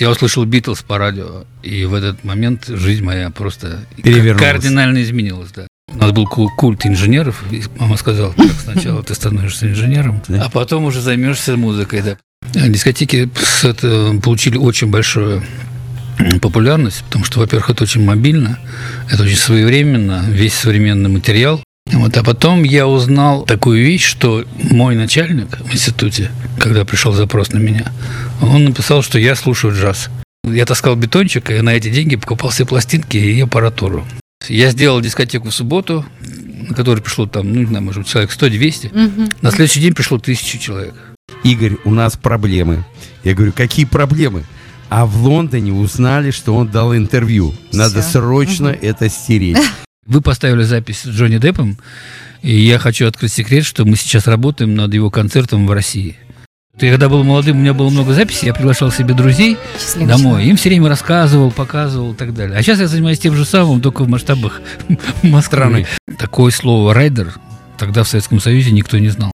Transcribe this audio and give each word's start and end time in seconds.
я 0.00 0.10
услышал 0.10 0.44
Битлз 0.44 0.82
по 0.82 0.98
радио, 0.98 1.44
и 1.62 1.84
в 1.84 1.94
этот 1.94 2.24
момент 2.24 2.66
жизнь 2.66 3.04
моя 3.04 3.30
просто 3.30 3.80
кардинально 4.38 5.02
изменилась, 5.02 5.50
да. 5.54 5.66
У 5.92 5.98
нас 5.98 6.12
был 6.12 6.26
ку- 6.26 6.50
культ 6.56 6.86
инженеров, 6.86 7.42
и 7.50 7.62
мама 7.78 7.96
сказала, 7.96 8.32
так 8.32 8.52
сначала 8.62 9.02
ты 9.02 9.14
становишься 9.14 9.68
инженером, 9.68 10.22
а 10.28 10.48
потом 10.48 10.84
уже 10.84 11.00
займешься 11.00 11.56
музыкой, 11.56 12.02
да. 12.02 12.16
А 12.54 12.68
Дискотеки 12.68 13.28
получили 14.22 14.56
очень 14.56 14.88
большую 14.88 15.42
популярность, 16.40 17.02
потому 17.04 17.24
что, 17.24 17.40
во-первых, 17.40 17.70
это 17.70 17.84
очень 17.84 18.04
мобильно, 18.04 18.58
это 19.10 19.22
очень 19.22 19.36
своевременно, 19.36 20.24
весь 20.28 20.54
современный 20.54 21.10
материал. 21.10 21.62
Вот, 21.92 22.16
а 22.16 22.22
потом 22.22 22.62
я 22.62 22.86
узнал 22.86 23.44
такую 23.44 23.82
вещь, 23.84 24.04
что 24.04 24.44
мой 24.70 24.94
начальник 24.94 25.58
в 25.58 25.72
институте, 25.72 26.30
когда 26.58 26.84
пришел 26.84 27.12
запрос 27.12 27.52
на 27.52 27.58
меня, 27.58 27.92
он 28.40 28.64
написал, 28.64 29.02
что 29.02 29.18
я 29.18 29.34
слушаю 29.34 29.74
джаз. 29.74 30.08
Я 30.44 30.66
таскал 30.66 30.96
бетончик, 30.96 31.50
и 31.50 31.60
на 31.60 31.70
эти 31.70 31.90
деньги 31.90 32.16
покупал 32.16 32.50
все 32.50 32.64
пластинки 32.64 33.16
и 33.16 33.40
аппаратуру. 33.40 34.06
Я 34.48 34.70
сделал 34.70 35.00
дискотеку 35.00 35.50
в 35.50 35.54
субботу, 35.54 36.04
на 36.68 36.74
которой 36.74 37.02
пришло 37.02 37.26
там, 37.26 37.52
ну, 37.52 37.60
не 37.60 37.66
знаю, 37.66 37.84
может 37.84 38.02
быть, 38.02 38.10
человек 38.10 38.30
100-200. 38.30 38.90
Мгм. 38.92 39.28
На 39.42 39.50
следующий 39.50 39.80
день 39.80 39.94
пришло 39.94 40.18
тысячу 40.18 40.58
человек. 40.58 40.94
Игорь, 41.44 41.76
у 41.84 41.90
нас 41.90 42.16
проблемы. 42.16 42.84
Я 43.24 43.34
говорю, 43.34 43.52
какие 43.52 43.84
проблемы? 43.84 44.44
А 44.88 45.06
в 45.06 45.22
Лондоне 45.22 45.72
узнали, 45.72 46.30
что 46.30 46.54
он 46.54 46.68
дал 46.68 46.96
интервью. 46.96 47.54
Надо 47.72 48.02
Всё. 48.02 48.20
срочно 48.20 48.68
это 48.68 49.08
стереть. 49.08 49.58
Вы 50.06 50.22
поставили 50.22 50.62
запись 50.62 51.02
с 51.02 51.08
Джонни 51.08 51.36
Деппом, 51.36 51.76
и 52.42 52.58
я 52.58 52.78
хочу 52.78 53.06
открыть 53.06 53.32
секрет, 53.32 53.66
что 53.66 53.84
мы 53.84 53.96
сейчас 53.96 54.26
работаем 54.26 54.74
над 54.74 54.94
его 54.94 55.10
концертом 55.10 55.66
в 55.66 55.72
России. 55.72 56.16
Я 56.80 56.90
когда 56.92 57.10
был 57.10 57.22
молодым, 57.22 57.58
у 57.58 57.60
меня 57.60 57.74
было 57.74 57.90
много 57.90 58.14
записей, 58.14 58.46
я 58.46 58.54
приглашал 58.54 58.90
себе 58.90 59.12
друзей 59.12 59.58
Счастливый 59.78 60.08
домой, 60.08 60.46
им 60.46 60.56
все 60.56 60.70
время 60.70 60.88
рассказывал, 60.88 61.50
показывал 61.50 62.12
и 62.12 62.16
так 62.16 62.32
далее. 62.32 62.56
А 62.56 62.62
сейчас 62.62 62.80
я 62.80 62.88
занимаюсь 62.88 63.18
тем 63.18 63.34
же 63.34 63.44
самым, 63.44 63.82
только 63.82 64.02
в 64.02 64.08
масштабах 64.08 64.62
Москвы. 65.22 65.42
Страны. 65.42 65.86
Такое 66.16 66.50
слово 66.50 66.94
«райдер» 66.94 67.34
тогда 67.76 68.02
в 68.02 68.08
Советском 68.08 68.40
Союзе 68.40 68.72
никто 68.72 68.98
не 68.98 69.08
знал. 69.08 69.32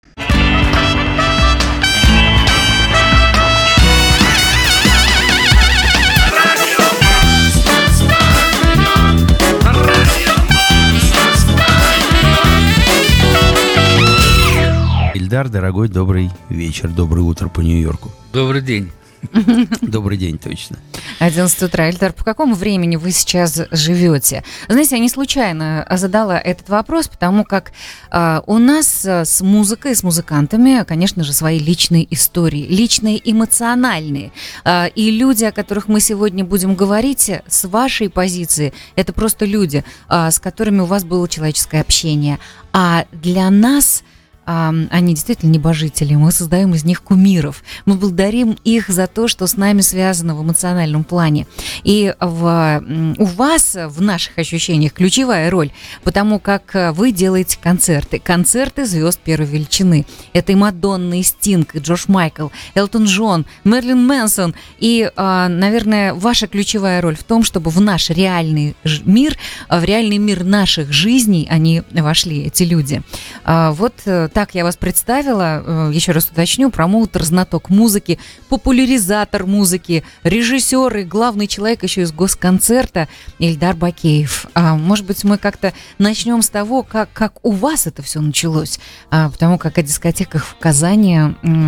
Ильдар, 15.25 15.49
дорогой, 15.49 15.89
добрый 15.89 16.29
вечер, 16.49 16.87
доброе 16.87 17.21
утро 17.21 17.49
по 17.49 17.61
Нью-Йорку. 17.61 18.11
Добрый 18.31 18.61
день. 18.61 18.91
Добрый 19.81 20.19
день, 20.19 20.37
точно. 20.37 20.77
11 21.17 21.63
утра. 21.63 21.89
Эльдар, 21.89 22.13
по 22.13 22.23
какому 22.23 22.53
времени 22.53 22.95
вы 22.95 23.09
сейчас 23.09 23.59
живете? 23.71 24.43
Знаете, 24.67 24.97
я 24.97 25.01
не 25.01 25.09
случайно 25.09 25.87
задала 25.89 26.37
этот 26.37 26.69
вопрос, 26.69 27.07
потому 27.07 27.43
как 27.43 27.71
а, 28.11 28.43
у 28.45 28.59
нас 28.59 29.03
а, 29.03 29.25
с 29.25 29.41
музыкой, 29.41 29.95
с 29.95 30.03
музыкантами, 30.03 30.83
конечно 30.83 31.23
же, 31.23 31.33
свои 31.33 31.57
личные 31.57 32.05
истории, 32.13 32.67
личные 32.69 33.19
эмоциональные. 33.27 34.31
А, 34.63 34.85
и 34.85 35.09
люди, 35.09 35.45
о 35.45 35.51
которых 35.51 35.87
мы 35.87 36.01
сегодня 36.01 36.45
будем 36.45 36.75
говорить, 36.75 37.31
с 37.47 37.65
вашей 37.67 38.11
позиции, 38.11 38.73
это 38.95 39.11
просто 39.11 39.45
люди, 39.45 39.83
а, 40.07 40.29
с 40.29 40.37
которыми 40.37 40.81
у 40.81 40.85
вас 40.85 41.03
было 41.03 41.27
человеческое 41.27 41.81
общение. 41.81 42.37
А 42.73 43.05
для 43.11 43.49
нас... 43.49 44.03
они 44.45 45.13
действительно 45.13 45.51
небожители, 45.51 46.15
мы 46.15 46.31
создаем 46.31 46.73
из 46.73 46.83
них 46.83 47.01
кумиров, 47.01 47.63
мы 47.85 47.95
благодарим 47.95 48.57
их 48.63 48.89
за 48.89 49.07
то, 49.07 49.27
что 49.27 49.47
с 49.47 49.57
нами 49.57 49.81
связано 49.81 50.35
в 50.35 50.43
эмоциональном 50.43 51.03
плане. 51.03 51.47
И 51.83 52.13
в, 52.19 52.83
у 53.17 53.25
вас 53.25 53.75
в 53.75 54.01
наших 54.01 54.37
ощущениях 54.37 54.93
ключевая 54.93 55.49
роль, 55.49 55.71
потому 56.03 56.39
как 56.39 56.75
э, 56.75 56.91
вы 56.91 57.11
делаете 57.11 57.57
концерты, 57.61 58.19
концерты 58.19 58.85
звезд 58.85 59.19
первой 59.19 59.47
величины. 59.47 60.05
Это 60.33 60.51
и 60.51 60.55
Мадонна, 60.55 61.19
и 61.19 61.23
Стинг, 61.23 61.75
и 61.75 61.79
Джош 61.79 62.07
Майкл, 62.07 62.47
Элтон 62.75 63.05
Джон, 63.05 63.45
Мерлин 63.63 64.05
Мэнсон. 64.05 64.55
И, 64.79 65.09
а, 65.15 65.47
наверное, 65.47 66.13
ваша 66.13 66.47
ключевая 66.47 67.01
роль 67.01 67.15
в 67.15 67.23
том, 67.23 67.43
чтобы 67.43 67.71
в 67.71 67.81
наш 67.81 68.09
реальный 68.09 68.75
мир, 69.05 69.37
а, 69.67 69.79
в 69.79 69.83
реальный 69.83 70.17
мир 70.17 70.43
наших 70.43 70.91
жизней 70.91 71.47
они 71.49 71.83
вошли, 71.91 72.43
эти 72.43 72.63
люди. 72.63 73.01
А, 73.43 73.71
Вот 73.71 73.93
э, 74.05 74.29
так 74.35 74.53
я 74.53 74.65
вас 74.65 74.75
представила. 74.75 75.63
Э, 75.65 75.91
Еще 75.93 76.11
раз 76.11 76.29
уточню. 76.29 76.69
Промоутер, 76.69 77.23
знаток 77.23 77.69
музыки, 77.69 78.19
популяризатор 78.49 79.45
музыки, 79.45 80.03
режиссер 80.23 80.97
и 80.97 81.03
главный 81.05 81.47
человек 81.47 81.83
еще 81.83 82.01
из 82.01 82.11
госконцерта 82.11 83.07
Ильдар 83.39 83.77
Бакеев. 83.77 84.47
А, 84.53 84.75
Может 84.75 85.05
быть, 85.05 85.23
мы 85.23 85.37
как-то 85.37 85.73
начнем 85.99 86.41
с 86.41 86.49
того, 86.49 86.83
как, 86.83 87.09
как 87.13 87.35
у 87.45 87.51
вас 87.51 87.87
это 87.87 88.01
все 88.01 88.19
началось. 88.19 88.77
А, 89.09 89.29
Потому 89.29 89.57
как 89.57 89.77
о 89.77 89.81
дискотеках 89.81 90.43
в 90.45 90.55
Казани 90.57 91.17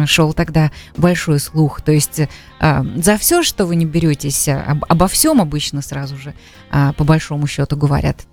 шел 0.06 0.34
тогда 0.34 0.70
большой 0.98 1.40
слух. 1.40 1.80
То 1.82 1.94
есть 1.94 2.20
а, 2.60 2.86
за 2.98 3.18
все, 3.18 3.44
что 3.44 3.66
вы 3.66 3.78
не 3.78 3.86
беретесь, 3.86 4.50
а, 4.50 4.62
об- 4.68 4.84
обо 4.90 5.08
всем 5.08 5.40
обычно 5.40 5.82
сразу 5.82 6.18
же, 6.18 6.34
а, 6.70 6.92
по 6.92 7.06
большому 7.06 7.48
счету, 7.48 7.78
говорят. 7.78 8.26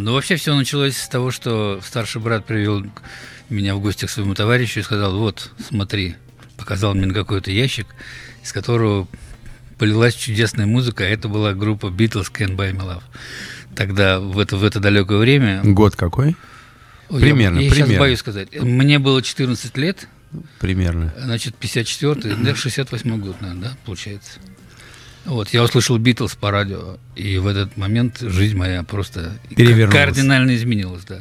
Ну, 0.00 0.12
вообще 0.12 0.36
все 0.36 0.54
началось 0.54 0.96
с 0.98 1.08
того, 1.08 1.30
что 1.30 1.80
старший 1.82 2.20
брат 2.20 2.44
привел 2.44 2.84
меня 3.48 3.74
в 3.74 3.80
гости 3.80 4.04
к 4.04 4.10
своему 4.10 4.34
товарищу 4.34 4.80
и 4.80 4.82
сказал, 4.82 5.16
вот, 5.18 5.50
смотри, 5.66 6.16
показал 6.58 6.94
мне 6.94 7.06
на 7.06 7.14
какой-то 7.14 7.50
ящик, 7.50 7.86
из 8.42 8.52
которого 8.52 9.08
полилась 9.78 10.14
чудесная 10.14 10.66
музыка, 10.66 11.04
а 11.04 11.06
это 11.06 11.28
была 11.28 11.54
группа 11.54 11.86
Beatles 11.86 12.30
Can't 12.30 12.54
Buy 12.54 12.72
Me 12.72 12.80
Love. 12.86 13.02
Тогда, 13.74 14.20
в 14.20 14.38
это, 14.38 14.56
в 14.56 14.64
это 14.64 14.78
далекое 14.78 15.18
время... 15.18 15.62
Год 15.64 15.96
какой? 15.96 16.36
Ой, 17.08 17.20
Примерно, 17.20 17.58
я, 17.58 17.64
я 17.64 17.70
сейчас 17.70 17.78
примерно. 17.86 18.00
боюсь 18.00 18.18
сказать. 18.18 18.60
Мне 18.60 18.98
было 18.98 19.22
14 19.22 19.76
лет, 19.78 20.06
Примерно. 20.60 21.14
значит, 21.18 21.54
54-й, 21.60 22.44
да, 22.44 22.54
68 22.54 23.20
год, 23.20 23.40
наверное, 23.40 23.70
да, 23.70 23.76
получается. 23.84 24.38
Вот, 25.24 25.50
я 25.50 25.62
услышал 25.62 25.98
Битлз 25.98 26.34
по 26.34 26.50
радио, 26.50 26.98
и 27.14 27.38
в 27.38 27.46
этот 27.46 27.76
момент 27.76 28.18
жизнь 28.20 28.56
моя 28.56 28.82
просто 28.82 29.38
кардинально 29.90 30.56
изменилась, 30.56 31.04
да. 31.08 31.20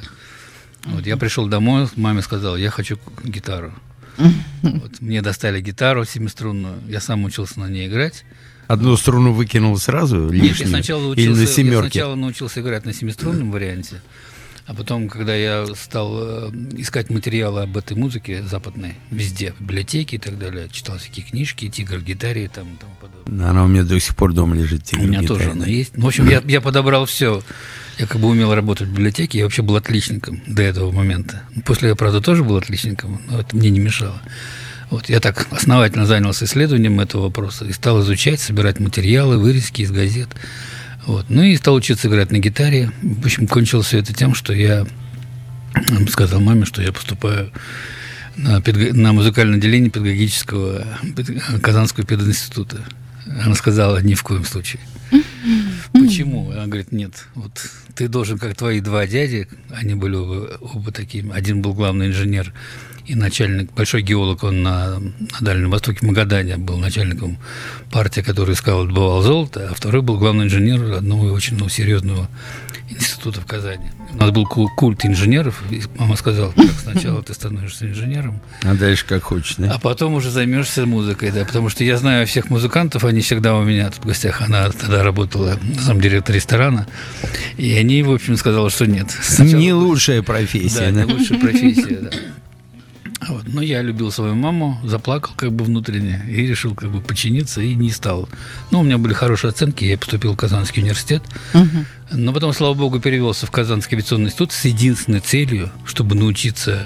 Вот, 0.85 1.05
я 1.05 1.17
пришел 1.17 1.47
домой, 1.47 1.87
маме 1.95 2.21
сказал, 2.21 2.57
я 2.57 2.71
хочу 2.71 2.97
гитару. 3.23 3.73
Вот, 4.63 4.99
мне 5.01 5.21
достали 5.21 5.61
гитару 5.61 6.05
семиструнную, 6.05 6.75
я 6.87 6.99
сам 6.99 7.23
учился 7.23 7.59
на 7.59 7.69
ней 7.69 7.87
играть. 7.87 8.25
Одну 8.67 8.95
струну 8.97 9.33
выкинул 9.33 9.77
сразу, 9.77 10.29
Нет, 10.29 10.43
я 10.43 10.49
лишнюю? 10.49 10.69
сначала 10.69 11.13
Или 11.13 11.29
учился, 11.29 11.61
на 11.61 11.71
я 11.71 11.81
сначала 11.81 12.15
научился 12.15 12.61
играть 12.61 12.85
на 12.85 12.93
семиструнном 12.93 13.51
варианте, 13.51 14.01
а 14.71 14.73
потом, 14.73 15.09
когда 15.09 15.35
я 15.35 15.65
стал 15.75 16.13
э, 16.17 16.49
искать 16.77 17.09
материалы 17.09 17.63
об 17.63 17.75
этой 17.75 17.97
музыке 17.97 18.41
западной, 18.41 18.95
везде, 19.09 19.51
в 19.51 19.59
библиотеке 19.59 20.15
и 20.15 20.19
так 20.19 20.39
далее, 20.39 20.69
читал 20.71 20.97
всякие 20.97 21.25
книжки, 21.25 21.67
«Тигр 21.67 21.99
гитаре» 21.99 22.45
и 22.45 22.47
там, 22.47 22.75
и 22.75 22.77
тому 22.77 22.93
подобное. 23.01 23.49
Она 23.49 23.65
у 23.65 23.67
меня 23.67 23.83
до 23.83 23.99
сих 23.99 24.15
пор 24.15 24.31
дома 24.31 24.55
лежит. 24.55 24.83
У 24.93 24.97
меня 24.97 25.23
тоже 25.23 25.51
она 25.51 25.65
есть. 25.65 25.97
Ну, 25.97 26.05
в 26.05 26.07
общем, 26.07 26.29
я, 26.29 26.41
я 26.45 26.61
подобрал 26.61 27.05
все. 27.05 27.43
Я 27.97 28.07
как 28.07 28.21
бы 28.21 28.29
умел 28.29 28.55
работать 28.55 28.87
в 28.87 28.91
библиотеке, 28.91 29.39
я 29.39 29.43
вообще 29.43 29.61
был 29.61 29.75
отличником 29.75 30.41
до 30.47 30.61
этого 30.61 30.89
момента. 30.93 31.43
После 31.65 31.89
я, 31.89 31.95
правда, 31.95 32.21
тоже 32.21 32.45
был 32.45 32.55
отличником, 32.55 33.21
но 33.29 33.41
это 33.41 33.53
мне 33.53 33.71
не 33.71 33.81
мешало. 33.81 34.21
Вот, 34.89 35.09
я 35.09 35.19
так 35.19 35.47
основательно 35.51 36.05
занялся 36.05 36.45
исследованием 36.45 36.97
этого 37.01 37.23
вопроса 37.23 37.65
и 37.65 37.73
стал 37.73 37.99
изучать, 38.03 38.39
собирать 38.39 38.79
материалы, 38.79 39.37
вырезки 39.37 39.81
из 39.81 39.91
газет. 39.91 40.29
Вот. 41.05 41.25
Ну 41.29 41.41
и 41.43 41.55
стал 41.57 41.75
учиться 41.75 42.07
играть 42.07 42.31
на 42.31 42.39
гитаре. 42.39 42.91
В 43.01 43.25
общем, 43.25 43.47
кончилось 43.47 43.87
все 43.87 43.99
это 43.99 44.13
тем, 44.13 44.35
что 44.35 44.53
я 44.53 44.85
сказал 46.09 46.39
маме, 46.41 46.65
что 46.65 46.81
я 46.81 46.91
поступаю 46.91 47.51
на, 48.35 48.59
педага- 48.59 48.93
на 48.93 49.13
музыкальное 49.13 49.57
отделение 49.57 49.89
педагогического 49.89 50.85
пед- 51.15 51.61
Казанского 51.61 52.05
пединститута. 52.05 52.81
Она 53.43 53.55
сказала, 53.55 54.01
ни 54.01 54.13
в 54.13 54.23
коем 54.23 54.43
случае. 54.45 54.81
Почему? 55.93 56.51
Она 56.51 56.65
говорит, 56.67 56.91
нет, 56.91 57.27
вот 57.35 57.65
ты 57.95 58.07
должен, 58.07 58.37
как 58.37 58.55
твои 58.55 58.79
два 58.79 59.05
дяди, 59.07 59.47
они 59.69 59.95
были 59.95 60.15
оба, 60.15 60.57
оба 60.61 60.91
такими. 60.91 61.31
Один 61.33 61.61
был 61.61 61.73
главный 61.73 62.07
инженер 62.07 62.53
и 63.05 63.15
начальник, 63.15 63.71
большой 63.73 64.01
геолог, 64.01 64.43
он 64.43 64.63
на, 64.63 64.99
на 64.99 65.11
Дальнем 65.41 65.69
Востоке, 65.71 65.99
в 65.99 66.03
Магадане 66.03 66.57
был 66.57 66.77
начальником 66.77 67.37
партии, 67.91 68.21
который 68.21 68.53
искал, 68.53 68.85
добывал 68.85 69.21
золото, 69.21 69.67
а 69.71 69.73
второй 69.73 70.01
был 70.01 70.17
главный 70.17 70.45
инженер 70.45 70.93
одного 70.93 71.25
очень 71.27 71.57
ну, 71.57 71.67
серьезного 71.69 72.29
института 72.89 73.39
в 73.41 73.45
Казани. 73.45 73.89
У 74.13 74.17
нас 74.17 74.31
был 74.31 74.45
ку- 74.45 74.69
культ 74.75 75.05
инженеров, 75.05 75.63
и 75.71 75.81
мама 75.97 76.17
сказала, 76.17 76.51
так 76.51 76.65
сначала 76.83 77.23
ты 77.23 77.33
становишься 77.33 77.87
инженером, 77.87 78.41
А 78.63 78.73
дальше 78.75 79.05
как 79.05 79.23
хочешь, 79.23 79.55
да? 79.57 79.71
а 79.73 79.79
потом 79.79 80.13
уже 80.15 80.29
займешься 80.29 80.85
музыкой, 80.85 81.31
да, 81.31 81.45
потому 81.45 81.69
что 81.69 81.85
я 81.85 81.95
знаю 81.97 82.27
всех 82.27 82.49
музыкантов, 82.49 83.05
они 83.05 83.21
всегда 83.21 83.55
у 83.55 83.63
меня 83.63 83.89
тут 83.89 84.03
в 84.03 84.07
гостях, 84.07 84.41
она 84.41 84.69
тогда 84.69 85.03
работала 85.03 85.57
замдиректор 85.79 86.35
ресторана, 86.35 86.85
и 87.57 87.71
они, 87.77 88.03
в 88.03 88.11
общем, 88.11 88.35
сказали, 88.35 88.67
что 88.69 88.85
нет. 88.85 89.07
Сначала- 89.23 89.57
Не 89.59 89.71
лучшая 89.73 90.17
Да, 90.19 90.23
профессия. 90.23 90.91
не 90.91 91.05
да? 91.05 91.13
лучшая 91.13 91.39
профессия, 91.39 91.97
да. 92.01 92.09
Вот. 93.27 93.43
Но 93.45 93.61
я 93.61 93.81
любил 93.81 94.11
свою 94.11 94.35
маму, 94.35 94.79
заплакал 94.83 95.33
как 95.35 95.51
бы 95.51 95.63
внутренне 95.63 96.23
и 96.27 96.47
решил 96.47 96.73
как 96.73 96.89
бы 96.89 97.01
починиться 97.01 97.61
и 97.61 97.75
не 97.75 97.91
стал. 97.91 98.27
Ну, 98.71 98.79
у 98.79 98.83
меня 98.83 98.97
были 98.97 99.13
хорошие 99.13 99.49
оценки, 99.49 99.85
я 99.85 99.97
поступил 99.97 100.33
в 100.33 100.37
Казанский 100.37 100.81
университет. 100.81 101.21
Мгм. 101.53 101.85
Но 102.13 102.33
потом, 102.33 102.51
слава 102.53 102.73
богу, 102.73 102.99
перевелся 102.99 103.45
в 103.45 103.51
Казанский 103.51 103.95
авиационный 103.95 104.25
институт 104.27 104.51
с 104.51 104.65
единственной 104.65 105.21
целью, 105.21 105.71
чтобы 105.85 106.15
научиться 106.15 106.85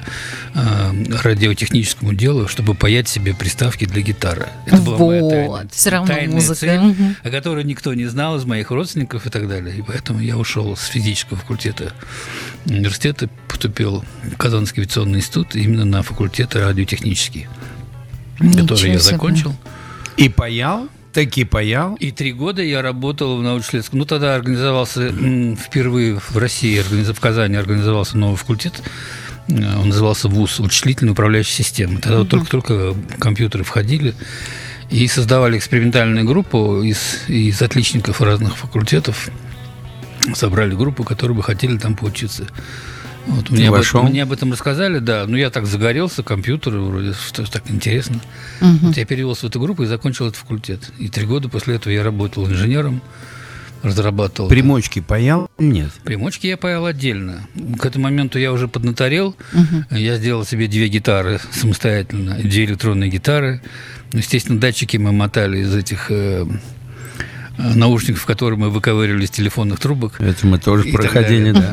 э, 0.53 0.59
радиотехническому 1.23 2.13
делу, 2.13 2.47
чтобы 2.47 2.75
паять 2.75 3.07
себе 3.07 3.33
приставки 3.33 3.85
для 3.85 4.01
гитары. 4.01 4.47
Это 4.67 4.77
была 4.77 4.97
моя 4.99 5.21
Вот, 5.21 5.29
тайна. 5.31 5.69
всё 5.71 5.89
равно 5.89 6.07
Тайная 6.13 6.35
музыка. 6.35 6.55
цель, 6.55 6.79
Мгм. 6.79 7.15
о 7.23 7.29
которой 7.31 7.63
никто 7.63 7.93
не 7.95 8.05
знал 8.05 8.37
из 8.37 8.45
моих 8.45 8.69
родственников 8.69 9.25
и 9.25 9.29
так 9.31 9.47
далее. 9.47 9.75
И 9.77 9.81
поэтому 9.81 10.19
я 10.19 10.37
ушел 10.37 10.77
с 10.77 10.85
физического 10.85 11.39
факультета 11.39 11.91
университета, 12.65 13.27
поступил 13.47 14.05
в 14.31 14.37
Казанский 14.37 14.81
авиационный 14.83 15.19
институт 15.19 15.55
именно 15.55 15.85
на 15.85 16.03
факультет 16.03 16.55
радиотехнический, 16.55 17.47
Ничего 18.39 18.61
который 18.67 18.91
я 18.91 18.99
себе. 18.99 19.11
закончил. 19.11 19.55
И 20.17 20.29
паял? 20.29 20.87
Таки 21.15 21.45
паял? 21.45 21.95
И 21.95 22.11
три 22.11 22.33
года 22.33 22.61
я 22.61 22.81
работал 22.81 23.37
в 23.37 23.41
научно-исследовательском. 23.41 23.99
Ну, 23.99 24.05
тогда 24.05 24.35
организовался 24.35 25.13
впервые 25.55 26.19
в 26.19 26.37
России, 26.37 26.81
в 26.81 27.19
Казани 27.21 27.55
организовался 27.55 28.17
новый 28.17 28.35
факультет. 28.35 28.83
Э, 29.47 29.77
Он 29.79 29.87
назывался 29.87 30.27
ВУЗ 30.27 30.59
«Вычислительная 30.59 31.13
управляющая 31.13 31.63
система». 31.63 32.01
Тогда 32.01 32.17
вот 32.17 32.27
только-только 32.27 32.95
компьютеры 33.17 33.63
входили. 33.63 34.13
И 34.89 35.07
создавали 35.07 35.57
экспериментальную 35.57 36.25
группу 36.25 36.81
из, 36.81 37.21
из 37.29 37.61
отличников 37.61 38.19
разных 38.19 38.57
факультетов. 38.57 39.29
Собрали 40.33 40.75
группу, 40.75 41.05
которые 41.05 41.37
бы 41.37 41.43
хотели 41.43 41.77
там 41.77 41.95
поучиться. 41.95 42.45
Вот, 43.27 43.49
мне, 43.49 43.69
об 43.69 43.75
этом, 43.75 44.05
мне 44.05 44.23
об 44.23 44.31
этом 44.31 44.51
рассказали, 44.51 44.99
да. 44.99 45.25
Ну, 45.27 45.37
я 45.37 45.49
так 45.49 45.65
загорелся, 45.65 46.23
компьютеры 46.23 46.79
вроде, 46.79 47.13
что 47.13 47.49
так 47.49 47.69
интересно. 47.69 48.21
Мгм. 48.61 48.87
Вот 48.87 48.97
я 48.97 49.05
перевелся 49.05 49.47
в 49.47 49.49
эту 49.49 49.59
группу 49.59 49.83
и 49.83 49.85
закончил 49.85 50.27
этот 50.27 50.37
факультет. 50.37 50.91
И 50.99 51.09
три 51.09 51.25
года 51.25 51.49
после 51.49 51.75
этого 51.75 51.91
я 51.91 52.03
работал 52.03 52.47
инженером, 52.47 53.01
разрабатывал. 53.81 54.49
Примочки 54.49 54.99
паял 54.99 55.49
или 55.57 55.67
нет? 55.67 55.91
Примочки 56.03 56.47
я 56.47 56.57
паял 56.57 56.85
отдельно. 56.85 57.47
К 57.79 57.85
этому 57.85 58.05
моменту 58.05 58.39
я 58.39 58.51
уже 58.51 58.67
поднаторел. 58.67 59.35
Мгм. 59.53 59.85
Я 59.91 60.17
сделал 60.17 60.45
себе 60.45 60.67
две 60.67 60.87
гитары 60.87 61.39
самостоятельно, 61.51 62.35
две 62.35 62.65
электронные 62.65 63.09
гитары. 63.09 63.61
Ну, 64.13 64.19
Естественно, 64.19 64.59
датчики 64.59 64.97
мы 64.97 65.11
мотали 65.11 65.59
из 65.59 65.75
этих 65.75 66.07
э, 66.09 66.45
наушников, 67.57 68.25
которые 68.25 68.59
мы 68.59 68.69
выковыривали 68.69 69.25
из 69.25 69.31
телефонных 69.31 69.79
трубок. 69.79 70.19
Это 70.19 70.45
мы 70.47 70.59
тоже 70.59 70.89
И 70.89 70.91
проходили, 70.91 71.51
да. 71.51 71.71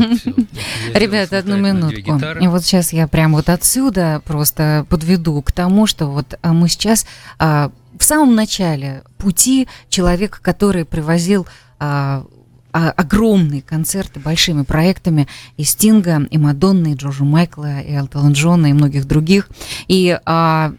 Ребята, 0.94 1.38
одну 1.38 1.56
минутку. 1.56 2.20
И 2.40 2.46
вот 2.46 2.64
сейчас 2.64 2.92
я 2.92 3.08
прям 3.08 3.32
вот 3.32 3.48
отсюда 3.48 4.22
просто 4.24 4.86
подведу 4.88 5.40
к 5.42 5.52
тому, 5.52 5.86
что 5.86 6.06
вот 6.06 6.38
а, 6.42 6.52
мы 6.52 6.68
сейчас 6.68 7.06
а, 7.38 7.70
в 7.98 8.04
самом 8.04 8.34
начале 8.34 9.02
пути 9.18 9.68
человека, 9.88 10.38
который 10.40 10.84
привозил 10.84 11.46
а, 11.78 12.24
огромные 12.72 13.62
концерты 13.62 14.18
большими 14.18 14.62
проектами 14.62 15.28
и 15.56 15.64
Стинга, 15.64 16.26
и 16.30 16.38
Мадонны, 16.38 16.92
и 16.92 16.96
Джорджа 16.96 17.24
Майкла, 17.24 17.80
и 17.80 17.92
Элтона 17.92 18.32
Джона, 18.32 18.68
и 18.68 18.72
многих 18.72 19.06
других. 19.06 19.48
И 19.88 20.18
а, 20.24 20.72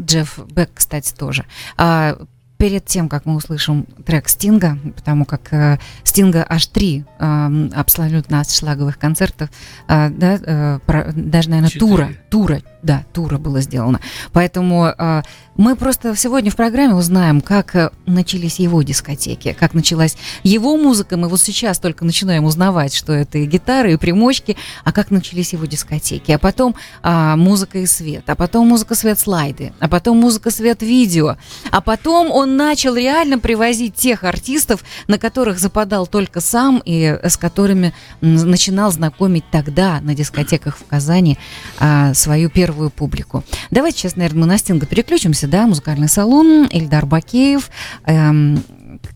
Джефф 0.00 0.38
Бек, 0.50 0.70
кстати, 0.74 1.12
тоже. 1.14 1.44
А, 1.76 2.18
перед 2.58 2.84
тем, 2.84 3.08
как 3.08 3.24
мы 3.24 3.36
услышим 3.36 3.86
трек 4.04 4.28
Стинга, 4.28 4.76
потому 4.96 5.24
как 5.24 5.52
э, 5.52 5.78
Стинга 6.02 6.44
аж 6.46 6.66
три 6.66 7.04
э, 7.18 7.68
абсолютно 7.74 8.42
шлаговых 8.44 8.98
концертов, 8.98 9.48
э, 9.88 10.10
да, 10.10 10.38
э, 10.42 10.78
про- 10.84 11.12
даже, 11.14 11.50
наверное, 11.50 11.70
Четыре. 11.70 11.86
тура, 11.90 12.08
тура, 12.30 12.60
да, 12.82 13.04
тура 13.12 13.38
было 13.38 13.60
сделано. 13.60 14.00
Поэтому 14.32 14.86
э, 14.86 15.22
мы 15.56 15.74
просто 15.74 16.14
сегодня 16.14 16.52
в 16.52 16.56
программе 16.56 16.94
узнаем, 16.94 17.40
как 17.40 17.74
э, 17.74 17.90
начались 18.06 18.60
его 18.60 18.82
дискотеки, 18.82 19.56
как 19.58 19.74
началась 19.74 20.16
его 20.44 20.76
музыка. 20.76 21.16
Мы 21.16 21.28
вот 21.28 21.40
сейчас 21.40 21.80
только 21.80 22.04
начинаем 22.04 22.44
узнавать, 22.44 22.94
что 22.94 23.12
это 23.12 23.38
и 23.38 23.46
гитары, 23.46 23.94
и 23.94 23.96
примочки, 23.96 24.56
а 24.84 24.92
как 24.92 25.10
начались 25.10 25.52
его 25.52 25.64
дискотеки. 25.64 26.30
А 26.30 26.38
потом 26.38 26.76
а, 27.02 27.34
музыка 27.34 27.78
и 27.78 27.86
свет, 27.86 28.22
а 28.30 28.36
потом 28.36 28.68
музыка, 28.68 28.94
свет, 28.94 29.18
слайды, 29.18 29.72
а 29.80 29.88
потом 29.88 30.18
музыка, 30.18 30.52
свет, 30.52 30.82
видео. 30.82 31.36
А 31.72 31.80
потом 31.80 32.30
он 32.30 32.56
начал 32.56 32.94
реально 32.94 33.40
привозить 33.40 33.96
тех 33.96 34.22
артистов, 34.22 34.84
на 35.08 35.18
которых 35.18 35.58
западал 35.58 36.06
только 36.06 36.40
сам 36.40 36.80
и 36.84 37.18
с 37.24 37.36
которыми 37.36 37.92
начинал 38.20 38.92
знакомить 38.92 39.44
тогда 39.50 40.00
на 40.00 40.14
дискотеках 40.14 40.78
в 40.78 40.86
Казани 40.86 41.36
а, 41.80 42.14
свою 42.14 42.48
первую 42.48 42.67
публику. 42.72 43.44
Давайте 43.70 43.98
сейчас, 43.98 44.16
наверное, 44.16 44.40
мы 44.40 44.46
на 44.46 44.58
Стинга 44.58 44.86
переключимся, 44.86 45.46
да, 45.46 45.66
музыкальный 45.66 46.08
салон, 46.08 46.68
Эльдар 46.70 47.06
Бакеев, 47.06 47.70
эм, 48.06 48.62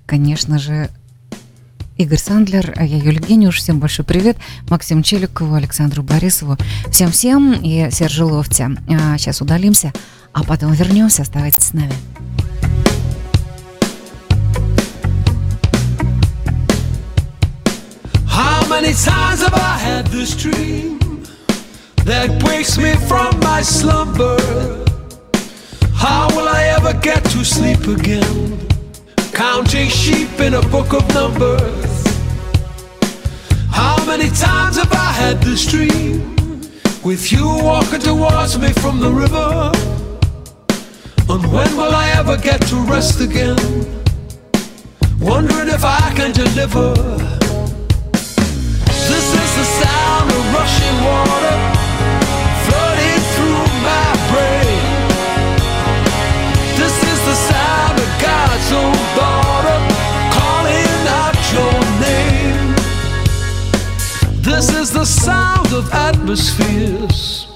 конечно 0.06 0.58
же, 0.58 0.90
Игорь 1.98 2.18
Сандлер, 2.18 2.72
а 2.76 2.84
я 2.84 2.96
Юлия 2.96 3.20
Гениуш. 3.20 3.58
Всем 3.58 3.78
большой 3.78 4.04
привет. 4.04 4.36
Максиму 4.68 5.02
Челикову, 5.02 5.54
Александру 5.54 6.02
Борисову. 6.02 6.56
Всем-всем 6.90 7.52
и 7.62 7.90
Сержу 7.90 8.26
Ловте. 8.26 8.70
А, 8.88 9.18
сейчас 9.18 9.40
удалимся, 9.40 9.92
а 10.32 10.42
потом 10.42 10.72
вернемся. 10.72 11.22
Оставайтесь 11.22 11.64
с 11.64 11.72
нами. 11.74 11.92
How 18.26 18.66
many 18.68 18.94
times 18.94 19.42
have 19.42 19.54
I 19.54 19.78
had 19.78 20.06
this 20.06 20.34
dream 20.34 21.01
that 22.04 22.42
wakes 22.42 22.78
me 22.78 22.94
from 23.06 23.38
my 23.40 23.62
slumber? 23.62 24.36
How 25.94 26.28
will 26.34 26.48
I 26.48 26.64
ever 26.76 26.98
get 27.00 27.22
to 27.26 27.44
sleep 27.44 27.86
again? 27.86 28.68
Counting 29.32 29.88
sheep 29.88 30.40
in 30.40 30.54
a 30.54 30.62
book 30.62 30.92
of 30.92 31.06
numbers. 31.14 32.04
How 33.70 34.04
many 34.04 34.28
times 34.30 34.76
have 34.76 34.92
I 34.92 35.12
had 35.12 35.40
this 35.42 35.64
dream 35.64 36.36
with 37.04 37.30
you 37.30 37.46
walking 37.46 38.00
towards 38.00 38.58
me 38.58 38.72
from 38.72 39.00
the 39.00 39.10
river? 39.10 39.70
And 41.28 41.52
when 41.52 41.76
will 41.76 41.94
I 41.94 42.10
ever 42.16 42.36
get 42.36 42.60
to 42.68 42.76
rest 42.76 43.20
again? 43.20 43.56
Wondering 45.20 45.68
if 45.68 45.84
I 45.84 46.12
can 46.16 46.32
deliver. 46.32 46.94
This 49.12 49.26
is 49.42 49.50
the 49.60 49.66
sound 49.80 50.30
of 50.30 50.54
rushing 50.54 51.04
water 51.04 51.61
This 64.62 64.74
is 64.74 64.90
the 64.92 65.04
sound 65.04 65.72
of 65.72 65.92
atmospheres, 65.92 67.48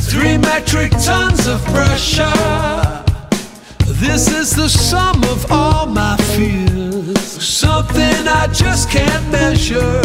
three 0.00 0.36
metric 0.36 0.92
tons 1.02 1.46
of 1.46 1.64
pressure. 1.64 3.04
This 3.86 4.28
is 4.28 4.50
the 4.50 4.68
sum 4.68 5.24
of 5.24 5.50
all 5.50 5.86
my 5.86 6.14
fears, 6.36 7.18
something 7.42 8.28
I 8.28 8.48
just 8.52 8.90
can't 8.90 9.32
measure. 9.32 10.02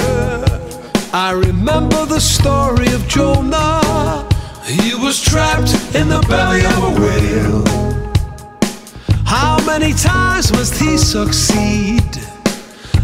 I 1.12 1.32
remember 1.32 2.06
the 2.06 2.22
story 2.22 2.94
of 2.94 3.06
Jonah. 3.10 4.26
He 4.64 4.96
was 4.96 5.22
trapped 5.22 5.74
in 5.94 6.08
the 6.08 6.26
belly 6.30 6.64
of 6.66 6.82
a 6.82 6.94
whale. 7.02 7.66
How 9.26 9.62
many 9.66 9.92
times 9.92 10.54
must 10.54 10.76
he 10.80 10.98
succeed? 10.98 12.16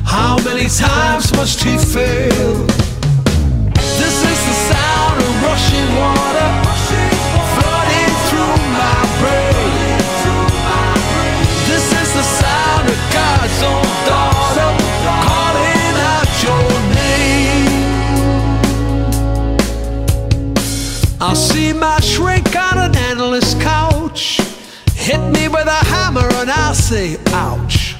How 0.05 0.37
many 0.45 0.69
times 0.69 1.33
must 1.33 1.61
he 1.61 1.77
fail? 1.77 2.92
I'll 21.33 21.35
see 21.35 21.73
my 21.73 21.99
shrink 21.99 22.55
on 22.55 22.77
an 22.77 22.95
endless 22.95 23.55
couch. 23.55 24.39
Hit 24.93 25.19
me 25.31 25.47
with 25.47 25.65
a 25.65 25.85
hammer 25.85 26.27
and 26.33 26.51
I'll 26.51 26.75
say, 26.75 27.17
ouch. 27.27 27.95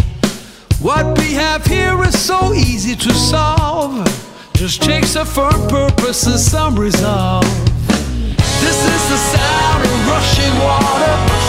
What 0.80 1.18
we 1.18 1.34
have 1.34 1.66
here 1.66 2.04
is 2.04 2.20
so 2.20 2.54
easy 2.54 2.96
to 2.96 3.12
solve. 3.12 4.23
Just 4.64 4.82
a 5.18 5.26
firm 5.26 5.68
purpose 5.68 6.26
and 6.26 6.40
some 6.40 6.80
resolve. 6.80 7.44
This 8.62 8.80
is 8.96 9.10
the 9.10 9.18
sound 9.18 9.84
of 9.84 10.08
rushing 10.08 10.58
water 10.64 11.43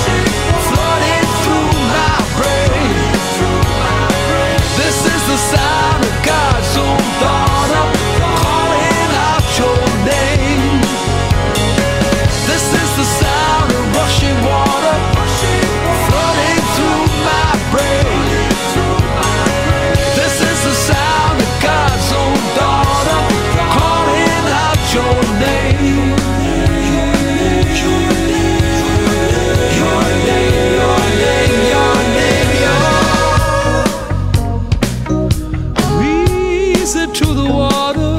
to 37.15 37.27
the 37.27 37.45
water 37.45 38.17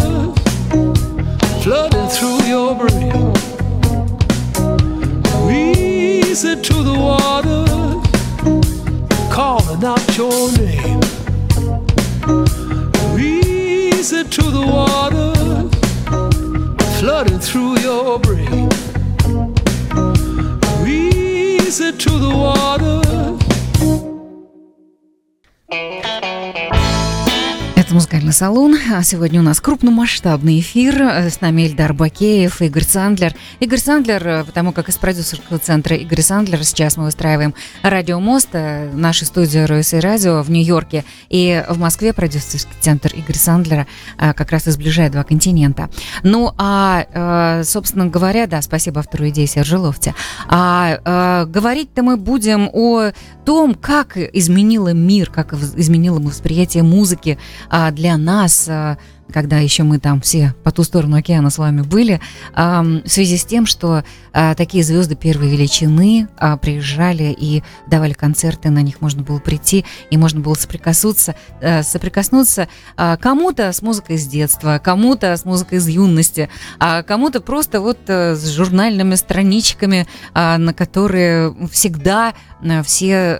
flooding 1.61 2.07
through 2.07 2.41
your 2.45 2.73
brain. 2.75 3.33
Wheeze 5.45 6.45
it 6.45 6.63
to 6.63 6.73
the 6.81 6.93
water, 6.93 7.65
calling 9.29 9.83
out 9.83 10.17
your 10.17 10.49
name. 10.53 11.01
Wheeze 13.13 14.13
it 14.13 14.31
to 14.31 14.43
the 14.43 14.65
water, 14.65 15.33
flooding 16.99 17.39
through 17.39 17.77
your 17.79 18.17
brain. 18.17 18.69
Wheeze 20.81 21.81
it 21.81 21.99
to 21.99 22.11
the 22.11 22.29
water 22.33 23.34
музыкальный 27.95 28.33
салон. 28.33 28.75
А 28.93 29.03
сегодня 29.03 29.39
у 29.39 29.43
нас 29.43 29.61
крупномасштабный 29.61 30.59
эфир. 30.59 31.01
Э, 31.01 31.29
С 31.29 31.39
нами 31.39 31.65
Эльдар 31.65 31.93
Бакеев, 31.93 32.61
Игорь 32.61 32.83
Сандлер. 32.83 33.33
Игорь 33.61 33.79
Сандлер, 33.79 34.27
э, 34.27 34.43
потому 34.43 34.73
как 34.73 34.89
из 34.89 34.97
продюсерского 34.97 35.59
центра 35.59 35.95
Игорь 35.95 36.21
Сандлер 36.21 36.61
сейчас 36.65 36.97
мы 36.97 37.05
выстраиваем 37.05 37.53
радиомост, 37.83 38.49
э, 38.51 38.91
наша 38.93 39.23
студия 39.23 39.65
Ройса 39.65 39.95
и 39.95 39.99
Радио 40.01 40.41
в 40.41 40.51
Нью-Йорке 40.51 41.05
и 41.29 41.63
в 41.69 41.79
Москве 41.79 42.11
продюсерский 42.11 42.75
центр 42.81 43.13
Игоря 43.13 43.37
Сандлера 43.37 43.87
как 44.17 44.51
раз 44.51 44.67
и 44.67 44.71
сближает 44.71 45.13
два 45.13 45.23
континента. 45.23 45.89
Ну, 46.23 46.51
а, 46.57 47.63
собственно 47.63 48.07
говоря, 48.07 48.45
да, 48.47 48.61
спасибо 48.61 48.99
автору 48.99 49.29
идеи 49.29 49.45
Сержу 49.45 49.79
Лофте. 49.79 50.13
А 50.49 51.45
говорить-то 51.45 52.03
мы 52.03 52.17
будем 52.17 52.69
о 52.73 53.11
том, 53.45 53.75
как 53.75 54.17
изменило 54.17 54.89
мир, 54.89 55.29
как 55.29 55.53
изменило 55.53 56.19
восприятие 56.19 56.83
музыки 56.83 57.37
а, 57.69 57.84
для 57.91 58.17
нас, 58.17 58.67
а, 58.69 58.97
когда 59.31 59.57
еще 59.57 59.83
мы 59.83 59.99
там 59.99 60.21
все 60.21 60.53
по 60.63 60.71
ту 60.71 60.83
сторону 60.83 61.17
океана 61.17 61.49
с 61.49 61.57
вами 61.57 61.81
были, 61.81 62.21
в 62.55 63.01
связи 63.05 63.37
с 63.37 63.45
тем, 63.45 63.65
что 63.65 64.03
а, 64.37 64.53
такие 64.53 64.83
звезды 64.83 65.15
первой 65.15 65.47
величины 65.47 66.27
а, 66.37 66.57
приезжали 66.57 67.33
и 67.37 67.63
давали 67.87 68.11
концерты, 68.11 68.69
на 68.69 68.81
них 68.81 68.99
можно 68.99 69.23
было 69.23 69.39
прийти, 69.39 69.85
и 70.09 70.17
можно 70.17 70.41
было 70.41 70.55
соприкоснуться, 70.55 71.35
э, 71.61 71.83
соприкоснуться 71.83 72.67
а, 72.97 73.15
кому-то 73.15 73.71
с 73.71 73.81
музыкой 73.81 74.17
с 74.17 74.27
детства, 74.27 74.81
кому-то 74.83 75.37
с 75.37 75.45
музыкой 75.45 75.77
из 75.77 75.87
юности, 75.87 76.49
а 76.79 77.03
кому-то 77.03 77.39
просто 77.39 77.79
вот 77.79 77.99
э, 78.07 78.35
с 78.35 78.45
журнальными 78.49 79.15
страничками, 79.15 80.05
на 80.33 80.73
которые 80.73 81.55
всегда 81.71 82.33
э, 82.61 82.83
все 82.83 83.39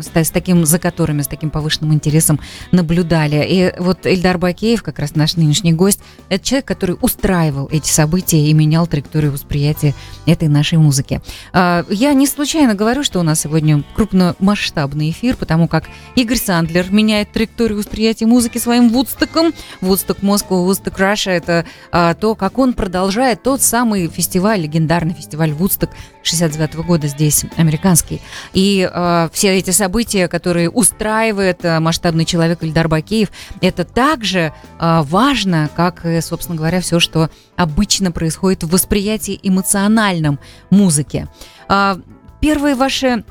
с 0.00 0.30
таким, 0.30 0.64
за 0.64 0.78
которыми, 0.78 1.22
с 1.22 1.28
таким 1.28 1.50
повышенным 1.50 1.92
интересом 1.92 2.38
наблюдали. 2.70 3.44
И 3.48 3.72
вот 3.78 4.06
Эльдар 4.06 4.38
Бакеев, 4.38 4.84
как 4.84 5.00
раз 5.02 5.14
наш 5.14 5.36
нынешний 5.36 5.72
гость, 5.72 6.00
это 6.28 6.44
человек, 6.44 6.66
который 6.66 6.96
устраивал 7.00 7.68
эти 7.70 7.88
события 7.88 8.38
и 8.38 8.52
менял 8.54 8.86
траекторию 8.86 9.32
восприятия 9.32 9.94
этой 10.24 10.48
нашей 10.48 10.78
музыки. 10.78 11.20
А, 11.52 11.84
Я 11.90 12.14
не 12.14 12.26
случайно 12.26 12.74
говорю, 12.74 13.02
что 13.02 13.20
у 13.20 13.22
нас 13.22 13.40
сегодня 13.40 13.82
крупномасштабный 13.94 15.10
эфир, 15.10 15.36
потому 15.36 15.68
как 15.68 15.84
Игорь 16.16 16.38
Сандлер 16.38 16.90
меняет 16.90 17.32
траекторию 17.32 17.78
восприятия 17.78 18.26
музыки 18.26 18.58
своим 18.58 18.88
Вудстоком. 18.88 19.52
Вудсток 19.80 20.22
Москва, 20.22 20.58
Вудсток 20.58 20.98
Раша– 20.98 21.30
это 21.32 21.66
а, 21.90 22.14
то, 22.14 22.34
как 22.34 22.58
он 22.58 22.72
продолжает 22.72 23.42
тот 23.42 23.60
самый 23.60 24.08
фестиваль, 24.08 24.60
легендарный 24.62 25.14
фестиваль 25.14 25.52
Вудсток 25.52 25.90
69 26.22 26.74
года 26.86 27.06
здесь, 27.08 27.44
американский. 27.56 28.20
И 28.52 28.88
э, 28.90 29.28
все 29.32 29.56
эти 29.56 29.70
события, 29.70 30.28
которые 30.28 30.70
устраивает 30.70 31.64
э, 31.64 31.80
масштабный 31.80 32.24
человек 32.24 32.62
Ильдар 32.62 32.88
Бакеев, 32.88 33.30
это 33.60 33.84
также 33.84 34.52
э, 34.78 35.00
важно, 35.04 35.70
как, 35.74 36.04
собственно 36.20 36.56
говоря, 36.56 36.80
все, 36.80 37.00
что 37.00 37.30
обычно 37.56 38.12
происходит 38.12 38.64
в 38.64 38.70
восприятии 38.70 39.38
эмоциональном 39.42 40.38
музыки. 40.70 41.28
А, 41.68 41.98
первые 42.40 42.74
ваши 42.74 43.06
э, 43.06 43.22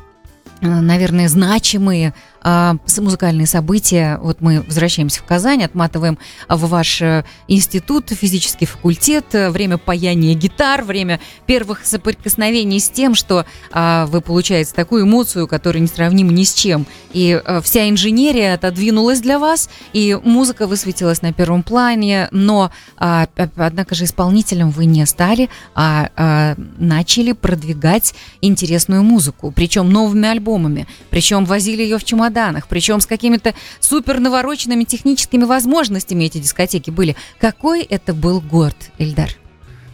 наверное, 0.62 1.28
значимые 1.28 2.14
а, 2.42 2.76
музыкальные 2.98 3.48
события. 3.48 4.20
Вот 4.22 4.42
мы 4.42 4.62
возвращаемся 4.62 5.22
в 5.22 5.26
Казань, 5.26 5.64
отматываем 5.64 6.18
в 6.50 6.68
ваш 6.68 7.02
э, 7.02 7.24
институт, 7.48 8.10
физический 8.10 8.66
факультет, 8.66 9.26
э, 9.34 9.50
время 9.50 9.78
паяния 9.78 10.34
гитар, 10.34 10.84
время 10.84 11.20
первых 11.46 11.86
соприкосновений 11.86 12.80
с 12.80 12.90
тем, 12.90 13.16
что 13.16 13.46
а, 13.72 14.06
вы 14.08 14.22
получаете 14.22 14.74
такую 14.74 15.04
эмоцию, 15.06 15.48
которая 15.48 15.82
несравнима 15.82 16.32
ни 16.32 16.44
с 16.44 16.54
чем. 16.54 16.86
И 17.14 17.42
э, 17.44 17.62
вся 17.62 17.90
инженерия 17.90 18.56
отодвинулась 18.56 19.22
для 19.22 19.40
вас, 19.40 19.70
и 19.94 20.18
музыка 20.24 20.68
высветилась 20.68 21.22
на 21.22 21.34
первом 21.34 21.64
плане, 21.64 22.28
но, 22.32 22.72
а, 22.98 23.28
однако 23.56 23.96
же, 23.96 24.06
исполнителем 24.06 24.72
вы 24.72 24.86
не 24.86 25.06
стали, 25.06 25.50
а, 25.76 26.10
а, 26.16 26.56
начали 26.78 27.34
продвигать 27.34 28.14
интересную 28.42 29.04
музыку, 29.04 29.52
причем 29.56 29.90
новыми 29.90 30.28
альбомами, 30.28 30.88
причем 31.10 31.46
возили 31.46 31.84
ее 31.84 31.98
в 31.98 32.04
чемоданах, 32.32 32.68
причем 32.68 33.00
с 33.02 33.06
какими-то 33.06 33.54
супер 33.80 34.20
навороченными 34.20 34.84
техническими 34.84 35.44
возможностями 35.44 36.26
эти 36.26 36.40
дискотеки 36.40 36.90
были. 36.90 37.16
Какой 37.40 37.84
это 37.84 38.14
был 38.14 38.42
год, 38.42 38.76
Эльдар? 38.98 39.30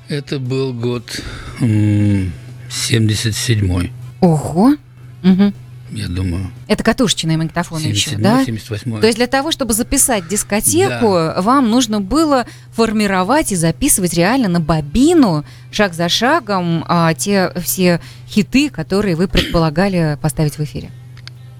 Это 0.07 0.39
был 0.39 0.73
год 0.73 1.21
м, 1.59 2.31
77-й, 2.69 3.91
Ого! 4.21 4.75
Мгм. 5.21 5.53
я 5.91 6.07
думаю. 6.07 6.49
Это 6.67 6.83
катушечные 6.83 7.37
магнитофоны 7.37 7.85
еще, 7.87 8.11
77-й, 8.11 8.21
да? 8.21 8.43
78-й. 8.43 9.01
То 9.01 9.07
есть 9.07 9.17
для 9.17 9.27
того, 9.27 9.51
чтобы 9.51 9.73
записать 9.73 10.27
дискотеку, 10.27 11.41
вам 11.41 11.69
нужно 11.69 11.99
было 11.99 12.45
формировать 12.71 13.51
и 13.51 13.55
записывать 13.55 14.13
реально 14.13 14.47
на 14.47 14.59
бобину, 14.61 15.43
шаг 15.71 15.93
за 15.93 16.07
шагом, 16.07 16.85
а, 16.87 17.13
те 17.13 17.51
все 17.57 17.99
хиты, 18.29 18.69
которые 18.69 19.15
вы 19.15 19.27
предполагали 19.27 20.17
поставить 20.21 20.57
в 20.57 20.61
эфире. 20.61 20.89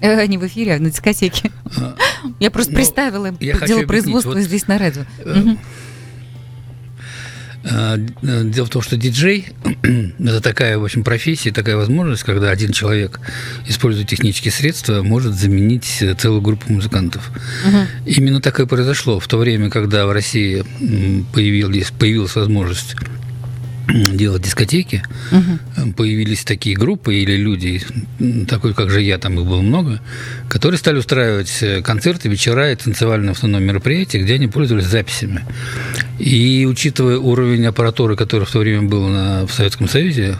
Э, 0.00 0.26
не 0.26 0.38
в 0.38 0.46
эфире, 0.46 0.74
а 0.74 0.78
на 0.78 0.90
дискотеке. 0.90 1.50
А, 1.76 1.96
Я 2.40 2.50
просто 2.50 2.72
Ну, 2.72 2.76
представила 2.76 3.30
дело 3.32 3.82
производства 3.82 4.40
здесь 4.40 4.66
на 4.68 4.78
радио. 4.78 5.02
э, 5.24 5.34
Мгм. 5.34 5.58
э, 7.64 7.96
Дело 8.44 8.66
в 8.66 8.70
том, 8.70 8.82
что 8.82 8.96
диджей– 8.96 9.48
это 10.18 10.40
такая, 10.40 10.78
в 10.78 10.84
общем, 10.84 11.02
профессия, 11.04 11.50
такая 11.50 11.76
возможность, 11.76 12.22
когда 12.22 12.50
один 12.50 12.72
человек, 12.72 13.20
используя 13.66 14.04
технические 14.04 14.52
средства, 14.52 15.02
может 15.02 15.34
заменить 15.34 15.98
э, 16.00 16.14
целую 16.14 16.40
группу 16.42 16.72
музыкантов. 16.72 17.30
Мгм. 17.66 17.86
Именно 18.06 18.40
так 18.40 18.60
и 18.60 18.66
произошло. 18.66 19.18
В 19.20 19.26
то 19.26 19.36
время, 19.38 19.68
когда 19.70 20.06
в 20.06 20.12
России 20.12 20.64
появилась, 21.34 21.90
появилась 21.90 22.34
возможность 22.36 22.94
делать 24.12 24.42
дискотеки, 24.42 25.02
э, 25.30 25.92
появились 25.96 26.44
такие 26.44 26.76
группы 26.76 27.14
или 27.14 27.36
люди, 27.36 27.80
такой 28.46 28.74
как 28.74 28.90
же 28.90 29.00
я, 29.00 29.18
там 29.18 29.38
их 29.40 29.46
было 29.46 29.62
много, 29.62 30.00
которые 30.48 30.78
стали 30.78 30.98
устраивать 30.98 31.62
э, 31.62 31.80
концерты, 31.80 32.28
вечера 32.28 32.70
и 32.70 32.76
танцевальные 32.76 33.32
основные 33.32 33.62
мероприятия, 33.62 34.18
где 34.18 34.34
они 34.34 34.46
пользовались 34.46 34.86
записями. 34.86 35.42
И 36.18 36.66
учитывая 36.68 37.18
уровень 37.18 37.64
аппаратуры, 37.66 38.16
который 38.16 38.44
в 38.44 38.50
то 38.50 38.58
время 38.58 38.82
был 38.82 39.08
на, 39.08 39.46
в 39.46 39.52
Советском 39.52 39.88
Союзе, 39.88 40.36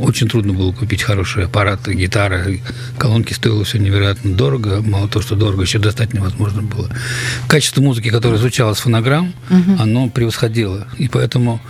очень 0.00 0.28
трудно 0.28 0.52
было 0.52 0.72
купить 0.72 1.02
хорошие 1.02 1.46
аппараты, 1.46 1.92
гитары, 1.94 2.60
колонки 2.98 3.32
стоило 3.32 3.64
все 3.64 3.78
невероятно 3.78 4.34
дорого. 4.34 4.82
Мало 4.82 5.08
того, 5.08 5.22
что 5.22 5.34
дорого, 5.34 5.62
еще 5.62 5.78
достать 5.78 6.14
невозможно 6.14 6.62
было. 6.62 6.88
Качество 7.48 7.80
музыки, 7.80 8.10
которое 8.10 8.36
звучало 8.36 8.74
с 8.74 8.78
фонограмм, 8.78 9.32
оно 9.78 10.08
превосходило. 10.08 10.86
И 10.98 11.08
поэтому 11.08 11.60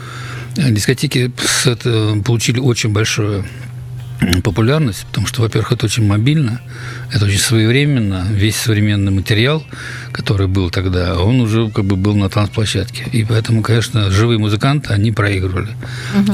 дискотеки 0.56 1.32
с 1.38 1.66
это 1.66 2.20
получили 2.24 2.58
очень 2.58 2.90
большую 2.90 3.44
популярность, 4.42 5.04
потому 5.06 5.26
что, 5.26 5.42
во-первых, 5.42 5.72
это 5.72 5.86
очень 5.86 6.06
мобильно, 6.06 6.60
это 7.12 7.26
очень 7.26 7.38
своевременно, 7.38 8.26
весь 8.30 8.56
современный 8.56 9.12
материал, 9.12 9.62
который 10.12 10.46
был 10.46 10.70
тогда, 10.70 11.18
он 11.20 11.40
уже 11.40 11.70
как 11.70 11.84
бы 11.84 11.96
был 11.96 12.14
на 12.16 12.28
танцплощадке. 12.28 13.04
И 13.12 13.24
поэтому, 13.24 13.62
конечно, 13.62 14.10
живые 14.10 14.38
музыканты, 14.38 14.92
они 14.92 15.12
проигрывали. 15.12 15.68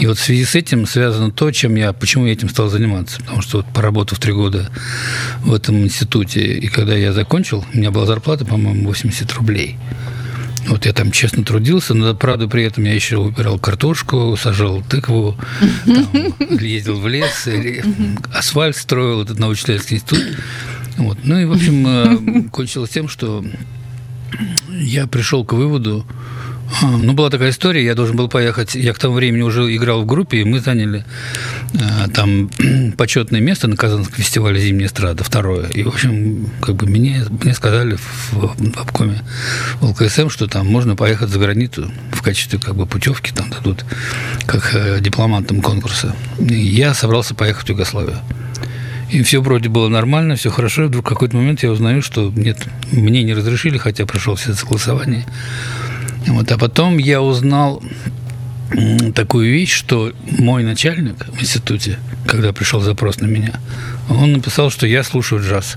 И 0.01 0.07
вот 0.07 0.19
в 0.19 0.23
связи 0.23 0.45
с 0.45 0.55
этим 0.55 0.87
связано 0.87 1.31
то, 1.31 1.51
чем 1.51 1.75
я, 1.75 1.93
почему 1.93 2.27
я 2.27 2.33
этим 2.33 2.49
стал 2.49 2.69
заниматься. 2.69 3.21
Потому 3.21 3.43
что 3.43 3.59
вот 3.59 3.67
поработав 3.75 4.19
три 4.19 4.33
года 4.33 4.71
в 5.41 5.53
этом 5.53 5.83
институте, 5.83 6.41
и 6.41 6.69
когда 6.69 6.95
я 6.95 7.13
закончил, 7.13 7.65
у 7.73 7.77
меня 7.77 7.91
была 7.91 8.07
зарплата, 8.07 8.45
по-моему, 8.45 8.89
80 8.89 9.33
рублей. 9.33 9.77
Вот 10.67 10.87
я 10.87 10.93
там 10.93 11.11
честно 11.11 11.45
трудился, 11.45 11.95
но, 11.95 12.15
правда, 12.15 12.49
при 12.49 12.63
этом 12.65 12.85
я 12.85 12.95
еще 12.95 13.19
убирал 13.19 13.59
картошку, 13.59 14.37
сажал 14.41 14.83
тыкву, 14.83 15.37
там, 15.85 16.35
ездил 16.59 17.01
в 17.01 17.09
лес, 17.09 17.47
или 17.47 17.85
асфальт 18.33 18.77
строил, 18.77 19.23
этот 19.23 19.39
научно-исследовательский 19.39 19.97
институт. 19.97 20.39
Вот. 20.99 21.19
Ну 21.25 21.39
и, 21.39 21.45
в 21.45 21.53
общем, 21.53 21.87
э, 21.87 22.43
кончилось 22.51 22.91
тем, 22.91 23.09
что 23.09 23.45
я 24.71 25.07
пришел 25.07 25.45
к 25.45 25.53
выводу, 25.53 26.07
ну, 26.83 27.13
была 27.13 27.31
такая 27.31 27.51
история, 27.51 27.85
я 27.85 27.95
должен 27.95 28.17
был 28.17 28.29
поехать, 28.29 28.75
я 28.75 28.93
к 28.93 28.99
тому 28.99 29.15
времени 29.15 29.43
уже 29.43 29.75
играл 29.75 30.03
в 30.03 30.07
группе, 30.07 30.39
и 30.39 30.45
мы 30.45 30.61
заняли 30.61 31.05
э, 31.75 32.09
там 32.15 32.51
почетное 32.97 33.41
место 33.41 33.69
на 33.69 33.77
Казанском 33.77 34.17
фестивале 34.17 34.61
«Зимняя 34.61 34.87
эстрада», 34.87 35.25
второе. 35.25 35.69
И, 35.69 35.83
в 35.83 35.89
общем, 35.89 36.51
как 36.61 36.77
бы 36.77 36.87
мне, 36.87 37.25
мне 37.29 37.55
сказали 37.55 37.97
в, 37.97 38.33
в 38.33 38.79
обкоме 38.79 39.23
в 39.81 39.91
ЛКСМ, 39.91 40.29
что 40.29 40.47
там 40.47 40.67
можно 40.67 40.97
поехать 40.97 41.29
за 41.29 41.39
границу 41.39 41.91
в 42.13 42.23
качестве 42.23 42.59
как 42.59 42.75
бы 42.75 42.87
путевки, 42.87 43.33
там 43.33 43.51
дадут 43.51 43.85
как 44.47 44.75
э, 44.75 44.99
дипломантам 45.01 45.61
конкурса. 45.61 46.15
И 46.39 46.55
я 46.55 46.95
собрался 46.95 47.35
поехать 47.35 47.67
в 47.67 47.71
Югославию. 47.71 48.19
И 49.13 49.23
все 49.23 49.43
вроде 49.43 49.69
было 49.69 49.89
нормально, 49.89 50.37
все 50.37 50.51
хорошо. 50.51 50.85
И 50.85 50.87
вдруг 50.87 51.05
в 51.05 51.09
какой-то 51.09 51.37
момент 51.37 51.63
я 51.63 51.71
узнаю, 51.71 52.01
что 52.01 52.33
нет, 52.35 52.67
мне 52.91 53.23
не 53.23 53.35
разрешили, 53.35 53.77
хотя 53.77 54.07
прошел 54.07 54.37
все 54.37 54.55
согласования. 54.55 55.27
Вот, 56.27 56.51
а 56.51 56.59
потом 56.59 56.99
я 56.99 57.21
узнал 57.21 57.83
такую 59.15 59.53
вещь, 59.53 59.73
что 59.73 60.13
мой 60.39 60.63
начальник 60.65 61.27
в 61.27 61.41
институте, 61.41 61.99
когда 62.27 62.53
пришел 62.53 62.81
запрос 62.81 63.21
на 63.21 63.27
меня, 63.27 63.61
он 64.09 64.33
написал, 64.33 64.71
что 64.71 64.87
я 64.87 65.03
слушаю 65.03 65.43
джаз. 65.43 65.77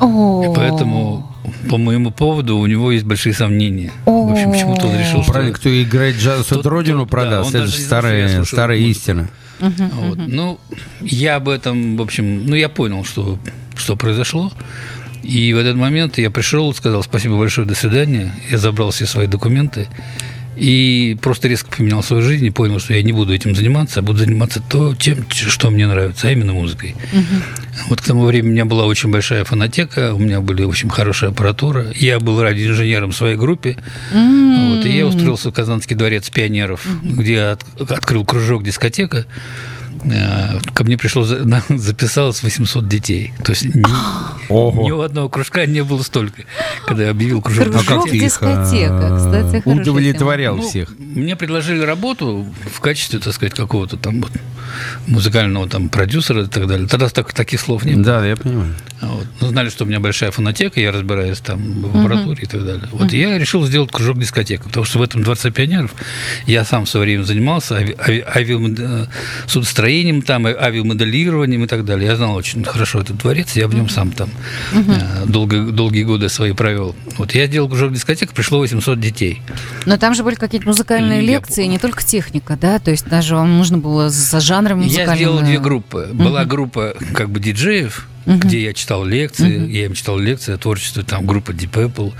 И 0.00 0.54
поэтому 0.54 1.34
по 1.68 1.78
моему 1.78 2.10
поводу 2.10 2.58
у 2.58 2.66
него 2.66 2.92
есть 2.92 3.04
большие 3.04 3.34
сомнения. 3.34 3.92
В 4.06 4.32
общем, 4.32 4.52
почему-то 4.52 4.86
он 4.86 4.98
решил, 4.98 5.22
что... 5.22 5.32
Правильно, 5.32 5.54
кто 5.54 5.82
играет 5.82 6.16
джаз, 6.16 6.46
Тот, 6.46 6.66
родину 6.66 7.06
продаст. 7.06 7.52
да, 7.52 7.60
Это 7.60 7.68
же 7.68 7.78
старая, 7.78 8.44
старая 8.44 8.78
истина. 8.78 9.28
Вот. 9.60 10.18
Ну, 10.26 10.58
я 11.00 11.36
об 11.36 11.48
этом, 11.48 11.96
в 11.96 12.02
общем, 12.02 12.46
ну, 12.46 12.54
я 12.54 12.68
понял, 12.68 13.04
что, 13.04 13.38
что 13.76 13.96
произошло. 13.96 14.52
И 15.24 15.52
в 15.54 15.56
этот 15.58 15.76
момент 15.76 16.18
я 16.18 16.30
пришел, 16.30 16.72
сказал 16.74 17.02
спасибо 17.02 17.36
большое, 17.38 17.66
до 17.66 17.74
свидания. 17.74 18.32
Я 18.50 18.58
забрал 18.58 18.90
все 18.90 19.06
свои 19.06 19.26
документы 19.26 19.88
и 20.56 21.16
просто 21.20 21.48
резко 21.48 21.68
поменял 21.76 22.00
свою 22.04 22.22
жизнь 22.22 22.44
и 22.46 22.50
понял, 22.50 22.78
что 22.78 22.94
я 22.94 23.02
не 23.02 23.12
буду 23.12 23.34
этим 23.34 23.56
заниматься, 23.56 23.98
а 24.00 24.02
буду 24.04 24.18
заниматься 24.20 24.60
то, 24.60 24.94
тем, 24.94 25.24
что 25.30 25.70
мне 25.70 25.88
нравится, 25.88 26.28
а 26.28 26.30
именно 26.30 26.52
музыкой. 26.52 26.94
Вот 27.88 28.00
к 28.00 28.04
тому 28.04 28.24
времени 28.26 28.50
у 28.50 28.52
меня 28.52 28.64
была 28.64 28.84
очень 28.84 29.10
большая 29.10 29.42
фонотека, 29.44 30.14
у 30.14 30.18
меня 30.18 30.40
были 30.40 30.62
очень 30.62 30.88
хорошая 30.90 31.30
аппаратура. 31.30 31.86
Я 31.96 32.20
был 32.20 32.40
радиоинженером 32.40 33.10
в 33.10 33.16
своей 33.16 33.36
группе. 33.36 33.76
Вот, 34.12 34.84
и 34.86 34.90
я 34.96 35.06
устроился 35.06 35.50
в 35.50 35.54
Казанский 35.54 35.96
дворец 35.96 36.30
пионеров, 36.30 36.86
где 37.02 37.32
я 37.32 37.52
от- 37.52 37.90
открыл 37.90 38.24
кружок 38.24 38.62
дискотека. 38.62 39.26
Э, 40.04 40.58
Ко 40.74 40.84
мне 40.84 40.96
пришло, 40.98 41.24
записалось 41.68 42.42
800 42.42 42.86
детей. 42.88 43.32
То 43.42 43.52
есть 43.52 43.64
ни, 43.64 43.82
ни 44.86 44.90
у 44.90 45.00
одного 45.00 45.28
кружка 45.28 45.66
не 45.66 45.82
было 45.82 46.02
столько, 46.02 46.42
когда 46.86 47.04
я 47.04 47.10
объявил 47.10 47.40
кружок 47.40 47.72
Кружок 47.72 48.06
А 48.06 48.10
дискотека, 48.10 49.16
кстати, 49.16 49.62
удовлетворял 49.68 50.56
Ну, 50.56 50.62
всех? 50.62 50.94
Мне 50.98 51.36
предложили 51.36 51.82
работу 51.82 52.46
в 52.74 52.80
качестве, 52.80 53.18
так 53.18 53.32
сказать, 53.34 53.54
какого-то 53.54 53.96
там 53.96 54.20
вот 54.22 54.32
музыкального 55.06 55.68
там 55.68 55.88
продюсера 55.88 56.42
и 56.44 56.46
так 56.46 56.66
далее. 56.66 56.88
Тогда 56.88 57.08
так, 57.08 57.32
таких 57.32 57.60
слов 57.60 57.84
не 57.84 57.94
было. 57.94 58.04
Да, 58.04 58.26
я 58.26 58.36
понимаю. 58.36 58.74
Вот. 59.00 59.26
Ну, 59.40 59.48
знали, 59.48 59.68
что 59.68 59.84
у 59.84 59.86
меня 59.86 60.00
большая 60.00 60.30
фонотека, 60.30 60.80
я 60.80 60.90
разбираюсь 60.92 61.38
там 61.40 61.82
в 61.82 61.98
аппаратуре 62.00 62.42
и 62.42 62.46
так 62.46 62.64
далее. 62.64 62.88
Вот 62.92 63.12
и 63.12 63.18
я 63.18 63.38
решил 63.38 63.64
сделать 63.66 63.90
кружок 63.90 64.18
дискотека, 64.18 64.64
потому 64.64 64.84
что 64.86 64.98
в 64.98 65.02
этом 65.02 65.22
дворце 65.22 65.50
пионеров 65.50 65.94
я 66.46 66.64
сам 66.64 66.86
в 66.86 66.88
свое 66.88 67.04
время 67.06 67.22
занимался 67.24 67.78
ави- 67.80 68.24
э, 69.94 70.04
судостроением 70.04 70.22
там, 70.22 70.46
а- 70.46 70.50
авиамоделированием 70.50 71.64
и 71.64 71.66
так 71.66 71.84
далее. 71.84 72.08
Я 72.08 72.16
знал 72.16 72.34
очень 72.34 72.64
хорошо 72.64 73.00
этот 73.00 73.18
дворец, 73.18 73.56
я 73.56 73.68
в 73.68 73.74
нем 73.74 73.88
сам 73.88 74.10
там 74.12 74.30
э, 74.72 75.26
долго, 75.26 75.60
долгие 75.72 76.04
годы 76.04 76.28
свои 76.28 76.52
провел. 76.52 76.94
Вот 77.18 77.34
я 77.34 77.46
сделал 77.46 77.68
кружок 77.68 77.92
дискотека, 77.92 78.34
пришло 78.34 78.58
800 78.58 79.00
детей. 79.00 79.42
Но 79.86 79.96
там 79.96 80.14
же 80.14 80.24
были 80.24 80.34
какие-то 80.34 80.66
музыкальные 80.66 81.20
Я 81.20 81.26
лекции, 81.26 81.64
не 81.66 81.78
только 81.78 82.04
техника, 82.04 82.58
да? 82.60 82.78
То 82.78 82.90
есть 82.90 83.06
даже 83.06 83.36
вам 83.36 83.56
нужно 83.58 83.78
было 83.78 84.10
за 84.10 84.40
жанром 84.40 84.78
музыкальным... 84.82 85.08
Я 85.10 85.16
сделал 85.16 85.38
э, 85.40 85.44
две 85.44 85.58
группы. 85.58 86.08
Была 86.12 86.44
группа 86.44 86.94
как 87.12 87.30
бы 87.30 87.40
диджеев, 87.40 88.08
где 88.26 88.62
я 88.62 88.72
читал 88.72 89.04
лекции, 89.04 89.70
я 89.70 89.86
им 89.86 89.94
читал 89.94 90.18
лекции 90.18 90.54
о 90.54 90.58
творчестве, 90.58 91.02
там 91.02 91.26
группа 91.26 91.50
Deep 91.50 91.72
Apple, 91.72 92.12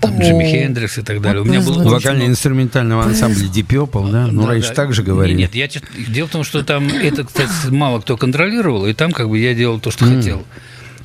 там 0.00 0.18
О, 0.18 0.22
Джимми 0.22 0.44
Хендрикс 0.44 0.98
и 0.98 1.02
так 1.02 1.20
далее. 1.20 1.42
У 1.42 1.44
меня 1.44 1.60
очень 1.60 1.82
Вокально-инструментального 1.84 3.04
ансамбля 3.04 3.46
Deep 3.46 3.66
Purple, 3.66 4.10
да? 4.10 4.26
Ну, 4.26 4.42
Да, 4.42 4.48
раньше 4.48 4.68
да. 4.70 4.74
так 4.74 4.92
же 4.94 5.02
говорили. 5.02 5.38
Нет, 5.38 5.54
я 5.54 5.68
дело 6.08 6.26
в 6.26 6.30
том, 6.30 6.44
что 6.44 6.62
там 6.64 6.88
это, 6.88 7.24
кстати, 7.24 7.50
мало 7.70 8.00
кто 8.00 8.16
контролировал, 8.16 8.86
и 8.86 8.92
там 8.92 9.12
как 9.12 9.28
бы 9.28 9.38
я 9.38 9.54
делал 9.54 9.78
то, 9.80 9.90
что 9.90 10.04
хотел. 10.06 10.44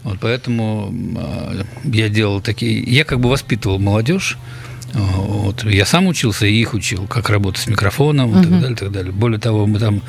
Вот 0.04 0.18
поэтому 0.22 0.94
а, 1.18 1.66
я 1.84 2.10
делал 2.10 2.42
такие, 2.42 2.80
я 2.82 3.04
как 3.04 3.20
бы 3.20 3.30
воспитывал 3.30 3.80
молодежь. 3.80 4.38
Вот. 4.94 5.64
Я 5.64 5.86
сам 5.86 6.08
учился 6.08 6.46
и 6.46 6.54
их 6.54 6.74
учил, 6.74 7.06
как 7.08 7.30
работать 7.30 7.62
с 7.62 7.68
микрофоном 7.68 8.32
и 8.32 8.44
так 8.44 8.60
далее, 8.60 8.76
так 8.76 8.92
далее. 8.92 9.12
Более 9.12 9.40
того, 9.40 9.68
мы 9.68 9.80
там, 9.80 10.02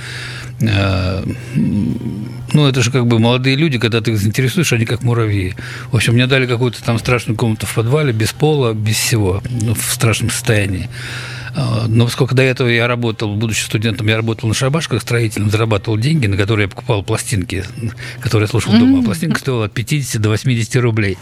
э, 0.61 1.25
ну 1.55 2.66
это 2.66 2.83
же 2.83 2.90
как 2.90 3.07
бы 3.07 3.19
молодые 3.19 3.57
люди, 3.57 3.79
когда 3.79 4.01
ты 4.01 4.12
их 4.12 4.19
заинтересуешь, 4.19 4.73
они 4.73 4.87
как 4.87 5.03
муравьи. 5.03 5.55
В 5.90 5.97
общем, 5.97 6.14
мне 6.14 6.27
дали 6.27 6.47
какую-то 6.47 6.83
там 6.83 6.99
страшную 6.99 7.37
комнату 7.37 7.66
в 7.66 7.75
подвале, 7.75 8.12
без 8.12 8.33
пола, 8.33 8.73
без 8.73 8.97
всего, 8.97 9.43
ну, 9.51 9.75
в 9.75 9.93
страшном 9.93 10.31
состоянии. 10.31 10.88
А, 11.55 11.87
Но 11.88 12.05
поскольку 12.05 12.35
до 12.35 12.43
этого 12.43 12.69
я 12.69 12.87
работал, 12.87 13.35
будучи 13.35 13.62
студентом, 13.62 14.07
я 14.07 14.16
работал 14.16 14.49
на 14.49 14.55
шабашках 14.55 15.03
строительным, 15.03 15.51
зарабатывал 15.51 15.99
деньги, 15.99 16.27
на 16.27 16.37
которые 16.37 16.64
я 16.64 16.69
покупал 16.69 17.03
пластинки, 17.03 17.64
которые 18.21 18.47
я 18.47 18.49
слушал 18.49 18.73
дома. 18.73 19.01
А 19.01 19.03
пластинка 19.03 19.40
стоила 19.40 19.66
от 19.66 19.73
50 19.73 20.21
до 20.21 20.31
80 20.31 20.77
рублей. 20.77 21.19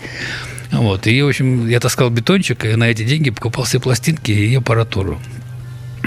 Вот. 0.73 1.07
И, 1.07 1.23
в 1.23 1.29
общем, 1.29 1.69
я 1.69 1.81
таскал 1.81 2.11
бетончик, 2.11 2.65
и 2.65 2.77
на 2.77 2.85
эти 2.85 3.05
деньги 3.05 3.31
покупал 3.31 3.65
все 3.65 3.81
пластинки 3.81 4.31
и 4.31 4.55
аппаратуру. 4.55 5.21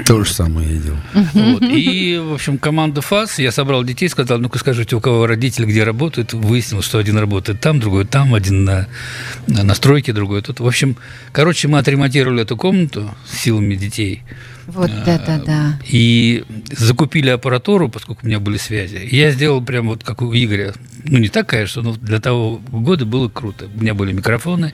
То 0.06 0.24
же 0.24 0.34
самое 0.34 0.76
я 0.76 0.82
делал. 0.82 0.98
Вот. 1.34 1.64
И, 1.64 2.18
в 2.18 2.34
общем, 2.34 2.58
команда 2.58 3.02
ФАС, 3.02 3.40
я 3.40 3.52
собрал 3.52 3.84
детей, 3.84 4.08
сказал, 4.08 4.40
ну-ка 4.40 4.58
скажите, 4.58 4.96
у 4.96 5.02
кого 5.02 5.28
родители 5.28 5.66
где 5.66 5.84
работают. 5.84 6.34
Выяснилось, 6.34 6.86
что 6.86 6.98
один 6.98 7.18
работает 7.18 7.60
там, 7.60 7.80
другой 7.80 8.06
там, 8.06 8.34
один 8.34 8.64
на, 8.64 8.88
на, 9.48 9.76
стройке, 9.76 10.14
другой 10.14 10.42
тут. 10.42 10.60
В 10.60 10.68
общем, 10.68 10.96
короче, 11.32 11.68
мы 11.68 11.78
отремонтировали 11.78 12.44
эту 12.44 12.56
комнату 12.56 13.14
силами 13.32 13.76
детей. 13.76 14.24
Вот 14.68 14.90
это 15.06 15.42
да. 15.46 15.80
И 15.88 16.44
закупили 16.72 17.30
аппаратуру, 17.30 17.90
поскольку 17.90 18.22
у 18.24 18.28
меня 18.28 18.40
были 18.40 18.58
связи. 18.58 18.96
И 18.98 19.16
Я 19.18 19.32
сделал 19.32 19.62
прям 19.64 19.88
вот 19.88 20.04
как 20.04 20.22
у 20.22 20.34
Игоря. 20.34 20.74
Ну, 21.04 21.18
не 21.18 21.30
так, 21.30 21.48
конечно, 21.50 21.82
но 21.82 21.94
для 21.94 22.20
того 22.20 22.62
года 22.72 23.06
было 23.06 23.28
круто. 23.28 23.68
У 23.76 23.82
меня 23.82 23.94
были 23.94 24.12
микрофоны, 24.14 24.74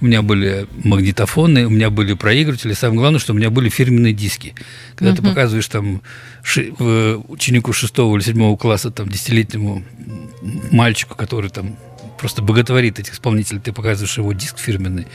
у 0.00 0.06
меня 0.06 0.22
были 0.22 0.66
магнитофоны, 0.84 1.66
у 1.66 1.70
меня 1.70 1.90
были 1.90 2.14
проигрыватели. 2.14 2.72
Самое 2.72 3.00
главное, 3.00 3.20
что 3.20 3.32
у 3.32 3.36
меня 3.36 3.50
были 3.50 3.68
фирменные 3.68 4.12
диски. 4.12 4.54
Когда 4.96 5.14
ты 5.14 5.22
показываешь 5.22 5.68
там 5.68 6.02
ши- 6.42 6.72
в- 6.78 7.24
ученику 7.28 7.72
шестого 7.72 8.16
или 8.16 8.24
седьмого 8.24 8.56
класса, 8.56 8.90
там, 8.90 9.08
десятилетнему 9.08 9.84
мальчику, 10.72 11.14
который 11.16 11.50
там 11.50 11.76
просто 12.20 12.42
боготворит 12.42 12.98
этих 12.98 13.14
исполнителей, 13.14 13.60
ты 13.60 13.72
показываешь 13.72 14.18
его 14.18 14.32
диск 14.34 14.58
фирменный, 14.58 15.06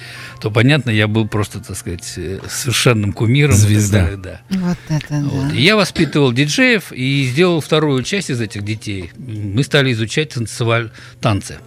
то, 0.42 0.50
понятно, 0.50 0.90
я 0.90 1.08
был 1.08 1.28
просто, 1.28 1.60
так 1.60 1.78
сказать, 1.78 2.14
э, 2.18 2.40
совершенным 2.50 3.14
кумиром. 3.14 3.56
Звезда. 3.56 4.02
далее, 4.02 4.18
да. 4.18 4.42
Вот 4.50 4.78
это 4.90 5.22
Вот. 5.22 5.50
да. 5.50 5.56
И 5.56 5.62
я 5.62 5.76
воспитывал 5.76 6.34
диджеев 6.34 6.92
и 6.92 7.30
сделал 7.32 7.62
вторую 7.62 8.02
часть 8.04 8.32
из 8.32 8.42
этих 8.42 8.64
детей. 8.64 9.12
Мы 9.18 9.64
стали 9.64 9.92
изучать 9.92 10.30
танцеваль... 10.34 10.92
танцы. 11.22 11.60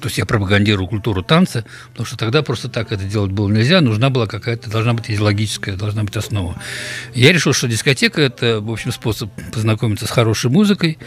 То 0.00 0.08
есть 0.08 0.18
я 0.18 0.26
пропагандирую 0.26 0.88
культуру 0.88 1.22
танца, 1.22 1.64
потому 1.90 2.06
что 2.06 2.16
тогда 2.16 2.42
просто 2.42 2.68
так 2.68 2.92
это 2.92 3.04
делать 3.04 3.30
было 3.30 3.48
нельзя, 3.48 3.80
нужна 3.80 4.10
была 4.10 4.26
какая-то, 4.26 4.70
должна 4.70 4.92
быть 4.92 5.08
идеологическая, 5.08 5.76
должна 5.76 6.02
быть 6.02 6.16
основа. 6.16 6.60
Я 7.14 7.32
решил, 7.32 7.52
что 7.52 7.68
дискотека– 7.68 8.20
это, 8.22 8.60
в 8.60 8.70
общем, 8.70 8.92
способ 8.92 9.30
познакомиться 9.52 10.06
с 10.06 10.10
хорошей 10.10 10.50
музыкой, 10.50 10.98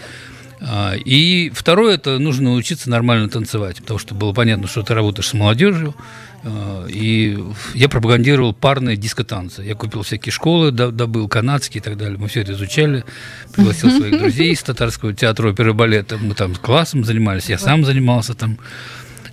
и 1.04 1.52
второе, 1.56 1.96
это 1.96 2.20
нужно 2.20 2.52
научиться 2.52 2.90
нормально 2.90 3.30
танцевать, 3.30 3.78
потому 3.78 3.98
что 4.00 4.14
было 4.14 4.32
понятно, 4.32 4.68
что 4.68 4.84
ты 4.84 4.94
работаешь 4.94 5.28
с 5.28 5.34
молодежью. 5.34 5.96
а, 6.44 6.86
И 6.88 7.38
я 7.74 7.90
пропагандировал 7.90 8.54
парные 8.54 8.96
дискотанцы. 8.96 9.64
Я 9.64 9.74
купил 9.76 10.04
всякие 10.04 10.32
школы, 10.32 10.72
до- 10.72 10.92
добыл 10.92 11.28
канадские 11.28 11.82
и 11.82 11.84
так 11.84 11.98
далее. 11.98 12.18
Мы 12.20 12.28
все 12.28 12.42
это 12.42 12.54
изучали. 12.54 13.04
Пригласил 13.56 13.90
своих 13.92 14.20
друзей 14.20 14.52
из 14.54 14.62
татарского 14.62 15.14
театра 15.14 15.50
оперы 15.50 15.72
и 15.72 15.74
балета. 15.74 16.18
Мы 16.20 16.36
там 16.36 16.54
классом 16.56 17.04
занимались, 17.06 17.46
я 17.50 17.58
сам 17.58 17.84
занимался 17.84 18.34
там. 18.36 18.58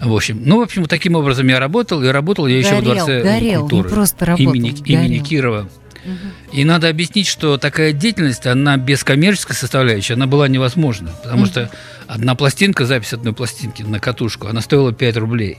В 0.01 0.15
общем, 0.15 0.41
ну, 0.45 0.59
в 0.59 0.63
общем, 0.63 0.87
таким 0.87 1.15
образом 1.15 1.47
я 1.49 1.59
работал. 1.59 2.03
И 2.05 2.07
работал 2.09 2.47
я 2.47 2.59
еще 2.59 2.77
в 2.77 2.85
Горел, 2.85 2.95
Дворце 2.95 3.23
горел, 3.23 3.63
не 3.65 3.69
культуры. 3.69 3.89
просто 3.91 4.27
работал, 4.27 4.55
имени, 4.55 4.71
горел. 4.71 5.01
имени 5.05 5.19
Кирова. 5.19 5.69
И 6.53 6.65
надо 6.65 6.89
объяснить, 6.89 7.27
что 7.27 7.59
такая 7.59 7.93
деятельность, 7.93 8.47
она 8.47 8.77
без 8.77 9.05
коммерческой 9.05 9.55
составляющей, 9.55 10.15
она 10.15 10.27
была 10.27 10.49
невозможна. 10.49 11.11
Потому 11.23 11.47
что 11.47 11.71
одна 12.07 12.35
пластинка, 12.35 12.87
запись 12.87 13.13
одной 13.13 13.33
пластинки 13.33 13.83
на 13.83 14.01
катушку, 14.01 14.49
она 14.49 14.61
стоила 14.61 14.93
5 14.93 15.17
рублей. 15.17 15.59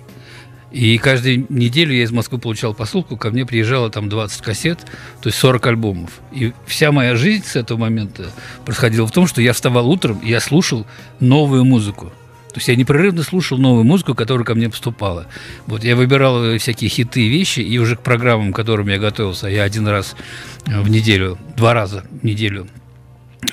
И 0.72 0.98
каждую 1.00 1.48
неделю 1.50 1.96
я 1.96 2.04
из 2.04 2.12
Москвы 2.12 2.38
получал 2.38 2.76
посылку, 2.76 3.18
ко 3.18 3.32
мне 3.32 3.46
приезжало 3.46 3.90
там 3.90 4.08
20 4.08 4.42
кассет, 4.42 4.80
то 5.22 5.30
есть 5.30 5.38
40 5.40 5.66
альбомов. 5.66 6.12
И 6.32 6.54
вся 6.68 6.92
моя 6.92 7.16
жизнь 7.16 7.44
с 7.46 7.56
этого 7.56 7.80
момента 7.80 8.30
происходила 8.66 9.08
в 9.08 9.12
том, 9.12 9.26
что 9.26 9.42
я 9.42 9.54
вставал 9.54 9.90
утром, 9.90 10.20
и 10.20 10.30
я 10.30 10.40
слушал 10.40 10.86
новую 11.20 11.66
музыку. 11.66 12.14
То 12.50 12.58
есть 12.58 12.68
я 12.68 12.76
непрерывно 12.76 13.22
слушал 13.22 13.58
новую 13.60 13.84
музыку, 13.84 14.16
которая 14.16 14.44
ко 14.44 14.56
мне 14.56 14.70
поступала. 14.70 15.28
Вот 15.68 15.84
я 15.84 15.96
выбирал 15.96 16.44
э, 16.44 16.58
всякие 16.58 16.90
хиты 16.90 17.22
и 17.22 17.30
вещи, 17.30 17.60
и 17.60 17.78
уже 17.78 17.96
к 17.96 18.02
программам, 18.02 18.54
к 18.54 18.56
которым 18.56 18.88
я 18.88 18.98
готовился, 18.98 19.48
я 19.48 19.64
один 19.64 19.88
раз 19.88 20.16
э, 20.66 20.82
в 20.82 20.90
неделю, 20.90 21.38
два 21.56 21.74
раза 21.74 22.06
в 22.10 22.24
неделю 22.24 22.68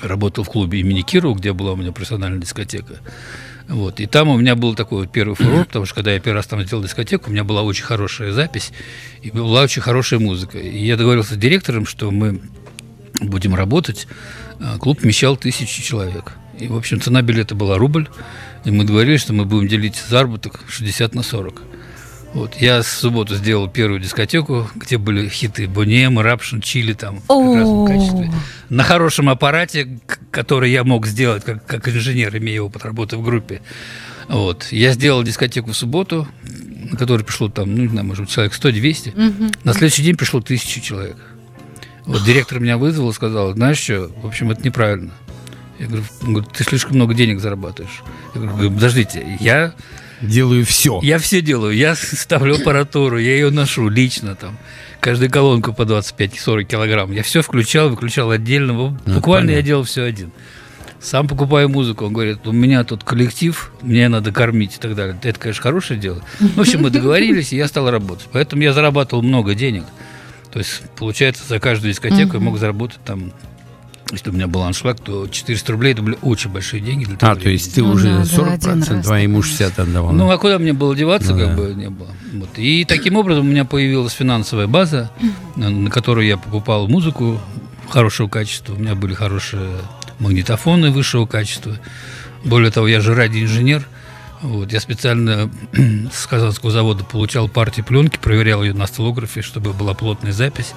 работал 0.01 0.43
в 0.43 0.49
клубе 0.49 0.79
имени 0.79 1.01
Кирова, 1.01 1.35
где 1.35 1.53
была 1.53 1.73
у 1.73 1.75
меня 1.75 1.91
профессиональная 1.91 2.39
дискотека. 2.39 2.99
Вот. 3.67 3.99
И 3.99 4.05
там 4.05 4.29
у 4.29 4.37
меня 4.37 4.55
был 4.55 4.75
такой 4.75 5.01
вот 5.03 5.11
первый 5.11 5.35
фурор, 5.35 5.65
потому 5.65 5.85
что 5.85 5.95
когда 5.95 6.13
я 6.13 6.19
первый 6.19 6.37
раз 6.37 6.47
там 6.47 6.63
сделал 6.63 6.83
дискотеку, 6.83 7.29
у 7.29 7.33
меня 7.33 7.43
была 7.43 7.63
очень 7.63 7.83
хорошая 7.83 8.31
запись 8.31 8.71
и 9.21 9.29
была 9.29 9.63
очень 9.63 9.81
хорошая 9.81 10.19
музыка. 10.19 10.57
И 10.57 10.85
я 10.85 10.95
договорился 10.95 11.33
с 11.33 11.37
директором, 11.37 11.85
что 11.85 12.09
мы 12.09 12.41
будем 13.19 13.55
работать. 13.55 14.07
А, 14.59 14.77
Клуб 14.77 15.01
вмещал 15.01 15.35
тысячи 15.35 15.83
человек. 15.83 16.33
И, 16.59 16.67
в 16.67 16.75
общем, 16.75 17.01
цена 17.01 17.21
билета 17.21 17.55
была 17.55 17.77
рубль. 17.77 18.07
И 18.65 18.71
мы 18.71 18.83
договорились, 18.83 19.21
что 19.21 19.33
мы 19.33 19.45
будем 19.45 19.67
делить 19.67 19.95
заработок 19.95 20.61
60 20.67 21.15
на 21.15 21.23
40. 21.23 21.61
Вот. 22.33 22.55
Я 22.55 22.81
в 22.81 22.87
субботу 22.87 23.35
сделал 23.35 23.69
первую 23.69 23.99
дискотеку, 23.99 24.69
где 24.75 24.97
были 24.97 25.29
хиты 25.29 25.67
Бонем, 25.67 26.19
Рапшин, 26.19 26.61
Чили 26.61 26.93
там 26.93 27.19
в 27.19 27.27
прекрасном 27.27 27.87
качестве. 27.87 28.31
На 28.69 28.83
хорошем 28.83 29.29
аппарате, 29.29 29.99
который 30.31 30.71
я 30.71 30.83
мог 30.83 31.07
сделать 31.07 31.43
как, 31.43 31.65
как 31.65 31.87
инженер, 31.87 32.35
имея 32.37 32.61
опыт 32.61 32.83
работы 32.83 33.17
в 33.17 33.23
группе. 33.23 33.61
Вот. 34.27 34.67
Я 34.71 34.91
сделал 34.93 35.23
дискотеку 35.23 35.71
в 35.71 35.77
субботу, 35.77 36.27
на 36.91 36.97
которой 36.97 37.23
пришло 37.23 37.49
там, 37.49 37.73
ну, 37.73 37.83
не 37.83 37.87
знаю, 37.87 38.05
может 38.05 38.25
быть, 38.25 38.33
человек 38.33 38.53
100-200. 38.53 39.55
На 39.63 39.73
следующий 39.73 40.03
день 40.03 40.17
пришло 40.17 40.41
тысячу 40.41 40.81
человек. 40.81 41.17
Вот 42.05 42.23
директор 42.23 42.59
меня 42.59 42.77
вызвал 42.77 43.09
и 43.09 43.13
сказал, 43.13 43.53
знаешь 43.53 43.79
что, 43.79 44.11
в 44.21 44.27
общем, 44.27 44.51
это 44.51 44.63
неправильно. 44.63 45.11
Я 45.79 45.85
говорю, 45.87 46.03
он 46.23 46.33
говорит, 46.33 46.51
ты 46.53 46.63
слишком 46.63 46.95
много 46.95 47.13
денег 47.13 47.39
зарабатываешь. 47.39 48.01
Я 48.33 48.41
говорю, 48.41 48.71
подождите, 48.71 49.37
я 49.39 49.73
Делаю 50.21 50.65
все. 50.65 50.99
я 51.03 51.19
все 51.19 51.41
делаю. 51.41 51.75
Я 51.75 51.95
ставлю 51.95 52.55
аппаратуру, 52.55 53.19
я 53.19 53.33
ее 53.33 53.51
ношу 53.51 53.87
лично 53.89 54.35
там. 54.35 54.57
Каждую 54.99 55.29
колонку 55.29 55.73
по 55.73 55.83
25-40 55.83 56.63
килограмм. 56.63 57.11
Я 57.11 57.21
все 57.21 57.41
включал, 57.43 57.89
выключал 57.89 58.31
отдельно. 58.31 58.73
Ну, 58.73 58.97
Буквально 59.05 59.51
я 59.51 59.55
понятно. 59.57 59.67
делал 59.67 59.83
все 59.83 60.03
один. 60.03 60.31
Сам 60.99 61.27
покупаю 61.27 61.69
музыку. 61.69 62.05
Он 62.05 62.13
говорит, 62.13 62.47
у 62.47 62.51
меня 62.51 62.83
тут 62.83 63.03
коллектив, 63.03 63.71
мне 63.83 64.09
надо 64.09 64.31
кормить 64.31 64.75
и 64.77 64.79
так 64.79 64.95
далее. 64.95 65.15
Это, 65.21 65.39
конечно, 65.39 65.61
хорошее 65.61 65.99
дело. 65.99 66.23
В 66.39 66.59
общем, 66.61 66.81
мы 66.81 66.89
договорились, 66.89 67.53
и 67.53 67.57
я 67.57 67.67
стал 67.67 67.91
работать. 67.91 68.27
Поэтому 68.31 68.63
я 68.63 68.73
зарабатывал 68.73 69.21
много 69.21 69.53
денег. 69.53 69.83
То 70.51 70.57
есть, 70.59 70.81
получается, 70.97 71.43
за 71.47 71.59
каждую 71.59 71.93
дискотеку 71.93 72.37
я 72.37 72.39
мог 72.39 72.57
заработать 72.57 72.99
там, 73.05 73.31
если 74.11 74.29
у 74.29 74.33
меня 74.33 74.47
был 74.47 74.63
аншлаг, 74.63 74.99
то 74.99 75.27
400 75.27 75.71
рублей 75.71 75.93
это 75.93 76.01
были 76.01 76.17
очень 76.21 76.49
большие 76.49 76.81
деньги. 76.81 77.05
Для 77.05 77.17
того 77.17 77.33
А, 77.33 77.35
то 77.35 77.49
есть 77.49 77.75
ты 77.75 77.81
Ну 77.83 77.91
уже 77.91 78.09
да, 78.09 78.17
да, 78.19 78.23
40%, 78.23 78.53
один 78.53 78.81
раз, 78.97 79.09
а 79.09 79.19
ему 79.19 79.41
конечно. 79.41 79.57
60 79.57 79.79
отдавал. 79.79 80.13
Ну, 80.13 80.29
а 80.31 80.37
куда 80.37 80.59
мне 80.59 80.73
было 80.73 80.95
деваться, 80.95 81.33
Ну 81.33 81.39
как 81.39 81.55
да. 81.55 81.61
бы 81.61 81.73
не 81.73 81.89
было. 81.89 82.07
Вот. 82.33 82.49
И 82.57 82.85
таким 82.85 83.15
образом 83.17 83.45
у 83.45 83.49
меня 83.49 83.65
появилась 83.65 84.13
финансовая 84.13 84.67
база, 84.67 85.11
на, 85.55 85.89
которую 85.89 86.25
я 86.25 86.37
покупал 86.37 86.87
музыку 86.87 87.39
хорошего 87.89 88.27
качества. 88.27 88.73
У 88.73 88.77
меня 88.77 88.95
были 88.95 89.13
хорошие 89.13 89.69
магнитофоны 90.19 90.91
высшего 90.91 91.25
качества. 91.25 91.77
Более 92.43 92.71
того, 92.71 92.87
я 92.87 93.01
же 93.01 93.13
радиоинженер. 93.13 93.85
Вот, 94.41 94.71
я 94.71 94.79
специально 94.79 95.49
с 96.13 96.27
Казанского 96.27 96.71
завода 96.71 97.03
получал 97.03 97.49
партии 97.49 97.81
пленки, 97.81 98.17
проверял 98.21 98.63
ее 98.63 98.73
на 98.73 98.83
осциллографе, 98.83 99.41
чтобы 99.41 99.73
была 99.73 99.93
плотная 99.95 100.31
запись. 100.31 100.73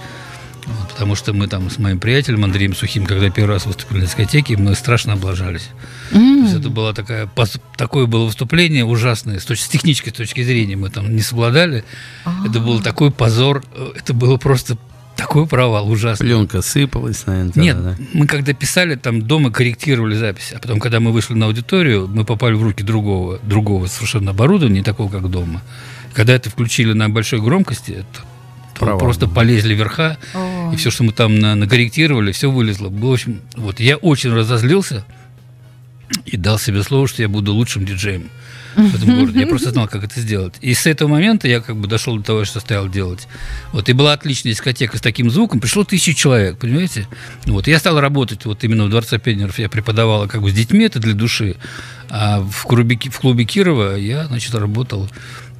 Вот, 0.78 0.88
потому 0.90 1.14
что 1.14 1.32
мы 1.32 1.46
там 1.48 1.68
с 1.70 1.78
моим 1.78 1.98
приятелем 1.98 2.44
Андреем 2.44 2.74
Сухим, 2.74 3.06
когда 3.06 3.28
первый 3.30 3.54
раз 3.54 3.66
выступили 3.66 3.98
на 4.00 4.04
дискотеке, 4.06 4.56
мы 4.56 4.74
страшно 4.74 5.14
облажались. 5.14 5.68
То 6.10 6.18
есть 6.18 6.54
это 6.54 6.70
было 6.70 6.94
такая, 6.94 7.28
такое 7.76 8.06
было 8.06 8.24
выступление 8.26 8.84
ужасное 8.84 9.38
с, 9.38 9.46
точ- 9.46 9.56
с 9.56 9.68
технической 9.68 10.12
точки 10.12 10.42
зрения. 10.42 10.76
Мы 10.76 10.90
там 10.90 11.14
не 11.14 11.22
совладали. 11.22 11.84
Это 12.46 12.60
был 12.60 12.80
такой 12.80 13.10
позор. 13.10 13.62
э, 13.74 13.92
Это 13.96 14.14
было 14.14 14.36
просто 14.36 14.76
такой 15.16 15.46
провал 15.46 15.90
ужасный. 15.90 16.26
Пленка 16.26 16.62
сыпалась, 16.62 17.26
наверное. 17.26 17.52
Нет, 17.62 17.76
тогда, 17.76 17.90
да? 17.90 17.96
мы 18.14 18.26
когда 18.26 18.52
писали, 18.54 18.94
там 18.94 19.22
дома 19.22 19.50
корректировали 19.50 20.14
запись. 20.14 20.52
А 20.56 20.58
потом, 20.58 20.80
когда 20.80 20.98
мы 21.00 21.12
вышли 21.12 21.34
на 21.34 21.46
аудиторию, 21.46 22.08
мы 22.08 22.24
попали 22.24 22.54
в 22.54 22.62
руки 22.62 22.82
другого, 22.82 23.38
другого 23.42 23.86
совершенно 23.86 24.30
оборудования, 24.30 24.78
не 24.78 24.82
такого, 24.84 25.10
как 25.10 25.28
дома. 25.30 25.62
Когда 26.14 26.32
это 26.32 26.48
включили 26.50 26.92
на 26.92 27.08
большой 27.10 27.40
громкости, 27.40 27.92
это 27.92 28.22
то 28.80 28.86
Провал 28.86 28.98
просто 29.00 29.28
полезли 29.28 29.74
верха, 29.74 30.16
О. 30.34 30.72
и 30.72 30.76
все, 30.76 30.90
что 30.90 31.04
мы 31.04 31.12
там 31.12 31.38
на- 31.38 31.54
накорректировали, 31.54 32.32
все 32.32 32.50
вылезло. 32.50 32.88
В 32.88 33.12
общем, 33.12 33.40
вот 33.56 33.78
я 33.78 33.96
очень 33.96 34.32
разозлился 34.32 35.04
и 36.24 36.36
дал 36.36 36.58
себе 36.58 36.82
слово, 36.82 37.06
что 37.06 37.22
я 37.22 37.28
буду 37.28 37.52
лучшим 37.54 37.84
диджеем 37.84 38.30
в 38.76 38.94
этом 38.96 39.18
городе. 39.18 39.40
Я 39.40 39.46
просто 39.46 39.70
знал, 39.70 39.86
как 39.86 40.02
это 40.04 40.18
сделать. 40.20 40.54
И 40.60 40.72
с 40.74 40.86
этого 40.86 41.08
момента 41.08 41.46
я 41.46 41.60
как 41.60 41.76
бы 41.76 41.88
дошел 41.88 42.16
до 42.16 42.22
того, 42.22 42.44
что 42.44 42.60
стал 42.60 42.88
делать. 42.88 43.28
Вот, 43.72 43.88
и 43.88 43.92
была 43.92 44.12
отличная 44.14 44.52
дискотека 44.52 44.96
с 44.96 45.00
таким 45.00 45.30
звуком. 45.30 45.60
Пришло 45.60 45.84
тысячу 45.84 46.14
человек, 46.14 46.58
понимаете? 46.58 47.06
Вот, 47.46 47.66
я 47.68 47.78
стал 47.78 48.00
работать 48.00 48.44
вот 48.46 48.64
именно 48.64 48.84
в 48.84 48.88
Дворце 48.90 49.18
пионеров. 49.18 49.58
Я 49.58 49.68
преподавала 49.68 50.26
как 50.26 50.40
бы 50.40 50.50
с 50.50 50.54
детьми, 50.54 50.84
это 50.84 51.00
для 51.00 51.14
души. 51.14 51.56
А 52.08 52.40
в 52.40 52.62
клубе, 52.64 52.96
в 53.10 53.18
клубе 53.20 53.44
Кирова 53.44 53.96
я, 53.96 54.26
значит, 54.26 54.54
работал 54.54 55.08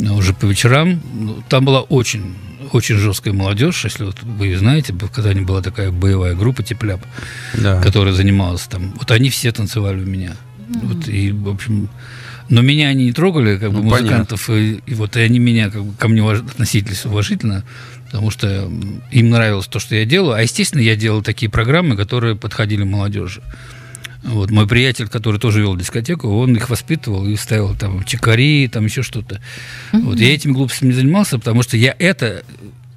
э, 0.00 0.08
уже 0.08 0.32
по 0.32 0.46
вечерам. 0.46 1.00
Ну, 1.12 1.42
Там 1.48 1.64
была 1.64 1.82
очень 1.82 2.34
очень 2.72 2.96
жесткая 2.96 3.34
молодежь, 3.34 3.84
если 3.84 4.04
вот 4.04 4.22
вы 4.22 4.56
знаете, 4.56 4.94
когда-нибудь 4.94 5.46
была 5.46 5.62
такая 5.62 5.90
боевая 5.90 6.34
группа 6.34 6.62
Тепляп, 6.62 7.00
Да. 7.58 7.80
которая 7.82 8.12
занималась 8.14 8.62
там. 8.62 8.92
Вот 8.96 9.10
они 9.10 9.30
все 9.30 9.52
танцевали 9.52 10.00
у 10.02 10.06
меня. 10.06 10.32
Вот, 10.82 11.08
и, 11.08 11.32
в 11.32 11.48
общем, 11.48 11.88
но 12.48 12.62
меня 12.62 12.88
они 12.88 13.06
не 13.06 13.12
трогали, 13.12 13.58
как 13.58 13.72
бы 13.72 13.78
Ну, 13.78 13.84
музыкантов, 13.90 14.48
и, 14.50 14.80
и 14.86 14.94
вот 14.94 15.16
и 15.16 15.20
они 15.20 15.38
меня 15.38 15.70
как 15.70 15.84
бы 15.84 15.94
ко 15.96 16.08
мне 16.08 16.20
уваж- 16.22 16.48
относились 16.48 17.04
уважительно, 17.04 17.64
потому 18.06 18.30
что 18.30 18.70
им 19.10 19.30
нравилось 19.30 19.66
то, 19.66 19.78
что 19.80 19.94
я 19.96 20.04
делаю. 20.04 20.34
А 20.34 20.42
естественно, 20.42 20.80
я 20.80 20.96
делал 20.96 21.22
такие 21.22 21.50
программы, 21.50 21.96
которые 21.96 22.36
подходили 22.36 22.84
молодежи. 22.84 23.42
Вот 24.22 24.50
мой 24.50 24.66
приятель, 24.66 25.08
который 25.08 25.40
тоже 25.40 25.60
вел 25.60 25.76
дискотеку, 25.76 26.28
он 26.28 26.54
их 26.54 26.68
воспитывал 26.68 27.26
и 27.26 27.36
ставил 27.36 27.74
там 27.74 28.04
чекари, 28.04 28.68
там 28.68 28.84
еще 28.84 29.02
что-то. 29.02 29.40
Вот 29.92 30.18
я 30.18 30.34
этими 30.34 30.52
глупостями 30.52 30.90
не 30.90 30.94
занимался, 30.94 31.38
потому 31.38 31.62
что 31.62 31.76
я 31.76 31.94
это 31.98 32.44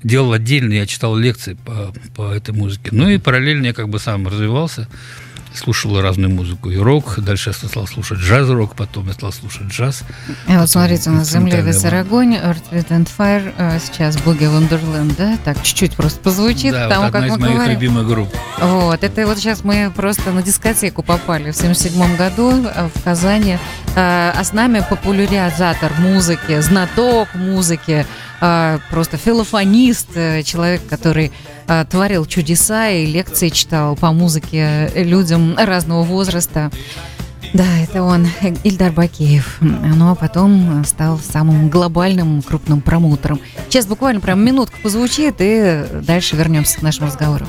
делал 0.04 0.34
отдельно, 0.34 0.74
я 0.74 0.86
читал 0.86 1.16
лекции 1.16 1.54
по, 1.54 1.94
по 2.16 2.34
этой 2.34 2.54
музыке. 2.54 2.90
Ну 2.92 3.10
и 3.10 3.18
параллельно 3.18 3.68
я 3.68 3.74
как 3.74 3.90
бы 3.90 4.00
сам 4.00 4.28
развивался, 4.28 4.88
слушал 5.56 6.00
разную 6.02 6.30
музыку 6.32 6.70
и 6.70 6.78
рок. 6.78 7.16
Дальше 7.20 7.52
я 7.62 7.68
стал 7.70 7.88
слушать 7.88 8.20
джаз-рок, 8.20 8.76
потом 8.76 9.08
я 9.08 9.14
стал 9.14 9.32
слушать 9.32 9.68
джаз. 9.68 10.04
А 10.48 10.60
вот 10.62 10.70
смотрите, 10.70 11.10
у 11.10 11.14
нас 11.14 11.30
земля 11.30 11.62
вес 11.62 11.84
огонь, 11.86 12.36
Earth, 12.36 12.64
Wind 12.72 12.88
and 12.90 13.10
Fire, 13.18 13.54
э, 13.58 13.80
сейчас 13.80 14.18
Буги 14.22 14.46
Wonderland, 14.46 15.16
да? 15.18 15.38
Так, 15.44 15.62
чуть-чуть 15.64 15.96
просто 15.96 16.20
позвучит, 16.20 16.72
да, 16.72 16.88
потому 16.88 17.04
вот 17.06 17.12
как 17.14 17.22
мы 17.30 17.38
моих 17.38 17.56
говорим. 17.56 17.74
любимых 17.74 18.08
групп. 18.08 18.30
Вот, 18.60 19.04
это 19.04 19.28
вот 19.28 19.38
сейчас 19.38 19.64
мы 19.64 19.92
просто 19.96 20.32
на 20.32 20.42
дискотеку 20.42 21.04
попали 21.04 21.52
в 21.52 21.56
77 21.56 22.16
году 22.18 22.66
э, 22.66 22.90
в 22.94 23.04
Казани. 23.04 23.58
Э, 23.96 24.32
А 24.36 24.44
с 24.44 24.54
нами 24.54 24.84
популяризатор 24.90 25.92
музыки, 26.00 26.60
знаток 26.62 27.28
музыки, 27.36 28.06
э, 28.42 28.80
просто 28.90 29.18
филофонист, 29.18 30.10
э, 30.16 30.44
человек, 30.44 30.82
который 30.90 31.32
э, 31.68 31.86
творил 31.90 32.26
чудеса 32.26 32.90
и 32.90 33.06
лекции 33.06 33.50
читал 33.50 33.96
по 33.96 34.12
музыке 34.12 34.92
людям 34.96 35.56
разного 35.58 36.04
возраста. 36.04 36.72
Да, 37.54 37.66
это 37.78 38.02
он, 38.02 38.28
Ильдар 38.64 38.92
Бакеев. 38.92 39.58
Ну, 39.62 40.12
а 40.12 40.16
потом 40.16 40.84
стал 40.86 41.20
самым 41.20 41.70
глобальным 41.70 42.42
крупным 42.42 42.82
промоутером. 42.82 43.40
Сейчас 43.70 43.86
буквально 43.86 44.22
прям 44.22 44.44
минутка 44.44 44.76
позвучит, 44.82 45.36
и 45.40 45.86
дальше 46.02 46.36
вернемся 46.36 46.80
к 46.80 46.82
нашему 46.82 47.08
разговору. 47.08 47.46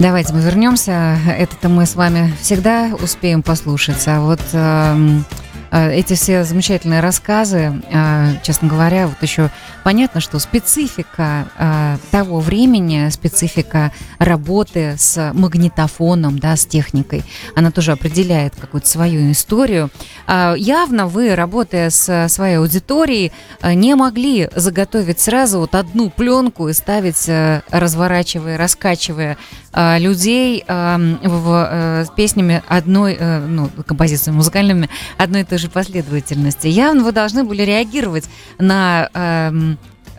Давайте 0.00 0.32
мы 0.32 0.40
вернемся. 0.40 1.18
Это-то 1.28 1.68
мы 1.68 1.84
с 1.84 1.94
вами 1.94 2.32
всегда 2.40 2.90
успеем 3.02 3.42
послушать. 3.42 4.02
А 4.06 4.20
вот 4.22 4.40
эм, 4.54 5.26
э, 5.70 5.92
эти 5.92 6.14
все 6.14 6.42
замечательные 6.42 7.00
рассказы, 7.00 7.82
э, 7.92 8.32
честно 8.42 8.66
говоря, 8.66 9.08
вот 9.08 9.18
еще 9.20 9.50
понятно, 9.84 10.20
что 10.20 10.38
специфика 10.38 11.48
э, 11.58 11.96
того 12.10 12.40
времени, 12.40 13.08
специфика 13.10 13.92
работы 14.18 14.94
с 14.98 15.32
магнитофоном, 15.34 16.38
да, 16.38 16.56
с 16.56 16.66
техникой, 16.66 17.22
она 17.54 17.70
тоже 17.70 17.92
определяет 17.92 18.54
какую-то 18.56 18.86
свою 18.86 19.30
историю. 19.32 19.90
А, 20.26 20.54
Явно 20.56 21.06
вы, 21.06 21.34
работая 21.34 21.90
с 21.90 22.28
своей 22.28 22.56
аудиторией, 22.56 23.32
э, 23.62 23.74
не 23.74 23.94
могли 23.94 24.48
заготовить 24.54 25.20
сразу 25.20 25.60
вот 25.60 25.74
одну 25.74 26.10
пленку 26.10 26.68
и 26.68 26.72
ставить, 26.72 27.28
э, 27.28 27.62
разворачивая, 27.70 28.58
раскачивая 28.58 29.36
э, 29.72 29.98
людей 29.98 30.64
э, 30.66 31.16
в, 31.22 31.68
э, 31.70 32.04
с 32.06 32.10
песнями 32.10 32.62
одной, 32.68 33.16
э, 33.18 33.38
ну, 33.46 33.70
композициями 33.86 34.36
музыкальными 34.36 34.88
одной 35.16 35.42
и 35.42 35.44
той 35.44 35.58
же 35.58 35.68
последовательности. 35.68 36.66
Явно 36.66 37.04
вы 37.04 37.12
должны 37.12 37.44
были 37.44 37.62
реагировать 37.62 38.24
на 38.58 39.08
эм, 39.14 39.69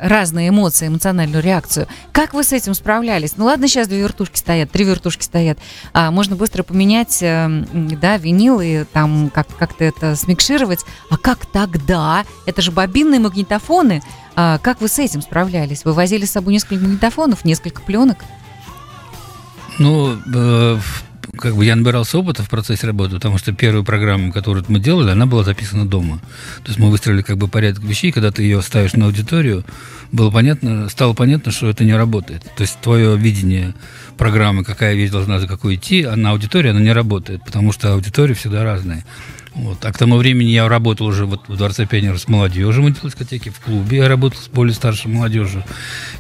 разные 0.02 0.50
эмоции, 0.50 0.88
эмоциональную 0.88 1.44
реакцию. 1.44 1.88
Как 2.12 2.34
вы 2.34 2.44
с 2.44 2.52
этим 2.52 2.74
справлялись? 2.74 3.34
Ну 3.38 3.46
ладно, 3.46 3.68
сейчас 3.68 3.88
две 3.88 4.00
вертушки 4.02 4.38
стоят, 4.38 4.72
три 4.72 4.84
вертушки 4.84 5.24
стоят. 5.24 5.60
А, 5.94 6.10
можно 6.12 6.36
быстро 6.36 6.64
поменять, 6.64 7.22
э, 7.22 7.28
м, 7.46 8.00
да, 8.00 8.18
винил 8.18 8.60
и 8.60 8.84
там 8.86 9.30
как- 9.34 9.56
как-то 9.58 9.84
это 9.84 10.16
смикшировать. 10.16 10.80
А 11.10 11.18
как 11.18 11.46
тогда? 11.46 12.26
Это 12.46 12.62
же 12.62 12.72
бобинные 12.72 13.20
магнитофоны. 13.20 14.02
А, 14.36 14.58
как 14.58 14.82
вы 14.82 14.88
с 14.88 14.98
этим 14.98 15.22
справлялись? 15.22 15.86
Вы 15.86 15.94
возили 15.94 16.26
с 16.26 16.32
собой 16.32 16.54
несколько 16.54 16.84
магнитофонов, 16.84 17.46
несколько 17.46 17.82
пленок? 17.82 18.18
Ну, 19.78 20.18
э, 20.34 20.78
как 21.38 21.56
бы 21.56 21.66
я 21.66 21.76
набирался 21.76 22.18
опыта 22.18 22.44
в 22.44 22.50
процессе 22.50 22.88
работы, 22.88 23.16
потому 23.16 23.38
что 23.38 23.54
первую 23.54 23.84
программу, 23.84 24.32
которую 24.32 24.66
мы 24.68 24.80
делали, 24.80 25.12
она 25.12 25.26
была 25.26 25.44
записана 25.44 25.88
дома. 25.88 26.20
То 26.64 26.70
есть 26.70 26.80
мы 26.80 26.90
выстроили 26.90 27.22
как 27.22 27.38
бы 27.38 27.48
порядок 27.48 27.84
вещей, 27.84 28.12
когда 28.12 28.32
ты 28.32 28.44
ее 28.44 28.62
ставишь 28.62 28.94
на 28.94 29.06
аудиторию, 29.06 29.64
было 30.12 30.30
понятно, 30.30 30.90
стало 30.90 31.14
понятно, 31.14 31.52
что 31.52 31.70
это 31.70 31.84
не 31.84 31.94
работает. 31.94 32.44
То 32.56 32.62
есть 32.62 32.80
твое 32.82 33.18
видение 33.18 33.74
программы, 34.18 34.64
какая 34.64 34.94
вещь 34.94 35.10
должна 35.10 35.40
за 35.40 35.48
какую 35.48 35.76
идти, 35.76 36.04
а 36.04 36.16
на 36.16 36.32
аудитории 36.32 36.70
она 36.70 36.82
не 36.82 36.92
работает, 36.92 37.44
потому 37.46 37.72
что 37.72 37.94
аудитории 37.94 38.34
всегда 38.34 38.64
разные. 38.64 39.06
Вот. 39.54 39.84
А 39.84 39.92
к 39.92 39.98
тому 39.98 40.16
времени 40.18 40.50
я 40.50 40.68
работал 40.70 41.08
уже 41.08 41.26
вот 41.26 41.48
в 41.48 41.58
Дворце 41.58 41.86
пионеров 41.86 42.20
с 42.20 42.28
молодежью, 42.28 42.84
мы 42.84 42.92
делали 42.92 43.10
дискотеки, 43.10 43.50
в 43.50 43.60
клубе 43.60 43.98
я 43.98 44.08
работал 44.08 44.40
с 44.40 44.48
более 44.48 44.74
старшей 44.74 45.12
молодежью. 45.12 45.64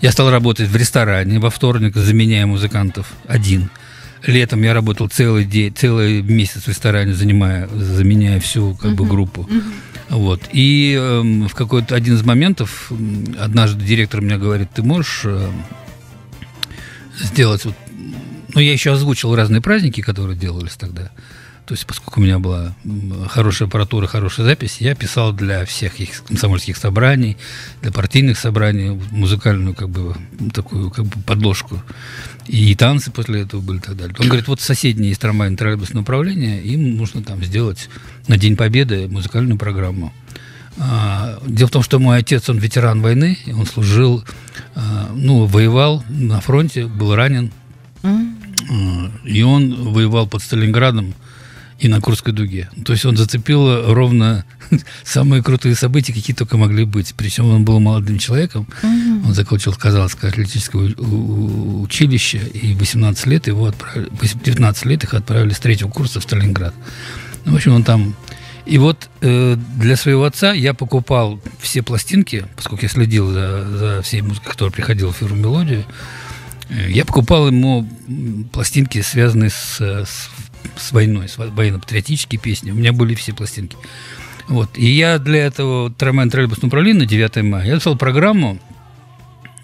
Я 0.02 0.12
стал 0.12 0.30
работать 0.32 0.70
в 0.70 0.76
ресторане 0.76 1.40
во 1.40 1.50
вторник, 1.50 1.96
заменяя 1.96 2.46
музыкантов 2.46 3.14
один. 3.28 3.70
Летом 4.26 4.62
я 4.62 4.74
работал 4.74 5.08
целый 5.08 5.46
день, 5.46 5.74
целый 5.74 6.22
месяц 6.22 6.64
в 6.64 6.68
ресторане, 6.68 7.14
занимая, 7.14 7.68
заменяя 7.68 8.40
всю 8.40 8.76
как 8.76 8.96
бы 8.96 9.06
группу. 9.06 9.50
Вот. 10.10 10.42
И 10.52 10.96
эм, 11.00 11.48
в 11.48 11.56
какой-то 11.56 11.96
один 11.96 12.16
из 12.16 12.24
моментов 12.24 12.92
однажды 13.40 13.84
директор 13.84 14.22
мне 14.22 14.38
говорит, 14.38 14.70
ты 14.74 14.84
можешь 14.84 15.22
эм, 15.24 15.64
сделать 17.18 17.66
вот... 17.66 17.76
Ну, 18.54 18.60
я 18.60 18.74
еще 18.74 18.92
озвучил 18.92 19.34
разные 19.34 19.62
праздники, 19.62 20.02
которые 20.02 20.38
делались 20.38 20.76
тогда. 20.76 21.12
То 21.66 21.74
есть, 21.74 21.86
поскольку 21.86 22.20
у 22.20 22.24
меня 22.24 22.40
была 22.40 22.76
хорошая 23.30 23.68
аппаратура, 23.68 24.08
хорошая 24.08 24.46
запись, 24.46 24.78
я 24.80 24.96
писал 24.96 25.32
для 25.32 25.64
всех 25.66 26.00
их 26.00 26.24
комсомольских 26.24 26.76
собраний, 26.76 27.38
для 27.82 27.92
партийных 27.92 28.38
собраний 28.38 29.00
музыкальную 29.12 29.76
как 29.76 29.90
бы 29.90 30.16
такую 30.54 30.90
как 30.90 31.06
бы 31.06 31.22
подложку. 31.22 31.82
И 32.48 32.76
танцы 32.76 33.12
после 33.12 33.42
этого 33.42 33.62
были 33.62 33.78
и 33.78 33.82
так 33.82 33.96
далее. 33.96 34.16
Он 34.20 34.26
говорит, 34.26 34.48
вот 34.48 34.60
соседнее 34.60 35.10
есть 35.10 35.22
трамвайное 35.22 35.58
троллейбусное 35.58 36.02
управление, 36.02 36.62
им 36.62 36.98
нужно 36.98 37.24
там 37.24 37.44
сделать 37.44 37.90
на 38.28 38.38
День 38.38 38.58
Победы 38.58 39.08
музыкальную 39.08 39.58
программу. 39.58 40.12
А, 40.78 41.40
Дело 41.46 41.68
в 41.68 41.72
том, 41.72 41.84
что 41.84 42.00
мой 42.00 42.18
отец, 42.18 42.50
он 42.50 42.58
ветеран 42.58 43.02
войны, 43.02 43.38
он 43.48 43.66
служил, 43.66 44.24
а, 44.74 45.12
ну, 45.14 45.46
воевал 45.46 46.04
на 46.10 46.42
фронте, 46.42 46.88
был 46.88 47.16
ранен, 47.16 47.52
а, 48.04 48.10
и 49.24 49.42
он 49.44 49.92
воевал 49.94 50.28
под 50.28 50.42
Сталинградом 50.42 51.14
и 51.82 51.88
на 51.88 52.00
Курской 52.00 52.32
дуге. 52.32 52.70
То 52.86 52.94
есть 52.94 53.06
он 53.06 53.18
зацепил 53.18 53.92
ровно 53.92 54.46
самые 55.04 55.42
крутые 55.42 55.76
события, 55.76 56.14
какие 56.14 56.36
только 56.36 56.56
могли 56.56 56.86
быть. 56.86 57.14
Причем 57.18 57.48
он 57.50 57.66
был 57.66 57.80
молодым 57.80 58.20
человеком. 58.20 58.68
Он 58.84 59.34
закончил 59.34 59.74
Казанское 59.74 60.30
атлетическое 60.30 60.94
училище, 60.96 62.38
и 62.54 62.74
в 62.76 62.80
18 62.80 63.26
лет 63.26 63.48
его 63.48 63.66
отправили, 63.66 64.10
в 64.12 64.44
19 64.44 64.86
лет 64.86 65.04
их 65.04 65.14
отправили 65.16 65.54
с 65.54 65.60
третьего 65.60 65.90
курса 65.90 66.20
в 66.20 66.24
Сталинград. 66.24 66.74
Ну, 67.46 67.54
в 67.54 67.56
общем, 67.56 67.74
он 67.74 67.84
там... 67.84 68.16
И 68.68 68.78
вот 68.78 69.10
э, 69.22 69.58
для 69.78 69.96
своего 69.96 70.24
отца 70.24 70.54
я 70.54 70.76
покупал 70.76 71.42
все 71.60 71.82
пластинки, 71.82 72.46
поскольку 72.56 72.84
я 72.86 72.90
следил 72.90 73.32
за, 73.32 73.68
за 73.68 74.02
всей 74.04 74.22
музыкой, 74.22 74.52
которая 74.52 74.72
приходила 74.72 75.12
в 75.12 75.18
фирму 75.18 75.36
«Мелодию», 75.38 75.84
Э, 76.72 76.90
Я 76.90 77.06
покупал 77.06 77.48
ему 77.48 77.88
пластинки, 78.52 79.02
связанные 79.02 79.50
с, 79.50 79.80
с, 79.80 80.30
с 80.78 80.92
войной, 80.92 81.28
с 81.30 81.38
во- 81.38 81.48
военно-патриотические 81.48 82.40
песни. 82.40 82.72
У 82.72 82.76
меня 82.76 82.94
были 82.94 83.16
все 83.16 83.34
пластинки. 83.34 83.76
Вот. 84.48 84.78
И 84.78 84.86
я 84.86 85.18
для 85.20 85.46
этого 85.46 85.92
трамвайно 85.92 86.32
троллейбусного 86.32 86.68
управления 86.68 87.00
на 87.02 87.06
9 87.06 87.38
мая 87.44 87.66
я 87.68 87.74
написал 87.76 87.96
программу, 87.96 88.60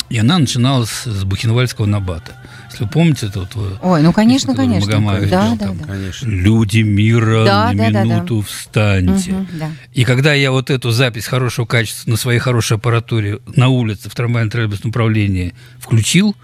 и 0.10 0.18
она 0.20 0.38
начиналась 0.40 0.90
с 1.06 1.24
Бухенвальского 1.26 1.86
набата. 1.86 2.38
Если 2.72 2.86
вы 2.86 2.90
помните, 2.90 3.26
это 3.28 3.40
вот... 3.42 3.50
э, 3.56 3.76
Ой, 3.82 4.02
ну 4.04 4.14
конечно, 4.14 4.54
которую 4.54 4.74
конечно. 4.76 5.00
Магомаев 5.02 5.30
Да, 5.30 5.48
пел 5.48 5.58
да, 5.58 5.66
там. 5.66 5.78
да. 5.80 5.84
Конечно. 5.86 6.28
Люди 6.30 6.80
мира 6.80 7.44
Да, 7.44 7.72
на 7.74 7.78
да, 7.78 7.86
да, 7.86 7.92
да. 7.92 8.04
минуту 8.16 8.42
встаньте. 8.42 9.32
Мгм, 9.34 9.48
да. 9.60 9.72
И 9.94 10.06
когда 10.06 10.34
я 10.34 10.52
вот 10.52 10.70
эту 10.70 10.92
запись 10.92 11.26
хорошего 11.26 11.66
качества 11.66 12.10
на 12.12 12.16
своей 12.18 12.40
хорошей 12.40 12.78
аппаратуре 12.78 13.40
на 13.56 13.68
улице 13.68 14.10
в 14.10 14.16
трамвайно 14.16 14.50
троллейбусном 14.50 14.92
управлении 14.92 15.54
включил, 15.80 16.36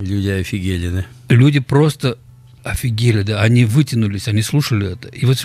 Люди 0.00 0.28
офигели, 0.28 0.88
да? 0.90 1.04
люди 1.34 1.60
просто 1.60 2.18
офигели, 2.70 3.22
да, 3.22 3.42
они 3.42 3.64
вытянулись, 3.64 4.28
они 4.28 4.42
слушали 4.42 4.92
это. 4.92 5.08
И 5.08 5.24
вот 5.24 5.44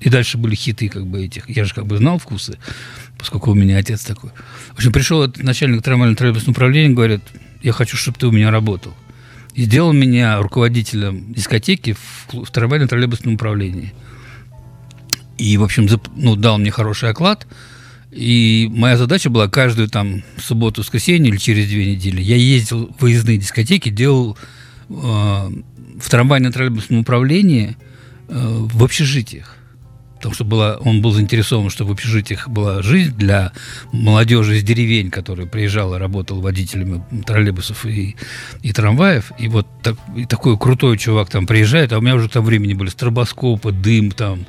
и 0.00 0.10
дальше 0.10 0.36
были 0.36 0.54
хиты 0.54 0.88
как 0.88 1.06
бы 1.06 1.24
этих. 1.24 1.48
Я 1.48 1.64
же 1.64 1.74
как 1.74 1.86
бы 1.86 1.96
знал 1.96 2.18
вкусы, 2.18 2.58
поскольку 3.18 3.52
у 3.52 3.54
меня 3.54 3.78
отец 3.78 4.04
такой. 4.04 4.30
В 4.72 4.76
общем, 4.76 4.92
пришел 4.92 5.22
этот 5.22 5.42
начальник 5.42 5.82
трамвайного 5.82 6.16
троллейбусного 6.16 6.52
управления, 6.52 6.94
говорит, 6.94 7.22
я 7.62 7.72
хочу, 7.72 7.96
чтобы 7.96 8.18
ты 8.18 8.26
у 8.26 8.32
меня 8.32 8.50
работал. 8.50 8.94
И 9.54 9.64
сделал 9.64 9.92
меня 9.92 10.40
руководителем 10.40 11.32
дискотеки 11.32 11.94
в, 11.94 12.44
в 12.44 12.50
трамвайном 12.50 12.88
троллейбусном 12.88 13.34
управлении. 13.34 13.94
И, 15.38 15.56
в 15.56 15.62
общем, 15.62 15.86
зап- 15.86 16.10
ну, 16.16 16.36
дал 16.36 16.58
мне 16.58 16.70
хороший 16.70 17.08
оклад. 17.08 17.46
И 18.10 18.68
моя 18.72 18.96
задача 18.96 19.30
была 19.30 19.48
каждую 19.48 19.88
там 19.88 20.22
субботу, 20.38 20.82
воскресенье 20.82 21.30
или 21.30 21.38
через 21.38 21.66
две 21.66 21.92
недели 21.92 22.20
я 22.20 22.36
ездил 22.36 22.94
в 22.98 23.02
выездные 23.02 23.38
дискотеки, 23.38 23.88
делал 23.88 24.36
э, 24.88 25.50
в 25.98 26.10
трамвайном 26.10 26.52
троллейбусном 26.52 27.00
управлении 27.00 27.76
э, 28.28 28.34
в 28.34 28.82
общежитиях. 28.82 29.56
Потому 30.16 30.36
что 30.36 30.44
была, 30.44 30.76
он 30.78 31.02
был 31.02 31.12
заинтересован, 31.12 31.68
чтобы 31.68 31.90
в 31.90 31.92
общежитиях 31.92 32.48
была 32.48 32.80
жизнь 32.80 33.14
для 33.14 33.52
молодежи 33.92 34.56
из 34.56 34.62
деревень, 34.62 35.10
которая 35.10 35.46
приезжала, 35.46 35.98
работала 35.98 36.40
водителями 36.40 37.04
троллейбусов 37.26 37.84
и, 37.84 38.16
и 38.62 38.72
трамваев. 38.72 39.32
И 39.38 39.48
вот 39.48 39.66
так- 39.82 39.98
и 40.16 40.24
такой 40.24 40.56
крутой 40.56 40.96
чувак 40.96 41.28
там 41.28 41.46
приезжает, 41.46 41.92
а 41.92 41.98
у 41.98 42.00
меня 42.00 42.14
уже 42.14 42.30
тому 42.30 42.46
времени 42.46 42.72
были 42.72 42.88
стробоскопы, 42.88 43.70
дым, 43.70 44.12
там, 44.12 44.46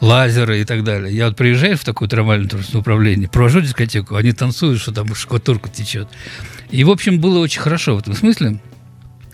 лазеры 0.00 0.60
и 0.60 0.64
так 0.64 0.84
далее. 0.84 1.12
Я 1.12 1.26
вот 1.26 1.36
приезжаю 1.36 1.76
в 1.76 1.82
такое 1.82 2.08
трамвайное 2.08 2.48
управление, 2.74 3.28
провожу 3.28 3.60
дискотеку, 3.62 4.14
они 4.14 4.30
танцуют, 4.30 4.80
что 4.80 4.92
там 4.92 5.12
шкватурка 5.16 5.68
течет. 5.68 6.06
И, 6.70 6.84
в 6.84 6.90
общем, 6.90 7.18
было 7.18 7.40
очень 7.40 7.60
хорошо 7.60 7.96
в 7.96 7.98
этом 7.98 8.14
смысле, 8.14 8.60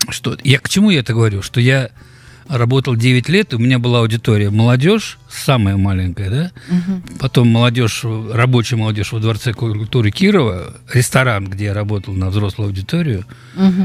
что 0.09 0.37
я 0.43 0.59
к 0.59 0.69
чему 0.69 0.89
я 0.89 0.99
это 0.99 1.13
говорю, 1.13 1.41
что 1.41 1.59
я 1.59 1.89
работал 2.47 2.95
9 2.95 3.29
лет, 3.29 3.53
и 3.53 3.55
у 3.55 3.59
меня 3.59 3.79
была 3.79 3.99
аудитория 3.99 4.49
молодежь, 4.49 5.17
самая 5.29 5.77
маленькая, 5.77 6.29
да, 6.29 6.51
потом 7.19 7.47
молодежь, 7.47 8.03
рабочая 8.03 8.75
молодежь 8.75 9.11
во 9.11 9.19
Дворце 9.19 9.53
культуры 9.53 10.11
Кирова, 10.11 10.73
ресторан, 10.93 11.47
где 11.47 11.65
я 11.65 11.73
работал 11.73 12.13
на 12.13 12.29
взрослую 12.29 12.67
аудиторию, 12.67 13.25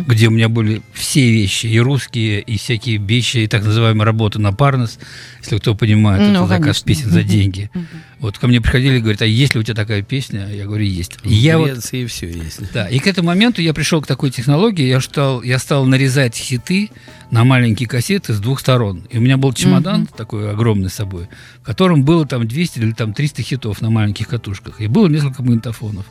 где 0.06 0.28
у 0.28 0.30
меня 0.30 0.48
были 0.48 0.82
все 0.92 1.30
вещи, 1.30 1.66
и 1.66 1.78
русские, 1.78 2.40
и 2.40 2.58
всякие 2.58 2.98
вещи, 2.98 3.38
и 3.38 3.46
так 3.46 3.64
называемая 3.64 4.04
работа 4.04 4.38
на 4.38 4.52
парнос, 4.52 4.98
если 5.40 5.58
кто 5.58 5.74
понимает, 5.74 6.20
Ну, 6.22 6.30
это 6.30 6.46
заказ 6.46 6.82
конечно. 6.82 6.84
песен 6.84 7.10
за 7.10 7.22
деньги. 7.22 7.70
Вот 8.18 8.36
ко 8.36 8.48
мне 8.48 8.60
приходили 8.60 8.96
и 8.96 9.00
говорят, 9.00 9.22
а 9.22 9.26
есть 9.26 9.54
ли 9.54 9.60
у 9.60 9.62
тебя 9.62 9.76
такая 9.76 10.02
песня? 10.02 10.48
Я 10.52 10.64
говорю, 10.66 10.84
есть. 10.84 11.18
И 11.22 11.32
я 11.32 11.56
вот 11.56 11.70
Греции 11.70 12.04
все 12.06 12.28
есть. 12.28 12.72
да, 12.72 12.88
и 12.88 12.98
к 12.98 13.06
этому 13.06 13.28
моменту 13.28 13.62
я 13.62 13.72
пришел 13.72 14.02
к 14.02 14.06
такой 14.08 14.30
технологии, 14.30 14.84
я 14.86 15.00
стал, 15.00 15.42
я 15.42 15.58
стал 15.60 15.86
нарезать 15.86 16.34
хиты 16.36 16.90
на 17.30 17.44
маленькие 17.44 17.88
кассеты 17.88 18.32
с 18.32 18.40
двух 18.40 18.60
сторон. 18.60 19.02
И 19.10 19.18
у 19.18 19.20
меня 19.20 19.36
был 19.36 19.52
чемодан 19.52 20.06
такой 20.06 20.50
огромный 20.50 20.90
с 20.90 20.94
собой, 20.94 21.28
в 21.60 21.64
котором 21.64 22.02
было 22.04 22.26
там 22.26 22.46
200 22.46 22.78
или 22.78 22.92
там 22.92 23.12
300 23.12 23.42
хитов 23.42 23.80
на 23.82 23.90
маленьких 23.90 24.28
катушках. 24.28 24.80
И 24.80 24.86
было 24.86 25.08
несколько 25.08 25.42
магнитофонов. 25.42 26.06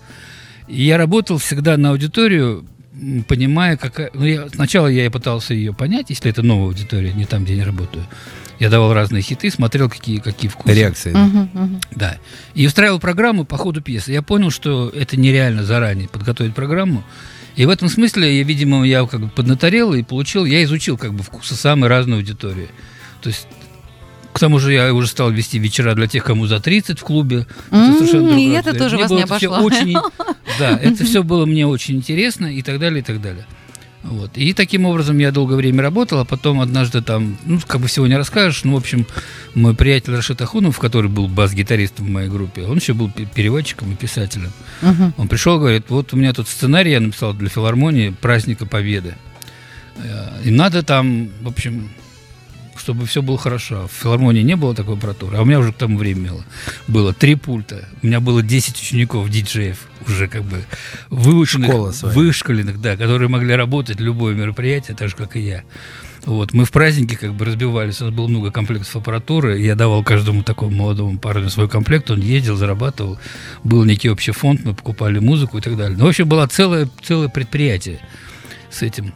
И 0.68 0.84
я 0.84 0.98
работал 0.98 1.38
всегда 1.38 1.78
на 1.78 1.92
аудиторию, 1.92 2.66
понимая, 3.28 3.78
какая... 3.78 4.12
Ну, 4.14 4.26
я, 4.26 4.50
сначала 4.50 4.88
я 4.88 5.10
пытался 5.10 5.54
ее 5.54 5.74
понять, 5.74 6.10
если 6.10 6.30
это 6.30 6.44
новая 6.44 6.68
аудитория, 6.68 7.14
не 7.14 7.26
там, 7.26 7.44
где 7.44 7.54
я 7.54 7.60
не 7.60 7.66
работаю. 7.66 8.06
Я 8.60 8.70
давал 8.70 8.94
разные 8.94 9.22
хиты, 9.22 9.52
смотрел, 9.52 9.90
какие, 9.90 10.18
какие 10.18 10.50
вкусы. 10.50 10.74
Реакция. 10.74 11.14
да? 11.14 11.26
Мгм, 11.26 11.50
мгм. 11.54 11.80
Да. 11.92 12.18
И 12.56 12.66
устраивал 12.66 13.00
программу 13.00 13.46
по 13.46 13.56
ходу 13.56 13.82
пьесы. 13.82 14.12
Я 14.12 14.22
понял, 14.22 14.50
что 14.50 14.90
это 14.90 15.16
нереально 15.16 15.64
заранее 15.64 16.10
подготовить 16.10 16.56
программу. 16.56 17.04
И 17.58 17.66
в 17.66 17.70
этом 17.70 17.90
смысле, 17.90 18.38
я, 18.38 18.44
видимо, 18.44 18.86
я 18.88 19.06
как 19.06 19.20
бы 19.20 19.28
поднаторел 19.28 19.94
и 19.94 20.04
получил, 20.04 20.46
я 20.46 20.64
изучил 20.64 20.98
как 20.98 21.14
бы 21.14 21.24
вкусы 21.24 21.56
самой 21.56 21.90
разной 21.90 22.18
аудитории. 22.20 22.70
То 23.22 23.30
есть 23.30 23.48
к 24.32 24.40
тому 24.40 24.60
же 24.60 24.72
я 24.72 24.94
уже 24.94 25.08
стал 25.08 25.32
вести 25.32 25.58
вечера 25.58 25.96
для 25.96 26.06
тех, 26.06 26.24
кому 26.24 26.46
за 26.46 26.60
30 26.60 27.00
в 27.00 27.04
клубе. 27.04 27.48
Это 27.72 27.76
М, 27.76 27.94
совершенно 27.98 28.38
и 28.40 28.50
это 28.50 28.74
тоже 28.78 28.96
Мне 28.96 29.04
вас 29.04 29.12
не 29.12 29.22
это 29.24 29.36
обошло. 29.48 29.66
очень- 29.66 29.98
да, 30.60 30.78
это 30.78 31.04
все 31.04 31.24
было 31.24 31.48
мне 31.48 31.66
очень 31.66 31.96
интересно 31.96 32.46
и 32.46 32.62
так 32.62 32.78
далее, 32.80 33.00
и 33.00 33.04
так 33.04 33.20
далее. 33.20 33.46
Вот. 34.10 34.32
И 34.38 34.54
таким 34.54 34.86
образом 34.86 35.18
я 35.18 35.32
долгое 35.32 35.56
время 35.56 35.82
работал, 35.84 36.20
а 36.20 36.26
потом 36.26 36.62
однажды 36.62 37.02
там, 37.02 37.38
ну, 37.46 37.60
как 37.68 37.82
бы 37.82 37.88
всего 37.88 38.08
не 38.08 38.16
расскажешь, 38.18 38.64
ну, 38.64 38.74
в 38.74 38.78
общем, 38.78 39.06
мой 39.54 39.76
приятель 39.76 40.14
Рашид 40.16 40.42
Ахунов, 40.42 40.80
который 40.80 41.10
был 41.10 41.28
бас-гитаристом 41.28 42.06
в 42.06 42.10
моей 42.10 42.30
группе, 42.30 42.62
он 42.64 42.78
еще 42.78 42.94
был 42.94 43.10
пе- 43.12 43.26
переводчиком 43.26 43.92
и 43.92 43.96
писателем. 43.96 44.52
Мгм. 44.82 45.14
Он 45.18 45.28
пришел, 45.28 45.60
говорит, 45.60 45.86
вот 45.90 46.14
у 46.14 46.18
меня 46.18 46.32
тут 46.34 46.48
сценарий 46.48 46.92
я 46.92 47.00
написал 47.02 47.34
для 47.34 47.50
филармонии 47.50 48.10
праздника 48.22 48.66
Победы. 48.66 49.16
Э, 49.98 50.42
И 50.46 50.52
надо 50.52 50.84
там, 50.84 51.30
в 51.42 51.48
общем, 51.50 51.90
чтобы 52.80 53.06
все 53.06 53.22
было 53.22 53.38
хорошо. 53.38 53.88
В 53.88 54.04
филармонии 54.04 54.42
не 54.42 54.56
было 54.56 54.74
такой 54.76 54.96
аппаратуры, 54.96 55.38
а 55.38 55.42
у 55.42 55.46
меня 55.46 55.60
уже 55.60 55.72
к 55.72 55.78
тому 55.78 55.98
времени 55.98 56.30
было, 56.30 56.44
было 56.88 57.14
три 57.14 57.36
пульта. 57.36 57.88
У 58.02 58.08
меня 58.08 58.20
было 58.20 58.42
10 58.42 58.80
учеников, 58.80 59.30
диджеев, 59.30 59.78
уже 60.08 60.28
как 60.28 60.44
бы 60.44 60.64
выученных, 61.10 62.04
вышкаленных, 62.14 62.82
да, 62.82 62.98
которые 62.98 63.30
могли 63.30 63.56
работать 63.56 64.00
любое 64.00 64.36
мероприятие, 64.36 64.96
так 64.96 65.10
же, 65.10 65.16
как 65.16 65.36
и 65.36 65.42
я. 65.42 65.64
Вот, 66.28 66.54
мы 66.54 66.66
в 66.66 66.72
праздники 66.72 67.16
как 67.16 67.34
бы 67.34 67.46
разбивались, 67.46 68.02
у 68.02 68.06
нас 68.06 68.14
было 68.14 68.28
много 68.28 68.52
комплектов 68.52 68.94
аппаратуры, 68.98 69.62
я 69.62 69.76
давал 69.76 70.04
каждому 70.04 70.44
такому 70.44 70.76
молодому 70.76 71.18
парню 71.18 71.50
свой 71.50 71.70
комплект, 71.70 72.12
он 72.12 72.20
ездил, 72.20 72.58
зарабатывал, 72.58 73.18
был 73.64 73.86
некий 73.86 74.10
общий 74.10 74.34
фонд, 74.34 74.66
мы 74.66 74.74
покупали 74.74 75.20
музыку 75.20 75.58
и 75.58 75.62
так 75.62 75.78
далее. 75.78 75.98
Ну, 75.98 76.04
в 76.04 76.10
общем, 76.10 76.28
было 76.28 76.46
целое, 76.48 76.90
целое 77.02 77.30
предприятие 77.30 78.00
с 78.70 78.82
этим, 78.82 79.14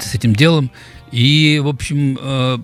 с 0.00 0.14
этим 0.14 0.34
делом. 0.34 0.70
И, 1.14 1.60
в 1.62 1.68
общем, 1.68 2.18
э, 2.20 2.58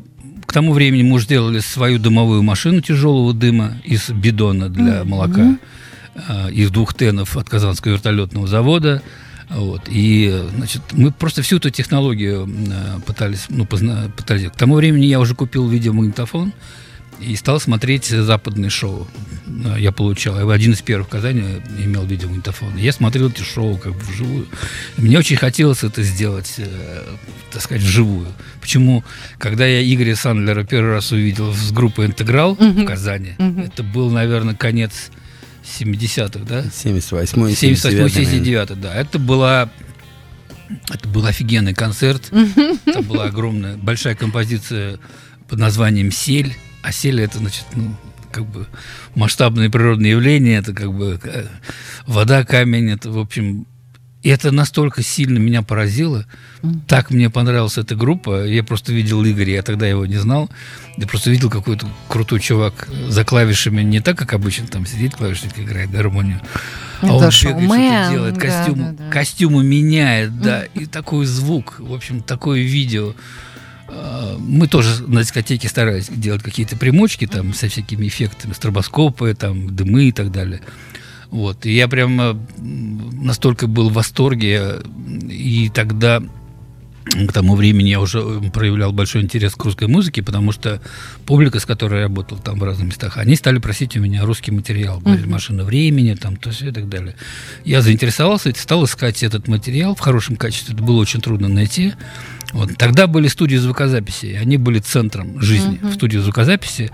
к 0.44 0.52
тому 0.52 0.72
времени 0.72 1.04
мы 1.04 1.14
уже 1.14 1.26
сделали 1.26 1.60
свою 1.60 2.00
дымовую 2.00 2.42
машину 2.42 2.80
тяжелого 2.80 3.32
дыма 3.32 3.76
из 3.84 4.10
бидона 4.10 4.68
для 4.68 5.04
молока, 5.04 5.56
э, 6.16 6.50
из 6.50 6.72
двух 6.72 6.92
тенов 6.94 7.36
от 7.36 7.48
Казанского 7.48 7.92
вертолетного 7.92 8.48
завода. 8.48 9.02
Вот. 9.50 9.82
И, 9.88 10.44
значит, 10.56 10.82
мы 10.90 11.12
просто 11.12 11.42
всю 11.42 11.58
эту 11.58 11.70
технологию 11.70 12.48
э, 12.48 13.00
пытались, 13.06 13.46
ну, 13.48 13.64
позна- 13.66 14.10
пытались. 14.10 14.50
К 14.50 14.56
тому 14.56 14.74
времени 14.74 15.06
я 15.06 15.20
уже 15.20 15.36
купил 15.36 15.68
видеомагнитофон 15.68 16.52
и 17.20 17.36
стал 17.36 17.60
смотреть 17.60 18.06
западные 18.06 18.70
шоу. 18.70 19.06
Э, 19.64 19.76
Я 19.78 19.92
получал. 19.92 20.38
Я 20.38 20.52
один 20.52 20.72
из 20.72 20.80
первых 20.82 21.08
в 21.08 21.10
Казани 21.10 21.42
имел 21.78 22.04
видеомагнитофон. 22.04 22.76
Я 22.76 22.92
смотрел 22.92 23.28
эти 23.28 23.42
шоу 23.42 23.76
как 23.76 23.92
бы 23.92 24.00
вживую. 24.00 24.46
Мне 24.96 25.18
очень 25.18 25.36
хотелось 25.36 25.82
это 25.84 26.02
сделать, 26.02 26.54
э, 26.58 27.02
так 27.52 27.62
сказать, 27.62 27.82
вживую. 27.82 28.28
Почему? 28.60 29.04
Когда 29.38 29.66
я 29.66 29.82
Игоря 29.82 30.16
Сандлера 30.16 30.64
первый 30.64 30.92
раз 30.92 31.12
увидел 31.12 31.52
с 31.52 31.72
группой 31.72 32.06
«Интеграл» 32.06 32.54
в 32.54 32.84
Казани, 32.84 33.34
это 33.38 33.82
был, 33.82 34.10
наверное, 34.10 34.54
конец 34.54 35.10
70-х, 35.64 36.40
да? 36.48 36.64
78 36.72 37.38
78-79, 37.38 38.74
да. 38.76 38.94
Это 38.94 39.18
была 39.18 39.70
это 40.88 41.08
был 41.08 41.26
офигенный 41.26 41.74
концерт. 41.74 42.30
Это 42.86 43.02
была 43.02 43.24
огромная, 43.24 43.76
большая 43.76 44.14
композиция 44.14 44.98
под 45.48 45.58
названием 45.58 46.12
«Сель». 46.12 46.54
А 46.82 46.92
сель 46.92 47.20
это, 47.20 47.38
значит, 47.38 47.64
ну, 47.74 47.94
как 48.30 48.46
бы 48.46 48.66
масштабное 49.14 49.70
природное 49.70 50.10
явление, 50.10 50.58
это 50.58 50.72
как 50.72 50.92
бы 50.92 51.20
э, 51.22 51.46
вода, 52.06 52.44
камень, 52.44 52.90
это, 52.90 53.10
в 53.10 53.18
общем, 53.18 53.66
и 54.22 54.28
это 54.28 54.52
настолько 54.52 55.02
сильно 55.02 55.38
меня 55.38 55.62
поразило. 55.62 56.26
Так 56.86 57.10
мне 57.10 57.30
понравилась 57.30 57.78
эта 57.78 57.96
группа. 57.96 58.44
Я 58.44 58.62
просто 58.62 58.92
видел 58.92 59.24
Игоря, 59.24 59.54
я 59.54 59.62
тогда 59.62 59.86
его 59.86 60.04
не 60.04 60.18
знал. 60.18 60.50
Я 60.98 61.06
просто 61.06 61.30
видел 61.30 61.48
какой-то 61.48 61.88
крутой 62.06 62.40
чувак 62.40 62.86
за 63.08 63.24
клавишами, 63.24 63.80
не 63.82 64.00
так, 64.00 64.18
как 64.18 64.34
обычно 64.34 64.66
там 64.66 64.84
сидит 64.84 65.16
клавишник 65.16 65.58
играет 65.58 65.90
гармонию. 65.90 66.40
Это 67.00 67.12
а 67.12 67.14
он 67.14 67.16
бегает, 67.16 67.32
шоумен, 67.32 67.68
что-то 67.70 68.10
делает, 68.10 68.34
да, 68.34 68.40
костюм, 68.40 68.78
да, 68.78 68.92
да. 68.92 69.10
костюмы 69.10 69.64
меняет, 69.64 70.38
да, 70.38 70.64
и 70.64 70.84
такой 70.84 71.24
звук, 71.24 71.76
в 71.78 71.94
общем, 71.94 72.20
такое 72.20 72.60
видео. 72.60 73.14
Мы 74.38 74.68
тоже 74.68 75.06
на 75.06 75.22
дискотеке 75.22 75.68
старались 75.68 76.08
делать 76.08 76.42
какие-то 76.42 76.76
примочки 76.76 77.26
там 77.26 77.54
со 77.54 77.68
всякими 77.68 78.06
эффектами, 78.06 78.52
стробоскопы, 78.52 79.34
там, 79.34 79.74
дымы 79.74 80.04
и 80.04 80.12
так 80.12 80.30
далее. 80.30 80.60
Вот. 81.30 81.64
И 81.66 81.72
я 81.72 81.88
прямо 81.88 82.38
м, 82.58 83.24
настолько 83.24 83.66
был 83.66 83.90
в 83.90 83.94
восторге, 83.94 84.80
и 85.28 85.70
тогда 85.72 86.22
к 87.04 87.32
тому 87.32 87.56
времени 87.56 87.88
я 87.88 88.00
уже 88.00 88.20
э, 88.20 88.50
проявлял 88.50 88.92
большой 88.92 89.22
интерес 89.22 89.54
к 89.54 89.64
русской 89.64 89.88
музыке, 89.88 90.22
потому 90.22 90.52
что 90.52 90.80
публика, 91.24 91.58
с 91.58 91.64
которой 91.64 91.96
я 91.96 92.02
работал 92.04 92.38
там 92.38 92.58
в 92.58 92.62
разных 92.62 92.88
местах, 92.88 93.16
они 93.16 93.36
стали 93.36 93.58
просить 93.58 93.96
у 93.96 94.00
меня 94.00 94.24
русский 94.24 94.50
материал. 94.50 95.00
Были 95.00 95.26
машина 95.26 95.64
времени, 95.64 96.14
там, 96.14 96.36
то 96.36 96.50
все 96.50 96.68
и 96.68 96.72
так 96.72 96.88
далее. 96.88 97.16
Я 97.64 97.80
заинтересовался 97.80 98.50
и 98.50 98.54
стал 98.54 98.84
искать 98.84 99.22
этот 99.22 99.48
материал 99.48 99.94
в 99.94 100.00
хорошем 100.00 100.36
качестве. 100.36 100.74
Это 100.74 100.82
было 100.82 101.00
очень 101.00 101.20
трудно 101.20 101.48
найти. 101.48 101.94
Вот. 102.52 102.76
Тогда 102.76 103.06
были 103.06 103.28
студии 103.28 103.56
звукозаписи, 103.56 104.38
они 104.40 104.56
были 104.56 104.78
центром 104.78 105.40
жизни. 105.40 105.80
В 105.82 105.94
студии 105.94 106.18
звукозаписи 106.18 106.90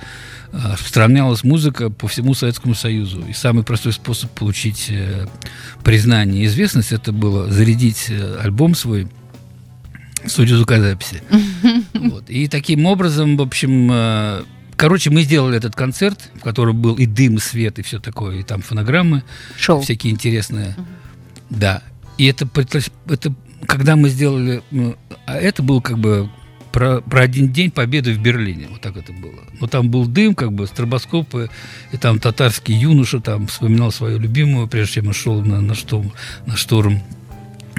э, 0.52 0.72
распространялась 0.72 1.42
музыка 1.42 1.90
по 1.90 2.06
всему 2.06 2.34
Советскому 2.34 2.74
Союзу. 2.74 3.24
И 3.28 3.32
самый 3.32 3.64
простой 3.64 3.92
способ 3.92 4.30
получить 4.30 4.86
э, 4.88 5.26
признание 5.82 6.44
и 6.44 6.46
известность 6.46 6.92
это 6.92 7.10
было 7.12 7.50
зарядить 7.50 8.10
альбом 8.40 8.76
свой 8.76 9.08
студию 10.28 10.58
звукозаписи. 10.58 11.22
Вот. 11.94 12.30
И 12.30 12.46
таким 12.48 12.86
образом, 12.86 13.36
в 13.36 13.42
общем, 13.42 13.90
э, 13.90 14.44
короче, 14.76 15.10
мы 15.10 15.22
сделали 15.22 15.56
этот 15.56 15.74
концерт, 15.74 16.30
в 16.34 16.40
котором 16.40 16.80
был 16.80 16.94
и 16.94 17.06
дым, 17.06 17.36
и 17.36 17.38
свет, 17.38 17.78
и 17.78 17.82
все 17.82 17.98
такое, 17.98 18.36
и 18.36 18.42
там 18.42 18.62
фонограммы 18.62 19.24
Шоу. 19.56 19.80
всякие 19.80 20.12
интересные. 20.12 20.76
Да. 21.50 21.82
И 22.18 22.26
это, 22.26 22.48
это 23.08 23.34
когда 23.66 23.96
мы 23.96 24.08
сделали, 24.08 24.62
ну, 24.70 24.96
а 25.26 25.36
это 25.36 25.62
был 25.62 25.80
как 25.80 25.98
бы 25.98 26.30
про, 26.76 27.00
про 27.00 27.22
один 27.22 27.52
день 27.52 27.70
победы 27.70 28.12
в 28.12 28.18
Берлине. 28.18 28.68
Вот 28.70 28.82
так 28.82 28.96
это 28.98 29.12
было. 29.12 29.40
Но 29.60 29.66
там 29.66 29.90
был 29.90 30.06
дым, 30.06 30.34
как 30.34 30.52
бы 30.52 30.66
стробоскопы, 30.66 31.48
и 31.92 31.96
там 31.96 32.18
татарский 32.18 32.74
юноша 32.74 33.20
там 33.20 33.46
вспоминал 33.46 33.90
свою 33.90 34.18
любимую, 34.18 34.68
прежде 34.68 34.94
чем 34.94 35.08
он 35.08 35.14
шел 35.14 35.42
на, 35.42 35.62
на, 35.62 35.74
штурм, 35.74 36.12
на 36.44 36.56
штурм 36.56 37.02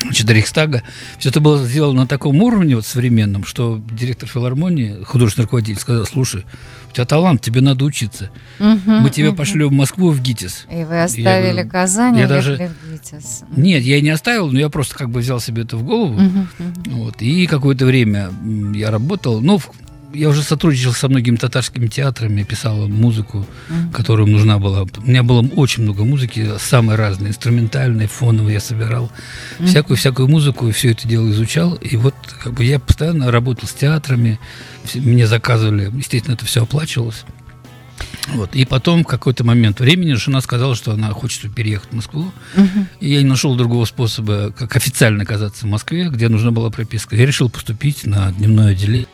значит, 0.03 0.29
Рейхстага. 0.29 0.83
Все 1.19 1.29
это 1.29 1.39
было 1.39 1.63
сделано 1.65 2.01
на 2.01 2.07
таком 2.07 2.41
уровне 2.41 2.75
вот 2.75 2.85
современном, 2.85 3.45
что 3.45 3.81
директор 3.91 4.27
филармонии, 4.29 5.03
художественный 5.03 5.43
руководитель, 5.45 5.79
сказал, 5.79 6.05
слушай, 6.05 6.45
у 6.89 6.93
тебя 6.93 7.05
талант, 7.05 7.41
тебе 7.41 7.61
надо 7.61 7.85
учиться. 7.85 8.29
Мы 8.59 9.09
тебя 9.09 9.31
пошлем 9.33 9.69
в 9.69 9.73
Москву 9.73 10.09
в 10.11 10.21
ГИТИС. 10.21 10.67
И 10.71 10.83
вы 10.83 11.03
оставили 11.03 11.51
говорю, 11.53 11.69
Казань 11.69 12.17
и 12.17 12.19
я 12.21 12.27
даже- 12.27 12.51
уехали 12.51 12.71
в 12.83 12.93
ГИТИС. 12.93 13.43
Нет, 13.55 13.83
я 13.83 13.97
и 13.97 14.01
не 14.01 14.09
оставил, 14.09 14.51
но 14.51 14.59
я 14.59 14.69
просто 14.69 14.95
как 14.95 15.09
бы 15.09 15.19
взял 15.19 15.39
себе 15.39 15.63
это 15.63 15.77
в 15.77 15.83
голову. 15.83 16.13
Мгм, 16.13 16.47
мгм. 16.59 16.73
Вот, 16.87 17.21
и 17.21 17.45
какое-то 17.47 17.85
время 17.85 18.29
я 18.73 18.91
работал. 18.91 19.41
Ну, 19.41 19.57
в- 19.57 19.71
я 20.13 20.29
уже 20.29 20.41
сотрудничал 20.41 20.93
со 20.93 21.09
многими 21.09 21.35
татарскими 21.35 21.87
театрами, 21.87 22.43
писал 22.43 22.87
музыку, 22.87 23.45
которая 23.93 24.25
им 24.25 24.33
нужна 24.33 24.59
была. 24.59 24.83
У 24.83 25.01
меня 25.01 25.23
было 25.23 25.41
очень 25.55 25.83
много 25.83 26.03
музыки, 26.03 26.51
самой 26.59 26.95
разной, 26.95 27.29
инструментальной, 27.29 28.07
фоновой 28.07 28.53
я 28.53 28.59
собирал. 28.59 29.11
Всякую-всякую 29.59 30.27
музыку, 30.27 30.67
и 30.67 30.71
все 30.71 30.91
это 30.91 31.07
дело 31.07 31.29
изучал. 31.29 31.75
И 31.75 31.97
вот 31.97 32.15
как 32.41 32.53
бы 32.53 32.63
я 32.63 32.79
постоянно 32.79 33.31
работал 33.31 33.67
с 33.67 33.73
театрами, 33.73 34.39
мне 34.95 35.27
заказывали, 35.27 35.91
естественно, 35.95 36.35
это 36.35 36.45
все 36.45 36.63
оплачивалось. 36.63 37.25
Вот. 38.29 38.55
И 38.55 38.65
потом, 38.65 39.03
в 39.03 39.07
какой-то 39.07 39.43
момент 39.43 39.79
времени, 39.79 40.13
жена 40.13 40.41
сказала, 40.41 40.75
что 40.75 40.91
она 40.91 41.11
хочет 41.11 41.53
переехать 41.53 41.89
в 41.91 41.95
Москву. 41.95 42.31
И 42.99 43.09
я 43.09 43.21
не 43.21 43.27
нашел 43.27 43.55
другого 43.55 43.85
способа, 43.85 44.51
как 44.51 44.75
официально 44.75 45.23
оказаться 45.23 45.65
в 45.65 45.69
Москве, 45.69 46.09
где 46.09 46.29
нужна 46.29 46.51
была 46.51 46.69
прописка. 46.69 47.15
Я 47.15 47.25
решил 47.25 47.49
поступить 47.49 48.05
на 48.05 48.31
дневное 48.31 48.71
отделение. 48.71 49.07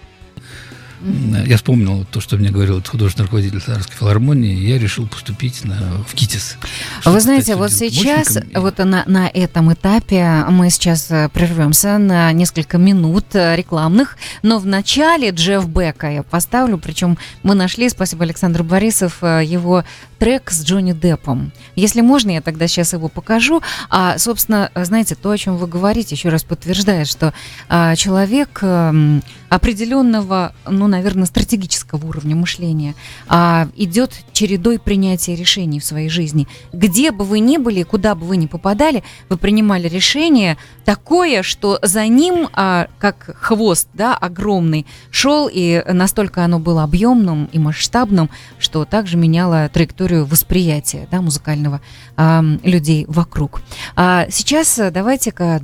Я 1.46 1.58
вспомнил 1.58 2.06
то, 2.12 2.22
что 2.22 2.38
мне 2.38 2.50
говорил 2.50 2.82
художественный 2.82 3.26
руководитель 3.26 3.60
Татарской 3.60 3.96
филармонии, 3.98 4.54
и 4.54 4.70
я 4.70 4.80
решил 4.80 5.08
поступить 5.08 5.66
на, 5.66 6.04
в 6.08 6.14
КИТИС. 6.14 6.58
Вы 7.06 7.20
знаете, 7.20 7.56
вот 7.56 7.72
сейчас, 7.72 8.38
вот 8.54 8.78
на, 8.78 9.04
на 9.06 9.28
этом 9.28 9.74
этапе 9.74 10.46
мы 10.50 10.70
сейчас 10.70 11.12
э, 11.12 11.30
прервемся 11.34 11.98
на 11.98 12.32
несколько 12.32 12.78
минут 12.78 13.26
э, 13.34 13.56
рекламных, 13.56 14.18
но 14.44 14.60
в 14.60 14.66
начале 14.66 15.32
Джефф 15.32 15.68
Бека 15.68 16.10
я 16.10 16.24
поставлю, 16.24 16.78
причем 16.78 17.18
мы 17.44 17.56
нашли, 17.56 17.90
спасибо 17.90 18.24
Александр 18.24 18.64
Борисов, 18.64 19.18
э, 19.22 19.42
его 19.44 19.84
трек 20.24 20.52
с 20.52 20.64
Джонни 20.64 20.94
Деппом. 20.94 21.52
Если 21.76 22.00
можно, 22.00 22.32
я 22.32 22.42
тогда 22.42 22.68
сейчас 22.68 22.94
его 22.94 23.10
покажу. 23.10 23.62
А, 23.90 24.18
собственно, 24.18 24.72
знаете, 24.74 25.16
то, 25.16 25.32
о 25.32 25.38
чем 25.38 25.58
вы 25.58 25.68
говорите, 25.68 26.16
еще 26.16 26.30
раз 26.30 26.44
подтверждает, 26.44 27.10
что 27.10 27.34
а, 27.68 27.98
человек 27.98 28.60
эм, 28.62 29.22
определенного, 29.54 30.54
ну, 30.66 30.88
наверное, 30.88 31.26
стратегического 31.26 32.08
уровня 32.08 32.36
мышления 32.36 32.96
а, 33.28 33.68
идет 33.76 34.12
чередой 34.32 34.80
принятия 34.80 35.36
решений 35.36 35.80
в 35.80 35.86
своей 35.86 36.10
жизни. 36.10 36.48
Где 36.72 37.12
бы 37.12 37.24
вы 37.24 37.40
ни 37.40 37.58
были, 37.58 37.84
куда 37.84 38.16
бы 38.16 38.26
вы 38.26 38.38
ни 38.38 38.48
попадали, 38.48 39.04
вы 39.30 39.38
принимали 39.38 39.88
решение 39.88 40.58
такое, 40.86 41.44
что 41.44 41.78
за 41.84 42.08
ним, 42.08 42.50
а, 42.54 42.88
как 42.98 43.38
хвост, 43.40 43.90
да, 43.94 44.18
огромный, 44.18 44.88
шел, 45.12 45.48
и 45.52 45.84
настолько 45.88 46.44
оно 46.44 46.58
было 46.58 46.84
объемным 46.84 47.48
и 47.52 47.60
масштабным, 47.60 48.32
что 48.58 48.86
также 48.86 49.18
меняло 49.18 49.70
траекторию 49.70 50.26
восприятия 50.26 51.08
да, 51.12 51.22
музыкального 51.22 51.80
а, 52.18 52.44
людей 52.64 53.06
вокруг. 53.08 53.62
А 53.96 54.26
сейчас 54.32 54.80
давайте-ка 54.92 55.62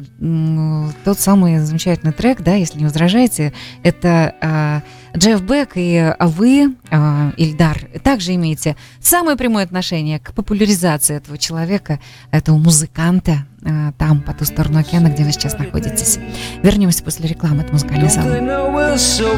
тот 1.04 1.20
самый 1.20 1.58
замечательный 1.58 2.14
трек, 2.14 2.42
да, 2.42 2.54
если 2.54 2.78
не 2.78 2.86
возражаете, 2.86 3.52
это 3.84 4.36
а, 4.42 4.82
Джефф 5.18 5.42
Бек 5.42 5.72
и 5.76 6.14
вы, 6.20 6.76
э, 6.90 7.32
Ильдар, 7.38 7.80
также 8.04 8.36
имеете 8.36 8.76
самое 9.00 9.38
прямое 9.38 9.64
отношение 9.64 10.20
к 10.20 10.34
популяризации 10.34 11.16
этого 11.18 11.38
человека, 11.38 12.00
этого 12.32 12.58
музыканта, 12.58 13.46
э, 13.64 13.92
там, 13.98 14.22
по 14.22 14.34
ту 14.34 14.46
сторону 14.46 14.80
океана, 14.80 15.08
где 15.10 15.24
вы 15.24 15.32
сейчас 15.32 15.58
находитесь. 15.58 16.20
Вернемся 16.64 17.04
после 17.04 17.28
рекламы 17.28 17.64
от 17.64 17.72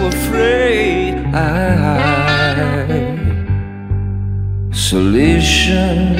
afraid? 0.01 1.33
I, 1.33 1.71
solution. 4.73 6.15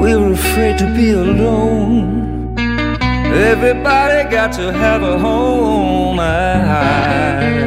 We're 0.00 0.32
afraid 0.32 0.78
to 0.78 0.86
be 0.94 1.10
alone. 1.12 2.27
Everybody 3.30 4.30
got 4.30 4.52
to 4.54 4.72
have 4.72 5.02
a 5.02 5.18
home. 5.18 6.18
I, 6.20 7.58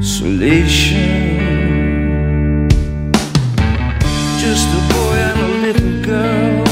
solution. 0.00 1.38
Just 4.38 4.68
a 4.68 4.80
boy 4.92 5.16
and 5.28 5.40
a 5.40 5.48
little 5.66 6.02
girl 6.02 6.64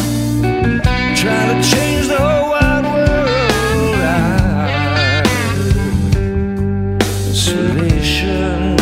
trying 1.16 1.48
to 1.50 1.68
change 1.68 2.06
the 2.06 2.18
whole 2.18 2.50
wide 2.50 2.84
world. 2.94 3.96
Isolation. 7.30 8.76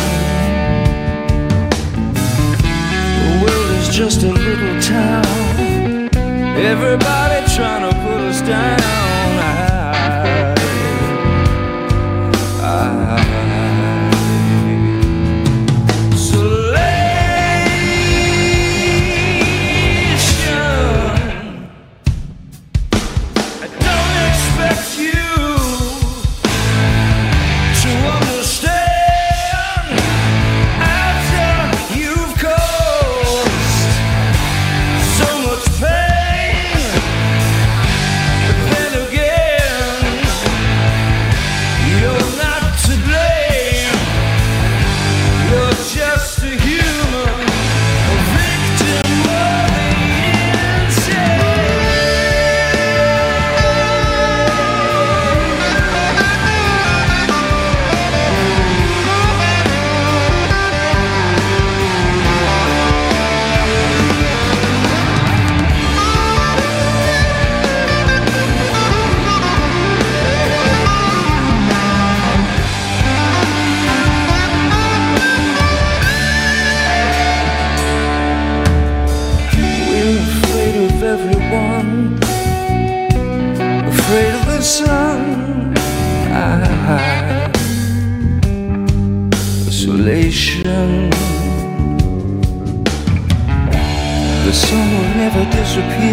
The 3.17 3.31
world 3.43 3.69
is 3.79 3.89
just 3.89 4.23
a 4.23 4.31
little 4.31 4.75
town. 4.81 5.25
Everybody 6.57 7.20
down. 8.51 9.00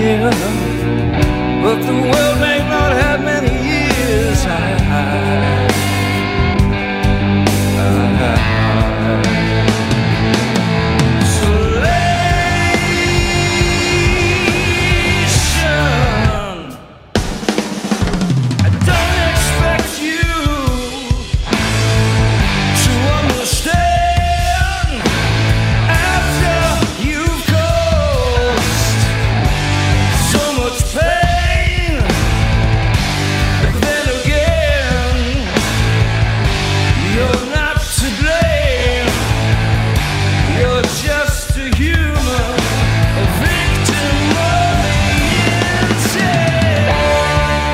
Disappear, 0.09 0.30
but 1.62 1.82
the 1.82 1.92
world 1.92 2.40
may 2.40 2.57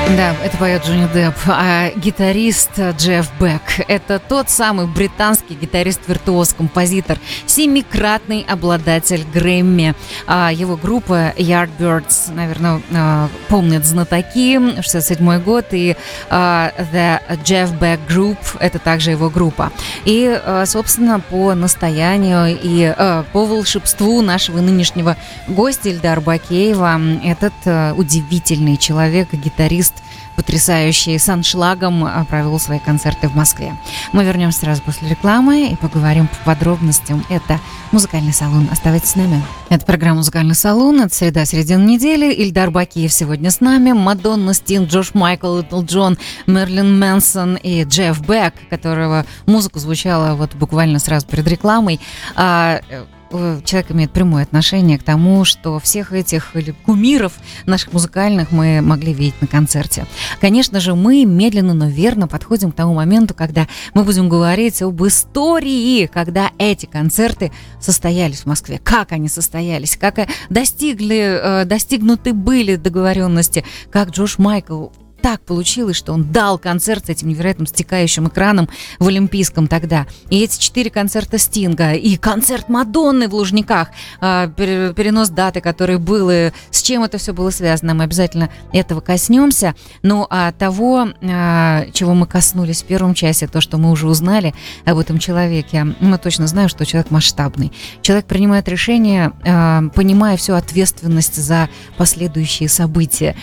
Да, 0.09 0.33
это 0.43 0.55
поет 0.57 0.85
Джонни 0.85 1.09
Депп. 1.13 1.35
А 1.47 1.89
гитарист 1.95 2.79
Джефф 2.79 3.27
Бек– 3.39 3.61
это 3.87 4.19
тот 4.19 4.49
самый 4.49 4.85
британский 4.85 5.55
гитарист-виртуоз, 5.55 6.53
композитор, 6.53 7.17
семикратный 7.47 8.45
обладатель 8.47 9.25
Грэмми. 9.33 9.95
А 10.27 10.51
его 10.53 10.77
группа 10.77 11.33
Yardbirds, 11.35 12.31
наверное, 12.33 12.81
а, 12.93 13.29
помнят 13.49 13.83
знатоки, 13.83 14.79
67 14.81 15.39
год, 15.41 15.65
и 15.71 15.97
а, 16.29 16.71
The 16.93 17.19
Jeff 17.43 17.77
Beck 17.77 17.99
Group– 18.07 18.37
это 18.59 18.77
также 18.77 19.11
его 19.11 19.29
группа. 19.31 19.71
И, 20.05 20.39
а, 20.45 20.65
собственно, 20.67 21.19
по 21.19 21.55
настоянию 21.55 22.57
и 22.61 22.93
по 23.33 23.45
волшебству 23.45 24.21
нашего 24.21 24.61
нынешнего 24.61 25.17
гостя 25.47 25.89
Ильдара 25.89 26.21
Бакеева 26.21 27.01
этот 27.23 27.53
удивительный 27.97 28.77
человек, 28.77 29.33
гитарист, 29.33 29.94
потрясающий 30.35 31.17
с 31.17 31.29
аншлагом 31.29 32.03
а, 32.03 32.25
провел 32.25 32.59
свои 32.59 32.79
концерты 32.79 33.27
в 33.27 33.35
Москве. 33.35 33.77
Мы 34.11 34.23
вернемся 34.23 34.61
сразу 34.61 34.81
после 34.81 35.09
рекламы 35.09 35.69
и 35.69 35.75
поговорим 35.75 36.27
по 36.27 36.53
подробностям. 36.53 37.25
Это 37.29 37.59
«Музыкальный 37.91 38.33
салон». 38.33 38.67
Оставайтесь 38.71 39.11
с 39.11 39.15
нами. 39.15 39.41
Это 39.69 39.85
программа 39.85 40.17
«Музыкальный 40.17 40.55
салон». 40.55 41.01
Это 41.01 41.15
среда, 41.15 41.45
середина 41.45 41.83
недели. 41.83 42.33
Ильдар 42.33 42.71
Бакиев 42.71 43.13
сегодня 43.13 43.49
с 43.49 43.61
нами. 43.61 43.93
Мадонна, 43.93 44.53
Стинг, 44.53 44.89
Джош 44.89 45.13
Майкл, 45.13 45.57
Литл 45.57 45.81
Джон, 45.83 46.17
Мерлин 46.47 46.99
Мэнсон 46.99 47.55
и 47.55 47.83
Джефф 47.83 48.19
Бек, 48.27 48.53
которого 48.69 49.25
музыка 49.45 49.79
звучала 49.79 50.35
вот 50.35 50.53
буквально 50.55 50.99
сразу 50.99 51.25
перед 51.27 51.47
рекламой. 51.47 51.99
А, 52.35 52.81
э, 52.89 53.05
человек 53.29 53.91
имеет 53.91 54.11
прямое 54.11 54.43
отношение 54.43 54.97
к 54.97 55.03
тому, 55.03 55.45
что 55.45 55.79
всех 55.79 56.13
этих 56.13 56.53
кумиров 56.85 57.33
наших 57.65 57.93
музыкальных 57.93 58.51
мы 58.51 58.81
могли 58.81 59.13
видеть 59.13 59.41
на 59.41 59.47
концерте. 59.47 60.05
Конечно 60.39 60.79
же, 60.79 60.95
мы 60.95 61.25
медленно, 61.25 61.73
но 61.73 61.87
верно 61.87 62.27
подходим 62.27 62.71
к 62.71 62.75
тому 62.75 62.93
моменту, 62.93 63.33
когда 63.33 63.67
мы 63.93 64.03
будем 64.03 64.29
говорить 64.29 64.81
об 64.81 65.03
истории, 65.05 66.05
когда 66.07 66.51
эти 66.57 66.85
концерты 66.85 67.51
состоялись 67.79 68.41
в 68.41 68.45
Москве, 68.45 68.79
как 68.83 69.11
они 69.11 69.27
состоялись, 69.27 69.97
как 69.97 70.19
э, 70.19 70.27
достигли, 70.49 71.61
э, 71.61 71.65
достигнуты 71.65 72.33
были 72.33 72.75
договоренности, 72.75 73.65
как 73.91 74.09
Джош 74.09 74.37
Майкл 74.37 74.87
так 75.25 75.41
получилось, 75.41 75.97
что 75.97 76.13
он 76.13 76.31
дал 76.31 76.59
концерт 76.59 77.07
с 77.07 77.09
этим 77.09 77.29
невероятным 77.29 77.65
стекающим 77.65 78.27
экраном 78.27 78.69
в 78.99 79.07
Олимпийском 79.07 79.67
тогда. 79.67 80.05
И 80.29 80.43
эти 80.43 80.59
четыре 80.59 80.91
концерта 80.91 81.39
Стинга, 81.39 81.93
и 81.93 82.15
концерт 82.15 82.69
Мадонны 82.69 83.27
в 83.27 83.33
Лужниках, 83.33 83.87
а, 84.21 84.49
пере- 84.49 84.93
перенос 84.93 85.29
даты, 85.29 85.61
который 85.61 85.97
был, 85.97 86.29
и 86.29 86.51
с 86.69 86.83
чем 86.83 87.03
это 87.03 87.17
все 87.17 87.33
было 87.33 87.49
связано, 87.49 87.95
мы 87.95 88.03
обязательно 88.03 88.51
этого 88.71 89.01
коснемся. 89.01 89.73
Ну, 90.03 90.27
а 90.29 90.51
того, 90.51 91.07
а, 91.23 91.87
чего 91.91 92.13
мы 92.13 92.27
коснулись 92.27 92.83
в 92.83 92.85
первом 92.85 93.15
часе, 93.15 93.47
то, 93.47 93.61
что 93.61 93.79
мы 93.79 93.89
уже 93.89 94.07
узнали 94.07 94.53
об 94.85 94.99
этом 94.99 95.17
человеке, 95.17 95.87
мы 96.01 96.19
точно 96.19 96.45
знаем, 96.45 96.69
что 96.69 96.85
человек 96.85 97.09
масштабный. 97.09 97.71
Человек 98.03 98.27
принимает 98.27 98.69
решения, 98.69 99.33
а, 99.43 99.85
понимая 99.95 100.37
всю 100.37 100.53
ответственность 100.53 101.35
за 101.35 101.67
последующие 101.97 102.69
события. 102.69 103.35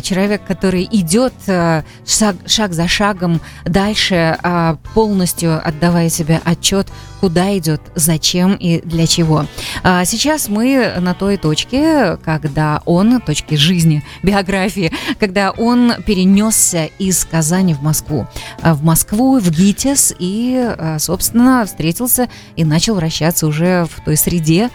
Человек, 0.00 0.42
который 0.46 0.88
идет 0.90 1.25
идет 1.26 1.34
э, 1.46 1.82
шаг, 2.06 2.36
шаг 2.46 2.72
за 2.72 2.88
шагом 2.88 3.40
дальше, 3.64 4.38
а, 4.42 4.76
полностью 4.94 5.60
отдавая 5.66 6.08
себе 6.08 6.40
отчет, 6.44 6.88
куда 7.20 7.56
идет, 7.56 7.80
зачем 7.94 8.54
и 8.54 8.80
для 8.82 9.06
чего. 9.06 9.46
А 9.82 10.04
Сейчас 10.04 10.48
мы 10.48 10.94
на 11.00 11.14
той 11.14 11.36
точке, 11.38 12.18
когда 12.24 12.82
он, 12.84 13.20
точке 13.20 13.56
жизни, 13.56 14.04
биографии, 14.22 14.92
когда 15.18 15.50
он 15.50 15.94
перенесся 16.04 16.84
из 16.98 17.24
Казани 17.24 17.74
в 17.74 17.82
Москву. 17.82 18.26
А, 18.60 18.74
В 18.74 18.82
Москву, 18.84 19.38
в 19.38 19.50
ГИТИС 19.50 20.14
и, 20.18 20.74
собственно, 20.98 21.64
встретился 21.66 22.28
и 22.56 22.64
начал 22.64 22.94
вращаться 22.96 23.46
уже 23.46 23.86
в 23.86 24.04
той 24.04 24.16
среде, 24.16 24.70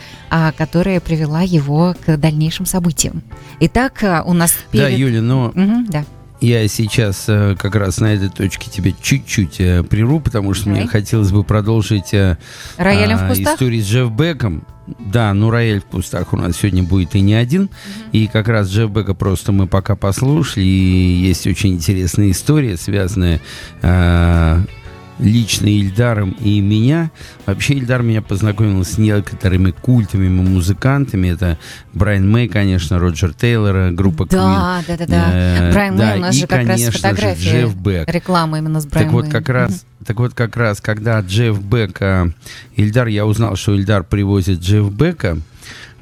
которая 0.58 1.00
привела 1.00 1.42
его 1.42 1.96
к 2.06 2.18
дальнейшим 2.18 2.66
событиям. 2.66 3.22
Итак, 3.60 4.04
у 4.26 4.34
нас 4.34 4.52
Да, 4.74 4.86
перед- 4.88 4.98
Юля, 5.00 5.22
но 5.22 5.52
Мгм, 5.54 5.86
да. 5.88 6.06
Я 6.42 6.68
сейчас 6.68 7.26
э, 7.28 7.56
как 7.58 7.76
раз 7.76 8.00
на 8.00 8.14
этой 8.14 8.30
точке 8.30 8.70
тебя 8.70 8.92
чуть-чуть 9.00 9.62
э, 9.62 9.84
прерву, 9.84 10.20
потому 10.20 10.54
что 10.54 10.66
Давай. 10.66 10.82
мне 10.82 10.90
хотелось 10.90 11.32
бы 11.32 11.44
продолжить 11.44 12.14
э, 12.14 12.38
а, 12.78 13.34
историю 13.34 13.84
с 13.84 13.88
Джефф 13.88 14.12
Беком. 14.12 14.66
Да, 15.00 15.34
ну 15.34 15.52
рояль 15.52 15.80
в 15.80 15.86
кустах 15.86 16.34
у 16.34 16.38
нас 16.38 16.58
сегодня 16.58 16.82
будет 16.82 17.16
и 17.16 17.22
не 17.22 17.36
один. 17.36 17.70
И 18.12 18.28
как 18.28 18.48
раз 18.48 18.70
Джефф 18.70 18.90
Бека 18.90 19.14
просто 19.14 19.52
мы 19.52 19.68
пока 19.68 19.96
послушали. 19.96 20.66
И 20.66 21.26
есть 21.28 21.46
очень 21.46 21.76
интересная 21.76 22.32
история, 22.32 22.76
связанная 22.76 23.40
э, 23.84 24.60
лично 25.22 25.68
Ильдаром 25.68 26.32
и 26.42 26.60
меня. 26.60 27.12
Вообще 27.46 27.76
Ильдар 27.76 28.02
меня 28.02 28.22
познакомил 28.22 28.84
с 28.84 28.98
некоторыми 28.98 29.72
культовыми 29.72 30.42
музыкантами. 30.42 31.30
Это 31.30 31.58
Брайан 31.94 32.30
Мэй, 32.30 32.48
конечно, 32.48 33.00
Роджер 33.00 33.34
Тейлор, 33.34 33.76
э, 33.76 33.92
группа 33.92 34.24
Queen. 34.24 34.30
Да, 34.32 34.84
да, 34.88 34.98
да, 34.98 35.06
да. 35.06 35.30
Э, 35.32 35.72
Брайан 35.72 35.98
да, 35.98 36.10
Мэй, 36.12 36.18
у 36.18 36.22
нас 36.22 36.36
и, 36.36 36.40
же 36.40 36.48
как 36.48 36.58
раз 36.58 36.68
конечно 36.68 36.92
же, 36.92 36.98
фотография. 36.98 37.50
Джефф 37.50 37.76
Бек. 37.76 38.10
Реклама 38.10 38.58
именно 38.58 38.82
с 38.82 38.86
Брайаном 38.86 39.10
Так 39.10 39.14
вот, 39.14 39.24
Мэем. 39.24 39.32
как 39.32 39.50
раз, 39.50 39.86
так 40.06 40.20
вот, 40.20 40.34
как 40.34 40.58
раз, 40.58 40.82
когда 40.82 41.20
Джефф 41.22 41.62
Бек, 41.62 42.02
а, 42.02 42.28
Ильдар, 42.76 43.08
я 43.08 43.26
узнал, 43.26 43.56
что 43.56 43.76
Ильдар 43.76 44.04
привозит 44.04 44.60
Джефф 44.60 44.92
Бека, 44.92 45.38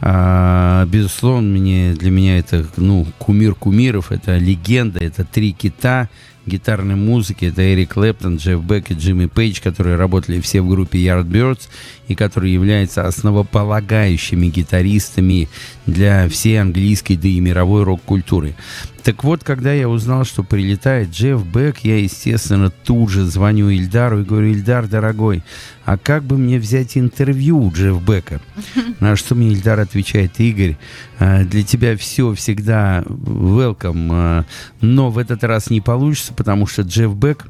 а, 0.02 0.86
безусловно, 0.86 1.50
мне, 1.50 1.94
для 1.94 2.10
меня 2.10 2.40
это, 2.40 2.66
ну, 2.78 3.06
кумир 3.18 3.54
кумиров, 3.54 4.12
это 4.12 4.38
легенда, 4.38 5.00
это 5.00 5.26
три 5.26 5.52
кита 5.52 6.08
гитарной 6.50 6.96
музыки, 6.96 7.46
это 7.46 7.62
Эрик 7.62 7.94
Клэптон, 7.94 8.38
Джефф 8.38 8.62
Бек 8.64 8.92
и 8.92 8.94
Джимми 8.94 9.28
Пейдж, 9.28 9.62
которые 9.62 9.96
работали 9.96 10.42
все 10.42 10.62
в 10.62 10.70
группе 10.70 11.00
Yardbirds 11.00 11.70
и 12.08 12.16
которые 12.16 12.54
являются 12.54 13.06
основополагающими 13.06 14.48
гитаристами 14.48 15.48
для 15.86 16.28
всей 16.28 16.60
английской, 16.60 17.16
да 17.16 17.28
и 17.28 17.40
мировой 17.40 17.84
рок-культуры. 17.84 18.56
Так 19.04 19.24
вот, 19.24 19.44
когда 19.44 19.74
я 19.74 19.88
узнал, 19.88 20.26
что 20.26 20.44
прилетает 20.44 21.12
Джефф 21.12 21.46
Бек, 21.46 21.80
я, 21.80 22.00
естественно, 22.00 22.70
тут 22.70 23.10
же 23.10 23.26
звоню 23.26 23.70
Ильдару 23.70 24.22
и 24.22 24.26
говорю, 24.26 24.52
Ильдар, 24.52 24.88
дорогой, 24.88 25.44
а 25.86 25.98
как 25.98 26.24
бы 26.24 26.38
мне 26.38 26.60
взять 26.60 26.98
интервью 26.98 27.60
у 27.60 27.72
Джефф 27.72 28.02
Бека? 28.04 28.42
На 29.00 29.16
что 29.16 29.36
мне 29.36 29.54
Ильдар 29.54 29.80
отвечает, 29.80 30.40
Игорь, 30.40 30.78
э, 31.20 31.44
для 31.46 31.64
тебя 31.64 31.98
все 31.98 32.34
всегда 32.36 33.04
welcome, 33.08 34.10
э, 34.12 34.44
но 34.82 35.10
в 35.10 35.18
этот 35.18 35.44
раз 35.44 35.70
не 35.70 35.82
получится, 35.82 36.34
потому 36.40 36.68
что 36.68 36.84
Джефф 36.84 37.16
Бек 37.16 37.48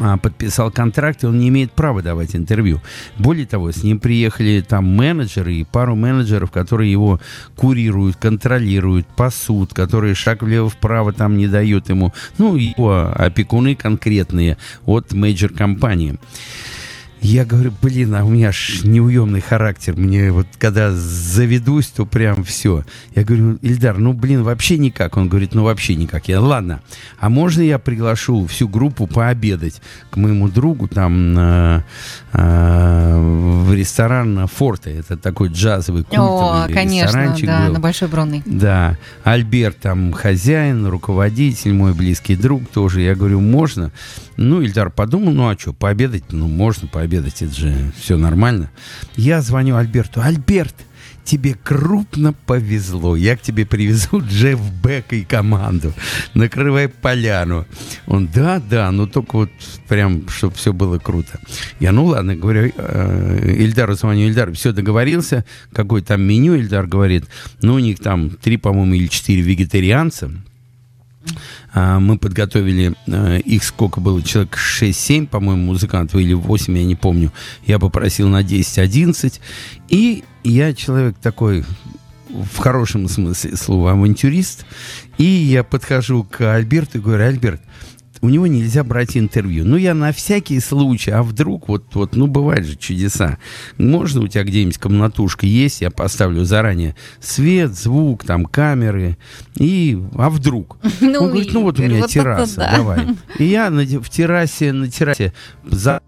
а, 0.00 0.16
подписал 0.16 0.72
контракт, 0.72 1.22
и 1.22 1.26
он 1.28 1.38
не 1.38 1.50
имеет 1.50 1.70
права 1.70 2.02
давать 2.02 2.34
интервью. 2.34 2.80
Более 3.16 3.46
того, 3.46 3.70
с 3.70 3.84
ним 3.84 4.00
приехали 4.00 4.60
там 4.60 4.86
менеджеры 4.86 5.54
и 5.54 5.62
пару 5.62 5.94
менеджеров, 5.94 6.50
которые 6.50 6.90
его 6.90 7.20
курируют, 7.54 8.16
контролируют, 8.16 9.06
пасут, 9.06 9.72
которые 9.72 10.16
шаг 10.16 10.42
влево-вправо 10.42 11.12
там 11.12 11.36
не 11.36 11.46
дают 11.46 11.90
ему. 11.90 12.12
Ну, 12.38 12.56
его 12.56 13.12
опекуны 13.14 13.76
конкретные 13.76 14.58
от 14.84 15.12
мейджор-компании. 15.12 16.18
Я 17.22 17.44
говорю, 17.44 17.72
блин, 17.80 18.16
а 18.16 18.24
у 18.24 18.30
меня 18.30 18.50
ж 18.50 18.80
неуемный 18.82 19.40
характер. 19.40 19.94
Мне 19.96 20.32
вот 20.32 20.48
когда 20.58 20.90
заведусь, 20.90 21.86
то 21.86 22.04
прям 22.04 22.42
все. 22.42 22.84
Я 23.14 23.22
говорю, 23.22 23.58
Ильдар, 23.62 23.96
ну 23.98 24.12
блин, 24.12 24.42
вообще 24.42 24.76
никак. 24.76 25.16
Он 25.16 25.28
говорит, 25.28 25.54
ну 25.54 25.62
вообще 25.62 25.94
никак. 25.94 26.26
Я, 26.26 26.40
ладно, 26.40 26.82
а 27.20 27.28
можно 27.28 27.62
я 27.62 27.78
приглашу 27.78 28.44
всю 28.46 28.68
группу 28.68 29.06
пообедать 29.06 29.80
к 30.10 30.16
моему 30.16 30.48
другу 30.48 30.88
там 30.88 31.32
на, 31.32 31.84
а, 32.32 33.20
в 33.20 33.72
ресторан 33.72 34.48
Форте. 34.48 34.90
Это 34.90 35.16
такой 35.16 35.48
джазовый 35.48 36.02
культовый 36.02 36.64
О, 36.64 36.68
конечно, 36.74 37.06
ресторанчик 37.06 37.46
да, 37.46 37.66
был. 37.66 37.74
на 37.74 37.80
Большой 37.80 38.08
Бронной. 38.08 38.42
Да, 38.44 38.98
Альберт 39.22 39.78
там 39.78 40.12
хозяин, 40.12 40.86
руководитель, 40.86 41.72
мой 41.72 41.94
близкий 41.94 42.34
друг 42.34 42.68
тоже. 42.68 43.02
Я 43.02 43.14
говорю, 43.14 43.40
можно? 43.40 43.92
Ну, 44.36 44.60
Ильдар 44.60 44.90
подумал, 44.90 45.32
ну 45.32 45.48
а 45.48 45.56
что, 45.56 45.72
пообедать? 45.72 46.24
Ну, 46.30 46.48
можно 46.48 46.88
пообедать, 46.88 47.11
это 47.18 47.54
же 47.54 47.92
все 47.98 48.16
нормально. 48.16 48.70
Я 49.16 49.42
звоню 49.42 49.76
Альберту. 49.76 50.20
Альберт, 50.20 50.74
тебе 51.24 51.54
крупно 51.54 52.32
повезло. 52.32 53.16
Я 53.16 53.36
к 53.36 53.42
тебе 53.42 53.66
привезу 53.66 54.20
Джефф 54.20 54.60
Бека 54.82 55.16
и 55.16 55.24
команду. 55.24 55.92
Накрывай 56.34 56.88
поляну. 56.88 57.66
Он, 58.06 58.26
да, 58.26 58.60
да, 58.60 58.90
но 58.90 59.06
только 59.06 59.36
вот 59.36 59.50
прям, 59.88 60.28
чтобы 60.28 60.54
все 60.54 60.72
было 60.72 60.98
круто. 60.98 61.38
Я, 61.80 61.92
ну 61.92 62.06
ладно, 62.06 62.36
говорю, 62.36 62.72
э, 62.76 63.54
Ильдару 63.58 63.94
звоню, 63.94 64.26
Ильдар, 64.28 64.52
все 64.52 64.72
договорился, 64.72 65.44
какое 65.72 66.02
там 66.02 66.22
меню, 66.22 66.54
Ильдар 66.54 66.86
говорит, 66.86 67.24
ну 67.60 67.74
у 67.74 67.78
них 67.78 67.98
там 67.98 68.30
три, 68.30 68.56
по-моему, 68.56 68.94
или 68.94 69.06
четыре 69.06 69.42
вегетарианца, 69.42 70.30
Мы 71.74 72.18
подготовили, 72.18 72.94
э, 73.06 73.38
их 73.40 73.64
сколько 73.64 74.00
было, 74.00 74.22
человек 74.22 74.56
6-7, 74.56 75.26
по-моему, 75.26 75.64
музыкантов, 75.72 76.20
или 76.20 76.34
8, 76.34 76.76
я 76.76 76.84
не 76.84 76.96
помню. 76.96 77.32
Я 77.64 77.78
попросил 77.78 78.28
на 78.28 78.42
10-11. 78.42 79.40
И 79.88 80.24
я 80.44 80.74
человек 80.74 81.16
такой, 81.22 81.64
в 82.28 82.58
хорошем 82.58 83.08
смысле 83.08 83.56
слова, 83.56 83.92
авантюрист. 83.92 84.66
И 85.18 85.24
я 85.24 85.64
подхожу 85.64 86.24
к 86.24 86.54
Альберту 86.54 86.98
и 86.98 87.00
говорю, 87.00 87.24
Альберт, 87.24 87.60
у 88.22 88.28
него 88.28 88.46
нельзя 88.46 88.84
брать 88.84 89.16
интервью. 89.16 89.64
Ну, 89.64 89.76
я 89.76 89.94
на 89.94 90.12
всякий 90.12 90.60
случай, 90.60 91.10
а 91.10 91.24
вдруг, 91.24 91.68
вот, 91.68 91.84
вот, 91.94 92.14
ну, 92.14 92.28
бывают 92.28 92.64
же 92.64 92.76
чудеса. 92.76 93.38
Можно 93.78 94.22
у 94.22 94.28
тебя 94.28 94.44
где-нибудь 94.44 94.78
комнатушка 94.78 95.44
есть, 95.44 95.80
я 95.80 95.90
поставлю 95.90 96.44
заранее 96.44 96.94
свет, 97.20 97.74
звук, 97.74 98.24
там, 98.24 98.46
камеры, 98.46 99.18
и, 99.56 100.00
а 100.14 100.30
вдруг? 100.30 100.78
Ну, 101.00 101.24
Он 101.24 101.30
говорит, 101.30 101.52
ну, 101.52 101.62
вот 101.62 101.78
у 101.80 101.82
меня 101.82 102.02
вот 102.02 102.10
терраса, 102.10 102.56
да. 102.56 102.76
давай. 102.76 103.06
И 103.38 103.44
я 103.44 103.70
на, 103.70 103.82
в 103.82 104.08
террасе, 104.08 104.72
на 104.72 104.88
террасе 104.88 105.32
за 105.64 106.00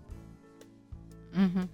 Мгм. 1.35 1.69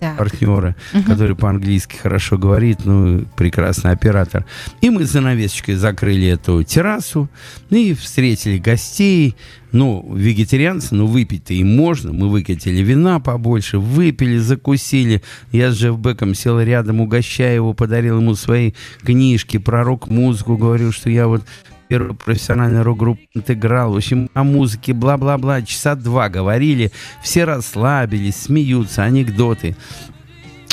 Так. 0.00 0.16
партнера, 0.16 0.76
который 1.06 1.34
по-английски 1.34 1.96
хорошо 1.96 2.38
говорит, 2.38 2.84
ну, 2.84 3.24
прекрасный 3.36 3.90
оператор. 3.90 4.44
И 4.80 4.90
мы 4.90 5.04
занавесочкой 5.04 5.74
закрыли 5.74 6.28
эту 6.28 6.62
террасу 6.62 7.28
и 7.70 7.94
встретили 7.94 8.58
гостей. 8.58 9.34
Ну, 9.72 10.14
вегетарианцы, 10.14 10.94
ну, 10.94 11.06
выпить-то 11.06 11.52
им 11.52 11.76
можно. 11.76 12.12
Мы 12.12 12.28
выкатили 12.28 12.80
вина 12.80 13.18
побольше, 13.20 13.78
выпили, 13.78 14.38
закусили. 14.38 15.22
Я 15.52 15.72
с 15.72 15.76
Джефф 15.76 15.98
Беком 15.98 16.34
сел 16.34 16.60
рядом, 16.60 17.00
угощая 17.00 17.56
его, 17.56 17.74
подарил 17.74 18.20
ему 18.20 18.34
свои 18.34 18.72
книжки 19.02 19.58
про 19.58 19.82
рок-музыку. 19.82 20.56
Говорю, 20.56 20.92
что 20.92 21.10
я 21.10 21.26
вот 21.26 21.42
первую 21.88 22.14
профессиональную 22.14 22.84
рок-группу 22.84 23.22
интеграл. 23.34 23.92
В 23.92 23.96
общем, 23.96 24.28
о 24.34 24.44
музыке, 24.44 24.92
бла-бла-бла. 24.92 25.62
Часа 25.62 25.94
два 25.94 26.28
говорили. 26.28 26.92
Все 27.22 27.44
расслабились, 27.44 28.36
смеются, 28.36 29.02
анекдоты. 29.02 29.76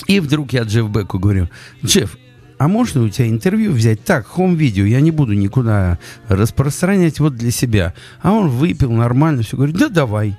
И 0.07 0.19
вдруг 0.19 0.53
я 0.53 0.63
Джефф 0.63 0.89
Беку 0.89 1.17
говорю, 1.17 1.49
Джефф, 1.83 2.17
а 2.57 2.67
можно 2.67 3.03
у 3.03 3.09
тебя 3.09 3.27
интервью 3.27 3.71
взять? 3.71 4.03
Так, 4.03 4.27
хом-видео, 4.27 4.85
я 4.85 5.01
не 5.01 5.11
буду 5.11 5.33
никуда 5.33 5.99
распространять 6.27 7.19
вот 7.19 7.35
для 7.35 7.51
себя. 7.51 7.93
А 8.21 8.31
он 8.31 8.49
выпил 8.49 8.91
нормально, 8.91 9.43
все 9.43 9.57
говорит, 9.57 9.77
да 9.77 9.89
давай. 9.89 10.37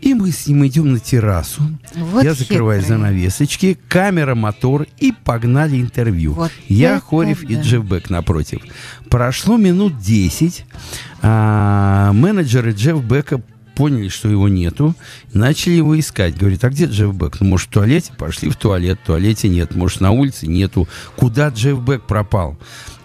И 0.00 0.14
мы 0.14 0.30
с 0.30 0.46
ним 0.46 0.66
идем 0.66 0.92
на 0.92 1.00
террасу. 1.00 1.62
Вот 1.94 2.24
я 2.24 2.34
закрываю 2.34 2.80
хитрый. 2.80 2.98
занавесочки, 2.98 3.78
камера, 3.88 4.34
мотор 4.34 4.86
и 4.98 5.12
погнали 5.12 5.80
интервью. 5.80 6.32
Вот 6.34 6.52
я, 6.68 7.00
Хорев 7.00 7.42
и 7.42 7.56
да. 7.56 7.62
Джефф 7.62 7.84
Бек 7.84 8.10
напротив. 8.10 8.60
Прошло 9.10 9.56
минут 9.56 9.98
10. 9.98 10.64
а, 11.22 12.12
менеджеры 12.12 12.72
Джефф 12.72 13.02
Бека 13.02 13.42
поняли, 13.74 14.08
что 14.08 14.28
его 14.28 14.48
нету, 14.48 14.94
начали 15.32 15.74
его 15.74 15.98
искать. 15.98 16.36
Говорит, 16.36 16.64
а 16.64 16.70
где 16.70 16.86
Джефф 16.86 17.14
Бек? 17.14 17.40
Ну, 17.40 17.48
может, 17.48 17.68
в 17.68 17.72
туалете? 17.72 18.12
Пошли 18.18 18.50
в 18.50 18.56
туалет. 18.56 18.98
В 19.02 19.06
туалете 19.06 19.48
нет. 19.48 19.74
Может, 19.74 20.00
на 20.00 20.10
улице 20.10 20.46
нету. 20.46 20.88
Куда 21.16 21.48
Джефф 21.48 21.78
Бек 21.80 22.02
пропал? 22.02 22.56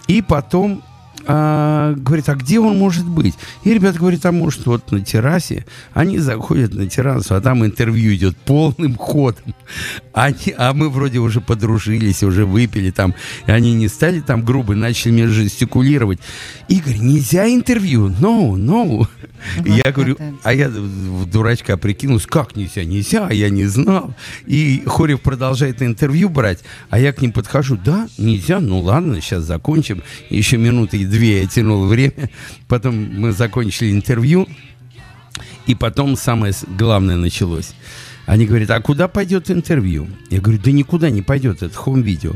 И 0.08 0.20
потом 0.20 0.82
а, 1.26 1.94
говорит, 1.94 2.28
а 2.28 2.34
где 2.34 2.60
он 2.60 2.78
может 2.78 3.06
быть? 3.06 3.34
И 3.64 3.72
ребята 3.72 3.98
говорят, 3.98 4.24
а 4.26 4.32
может 4.32 4.66
вот 4.66 4.90
на 4.92 5.00
террасе. 5.00 5.64
Они 5.92 6.18
заходят 6.18 6.74
на 6.74 6.88
террасу, 6.88 7.34
а 7.34 7.40
там 7.40 7.64
интервью 7.64 8.14
идет 8.14 8.36
полным 8.36 8.94
ходом. 8.98 9.54
Они, 10.12 10.54
а 10.56 10.72
мы 10.72 10.90
вроде 10.90 11.18
уже 11.18 11.40
подружились, 11.40 12.22
уже 12.22 12.44
выпили 12.44 12.90
там. 12.90 13.14
И 13.46 13.50
они 13.50 13.74
не 13.74 13.88
стали 13.88 14.20
там 14.20 14.44
грубо, 14.44 14.74
начали 14.74 15.12
мне 15.12 15.26
жестикулировать. 15.26 16.20
Игорь, 16.68 16.98
нельзя 16.98 17.48
интервью, 17.48 18.08
no, 18.08 18.52
no. 18.52 19.08
И 19.64 19.70
я 19.70 19.92
говорю, 19.92 20.14
это. 20.14 20.34
а 20.42 20.54
я 20.54 20.68
в 20.68 21.26
дурачка 21.26 21.76
прикинулся, 21.76 22.26
как 22.28 22.56
нельзя, 22.56 22.84
нельзя, 22.84 23.30
я 23.30 23.50
не 23.50 23.66
знал. 23.66 24.14
И 24.46 24.82
Хорев 24.86 25.20
продолжает 25.20 25.82
интервью 25.82 26.28
брать, 26.28 26.60
а 26.90 26.98
я 26.98 27.12
к 27.12 27.20
ним 27.20 27.32
подхожу, 27.32 27.76
да, 27.76 28.08
нельзя, 28.18 28.60
ну 28.60 28.80
ладно, 28.80 29.20
сейчас 29.20 29.44
закончим. 29.44 30.02
Еще 30.30 30.56
минуты 30.56 30.98
две 31.14 31.42
я 31.42 31.46
тянул 31.46 31.86
время, 31.86 32.28
потом 32.68 32.94
мы 32.96 33.32
закончили 33.32 33.92
интервью, 33.92 34.48
и 35.66 35.74
потом 35.74 36.16
самое 36.16 36.52
главное 36.76 37.16
началось. 37.16 37.72
Они 38.26 38.46
говорят, 38.46 38.70
а 38.70 38.80
куда 38.80 39.06
пойдет 39.06 39.50
интервью? 39.50 40.08
Я 40.30 40.40
говорю, 40.40 40.60
да 40.62 40.72
никуда 40.72 41.10
не 41.10 41.22
пойдет, 41.22 41.62
это 41.62 41.74
хом-видео. 41.76 42.32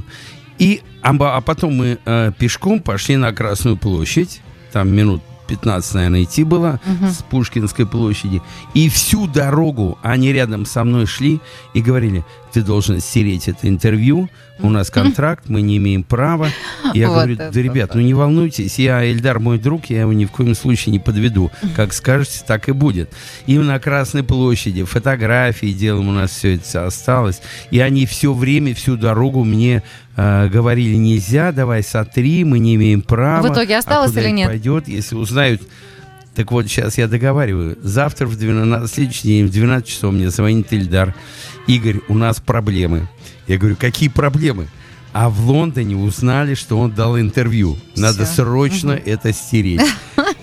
И, 0.59 0.83
а, 1.03 1.11
а 1.19 1.41
потом 1.41 1.77
мы 1.77 1.99
э, 2.05 2.33
пешком 2.39 2.81
пошли 2.81 3.17
на 3.17 3.33
Красную 3.33 3.77
площадь, 3.77 4.43
там 4.73 4.95
минут 4.95 5.23
15, 5.49 5.95
наверное, 5.95 6.23
идти 6.25 6.45
было 6.45 6.79
с 6.85 7.23
Пушкинской 7.23 7.87
площади. 7.87 8.43
И 8.75 8.89
всю 8.89 9.27
дорогу 9.27 9.99
они 10.03 10.33
рядом 10.33 10.67
со 10.67 10.85
мной 10.85 11.07
шли 11.07 11.41
и 11.75 11.81
говорили, 11.81 12.25
ты 12.53 12.63
должен 12.63 13.01
стереть 13.01 13.49
это 13.49 13.69
интервью, 13.69 14.29
у 14.61 14.71
нас 14.71 14.91
контракт, 14.91 15.45
мы 15.49 15.63
не 15.63 15.77
имеем 15.77 16.03
права. 16.03 16.49
Я 16.95 17.09
Вот 17.09 17.15
говорю, 17.15 17.37
да, 17.37 17.51
ребят, 17.51 17.95
ну 17.95 18.01
не 18.01 18.15
волнуйтесь, 18.15 18.79
я, 18.79 19.09
Эльдар 19.09 19.39
мой 19.39 19.59
друг, 19.59 19.87
я 19.87 20.01
его 20.01 20.13
ни 20.13 20.25
в 20.25 20.31
коем 20.31 20.55
случае 20.55 20.93
не 20.93 20.99
подведу. 20.99 21.51
Как 21.77 21.93
скажете, 21.93 22.41
так 22.47 22.69
и 22.69 22.73
будет. 22.73 23.13
И 23.47 23.57
на 23.59 23.79
Красной 23.79 24.25
площади 24.25 24.85
фотографии 24.85 25.73
делаем, 25.73 26.09
у 26.09 26.13
нас 26.13 26.31
все 26.31 26.57
это 26.57 26.87
осталось. 26.87 27.41
И 27.71 27.79
они 27.79 28.07
все 28.07 28.33
время, 28.33 28.75
всю 28.75 28.97
дорогу 28.97 29.45
мне 29.45 29.83
э, 30.17 30.49
говорили, 30.49 30.97
нельзя, 30.97 31.53
давай 31.53 31.83
сотри, 31.83 32.45
мы 32.45 32.59
не 32.59 32.75
имеем 32.75 33.03
права. 33.03 33.49
В 33.49 33.53
итоге 33.53 33.77
А 33.77 33.79
осталось 33.79 34.11
куда 34.11 34.23
или 34.23 34.31
нет? 34.31 34.49
пойдет, 34.49 34.89
если 34.89 35.15
узнают. 35.15 35.63
Так 36.39 36.53
вот, 36.53 36.69
сейчас 36.69 36.99
я 36.99 37.09
договариваю. 37.09 37.77
Завтра 37.83 38.29
в 38.29 38.39
12, 38.39 38.69
на 38.69 38.87
следующий 38.87 39.27
день 39.27 39.47
в 39.47 39.51
12 39.51 39.89
часов 39.89 40.15
мне 40.15 40.31
звонит 40.31 40.73
Ильдар. 40.73 41.13
Игорь, 41.67 41.99
у 42.07 42.15
нас 42.15 42.39
проблемы. 42.39 43.09
Я 43.49 43.59
говорю, 43.59 43.75
какие 43.75 44.09
проблемы? 44.09 44.69
А 45.13 45.31
в 45.31 45.41
Лондоне 45.41 45.97
узнали, 45.97 46.55
что 46.55 46.79
он 46.79 46.93
дал 46.93 47.19
интервью. 47.19 47.77
Надо 47.97 48.25
Всё. 48.25 48.45
срочно 48.45 48.93
это 48.93 49.33
стереть. 49.33 49.81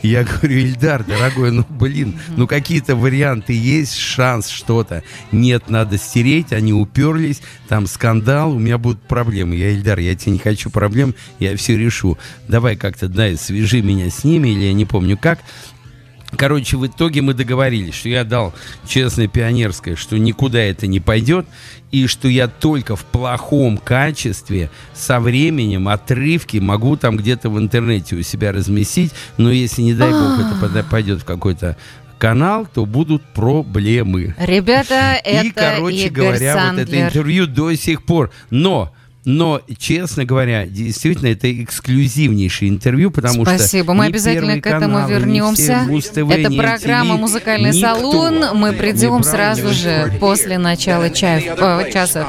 Я 0.02 0.26
говорю, 0.26 0.58
Ильдар, 0.58 1.06
дорогой, 1.06 1.52
ну 1.52 1.66
блин, 1.68 2.20
ну 2.36 2.46
какие-то 2.46 2.96
варианты 2.96 3.54
есть, 3.54 3.96
шанс 3.96 4.50
что-то. 4.50 5.02
Нет, 5.32 5.70
надо 5.70 5.98
стереть, 5.98 6.52
они 6.52 6.74
уперлись, 6.74 7.41
там 7.70 7.88
скандал, 7.88 8.52
у 8.52 8.60
меня 8.60 8.78
будут 8.78 9.02
проблемы. 9.02 9.56
Я, 9.56 9.72
Ильдар, 9.72 9.98
я 10.00 10.14
тебе 10.14 10.34
не 10.34 10.39
хочу 10.39 10.70
проблем, 10.70 11.16
я 11.39 11.56
все 11.56 11.78
решу. 11.78 12.18
Давай 12.48 12.76
как-то, 12.76 13.08
дай, 13.08 13.38
свяжи 13.38 13.82
меня 13.82 14.10
с 14.10 14.24
ними, 14.24 14.50
или 14.50 14.66
я 14.66 14.74
не 14.74 14.86
помню 14.86 15.18
как. 15.18 15.39
Короче, 16.38 16.78
в 16.78 16.86
итоге 16.86 17.22
мы 17.22 17.34
договорились, 17.34 17.96
что 17.96 18.10
я 18.10 18.24
дал 18.24 18.54
честное 18.88 19.28
пионерское, 19.28 19.96
что 19.96 20.18
никуда 20.18 20.60
это 20.60 20.88
не 20.88 21.00
пойдет, 21.00 21.46
и 21.92 22.08
что 22.08 22.28
я 22.28 22.48
только 22.48 22.96
в 22.96 23.06
плохом 23.06 23.78
качестве 23.78 24.70
со 24.94 25.20
временем 25.20 25.88
отрывки 25.88 26.58
могу 26.58 26.98
там 26.98 27.18
где-то 27.18 27.50
в 27.50 27.58
интернете 27.60 28.16
у 28.16 28.22
себя 28.22 28.52
разместить, 28.52 29.12
но 29.38 29.52
если, 29.52 29.82
не 29.82 29.94
дай 29.94 30.12
бог, 30.12 30.40
это 30.40 30.56
пода- 30.60 30.84
пойдет 30.84 31.22
в 31.22 31.26
какой-то 31.26 31.78
канал, 32.18 32.68
то 32.74 32.86
будут 32.86 33.22
проблемы. 33.34 34.36
Ребята, 34.38 35.20
это 35.24 35.46
И, 35.46 35.52
короче 35.52 36.08
Игорь 36.08 36.26
говоря, 36.30 36.54
вот 36.54 36.80
это 36.80 36.92
Сандлер. 36.92 37.08
интервью 37.08 37.48
до 37.48 37.74
сих 37.76 38.04
пор. 38.04 38.32
Но, 38.50 38.94
но, 39.26 39.62
честно 39.78 40.24
говоря, 40.24 40.66
действительно, 40.68 41.28
это 41.28 41.52
эксклюзивнейшее 41.64 42.70
интервью, 42.70 43.12
потому 43.12 43.46
что... 43.46 43.58
Спасибо. 43.58 43.94
Мы 43.94 44.06
обязательно 44.06 44.62
к 44.62 44.68
этому 44.68 44.94
канал, 44.94 45.10
ни 45.10 45.14
вернемся. 45.14 45.84
Муз-ТВ, 45.88 46.30
Это 46.30 46.52
программа 46.52 47.16
MTV, 47.16 47.20
«Музыкальный 47.20 47.72
никто 47.72 47.96
салон». 47.96 48.58
Мы 48.58 48.74
придем 48.74 49.24
сразу 49.24 49.74
же 49.74 50.14
после 50.20 50.58
начала 50.58 51.10
чая, 51.10 51.42
э, 51.58 51.92
часа. 51.92 52.28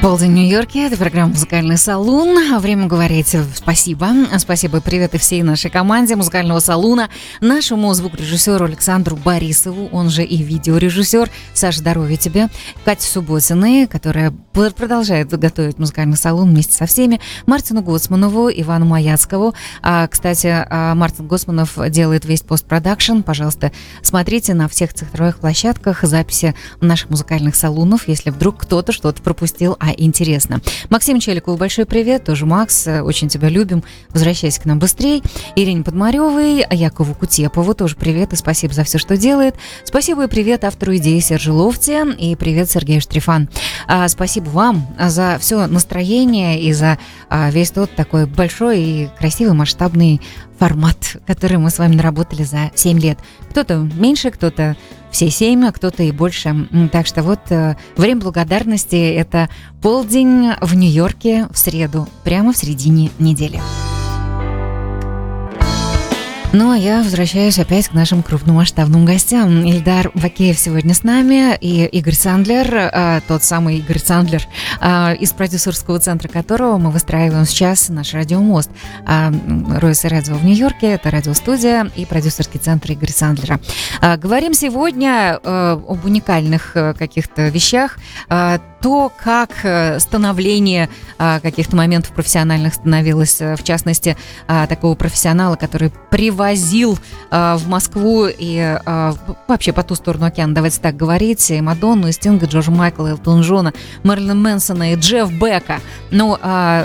Полдень 0.00 0.32
Нью-Йорке. 0.32 0.86
Это 0.86 0.96
программа 0.96 1.32
«Музыкальный 1.32 1.76
салон». 1.76 2.60
Время 2.60 2.86
говорить 2.86 3.34
спасибо. 3.56 4.08
Спасибо 4.38 4.78
и 4.78 4.80
привет 4.80 5.14
и 5.14 5.18
всей 5.18 5.42
нашей 5.42 5.72
команде 5.72 6.14
музыкального 6.14 6.60
салона, 6.60 7.08
нашему 7.40 7.92
звукорежиссеру 7.92 8.64
Александру 8.64 9.16
Борисову, 9.16 9.88
он 9.90 10.08
же 10.08 10.22
и 10.22 10.40
видеорежиссер. 10.40 11.28
Саша, 11.52 11.80
здоровья 11.80 12.16
тебе. 12.16 12.48
Кате 12.84 13.08
Субботиной, 13.08 13.88
которая 13.88 14.32
пр- 14.52 14.72
продолжает 14.72 15.30
готовить 15.36 15.78
музыкальный 15.80 16.16
салон 16.16 16.50
вместе 16.50 16.74
со 16.74 16.86
всеми. 16.86 17.20
Мартину 17.46 17.82
Гоцманову, 17.82 18.50
Ивану 18.50 18.86
Маяцкову. 18.86 19.54
А, 19.82 20.06
кстати, 20.06 20.46
а, 20.46 20.94
Мартин 20.94 21.26
Гоцманов 21.26 21.76
делает 21.90 22.24
весь 22.24 22.42
постпродакшн. 22.42 23.22
Пожалуйста, 23.22 23.72
смотрите 24.02 24.54
на 24.54 24.68
всех 24.68 24.94
цифровых 24.94 25.38
площадках 25.38 26.04
записи 26.04 26.54
наших 26.80 27.10
музыкальных 27.10 27.56
салонов, 27.56 28.06
если 28.06 28.30
вдруг 28.30 28.58
кто-то 28.58 28.92
что-то 28.92 29.20
пропустил, 29.22 29.76
а 29.80 29.87
интересно. 29.96 30.60
Максим 30.90 31.20
Челикову 31.20 31.56
большой 31.56 31.86
привет, 31.86 32.24
тоже 32.24 32.46
Макс, 32.46 32.86
э, 32.86 33.02
очень 33.02 33.28
тебя 33.28 33.48
любим, 33.48 33.82
возвращайся 34.10 34.60
к 34.60 34.64
нам 34.64 34.78
быстрее.Ирине 34.78 35.82
Подмаревой, 35.84 36.64
Якову 36.70 37.14
Кутепову 37.14 37.74
тоже 37.74 37.96
привет 37.96 38.32
и 38.32 38.36
спасибо 38.36 38.74
за 38.74 38.84
все, 38.84 38.98
что 38.98 39.16
делает. 39.16 39.54
Спасибо 39.84 40.24
и 40.24 40.28
привет 40.28 40.64
автору 40.64 40.96
идеи 40.96 41.20
Сержу 41.20 41.54
Ловте 41.54 42.06
и 42.18 42.36
привет 42.36 42.70
Сергею 42.70 43.00
Штрифан. 43.00 43.48
А, 43.86 44.08
спасибо 44.08 44.48
вам 44.50 44.86
за 44.98 45.38
все 45.40 45.66
настроение 45.66 46.60
и 46.60 46.72
за 46.72 46.98
а, 47.28 47.50
весь 47.50 47.70
тот 47.70 47.94
такой 47.94 48.26
большой 48.26 48.80
и 48.80 49.08
красивый 49.18 49.54
масштабный 49.54 50.20
формат, 50.58 51.16
который 51.26 51.58
мы 51.58 51.70
с 51.70 51.78
вами 51.78 51.94
наработали 51.94 52.42
за 52.42 52.70
7 52.74 52.98
лет. 52.98 53.18
Кто-то 53.50 53.76
меньше, 53.76 54.30
кто-то 54.30 54.76
все 55.10 55.30
семь, 55.30 55.64
а 55.66 55.72
кто-то 55.72 56.02
и 56.02 56.12
больше. 56.12 56.68
Так 56.92 57.06
что 57.06 57.22
вот 57.22 57.40
э, 57.50 57.76
время 57.96 58.20
благодарности– 58.20 58.96
это 58.96 59.48
полдень 59.80 60.52
в 60.60 60.74
Нью-Йорке 60.74 61.48
в 61.50 61.58
среду, 61.58 62.08
прямо 62.24 62.52
в 62.52 62.56
середине 62.56 63.10
недели. 63.18 63.60
Ну, 66.50 66.70
а 66.70 66.78
я 66.78 67.02
возвращаюсь 67.02 67.58
опять 67.58 67.88
к 67.88 67.92
нашим 67.92 68.22
крупномасштабным 68.22 69.04
гостям. 69.04 69.66
Ильдар 69.66 70.10
Вакеев 70.14 70.58
сегодня 70.58 70.94
с 70.94 71.02
нами 71.02 71.54
и 71.60 71.84
Игорь 71.84 72.14
Сандлер, 72.14 72.74
э, 72.74 73.20
тот 73.28 73.44
самый 73.44 73.76
Игорь 73.76 73.98
Сандлер, 73.98 74.42
э, 74.80 75.16
из 75.16 75.32
продюсерского 75.32 75.98
центра 75.98 76.28
которого 76.28 76.78
мы 76.78 76.90
выстраиваем 76.90 77.44
сейчас 77.44 77.90
наш 77.90 78.14
радиомост. 78.14 78.70
А, 79.04 79.30
Ройс 79.78 80.04
радио 80.04 80.36
в 80.36 80.44
Нью-Йорке, 80.44 80.92
это 80.92 81.10
радиостудия 81.10 81.90
и 81.94 82.06
продюсерский 82.06 82.58
центр 82.58 82.92
Игоря 82.92 83.12
Сандлера. 83.12 83.60
А, 84.00 84.16
Говорим 84.16 84.54
сегодня 84.54 85.38
об 85.42 86.04
уникальных 86.04 86.74
э, 86.76 86.94
каких-то 86.94 87.48
вещах, 87.48 87.98
а, 88.30 88.58
то, 88.80 89.12
как 89.22 89.64
э, 89.64 89.98
становление 90.00 90.88
а, 91.20 91.40
каких-то 91.40 91.74
моментов 91.74 92.12
профессиональных 92.12 92.74
становилось, 92.74 93.40
э, 93.40 93.56
в 93.56 93.64
частности, 93.64 94.16
а, 94.46 94.68
такого 94.68 94.94
профессионала, 94.94 95.56
который 95.56 95.90
привозил 96.10 96.96
а, 97.30 97.56
в 97.56 97.66
Москву 97.66 98.26
и 98.28 98.78
вообще 99.48 99.72
по 99.72 99.82
ту 99.82 99.94
сторону 99.94 100.26
океана, 100.26 100.54
давайте 100.54 100.80
так 100.80 100.96
говорить, 100.96 101.50
и 101.50 101.60
Мадонну, 101.60 102.08
и 102.08 102.12
Стинга, 102.12 102.46
Джорджа 102.46 102.70
Майкла, 102.70 103.08
Элтон 103.08 103.40
Джона, 103.40 103.72
Мэрилина 104.04 104.34
Мэнсона 104.34 104.92
и 104.92 104.96
Джефф 104.96 105.32
Бека. 105.32 105.80
Ну, 106.10 106.36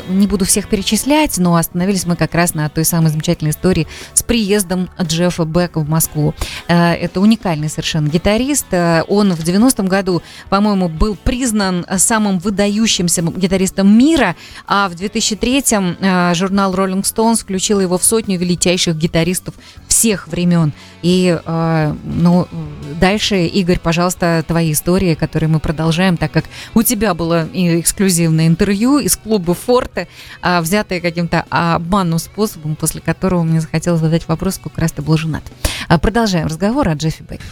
не 0.10 0.28
буду 0.28 0.46
всех 0.46 0.68
перечислять, 0.70 1.38
но 1.38 1.56
остановились 1.56 2.06
мы 2.06 2.16
как 2.16 2.34
раз 2.34 2.54
на 2.54 2.70
той 2.70 2.86
самой 2.86 3.12
замечательной 3.12 3.52
истории 3.52 3.88
с 4.14 4.24
приездом 4.24 4.89
Джеффа 5.02 5.46
Бека 5.46 5.80
в 5.80 5.89
Москву. 5.89 6.34
Э, 6.68 6.94
Это 6.94 7.22
уникальный 7.22 7.70
совершенно 7.70 8.08
гитарист. 8.08 8.68
Он 8.74 9.34
в 9.34 9.39
90-м 9.39 9.88
году, 9.88 10.22
по-моему, 10.50 10.89
был 10.89 11.16
признан 11.16 11.83
самым 11.98 12.40
выдающимся 12.40 13.22
гитаристом 13.22 13.98
мира, 13.98 14.36
а 14.68 14.90
в 14.90 14.94
2003-м 14.94 15.98
э, 16.00 16.34
журнал 16.36 16.74
Rolling 16.74 17.04
Stones 17.04 17.42
включил 17.42 17.80
его 17.80 17.98
в 17.98 18.04
сотню 18.04 18.38
величайших 18.38 18.96
гитаристов 18.98 19.56
всех 19.88 20.28
времен. 20.28 20.74
И, 21.02 21.38
э, 21.44 21.96
ну, 22.04 22.48
дальше, 23.00 23.46
Игорь, 23.46 23.80
пожалуйста, 23.80 24.44
твои 24.48 24.72
истории, 24.72 25.16
которые 25.16 25.50
мы 25.50 25.60
продолжаем, 25.60 26.18
так 26.18 26.32
как 26.32 26.46
у 26.74 26.84
тебя 26.84 27.14
было 27.14 27.48
эксклюзивное 27.54 28.48
интервью 28.48 29.00
из 29.00 29.16
клуба 29.18 29.54
Форте, 29.54 30.08
а, 30.42 30.62
взятое 30.62 31.00
каким-то 31.02 31.46
обманным 31.50 32.20
способом, 32.20 32.76
после 32.76 33.02
которого 33.02 33.44
мне 33.44 33.62
захотелось 33.62 34.02
задать 34.02 34.28
вопрос, 34.28 34.56
сколько 34.56 34.82
раз 34.82 34.92
ты 34.92 35.02
был 35.02 35.18
женат. 35.18 35.44
А, 35.88 35.98
Продолжаем 36.00 36.48
разговор 36.48 36.90
о 36.90 36.94
Джеффи 36.94 37.24
Беке. 37.24 37.44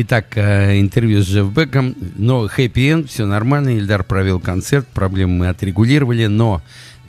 Итак, 0.00 0.36
э, 0.36 0.78
интервью 0.78 1.24
с 1.24 1.26
Джефф 1.26 1.52
Беком. 1.52 1.96
Но 2.16 2.46
хэппи-энд, 2.46 3.10
все 3.10 3.26
нормально. 3.26 3.76
Ильдар 3.76 4.04
провел 4.04 4.38
концерт, 4.38 4.86
проблемы 4.86 5.38
мы 5.38 5.48
отрегулировали. 5.48 6.26
Но 6.26 6.62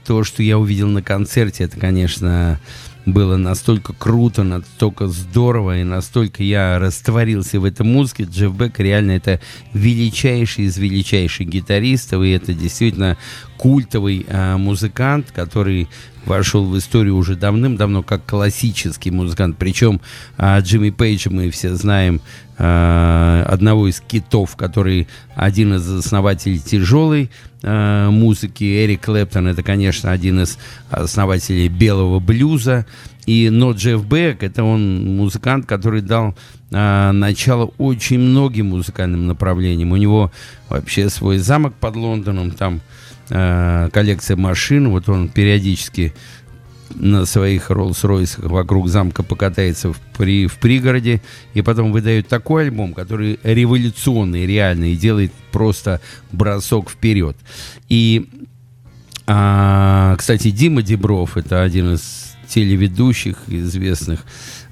то, 0.07 0.23
что 0.23 0.41
я 0.41 0.57
увидел 0.57 0.87
на 0.87 1.03
концерте, 1.03 1.65
это, 1.65 1.79
конечно, 1.79 2.59
было 3.05 3.37
настолько 3.37 3.93
круто, 3.93 4.41
настолько 4.41 5.07
здорово, 5.07 5.81
и 5.81 5.83
настолько 5.83 6.41
я 6.43 6.79
растворился 6.79 7.59
в 7.59 7.65
этой 7.65 7.85
музыке. 7.85 8.23
Джефф 8.23 8.53
Бек 8.55 8.79
реально 8.79 9.11
это 9.11 9.39
величайший 9.73 10.65
из 10.65 10.77
величайших 10.79 11.47
гитаристов, 11.47 12.23
и 12.23 12.31
это 12.31 12.55
действительно 12.55 13.17
культовый 13.57 14.25
э, 14.27 14.57
музыкант, 14.57 15.31
который 15.31 15.89
вошел 16.25 16.65
в 16.65 16.77
историю 16.77 17.17
уже 17.17 17.35
давным-давно 17.35 18.03
как 18.03 18.25
классический 18.25 19.11
музыкант. 19.11 19.57
Причем 19.59 20.01
э, 20.37 20.59
Джимми 20.61 20.89
Пейджа 20.89 21.29
мы 21.29 21.49
все 21.49 21.75
знаем, 21.75 22.21
э, 22.59 23.43
одного 23.47 23.87
из 23.87 24.01
китов, 24.01 24.55
который 24.55 25.07
один 25.35 25.73
из 25.73 25.89
основателей 25.89 26.59
тяжелой 26.59 27.31
э, 27.63 28.09
музыки. 28.09 28.63
Эрик 28.63 29.05
Клэптон 29.05 29.47
это, 29.47 29.63
конечно, 29.63 30.11
один 30.11 30.41
из 30.41 30.59
основателей 30.91 31.69
белого 31.69 32.19
блюза. 32.19 32.85
И, 33.25 33.49
но 33.49 33.71
Джефф 33.71 34.05
Бек 34.05 34.43
это 34.43 34.63
он 34.63 35.15
музыкант, 35.17 35.65
который 35.65 36.01
дал 36.01 36.35
э, 36.71 37.11
начало 37.11 37.71
очень 37.77 38.19
многим 38.19 38.67
музыкальным 38.67 39.27
направлениям. 39.27 39.91
У 39.91 39.97
него 39.97 40.31
вообще 40.67 41.09
свой 41.09 41.37
замок 41.37 41.73
под 41.79 41.95
Лондоном, 41.95 42.51
там 42.51 42.81
э, 43.29 43.89
коллекция 43.93 44.35
машин. 44.35 44.89
Вот 44.89 45.07
он 45.09 45.29
периодически 45.29 46.13
на 46.95 47.25
своих 47.25 47.69
Роллс-Ройсах 47.69 48.47
вокруг 48.47 48.87
замка 48.87 49.23
покатается 49.23 49.93
в, 49.93 49.99
при, 50.17 50.47
в 50.47 50.57
пригороде, 50.57 51.21
и 51.53 51.61
потом 51.61 51.91
выдает 51.91 52.27
такой 52.27 52.63
альбом, 52.63 52.93
который 52.93 53.39
революционный, 53.43 54.45
реальный, 54.45 54.93
и 54.93 54.97
делает 54.97 55.31
просто 55.51 56.01
бросок 56.31 56.89
вперед. 56.89 57.37
И, 57.87 58.29
а, 59.27 60.15
кстати, 60.17 60.51
Дима 60.51 60.81
Дебров, 60.81 61.37
это 61.37 61.61
один 61.61 61.93
из 61.93 62.35
телеведущих 62.47 63.37
известных, 63.47 64.25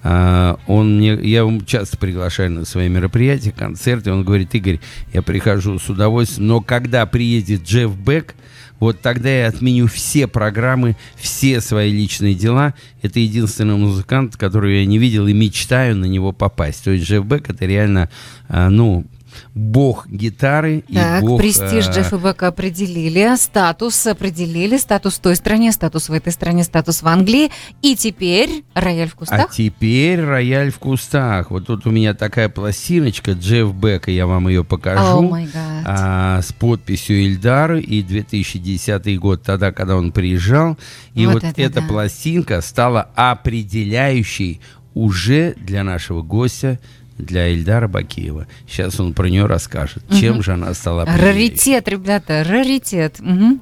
а, 0.03 0.59
он 0.67 0.97
мне, 0.97 1.13
я 1.13 1.39
его 1.39 1.59
часто 1.65 1.97
приглашаю 1.97 2.51
на 2.51 2.65
свои 2.65 2.89
мероприятия, 2.89 3.51
концерты, 3.51 4.11
он 4.11 4.23
говорит, 4.23 4.53
Игорь, 4.55 4.79
я 5.13 5.21
прихожу 5.21 5.79
с 5.79 5.89
удовольствием, 5.89 6.47
но 6.47 6.61
когда 6.61 7.05
приедет 7.05 7.63
Джефф 7.63 7.95
Бек, 7.95 8.35
вот 8.79 9.01
тогда 9.01 9.29
я 9.29 9.47
отменю 9.47 9.87
все 9.87 10.27
программы, 10.27 10.95
все 11.15 11.61
свои 11.61 11.91
личные 11.91 12.35
дела. 12.35 12.73
Это 13.01 13.19
единственный 13.19 13.75
музыкант, 13.75 14.37
которого 14.37 14.69
я 14.69 14.85
не 14.85 14.97
видел 14.97 15.27
и 15.27 15.33
мечтаю 15.33 15.95
на 15.95 16.05
него 16.05 16.31
попасть. 16.31 16.83
То 16.83 16.91
есть 16.91 17.05
Джефф 17.05 17.25
Бек 17.25 17.49
это 17.49 17.65
реально, 17.65 18.09
а, 18.47 18.69
ну, 18.69 19.05
бог 19.53 20.07
гитары 20.07 20.83
и 20.87 20.93
Так, 20.95 21.21
бог... 21.23 21.39
престиж 21.39 21.87
а, 21.87 21.91
Джеффа 21.91 22.17
Бека 22.17 22.47
определили, 22.47 23.35
статус 23.37 24.05
определили, 24.07 24.77
статус 24.77 25.15
в 25.15 25.19
той 25.19 25.35
стране, 25.35 25.71
статус 25.71 26.09
в 26.09 26.13
этой 26.13 26.31
стране, 26.33 26.63
статус 26.63 27.01
в 27.01 27.07
Англии. 27.07 27.49
И 27.81 27.95
теперь 27.95 28.63
рояль 28.73 29.09
в 29.09 29.13
А 29.13 29.17
кустах. 29.17 29.51
теперь 29.53 30.21
рояль 30.21 30.71
в 30.71 30.79
кустах. 30.79 31.51
Вот 31.51 31.67
тут 31.67 31.85
у 31.87 31.91
меня 31.91 32.13
такая 32.13 32.49
пластиночка 32.49 33.31
Джефф 33.33 33.73
Бека, 33.73 34.11
я 34.11 34.27
вам 34.27 34.47
ее 34.47 34.63
покажу. 34.63 35.29
гад. 35.29 35.49
а, 35.85 36.41
с 36.41 36.51
подписью 36.53 37.23
Ильдара 37.25 37.79
и 37.79 38.01
2010 38.01 39.19
год, 39.19 39.43
тогда, 39.43 39.71
когда 39.71 39.95
он 39.95 40.11
приезжал. 40.11 40.77
И 41.13 41.25
Вот 41.25 41.35
вот, 41.35 41.43
это 41.43 41.61
эта 41.61 41.81
да. 41.81 41.87
пластинка 41.87 42.61
стала 42.61 43.09
определяющей 43.15 44.61
уже 44.93 45.53
для 45.57 45.83
нашего 45.83 46.21
гостя, 46.21 46.79
для 47.17 47.47
Ильдара 47.49 47.87
Бакиева. 47.87 48.47
Сейчас 48.67 48.99
он 48.99 49.13
про 49.13 49.27
нее 49.27 49.45
расскажет. 49.45 50.03
Чем 50.19 50.43
же 50.43 50.53
она 50.53 50.73
стала. 50.73 51.05
Раритет, 51.05 51.87
ребята, 51.87 52.43
раритет. 52.47 53.19
Мгм. 53.19 53.61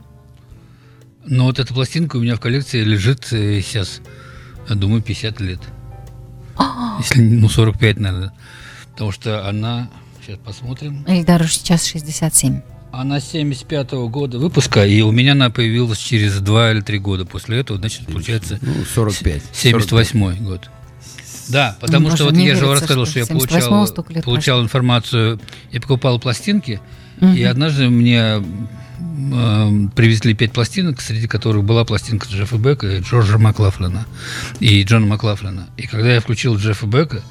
Но 1.26 1.46
вот 1.46 1.60
эта 1.60 1.74
пластинка 1.74 2.18
у 2.18 2.22
меня 2.22 2.36
в 2.36 2.40
коллекции 2.40 2.84
лежит 2.84 3.32
э, 3.32 3.62
сейчас, 3.62 4.02
я 4.70 4.76
думаю, 4.76 5.02
50 5.02 5.40
лет. 5.42 5.60
Если, 7.00 7.22
ну, 7.22 7.50
45, 7.50 8.00
наверное. 8.00 8.34
Потому 8.92 9.12
что 9.12 9.48
она, 9.50 9.90
сейчас 10.24 10.38
посмотрим, 10.38 11.04
Эльдару 11.08 11.46
сейчас 11.46 11.86
67. 11.86 12.62
она 12.92 13.20
75 13.20 13.92
года 14.10 14.38
выпуска, 14.40 14.86
и 14.86 15.02
у 15.02 15.12
меня 15.12 15.34
она 15.34 15.50
появилась 15.50 15.98
через 15.98 16.40
2 16.40 16.72
или 16.72 16.82
3 16.82 17.00
года 17.00 17.26
после 17.26 17.60
этого, 17.60 17.78
значит, 17.80 18.06
получается 18.08 18.58
Ну, 18.62 18.86
45. 18.86 19.42
78 19.52 20.46
год. 20.46 20.70
Да, 21.50 21.78
потому 21.80 22.06
Боже, 22.06 22.16
что 22.18 22.26
вот 22.26 22.34
я 22.38 22.56
же 22.56 22.62
верится, 22.66 22.72
рассказывал, 22.72 23.06
что 23.06 23.12
что 23.12 23.20
я 23.20 23.26
78-го 23.26 23.86
получал, 24.04 24.24
получал 24.24 24.64
информацию, 24.64 25.40
я 25.72 25.82
покупал 25.82 26.20
пластинки, 26.20 26.80
Мгм. 27.20 27.34
и 27.36 27.44
однажды 27.44 27.90
мне 27.90 28.44
м, 29.00 29.92
привезли 29.96 30.34
пять 30.34 30.52
пластинок, 30.52 31.02
среди 31.02 31.28
которых 31.28 31.64
была 31.64 31.86
пластинка 31.86 32.28
Джеффа 32.28 32.58
Бека 32.58 32.88
и 32.88 33.00
Джорджа 33.02 33.38
Маклафлина, 33.38 34.06
и 34.60 34.84
Джона 34.84 35.06
Маклафлина. 35.06 35.68
И 35.78 35.88
когда 35.88 36.14
я 36.14 36.20
включил 36.20 36.58
Джеффа 36.58 36.86
Бека, 36.86 37.22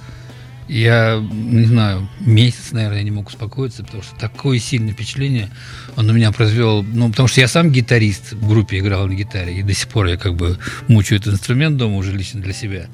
я, 0.66 1.22
не 1.30 1.66
знаю, 1.66 2.08
месяц, 2.20 2.72
наверное, 2.72 2.98
я 2.98 3.04
не 3.04 3.10
мог 3.10 3.28
успокоиться, 3.28 3.84
потому 3.84 4.02
что 4.02 4.16
такое 4.16 4.58
сильное 4.58 4.94
впечатление 4.94 5.50
он 5.96 6.06
на 6.06 6.12
меня 6.12 6.32
произвел. 6.32 6.82
Ну, 6.82 7.10
потому 7.10 7.28
что 7.28 7.42
я 7.42 7.48
сам 7.48 7.70
гитарист, 7.70 8.32
в 8.32 8.48
группе 8.48 8.78
играл 8.78 9.06
на 9.06 9.12
гитаре, 9.12 9.58
и 9.58 9.62
до 9.62 9.74
сих 9.74 9.88
пор 9.88 10.06
я 10.06 10.16
как 10.16 10.34
бы 10.36 10.56
мучаю 10.88 11.20
этот 11.20 11.34
инструмент 11.34 11.76
дома 11.76 11.96
уже 11.96 12.12
лично 12.16 12.40
для 12.40 12.54
себя. 12.54 12.86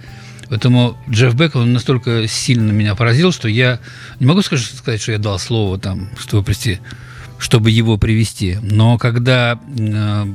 Поэтому 0.50 0.98
Джефф 1.08 1.34
Бек, 1.34 1.54
он 1.54 1.72
настолько 1.72 2.26
сильно 2.26 2.72
меня 2.72 2.96
поразил, 2.96 3.30
что 3.30 3.48
я 3.48 3.78
не 4.18 4.26
могу 4.26 4.42
сказать, 4.42 5.00
что 5.00 5.12
я 5.12 5.18
дал 5.18 5.38
слово 5.38 5.78
там, 5.78 6.10
чтобы, 6.18 6.42
прости, 6.42 6.80
чтобы 7.38 7.70
его 7.70 7.96
привести. 7.98 8.58
Но 8.60 8.98
когда 8.98 9.60
э, 9.78 10.26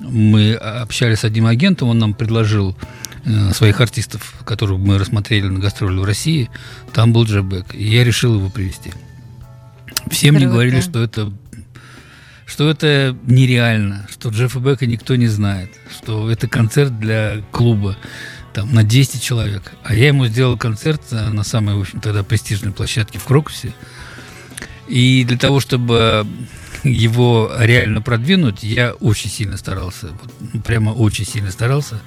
мы 0.00 0.54
общались 0.54 1.20
с 1.20 1.24
одним 1.24 1.46
агентом, 1.46 1.88
он 1.88 1.98
нам 1.98 2.14
предложил 2.14 2.74
э, 3.26 3.52
своих 3.52 3.78
артистов, 3.82 4.36
которых 4.46 4.78
мы 4.78 4.96
рассмотрели 4.96 5.48
на 5.48 5.58
гастроли 5.58 5.98
в 5.98 6.04
России, 6.04 6.48
там 6.94 7.12
был 7.12 7.24
Джефф 7.24 7.44
Бек, 7.44 7.74
и 7.74 7.84
я 7.84 8.04
решил 8.04 8.36
его 8.36 8.48
привести. 8.48 8.90
Все 10.10 10.30
мне 10.30 10.40
Круто. 10.40 10.52
говорили, 10.54 10.80
что 10.80 11.02
это 11.02 11.30
что 12.46 12.68
это 12.68 13.16
нереально, 13.26 14.06
что 14.10 14.28
Джеффа 14.30 14.60
Бека 14.60 14.86
никто 14.86 15.16
не 15.16 15.26
знает, 15.26 15.70
что 15.90 16.30
это 16.30 16.48
концерт 16.48 16.98
для 16.98 17.42
клуба 17.50 17.96
там, 18.52 18.72
на 18.72 18.82
10 18.82 19.22
человек. 19.22 19.72
А 19.82 19.94
я 19.94 20.08
ему 20.08 20.26
сделал 20.26 20.56
концерт 20.56 21.02
на 21.10 21.44
самой, 21.44 21.74
в 21.76 21.80
общем, 21.80 22.00
тогда 22.00 22.22
престижной 22.22 22.72
площадке 22.72 23.18
в 23.18 23.24
Крокусе. 23.24 23.72
И 24.88 25.24
для 25.24 25.38
того, 25.38 25.60
чтобы 25.60 26.26
его 26.84 27.50
реально 27.58 28.02
продвинуть, 28.02 28.62
я 28.62 28.92
очень 28.92 29.30
сильно 29.30 29.56
старался. 29.56 30.08
Вот, 30.08 30.32
ну, 30.52 30.60
прямо 30.60 30.90
очень 30.90 31.24
сильно 31.24 31.50
старался. 31.50 32.00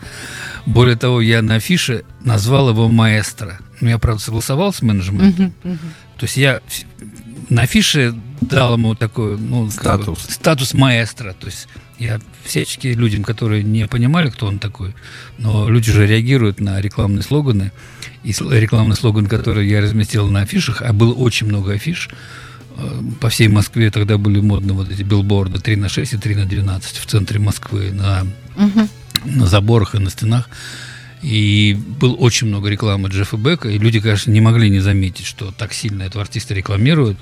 Более 0.65 0.97
того, 0.97 1.21
я 1.21 1.41
на 1.41 1.55
афише 1.55 2.03
назвал 2.21 2.69
его 2.69 2.89
маэстро. 2.89 3.59
Ну, 3.81 3.89
я, 3.89 3.97
правда, 3.97 4.21
согласовал 4.21 4.73
с 4.73 4.81
менеджментом. 4.81 5.53
То 6.17 6.25
есть 6.25 6.37
я 6.37 6.61
на 7.49 7.63
афише 7.63 8.13
дал 8.41 8.73
ему 8.73 8.95
такой 8.95 9.37
ну, 9.37 9.69
как 9.75 9.97
бы, 9.99 10.03
Статус. 10.03 10.19
статус 10.29 10.73
маэстро. 10.73 11.33
То 11.33 11.47
есть 11.47 11.67
я 11.97 12.19
всячески 12.43 12.87
людям, 12.87 13.23
которые 13.23 13.63
не 13.63 13.87
понимали, 13.87 14.29
кто 14.29 14.47
он 14.47 14.59
такой, 14.59 14.93
но 15.37 15.69
люди 15.69 15.91
же 15.91 16.05
реагируют 16.05 16.59
на 16.59 16.79
рекламные 16.81 17.23
слоганы. 17.23 17.71
И 18.23 18.31
рекламный 18.31 18.95
слоган, 18.95 19.27
который 19.27 19.67
я 19.67 19.81
разместил 19.81 20.27
на 20.27 20.41
афишах, 20.41 20.81
а 20.81 20.93
было 20.93 21.13
очень 21.13 21.47
много 21.47 21.73
афиш, 21.73 22.09
э, 22.77 23.01
по 23.21 23.29
всей 23.29 23.47
Москве 23.47 23.91
тогда 23.91 24.17
были 24.17 24.39
модны 24.39 24.73
вот 24.73 24.89
эти 24.89 25.03
билборды 25.03 25.59
3 25.59 25.75
на 25.75 25.89
6 25.89 26.13
и 26.13 26.17
3 26.17 26.35
на 26.35 26.45
12 26.45 26.97
в 26.97 27.05
центре 27.05 27.39
Москвы 27.39 27.91
на, 27.91 28.25
на 29.25 29.45
заборах 29.45 29.95
и 29.95 29.99
на 29.99 30.09
стенах. 30.09 30.49
И 31.25 31.75
было 31.99 32.13
очень 32.13 32.45
много 32.45 32.69
рекламы 32.69 33.09
Джеффа 33.09 33.35
Бека, 33.37 33.67
и 33.67 33.79
люди, 33.79 33.99
конечно, 33.99 34.29
не 34.29 34.41
могли 34.41 34.69
не 34.69 34.79
заметить, 34.79 35.25
что 35.25 35.51
так 35.51 35.73
сильно 35.73 36.03
этого 36.03 36.21
артиста 36.21 36.53
рекламируют. 36.53 37.17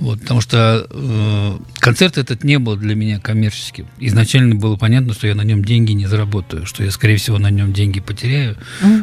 Вот, 0.00 0.20
потому 0.20 0.40
что 0.40 0.84
э, 0.90 1.58
концерт 1.78 2.18
этот 2.18 2.42
не 2.42 2.58
был 2.58 2.74
для 2.74 2.96
меня 2.96 3.20
коммерческим. 3.20 3.86
Изначально 4.00 4.56
было 4.56 4.74
понятно, 4.74 5.14
что 5.14 5.28
я 5.28 5.36
на 5.36 5.42
нем 5.42 5.64
деньги 5.64 5.92
не 5.92 6.06
заработаю, 6.06 6.66
что 6.66 6.82
я, 6.82 6.90
скорее 6.90 7.18
всего, 7.18 7.38
на 7.38 7.50
нем 7.50 7.72
деньги 7.72 8.00
потеряю. 8.00 8.56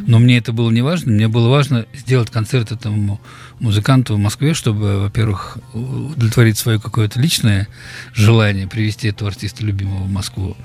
Но 0.08 0.20
мне 0.20 0.40
это 0.40 0.52
было 0.52 0.70
не 0.72 0.82
важно. 0.82 1.14
Мне 1.14 1.30
было 1.30 1.48
важно 1.48 1.86
сделать 1.94 2.30
концерт 2.30 2.74
этому 2.74 3.22
музыканту 3.62 4.16
в 4.16 4.20
Москве, 4.20 4.54
чтобы, 4.54 5.00
во-первых, 5.00 5.58
удовлетворить 5.72 6.58
свое 6.58 6.82
какое-то 6.82 7.18
личное 7.22 7.70
желание 8.14 8.68
привести 8.68 9.08
этого 9.08 9.30
артиста 9.30 9.64
любимого 9.64 10.04
в 10.04 10.12
Москву. 10.12 10.58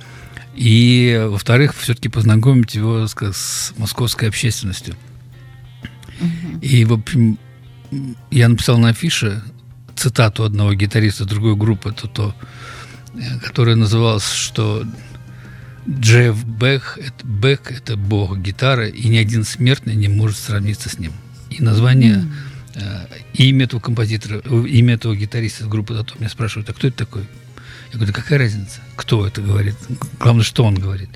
И, 0.59 1.17
во-вторых, 1.29 1.73
все-таки 1.77 2.09
познакомить 2.09 2.75
его 2.75 3.07
с, 3.07 3.15
с 3.15 3.73
московской 3.77 4.27
общественностью. 4.29 4.97
И, 6.61 6.85
в 6.85 6.95
общем, 6.95 7.39
я 8.33 8.49
написал 8.49 8.77
на 8.79 8.89
афише 8.89 9.41
цитату 9.95 10.43
одного 10.43 10.75
гитариста 10.75 11.27
другой 11.27 11.55
группы 11.55 11.93
Туто, 11.93 12.35
э, 13.15 13.39
которая 13.39 13.77
называлась, 13.77 14.29
что 14.29 14.85
Джефф 15.89 16.45
Бек 16.45 16.99
это, 17.01 17.25
Бек– 17.25 17.71
это 17.73 17.97
бог 17.97 18.37
гитары, 18.37 18.91
и 18.91 19.09
ни 19.09 19.17
один 19.17 19.45
смертный 19.45 19.95
не 19.95 20.09
может 20.09 20.39
сравниться 20.39 20.89
с 20.89 20.99
ним. 20.99 21.13
И 21.51 21.63
название 21.63 22.25
э, 22.75 23.07
имя 23.35 23.67
этого 23.67 23.79
композитора, 23.79 24.41
имя 24.41 24.95
этого 24.95 25.15
гитариста 25.15 25.63
из 25.63 25.69
группы 25.69 25.95
«Дато». 25.95 26.17
Меня 26.19 26.29
спрашивают, 26.29 26.69
а 26.69 26.73
кто 26.73 26.89
это 26.89 26.99
такой? 26.99 27.29
Я 27.91 27.97
говорю, 27.97 28.13
да 28.13 28.21
какая 28.21 28.39
разница, 28.39 28.81
кто 28.97 29.27
это 29.27 29.41
говорит? 29.41 29.75
Главное, 30.21 30.45
что 30.45 30.65
он 30.65 30.75
говорит. 30.75 31.09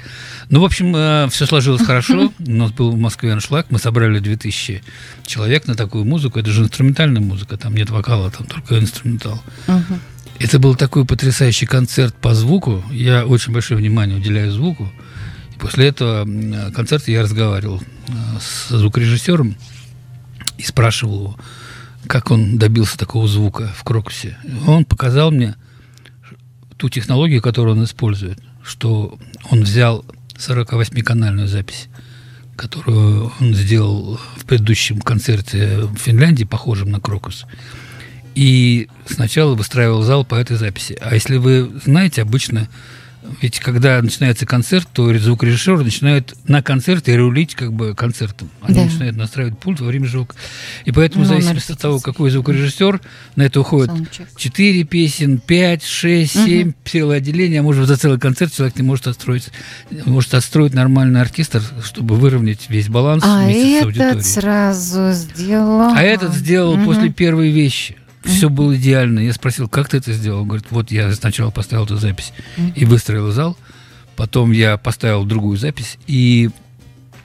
Ну, 0.48 0.60
в 0.60 0.64
общем, 0.64 1.28
все 1.30 1.46
сложилось 1.46 1.84
хорошо. 1.84 2.32
У 2.38 2.50
нас 2.50 2.72
был 2.72 2.90
в 2.92 2.98
Москве 2.98 3.32
аншлаг. 3.32 3.66
Мы 3.70 3.78
собрали 3.78 4.20
2000 4.20 4.82
человек 5.26 5.66
на 5.66 5.74
такую 5.74 6.04
музыку. 6.04 6.38
Это 6.38 6.50
же 6.50 6.62
инструментальная 6.62 7.20
музыка. 7.20 7.56
Там 7.58 7.74
нет 7.74 7.90
вокала, 7.90 8.30
там 8.30 8.46
только 8.46 8.78
инструментал. 8.78 9.42
Это 10.38 10.58
был 10.58 10.74
такой 10.74 11.04
потрясающий 11.04 11.66
концерт 11.66 12.14
по 12.16 12.34
звуку. 12.34 12.82
Я 12.90 13.26
очень 13.26 13.52
большое 13.52 13.78
внимание 13.78 14.16
уделяю 14.16 14.50
звуку. 14.50 14.90
И 15.54 15.58
после 15.58 15.86
этого 15.88 16.22
м, 16.22 16.72
концерта 16.72 17.12
я 17.12 17.22
разговаривал 17.22 17.80
э, 18.08 18.12
с 18.40 18.70
звукорежиссером 18.70 19.54
и 20.58 20.62
спрашивал 20.64 21.18
его, 21.20 21.38
как 22.08 22.32
он 22.32 22.58
добился 22.58 22.98
такого 22.98 23.28
звука 23.28 23.72
в 23.76 23.84
Крокусе. 23.84 24.36
Он 24.66 24.84
показал 24.84 25.30
мне 25.30 25.54
ту 26.82 26.88
технологию, 26.88 27.40
которую 27.40 27.76
он 27.76 27.84
использует, 27.84 28.40
что 28.64 29.16
он 29.52 29.60
взял 29.60 30.04
48-канальную 30.34 31.46
запись, 31.46 31.86
которую 32.56 33.30
он 33.38 33.54
сделал 33.54 34.18
в 34.36 34.44
предыдущем 34.46 35.00
концерте 35.00 35.82
в 35.82 35.96
Финляндии, 35.96 36.42
похожем 36.42 36.90
на 36.90 36.98
Крокус, 36.98 37.46
и 38.34 38.88
сначала 39.06 39.54
выстраивал 39.54 40.02
зал 40.02 40.24
по 40.24 40.34
этой 40.34 40.56
записи. 40.56 40.98
А 41.00 41.14
если 41.14 41.36
вы 41.36 41.70
знаете, 41.84 42.22
обычно, 42.22 42.68
ведь 43.40 43.60
когда 43.60 44.00
начинается 44.02 44.46
концерт, 44.46 44.88
то 44.92 45.12
звукорежиссер 45.16 45.82
начинает 45.84 46.34
на 46.48 46.62
концерте 46.62 47.16
рулить 47.16 47.54
как 47.54 47.72
бы 47.72 47.94
концертом. 47.94 48.50
Они 48.60 48.74
Да. 48.74 48.84
начинают 48.84 49.16
настраивать 49.16 49.58
пульт 49.58 49.80
во 49.80 49.86
время 49.86 50.06
звука. 50.06 50.34
И 50.84 50.92
поэтому, 50.92 51.24
в 51.24 51.28
Ну, 51.28 51.34
на 51.34 51.40
зависимости 51.40 51.72
от 51.72 51.78
того, 51.78 52.00
какой 52.00 52.30
звукорежиссер, 52.30 53.00
на 53.36 53.42
это 53.42 53.60
уходит 53.60 53.90
Саундчек. 53.90 54.28
4 54.36 54.84
песен, 54.84 55.38
5, 55.38 55.84
6, 55.84 56.32
7, 56.44 56.72
целое 56.84 57.18
отделение, 57.18 57.60
а 57.60 57.62
может 57.62 57.86
за 57.86 57.96
целый 57.96 58.18
концерт 58.18 58.52
человек 58.52 58.76
не 58.76 58.82
может 58.82 59.06
отстроить, 59.06 59.48
может 60.04 60.34
отстроить 60.34 60.74
нормальный 60.74 61.20
оркестр, 61.20 61.62
чтобы 61.84 62.16
выровнять 62.16 62.68
весь 62.68 62.88
баланс 62.88 63.22
А 63.26 63.44
вместе 63.44 63.62
с 63.62 63.66
этот 63.74 63.84
аудиторией. 63.84 64.22
сразу 64.22 65.12
сделал. 65.12 65.92
А 65.94 66.02
этот 66.02 66.34
сделал 66.34 66.76
Мгм. 66.76 66.84
после 66.86 67.10
первой 67.10 67.50
вещи. 67.50 67.96
Все 68.24 68.48
было 68.48 68.76
идеально. 68.76 69.20
Я 69.20 69.32
спросил, 69.32 69.68
как 69.68 69.88
ты 69.88 69.96
это 69.98 70.12
сделал? 70.12 70.42
Он 70.42 70.48
говорит, 70.48 70.66
вот 70.70 70.90
я 70.90 71.12
сначала 71.12 71.50
поставил 71.50 71.84
эту 71.84 71.96
запись 71.96 72.32
и 72.76 72.84
выстроил 72.84 73.30
зал, 73.32 73.56
потом 74.16 74.52
я 74.52 74.76
поставил 74.76 75.24
другую 75.24 75.56
запись, 75.56 75.98
и 76.06 76.50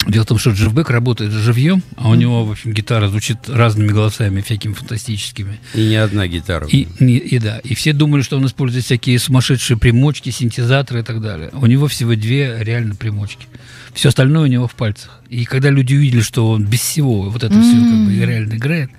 Дело 0.08 0.24
в 0.24 0.28
том, 0.28 0.38
что 0.38 0.52
Джефф 0.52 0.74
Бек 0.74 0.90
работает 0.90 1.34
живьем, 1.34 1.84
а 1.98 2.10
у 2.10 2.16
него, 2.16 2.46
в 2.46 2.52
общем, 2.52 2.72
гитара 2.72 3.10
звучит 3.10 3.50
разными 3.50 3.90
голосами, 3.90 4.40
всякими 4.42 4.72
фантастическими. 4.72 5.60
И 5.74 5.82
не 5.90 5.96
одна 5.96 6.28
гитара. 6.28 6.66
И, 6.68 6.88
не- 7.00 7.18
и 7.18 7.40
да, 7.40 7.58
и 7.60 7.76
все 7.76 7.92
думали, 7.92 8.22
что 8.22 8.38
он 8.38 8.46
использует 8.46 8.86
всякие 8.86 9.20
сумасшедшие 9.20 9.76
примочки, 9.76 10.30
синтезаторы 10.30 11.02
и 11.02 11.04
так 11.04 11.20
далее. 11.20 11.50
У 11.52 11.66
него 11.66 11.88
всего 11.88 12.16
две 12.16 12.58
реально 12.64 12.96
примочки. 12.96 13.48
Все 13.94 14.10
остальное 14.10 14.44
у 14.44 14.48
него 14.48 14.68
в 14.68 14.76
пальцах. 14.76 15.20
И 15.30 15.44
когда 15.44 15.72
люди 15.72 15.96
увидели, 15.96 16.22
что 16.22 16.52
он 16.52 16.64
без 16.66 16.80
всего 16.80 17.24
вот 17.24 17.44
это 17.44 17.60
все 17.60 17.74
как 17.76 18.06
бы 18.06 18.14
реально 18.16 18.54
играет, 18.56 18.90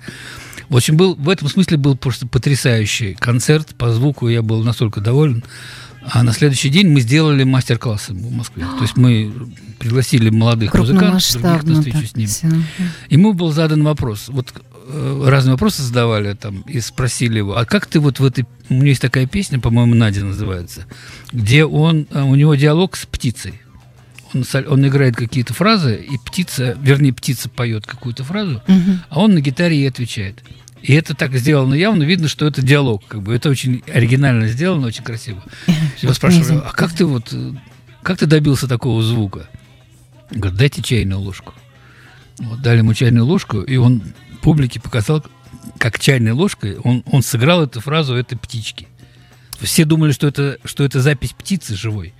в 0.69 0.75
общем, 0.75 0.97
был, 0.97 1.15
в 1.15 1.29
этом 1.29 1.47
смысле 1.47 1.77
был 1.77 1.97
просто 1.97 2.27
потрясающий 2.27 3.15
концерт 3.15 3.75
по 3.75 3.91
звуку, 3.91 4.27
я 4.29 4.41
был 4.41 4.63
настолько 4.63 5.01
доволен. 5.01 5.43
А 6.11 6.23
на 6.23 6.31
следующий 6.31 6.69
день 6.69 6.87
мы 6.87 7.01
сделали 7.01 7.43
мастер-классы 7.43 8.13
в 8.13 8.31
Москве. 8.31 8.63
То 8.77 8.81
есть 8.83 8.95
мы 8.97 9.33
пригласили 9.79 10.29
молодых 10.29 10.73
музыкантов, 10.73 11.33
других 11.33 11.63
на 11.63 11.75
встречу 11.75 12.07
с 12.07 12.15
ним. 12.15 12.27
всё. 12.27 12.47
Ему 13.09 13.33
был 13.33 13.51
задан 13.51 13.83
вопрос. 13.83 14.25
Вот 14.29 14.53
э, 14.87 15.23
разные 15.27 15.53
вопросы 15.53 15.81
задавали 15.81 16.33
там 16.33 16.61
и 16.61 16.79
спросили 16.79 17.39
его, 17.39 17.57
а 17.57 17.65
как 17.65 17.85
ты 17.85 17.99
вот 17.99 18.19
в 18.19 18.25
этой... 18.25 18.45
У 18.69 18.75
него 18.75 18.85
есть 18.85 19.01
такая 19.01 19.27
песня, 19.27 19.59
по-моему, 19.59 19.95
Надя 19.95 20.23
называется, 20.23 20.85
где 21.31 21.65
он, 21.65 22.07
э, 22.11 22.21
у 22.23 22.35
него 22.35 22.55
диалог 22.55 22.95
с 22.95 23.05
птицей. 23.05 23.61
Он, 24.33 24.43
он 24.67 24.87
играет 24.87 25.15
какие-то 25.15 25.53
фразы, 25.53 25.95
и 25.95 26.17
птица, 26.17 26.77
вернее, 26.81 27.13
птица 27.13 27.49
поет 27.49 27.85
какую-то 27.85 28.23
фразу, 28.23 28.61
Мгм. 28.67 29.01
а 29.09 29.19
он 29.19 29.33
на 29.33 29.41
гитаре 29.41 29.77
ей 29.77 29.89
отвечает. 29.89 30.43
И 30.81 30.93
это 30.93 31.13
так 31.13 31.33
сделано 31.35 31.73
явно, 31.73 32.03
видно, 32.03 32.27
что 32.27 32.45
это 32.47 32.61
диалог. 32.61 33.03
Как 33.07 33.21
бы. 33.21 33.33
Это 33.35 33.49
очень 33.49 33.83
оригинально 33.93 34.47
сделано, 34.47 34.87
очень 34.87 35.03
красиво. 35.03 35.43
Его 36.01 36.13
спрашивали, 36.13 36.61
а 36.63 36.71
как 36.71 36.93
ты 36.93 37.05
вот, 37.05 37.33
как 38.01 38.17
ты 38.19 38.25
добился 38.27 38.67
такого 38.67 39.03
звука? 39.03 39.49
Он 40.31 40.39
Говорит, 40.39 40.59
дайте 40.59 40.81
чайную 40.81 41.19
ложку. 41.19 41.53
Вот, 42.37 42.61
дали 42.61 42.77
ему 42.77 42.93
чайную 42.93 43.25
ложку, 43.25 43.61
и 43.61 43.75
он 43.75 44.01
публике 44.41 44.79
показал, 44.79 45.25
как 45.77 45.99
чайной 45.99 46.31
ложкой 46.31 46.77
он, 46.77 47.03
он 47.11 47.21
сыграл 47.23 47.63
эту 47.63 47.81
фразу 47.81 48.15
этой 48.15 48.37
птички. 48.37 48.87
Все 49.59 49.83
думали, 49.83 50.13
что 50.13 50.27
это, 50.27 50.57
что 50.63 50.85
это 50.85 51.01
запись 51.01 51.33
птицы 51.37 51.75
живой. 51.75 52.13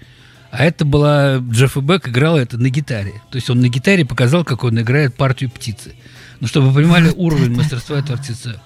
А 0.52 0.64
это 0.66 0.84
была... 0.86 1.38
Джефф 1.38 1.78
Бек 1.78 2.08
играл 2.10 2.38
это 2.38 2.58
на 2.58 2.70
гитаре. 2.70 3.22
То 3.32 3.36
есть 3.36 3.50
он 3.50 3.60
на 3.62 3.70
гитаре 3.70 4.06
показал, 4.06 4.44
как 4.44 4.64
он 4.64 4.80
играет 4.82 5.16
партию 5.16 5.50
птицы. 5.52 5.94
Ну, 6.40 6.48
чтобы 6.48 6.70
вы 6.72 6.82
понимали 6.82 7.10
уровень 7.16 7.56
мастерства 7.56 8.00
этого 8.00 8.18
артиста. 8.18 8.62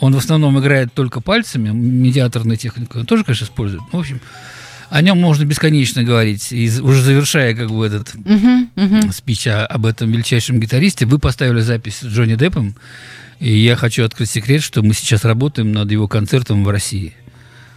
Он 0.00 0.12
в 0.14 0.18
основном 0.18 0.58
играет 0.60 0.92
только 0.92 1.20
пальцами, 1.20 1.70
медиаторной 1.70 2.56
техникой 2.56 3.02
он 3.02 3.06
тоже, 3.06 3.22
конечно, 3.24 3.44
использует. 3.44 3.82
Ну, 3.92 3.98
в 3.98 4.00
общем, 4.02 4.20
о 4.90 5.00
нем 5.02 5.20
можно 5.20 5.44
бесконечно 5.44 6.02
говорить. 6.04 6.52
И 6.52 6.68
уже 6.80 7.00
завершая 7.02 7.54
как 7.54 7.70
бы 7.70 7.86
этот 7.86 8.14
Мгм, 8.14 8.70
мгм. 8.76 9.12
спич 9.12 9.46
о- 9.46 9.66
об 9.66 9.86
этом 9.86 10.10
величайшем 10.10 10.58
гитаристе, 10.60 11.06
вы 11.06 11.18
поставили 11.18 11.60
запись 11.60 11.98
с 12.00 12.04
Джонни 12.06 12.34
Деппом, 12.34 12.74
и 13.40 13.56
я 13.56 13.76
хочу 13.76 14.04
открыть 14.04 14.30
секрет, 14.30 14.62
что 14.62 14.82
мы 14.82 14.94
сейчас 14.94 15.24
работаем 15.24 15.72
над 15.72 15.90
его 15.90 16.06
концертом 16.08 16.64
в 16.64 16.68
России. 16.68 17.14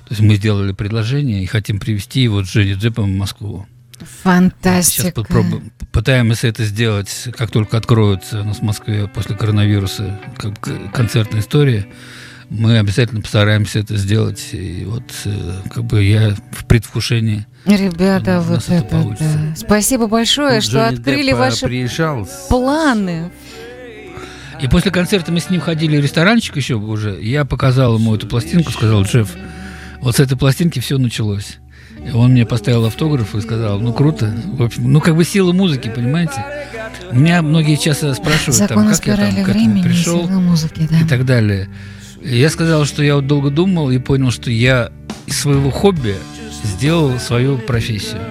То 0.08 0.14
есть 0.14 0.22
мы 0.22 0.36
сделали 0.36 0.72
предложение 0.72 1.43
и 1.43 1.45
хотим 1.45 1.80
привести 1.80 2.22
его 2.22 2.43
с 2.43 2.47
Джонни 2.47 2.74
Деппом 2.76 3.14
в 3.14 3.18
Москву. 3.18 3.66
Сейчас 3.99 4.10
Фантастика. 4.24 5.12
попробуем, 5.12 5.72
пытаемся 5.91 6.47
это 6.47 6.64
сделать, 6.64 7.30
как 7.36 7.49
только 7.51 7.78
откроется 7.78 8.41
у 8.41 8.43
нас 8.45 8.60
в 8.60 8.62
Москве 8.62 9.08
после 9.08 9.36
коронавируса 9.36 10.20
как 10.38 10.53
концертная 10.93 11.41
история. 11.41 11.88
Мы 12.49 12.78
обязательно 12.78 13.20
постараемся 13.22 13.80
это 13.80 13.97
сделать. 13.97 14.49
И 14.53 14.86
вот 14.86 15.03
э, 15.26 15.62
как 15.74 15.84
бы 15.84 16.01
я 16.01 16.34
в 16.51 16.66
предвкушении. 16.66 17.45
Ребята, 17.66 18.39
У 18.39 18.43
вот 18.43 18.55
нас 18.55 18.66
это 18.66 18.74
это, 18.76 18.86
получится. 18.86 19.34
да. 19.49 19.55
Спасибо 19.58 20.08
большое, 20.08 20.62
что 20.62 20.78
Джонни 20.86 20.95
открыли 20.95 21.32
Депп, 21.32 21.39
ваши 21.39 21.66
приезжал 21.66 22.30
планы. 22.47 23.32
И 24.62 24.68
после 24.70 24.91
концерта 24.91 25.32
мы 25.34 25.39
с 25.41 25.49
ним 25.49 25.60
ходили 25.60 25.97
в 25.97 26.01
ресторанчик 26.01 26.55
еще 26.55 26.76
уже. 26.76 27.22
Я 27.22 27.43
показал 27.43 27.97
ему 27.97 28.16
эту 28.16 28.28
пластинку, 28.28 28.72
сказал, 28.72 29.03
Джефф, 29.03 29.30
вот 30.02 30.16
с 30.16 30.20
этой 30.20 30.38
пластинки 30.38 30.80
все 30.80 30.98
началось. 30.98 31.58
Он 32.14 32.32
мне 32.32 32.45
поставил 32.45 32.86
автограф 32.86 33.36
и 33.36 33.41
сказал, 33.41 33.80
ну 33.80 33.93
круто. 33.93 34.34
В 34.45 34.64
общем, 34.64 34.91
ну 34.91 35.02
как 35.02 35.16
бы 35.16 35.24
сила 35.24 35.52
музыки, 35.52 35.91
понимаете? 35.93 36.45
Меня 37.12 37.41
многие 37.41 37.76
часто 37.76 38.14
спрашивают, 38.14 38.70
там, 38.70 38.88
как 38.88 39.06
я 39.06 39.16
там 39.16 39.43
к 39.43 39.50
этому 39.50 39.84
пришел 39.84 40.28
музыки, 40.28 40.88
да. 40.89 41.00
и 41.00 41.04
так 41.06 41.26
далее. 41.26 41.70
Я 42.24 42.50
сказал, 42.50 42.86
что 42.86 43.04
я 43.04 43.16
вот 43.16 43.28
долго 43.28 43.50
думал 43.50 43.89
и 43.91 43.98
понял, 43.98 44.32
что 44.32 44.52
я 44.52 44.91
из 45.26 45.39
своего 45.39 45.72
хобби 45.72 46.16
сделал 46.64 47.20
свою 47.20 47.58
профессию. 47.58 48.22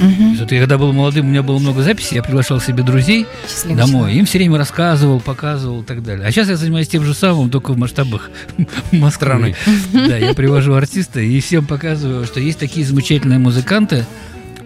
Есть 0.00 0.40
вот 0.40 0.52
я 0.52 0.60
когда 0.60 0.78
был 0.78 0.92
молодым, 0.92 1.26
у 1.26 1.28
меня 1.30 1.42
было 1.42 1.58
много 1.58 1.82
записей, 1.82 2.16
я 2.16 2.22
приглашал 2.22 2.60
себе 2.60 2.82
друзей, 2.82 3.26
Счастливый 3.48 3.76
домой. 3.78 3.92
человек. 4.00 4.18
Им 4.18 4.26
все 4.26 4.38
время 4.38 4.58
рассказывал, 4.58 5.20
показывал 5.20 5.82
и 5.82 5.84
так 5.84 6.02
далее. 6.02 6.26
А 6.26 6.30
сейчас 6.30 6.48
я 6.48 6.56
занимаюсь 6.56 6.88
тем 6.88 7.04
же 7.04 7.14
самым, 7.14 7.50
только 7.50 7.72
в 7.72 7.78
масштабах. 7.78 8.30
Страны. 9.10 9.54
Да, 9.92 10.16
я 10.16 10.34
привожу 10.34 10.74
артиста 10.74 11.20
и 11.20 11.40
всем 11.40 11.66
показываю, 11.66 12.24
что 12.24 12.40
есть 12.40 12.58
такие 12.58 12.84
замечательные 12.84 13.38
музыканты, 13.38 14.04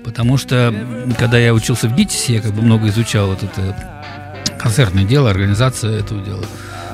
потому 0.04 0.36
что 0.38 0.74
когда 1.18 1.38
я 1.38 1.52
учился 1.54 1.88
в 1.88 1.94
ГИТИСе, 1.94 2.34
я 2.34 2.40
как 2.40 2.52
бы 2.54 2.62
много 2.62 2.88
изучал 2.88 3.28
вот 3.28 3.42
это 3.42 3.76
концертное 4.58 5.04
дело, 5.04 5.30
организация 5.30 5.98
этого 5.98 6.24
дела. 6.24 6.44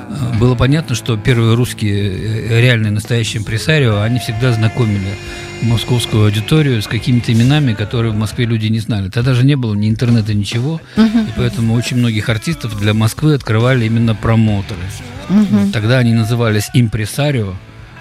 Э, 0.08 0.38
Было 0.38 0.54
понятно, 0.54 0.94
что 0.94 1.16
первые 1.16 1.54
русские 1.54 2.10
э, 2.12 2.60
реальные 2.60 2.92
настоящие 2.92 3.40
импресарио, 3.40 4.00
они 4.00 4.18
всегда 4.18 4.52
знакомили 4.52 5.14
московскую 5.62 6.24
аудиторию 6.24 6.82
с 6.82 6.86
какими-то 6.86 7.32
именами, 7.32 7.74
которые 7.74 8.12
в 8.12 8.16
Москве 8.16 8.44
люди 8.44 8.66
не 8.66 8.80
знали. 8.80 9.08
Тогда 9.08 9.34
же 9.34 9.44
не 9.46 9.56
было 9.56 9.74
ни 9.74 9.88
интернета, 9.88 10.34
ничего, 10.34 10.80
и 10.96 11.30
поэтому 11.36 11.74
очень 11.74 11.96
многих 11.96 12.28
артистов 12.28 12.78
для 12.78 12.92
Москвы 12.92 13.34
открывали 13.34 13.86
именно 13.86 14.14
промоутеры. 14.14 14.80
Вот 15.28 15.72
Тогда 15.72 15.98
они 15.98 16.12
назывались 16.12 16.68
импресарио, 16.74 17.54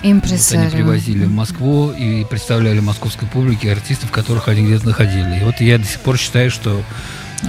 вот 0.04 0.62
они 0.64 0.70
привозили 0.76 1.24
в 1.26 1.32
Москву 1.32 1.92
и 1.92 2.26
представляли 2.26 2.80
московской 2.82 3.26
публике 3.30 3.72
артистов, 3.72 4.12
которых 4.12 4.50
они 4.50 4.66
где-то 4.66 4.88
находили. 4.88 5.40
И 5.40 5.44
вот 5.46 5.62
я 5.62 5.78
до 5.78 5.86
сих 5.86 6.02
пор 6.02 6.18
считаю, 6.18 6.52
что 6.52 6.84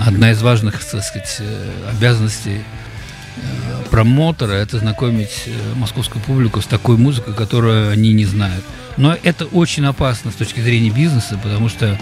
одна 0.07 0.31
из 0.31 0.41
важных, 0.43 0.75
так 0.85 1.03
сказать, 1.03 1.37
э, 1.41 1.91
обязанностей 1.91 2.61
промотора 3.91 4.55
это 4.55 4.79
знакомить 4.79 5.45
э, 5.47 5.51
московскую 5.77 6.23
публику 6.23 6.61
с 6.61 6.67
такой 6.67 6.97
музыкой, 6.97 7.33
которую 7.35 7.93
они 7.93 8.13
не 8.13 8.25
знают. 8.25 8.65
Но 8.97 9.17
это 9.23 9.47
очень 9.47 9.87
опасно 9.87 10.33
с 10.33 10.35
точки 10.35 10.61
зрения 10.61 10.91
бизнеса, 10.91 11.39
потому 11.43 11.69
что 11.69 11.99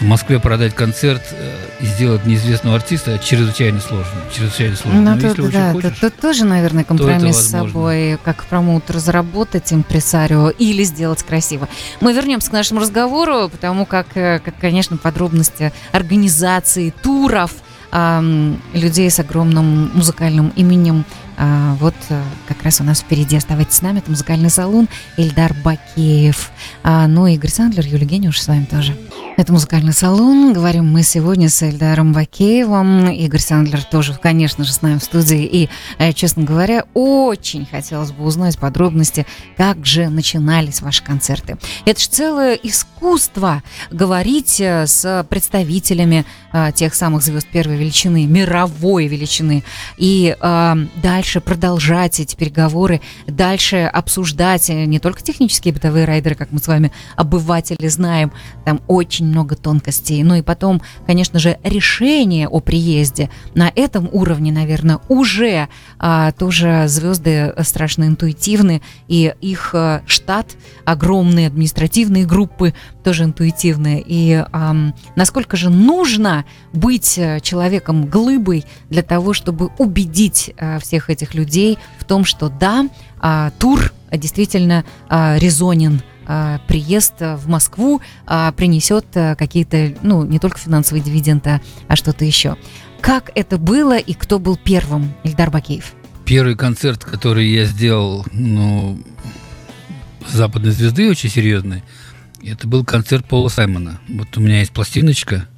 в 0.00 0.02
Москве 0.02 0.38
продать 0.38 0.74
концерт 0.74 1.22
э, 1.32 1.56
и 1.80 1.86
сделать 1.86 2.24
неизвестного 2.24 2.76
артиста 2.76 3.18
чрезвычайно 3.18 3.80
сложно. 3.80 4.12
Чрезвычайно 4.32 4.76
сложно. 4.76 5.00
Ну, 5.00 5.10
Но 5.10 5.20
тут, 5.20 5.38
если 5.38 5.52
да, 5.52 5.72
хочешь, 5.72 5.90
тут, 5.98 6.00
тут 6.12 6.20
тоже, 6.20 6.44
наверное, 6.44 6.84
компромисс 6.84 7.36
с 7.36 7.50
собой, 7.50 8.18
как 8.24 8.44
промоутер 8.44 8.96
разработать 8.96 9.72
импресарио 9.72 10.50
или 10.50 10.84
сделать 10.84 11.22
красиво. 11.22 11.68
Мы 12.00 12.12
вернемся 12.12 12.50
к 12.50 12.52
нашему 12.52 12.80
разговору, 12.80 13.48
потому 13.48 13.86
как, 13.86 14.16
э, 14.16 14.40
как 14.44 14.54
конечно, 14.60 14.96
подробности 14.96 15.72
организации 15.92 16.90
туров 17.02 17.52
людей 17.92 19.10
с 19.10 19.18
огромным 19.18 19.90
музыкальным 19.94 20.52
именем. 20.56 21.04
а, 21.40 21.74
вот 21.74 21.94
э, 22.08 22.20
как 22.48 22.64
раз 22.64 22.80
у 22.80 22.84
нас 22.84 22.98
впереди. 23.00 23.36
Оставайтесь 23.36 23.76
с 23.76 23.82
нами. 23.82 23.98
Это 23.98 24.10
музыкальный 24.10 24.50
салон 24.50 24.88
Эльдар 25.16 25.54
Бакеев. 25.64 26.50
А, 26.82 27.06
ну 27.06 27.28
и 27.28 27.34
Игорь 27.34 27.50
Сандлер, 27.50 27.86
Юлия 27.86 28.06
Гениуш 28.06 28.40
с 28.40 28.48
вами 28.48 28.64
тоже. 28.64 28.96
Это 29.36 29.52
музыкальный 29.52 29.92
салон. 29.92 30.52
Говорим 30.52 30.90
мы 30.90 31.04
сегодня 31.04 31.48
с 31.48 31.62
Эльдаром 31.62 32.12
Бакеевым. 32.12 33.08
Игорь 33.10 33.40
Сандлер 33.40 33.84
тоже, 33.84 34.14
конечно 34.20 34.64
же, 34.64 34.72
с 34.72 34.82
нами 34.82 34.98
в 34.98 35.04
студии. 35.04 35.44
И, 35.44 35.68
э, 35.98 36.12
честно 36.12 36.42
говоря, 36.42 36.86
очень 36.92 37.66
хотелось 37.66 38.10
бы 38.10 38.24
узнать 38.24 38.58
подробности, 38.58 39.24
как 39.56 39.86
же 39.86 40.08
начинались 40.08 40.82
ваши 40.82 41.04
концерты. 41.04 41.56
Это 41.84 42.00
же 42.00 42.08
целое 42.08 42.54
искусство 42.54 43.62
говорить 43.92 44.60
э, 44.60 44.88
с 44.88 45.24
представителями 45.30 46.26
э, 46.52 46.72
тех 46.74 46.94
самых 46.94 47.22
звезд 47.22 47.46
первой 47.48 47.76
величины, 47.76 48.26
мировой 48.26 49.06
величины. 49.06 49.64
И 49.96 50.36
э, 50.38 50.76
дальше 51.02 51.40
продолжать 51.40 52.20
эти 52.20 52.36
переговоры, 52.36 53.00
дальше 53.26 53.90
обсуждать 53.92 54.70
э, 54.70 54.84
не 54.84 54.98
только 54.98 55.22
технические 55.22 55.74
бытовые 55.74 56.04
райдеры, 56.04 56.34
как 56.34 56.52
мы 56.52 56.58
с 56.58 56.68
вами, 56.68 56.92
обыватели, 57.16 57.86
знаем, 57.88 58.32
там 58.64 58.80
очень 58.86 59.26
много 59.26 59.56
тонкостей. 59.56 60.22
Ну 60.22 60.34
и 60.36 60.42
потом, 60.42 60.82
конечно 61.06 61.38
же, 61.38 61.58
решение 61.62 62.48
о 62.48 62.60
приезде 62.60 63.30
на 63.54 63.70
этом 63.74 64.08
уровне, 64.12 64.52
наверное, 64.52 65.00
уже 65.08 65.68
а, 65.98 66.32
тоже 66.32 66.84
звезды 66.88 67.54
страшно 67.62 68.04
интуитивны, 68.04 68.82
и 69.06 69.34
их 69.40 69.70
а, 69.74 70.02
штат, 70.06 70.56
огромные 70.84 71.46
административные 71.46 72.24
группы 72.24 72.74
тоже 73.04 73.24
интуитивные. 73.24 74.02
И 74.06 74.44
ам, 74.52 74.94
насколько 75.16 75.56
же 75.56 75.70
нужно 75.70 76.37
быть 76.72 77.18
э, 77.18 77.40
человеком 77.40 78.06
глыбой 78.06 78.64
для 78.90 79.02
того, 79.02 79.32
чтобы 79.32 79.70
убедить 79.78 80.52
а, 80.58 80.78
всех 80.78 81.10
этих 81.10 81.34
людей 81.34 81.78
в 81.98 82.04
том, 82.04 82.24
что 82.24 82.48
да, 82.48 82.88
а, 83.20 83.50
тур 83.58 83.92
действительно 84.10 84.84
а, 85.08 85.36
резонен 85.38 86.02
а, 86.26 86.60
приезд 86.66 87.14
в 87.20 87.48
Москву 87.48 88.00
принесет 88.26 89.06
какие-то, 89.12 89.94
ну, 90.02 90.24
не 90.24 90.38
только 90.38 90.58
финансовые 90.58 91.02
дивиденды, 91.02 91.60
а 91.86 91.96
что-то 91.96 92.24
еще. 92.24 92.56
Как 93.00 93.30
это 93.34 93.58
было 93.58 93.96
и 93.96 94.12
кто 94.12 94.38
был 94.38 94.56
первым, 94.56 95.14
Ильдар 95.24 95.50
Бакеев? 95.50 95.92
Первый 96.24 96.56
концерт, 96.56 97.04
который 97.04 97.48
я 97.48 97.64
сделал, 97.64 98.26
ну, 98.32 98.98
западной 100.28 100.72
звезды 100.72 101.08
очень 101.08 101.30
серьезный, 101.30 101.82
это 102.42 102.68
был 102.68 102.84
концерт 102.84 103.24
Пола 103.26 103.48
Саймона. 103.48 104.00
Вот 104.08 104.36
у 104.36 104.40
меня 104.40 104.60
есть 104.60 104.72
пластиночка 104.72 105.48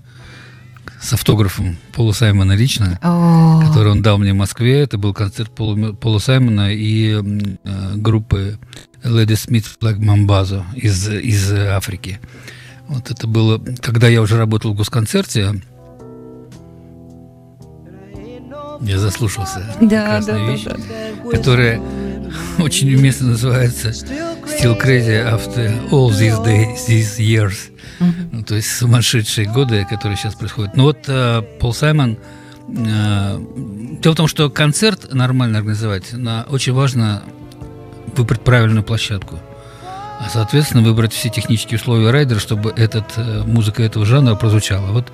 с 1.00 1.12
автографом 1.12 1.76
Пола 1.92 2.12
Саймона 2.12 2.52
лично, 2.52 2.98
О, 3.02 3.62
который 3.66 3.92
он 3.92 4.02
дал 4.02 4.18
мне 4.18 4.32
в 4.32 4.36
Москве. 4.36 4.80
Это 4.80 4.98
был 4.98 5.14
концерт 5.14 5.50
Пола, 5.50 5.92
Пола 5.92 6.18
Саймона 6.18 6.72
и 6.72 7.12
э, 7.14 7.92
группы 7.96 8.58
Леди 9.02 9.34
Смит 9.34 9.64
Black 9.80 9.98
Mambazo 9.98 10.64
из, 10.74 11.08
из 11.08 11.52
Африки. 11.52 12.20
Вот 12.88 13.10
это 13.10 13.26
было, 13.26 13.58
когда 13.80 14.08
я 14.08 14.20
уже 14.20 14.36
работал 14.36 14.72
в 14.72 14.76
госконцерте, 14.76 15.62
я 18.80 18.98
заслушался. 18.98 19.64
Да, 19.80 20.20
да, 20.20 20.34
прекрасной 20.34 20.64
да, 20.64 20.76
да. 21.24 21.30
которая 21.30 21.80
очень 22.58 22.94
уместно 22.94 23.28
называется 23.28 23.90
Still 23.90 24.80
Crazy 24.80 25.24
After 25.24 25.90
All 25.90 26.10
These 26.10 26.44
Days, 26.44 26.76
These 26.88 27.18
Years. 27.18 27.70
Ну, 28.29 28.29
то 28.42 28.54
есть 28.54 28.70
сумасшедшие 28.76 29.48
годы, 29.48 29.86
которые 29.88 30.16
сейчас 30.16 30.34
происходят. 30.34 30.76
Ну 30.76 30.84
вот 30.84 30.98
э, 31.08 31.42
Пол 31.60 31.74
Саймон... 31.74 32.18
э, 32.68 33.40
дело 34.02 34.12
в 34.12 34.16
том, 34.16 34.26
что 34.26 34.50
концерт 34.50 35.12
нормально 35.12 35.58
организовать, 35.58 36.12
на, 36.12 36.44
очень 36.48 36.72
важно 36.72 37.22
выбрать 38.16 38.42
правильную 38.42 38.82
площадку. 38.82 39.38
А, 40.20 40.28
соответственно, 40.28 40.82
выбрать 40.82 41.14
все 41.14 41.30
технические 41.30 41.78
условия 41.78 42.10
райдера, 42.10 42.38
чтобы 42.38 42.70
этот, 42.76 43.06
э, 43.16 43.42
музыка 43.46 43.82
этого 43.82 44.04
жанра 44.04 44.34
прозвучала. 44.34 44.92
Вот 44.92 45.10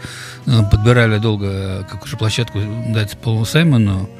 э, 0.46 0.62
подбирали 0.70 1.18
долго, 1.18 1.46
э, 1.46 1.82
какую 1.88 2.08
же 2.08 2.16
площадку 2.16 2.58
дать 2.88 3.16
Полу 3.18 3.44
Саймону, 3.44 4.10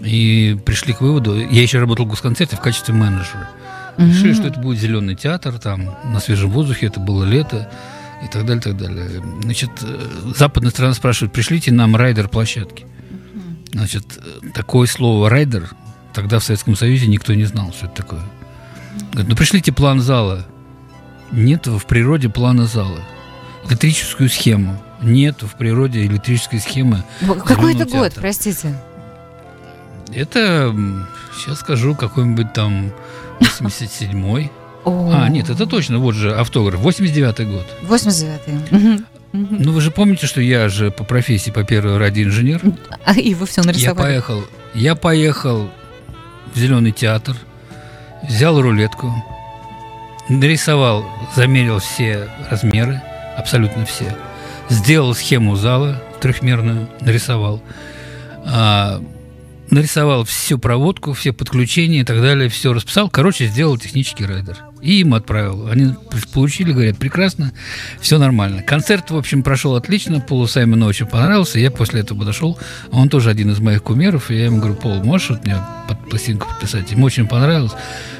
и 0.00 0.58
пришли 0.64 0.94
к 0.94 1.00
выводу, 1.00 1.38
я 1.38 1.62
еще 1.62 1.78
работал 1.78 2.06
в 2.06 2.08
госконцерте 2.08 2.56
в 2.56 2.60
качестве 2.60 2.92
менеджера. 2.92 3.48
Решили, 3.98 4.32
что 4.32 4.48
это 4.48 4.58
будет 4.58 4.80
зеленый 4.80 5.14
театр, 5.14 5.58
там, 5.58 5.96
на 6.04 6.18
свежем 6.18 6.50
воздухе, 6.50 6.86
это 6.86 6.98
было 6.98 7.24
лето, 7.24 7.70
и 8.24 8.28
так 8.28 8.46
далее, 8.46 8.62
так 8.62 8.76
далее. 8.76 9.22
Значит, 9.42 9.70
э, 9.82 10.32
западная 10.36 10.70
страна 10.70 10.94
спрашивает, 10.94 11.32
пришлите 11.32 11.72
нам 11.72 11.96
райдер 11.96 12.28
площадки. 12.28 12.86
Значит, 13.72 14.04
э, 14.18 14.50
такое 14.54 14.86
слово 14.86 15.28
райдер 15.28 15.70
тогда 16.12 16.38
в 16.38 16.44
Советском 16.44 16.76
Союзе 16.76 17.06
никто 17.06 17.34
не 17.34 17.44
знал, 17.44 17.72
что 17.72 17.86
это 17.86 17.96
такое. 17.96 18.22
Говорит, 19.12 19.30
ну 19.30 19.36
пришлите 19.36 19.72
план 19.72 20.00
зала. 20.00 20.46
Нет 21.30 21.66
в 21.66 21.84
природе 21.86 22.28
плана 22.28 22.66
зала. 22.66 23.00
Электрическую 23.68 24.28
схему. 24.28 24.80
Нет 25.00 25.42
в 25.42 25.56
природе 25.56 26.04
электрической 26.04 26.60
схемы. 26.60 27.04
Какой 27.46 27.74
это 27.74 27.86
год, 27.86 28.12
простите? 28.14 28.74
Это, 30.14 30.74
сейчас 31.34 31.60
скажу, 31.60 31.94
какой-нибудь 31.94 32.52
там 32.52 32.92
87-й. 33.40 34.50
О, 34.84 35.10
А, 35.14 35.28
нет, 35.28 35.48
это 35.50 35.66
точно, 35.66 35.98
вот 35.98 36.14
же 36.14 36.34
автограф, 36.34 36.80
89-й 36.84 37.44
год. 37.46 37.66
89-й. 37.82 38.76
Мгм. 38.76 39.06
Мгм. 39.32 39.56
Ну, 39.62 39.72
вы 39.72 39.80
же 39.80 39.90
помните, 39.90 40.26
что 40.26 40.40
я 40.40 40.68
же 40.68 40.90
по 40.90 41.04
профессии, 41.04 41.50
по 41.50 41.64
первой 41.64 41.96
радиоинженер. 41.98 42.60
А, 43.04 43.14
И 43.14 43.34
вы 43.34 43.46
все 43.46 43.62
Я 43.62 43.66
нарисовали. 43.66 43.96
поехал, 44.08 44.44
я 44.74 44.94
поехал 44.94 45.70
в 46.54 46.58
Зеленый 46.58 46.92
театр, 46.92 47.34
взял 48.28 48.60
рулетку, 48.60 49.10
нарисовал, 50.28 51.04
замерил 51.34 51.78
все 51.78 52.28
размеры, 52.50 53.00
абсолютно 53.38 53.86
все, 53.86 54.14
сделал 54.68 55.14
схему 55.14 55.56
зала 55.56 56.02
трехмерную, 56.20 56.88
нарисовал, 57.00 57.62
а, 58.44 59.00
нарисовал 59.72 60.24
всю 60.24 60.58
проводку, 60.58 61.14
все 61.14 61.32
подключения 61.32 62.00
и 62.00 62.04
так 62.04 62.20
далее, 62.20 62.48
все 62.48 62.72
расписал, 62.72 63.08
короче, 63.08 63.46
сделал 63.46 63.78
технический 63.78 64.26
райдер. 64.26 64.58
И 64.82 65.00
им 65.00 65.14
отправил. 65.14 65.68
Они 65.68 65.94
получили, 66.32 66.72
говорят, 66.72 66.98
прекрасно, 66.98 67.52
все 68.00 68.18
нормально. 68.18 68.62
Концерт, 68.62 69.10
в 69.10 69.16
общем, 69.16 69.42
прошел 69.42 69.74
отлично, 69.74 70.20
Полу 70.20 70.46
Саймону 70.46 70.86
очень 70.86 71.06
понравился, 71.06 71.58
я 71.58 71.70
после 71.70 72.00
этого 72.00 72.18
подошел, 72.18 72.58
он 72.90 73.08
тоже 73.08 73.30
один 73.30 73.50
из 73.50 73.60
моих 73.60 73.82
кумиров, 73.82 74.30
и 74.30 74.36
я 74.36 74.46
ему 74.46 74.58
говорю, 74.58 74.74
Пол, 74.74 75.02
можешь 75.02 75.30
вот 75.30 75.44
мне 75.44 75.56
под 75.88 76.10
пластинку 76.10 76.46
подписать? 76.48 76.90
Ему 76.90 77.06
очень 77.06 77.26
понравилось, 77.26 77.72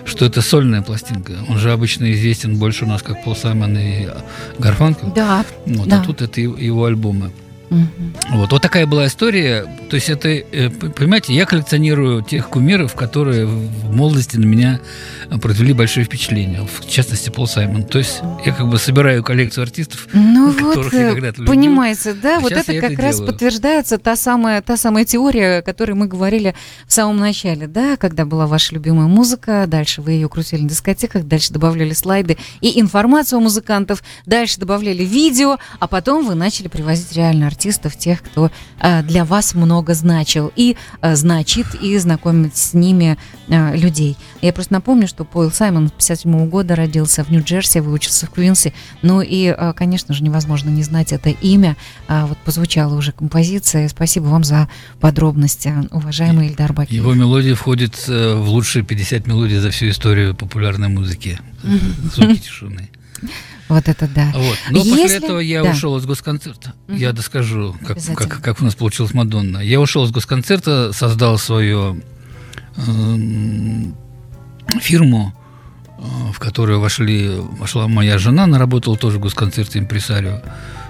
что 0.07 0.25
это 0.25 0.41
сольная 0.41 0.81
пластинка. 0.81 1.33
Он 1.49 1.59
же 1.59 1.71
обычно 1.71 2.11
известен 2.13 2.57
больше 2.57 2.87
у 2.87 2.89
нас 2.89 3.03
как 3.03 3.23
Пол 3.25 3.37
Саймон 3.37 3.77
и 3.77 4.09
Гарфанкел. 4.59 5.13
Да. 5.15 5.45
Вот, 5.67 5.87
да. 5.87 6.01
А 6.01 6.05
тут 6.05 6.23
это 6.23 6.41
его 6.41 6.87
альбомы. 6.87 7.31
Вот, 8.31 8.53
вот 8.53 8.63
такая 8.63 8.87
была 8.87 9.07
история. 9.07 9.67
То 9.91 9.97
есть 9.97 10.09
это, 10.09 10.29
э, 10.29 10.71
понимаете, 10.71 11.35
я 11.35 11.47
коллекционирую 11.47 12.23
тех 12.23 12.49
кумиров, 12.49 12.95
которые 12.95 13.47
в 13.47 13.95
молодости 13.95 14.37
на 14.37 14.45
меня 14.45 14.81
произвели 15.41 15.73
большое 15.73 16.05
впечатление. 16.07 16.67
В 16.67 16.89
частности, 16.89 17.31
Пол 17.31 17.47
Саймон. 17.47 17.85
То 17.85 17.99
есть 17.99 18.21
я 18.45 18.53
как 18.53 18.69
бы 18.69 18.79
собираю 18.79 19.23
коллекцию 19.23 19.63
артистов. 19.63 20.09
Ну 20.13 20.53
которых 20.53 20.93
вот, 20.93 20.99
я 20.99 21.09
э, 21.09 21.13
когда-то 21.15 21.41
любил. 21.41 21.53
понимаете, 21.55 22.15
да, 22.15 22.39
А 22.39 22.41
вот 22.41 22.53
это 22.53 22.73
как 22.75 22.93
это 22.93 23.03
раз 23.03 23.17
делаю. 23.17 23.33
подтверждается 23.33 23.99
та 23.99 24.17
самая, 24.17 24.63
та 24.63 24.77
самая 24.77 25.05
теория, 25.05 25.59
о 25.59 25.63
которой 25.63 25.93
мы 25.93 26.07
говорили 26.07 26.55
в 26.87 26.93
самом 26.93 27.19
начале, 27.19 27.67
да, 27.67 27.97
когда 27.97 28.25
была 28.25 28.47
ваша 28.47 28.75
любимая 28.75 29.07
музыка, 29.07 29.65
дальше 29.67 30.03
вы 30.03 30.13
ее 30.13 30.29
крутили 30.29 30.63
на 30.63 30.69
дискотеках, 30.69 31.25
дальше 31.25 31.53
добавляли 31.53 31.93
слайды 31.93 32.37
и 32.61 32.81
информацию 32.81 33.39
о 33.39 33.43
музыкантов, 33.43 34.03
дальше 34.27 34.59
добавляли 34.61 35.05
видео, 35.05 35.59
а 35.79 35.87
потом 35.89 36.27
вы 36.27 36.35
начали 36.35 36.69
привозить 36.69 37.13
реально 37.13 37.47
артистов, 37.47 37.62
тех, 37.71 38.23
кто 38.23 38.51
э, 38.81 39.03
для 39.03 39.25
вас 39.25 39.55
много 39.55 39.95
значил 39.95 40.53
и 40.57 40.77
э, 41.01 41.15
значит, 41.15 41.75
и 41.81 41.97
знакомить 41.99 42.57
с 42.57 42.75
ними 42.75 43.17
э, 43.49 43.77
людей. 43.77 44.17
Я 44.41 44.53
просто 44.53 44.73
напомню, 44.75 45.07
что 45.07 45.25
Пол 45.25 45.51
Саймон 45.51 45.91
57 45.91 46.49
года 46.49 46.75
родился 46.75 47.25
в 47.25 47.31
Нью-Джерси, 47.31 47.79
выучился 47.81 48.27
в 48.27 48.31
Квинсе, 48.31 48.73
ну 49.03 49.21
и, 49.21 49.55
конечно 49.77 50.15
же, 50.15 50.23
невозможно 50.23 50.71
не 50.71 50.83
знать 50.83 51.13
это 51.13 51.31
имя. 51.31 51.77
А 52.09 52.27
Вот 52.27 52.39
позвучала 52.39 52.95
уже 52.95 53.13
композиция. 53.13 53.89
Спасибо 53.89 54.25
вам 54.25 54.45
за 54.45 54.69
подробности, 55.01 55.73
уважаемый 55.91 56.49
Ильдар 56.49 56.73
Бакиев. 56.73 57.03
Его 57.03 57.15
мелодия 57.15 57.55
входит 57.55 58.09
в 58.09 58.49
лучшие 58.49 58.85
50 58.85 59.27
мелодий 59.27 59.59
за 59.59 59.71
всю 59.71 59.89
историю 59.91 60.35
популярной 60.35 60.89
музыки. 60.89 61.39
Звуки 62.15 62.39
тишины. 62.39 62.91
Вот 63.69 63.89
это 63.89 64.09
да. 64.09 64.31
Вот. 64.35 64.59
Но 64.71 64.81
после 64.81 65.03
Если- 65.03 65.17
этого 65.25 65.39
я 65.39 65.63
да. 65.63 65.71
ушел 65.71 65.97
из 65.97 66.05
госконцерта. 66.05 66.72
Я 66.97 67.13
доскажу, 67.13 67.75
как, 67.87 67.99
как, 68.17 68.43
как 68.43 68.61
у 68.61 68.65
нас 68.65 68.75
получилась 68.75 69.15
Мадонна. 69.15 69.59
Я 69.59 69.81
ушел 69.81 70.05
из 70.05 70.11
госконцерта, 70.11 70.93
создал 70.93 71.39
свою 71.39 72.01
эм, 72.77 73.95
фирму, 74.81 75.35
э, 75.99 76.33
в 76.33 76.39
которую 76.39 76.81
вошли, 76.81 77.37
вошла 77.59 77.89
моя 77.89 78.19
жена, 78.19 78.45
она 78.45 78.59
работала 78.59 78.97
тоже 78.97 79.19
в 79.19 79.21
госконцерте 79.21 79.79
импресарио. 79.79 80.43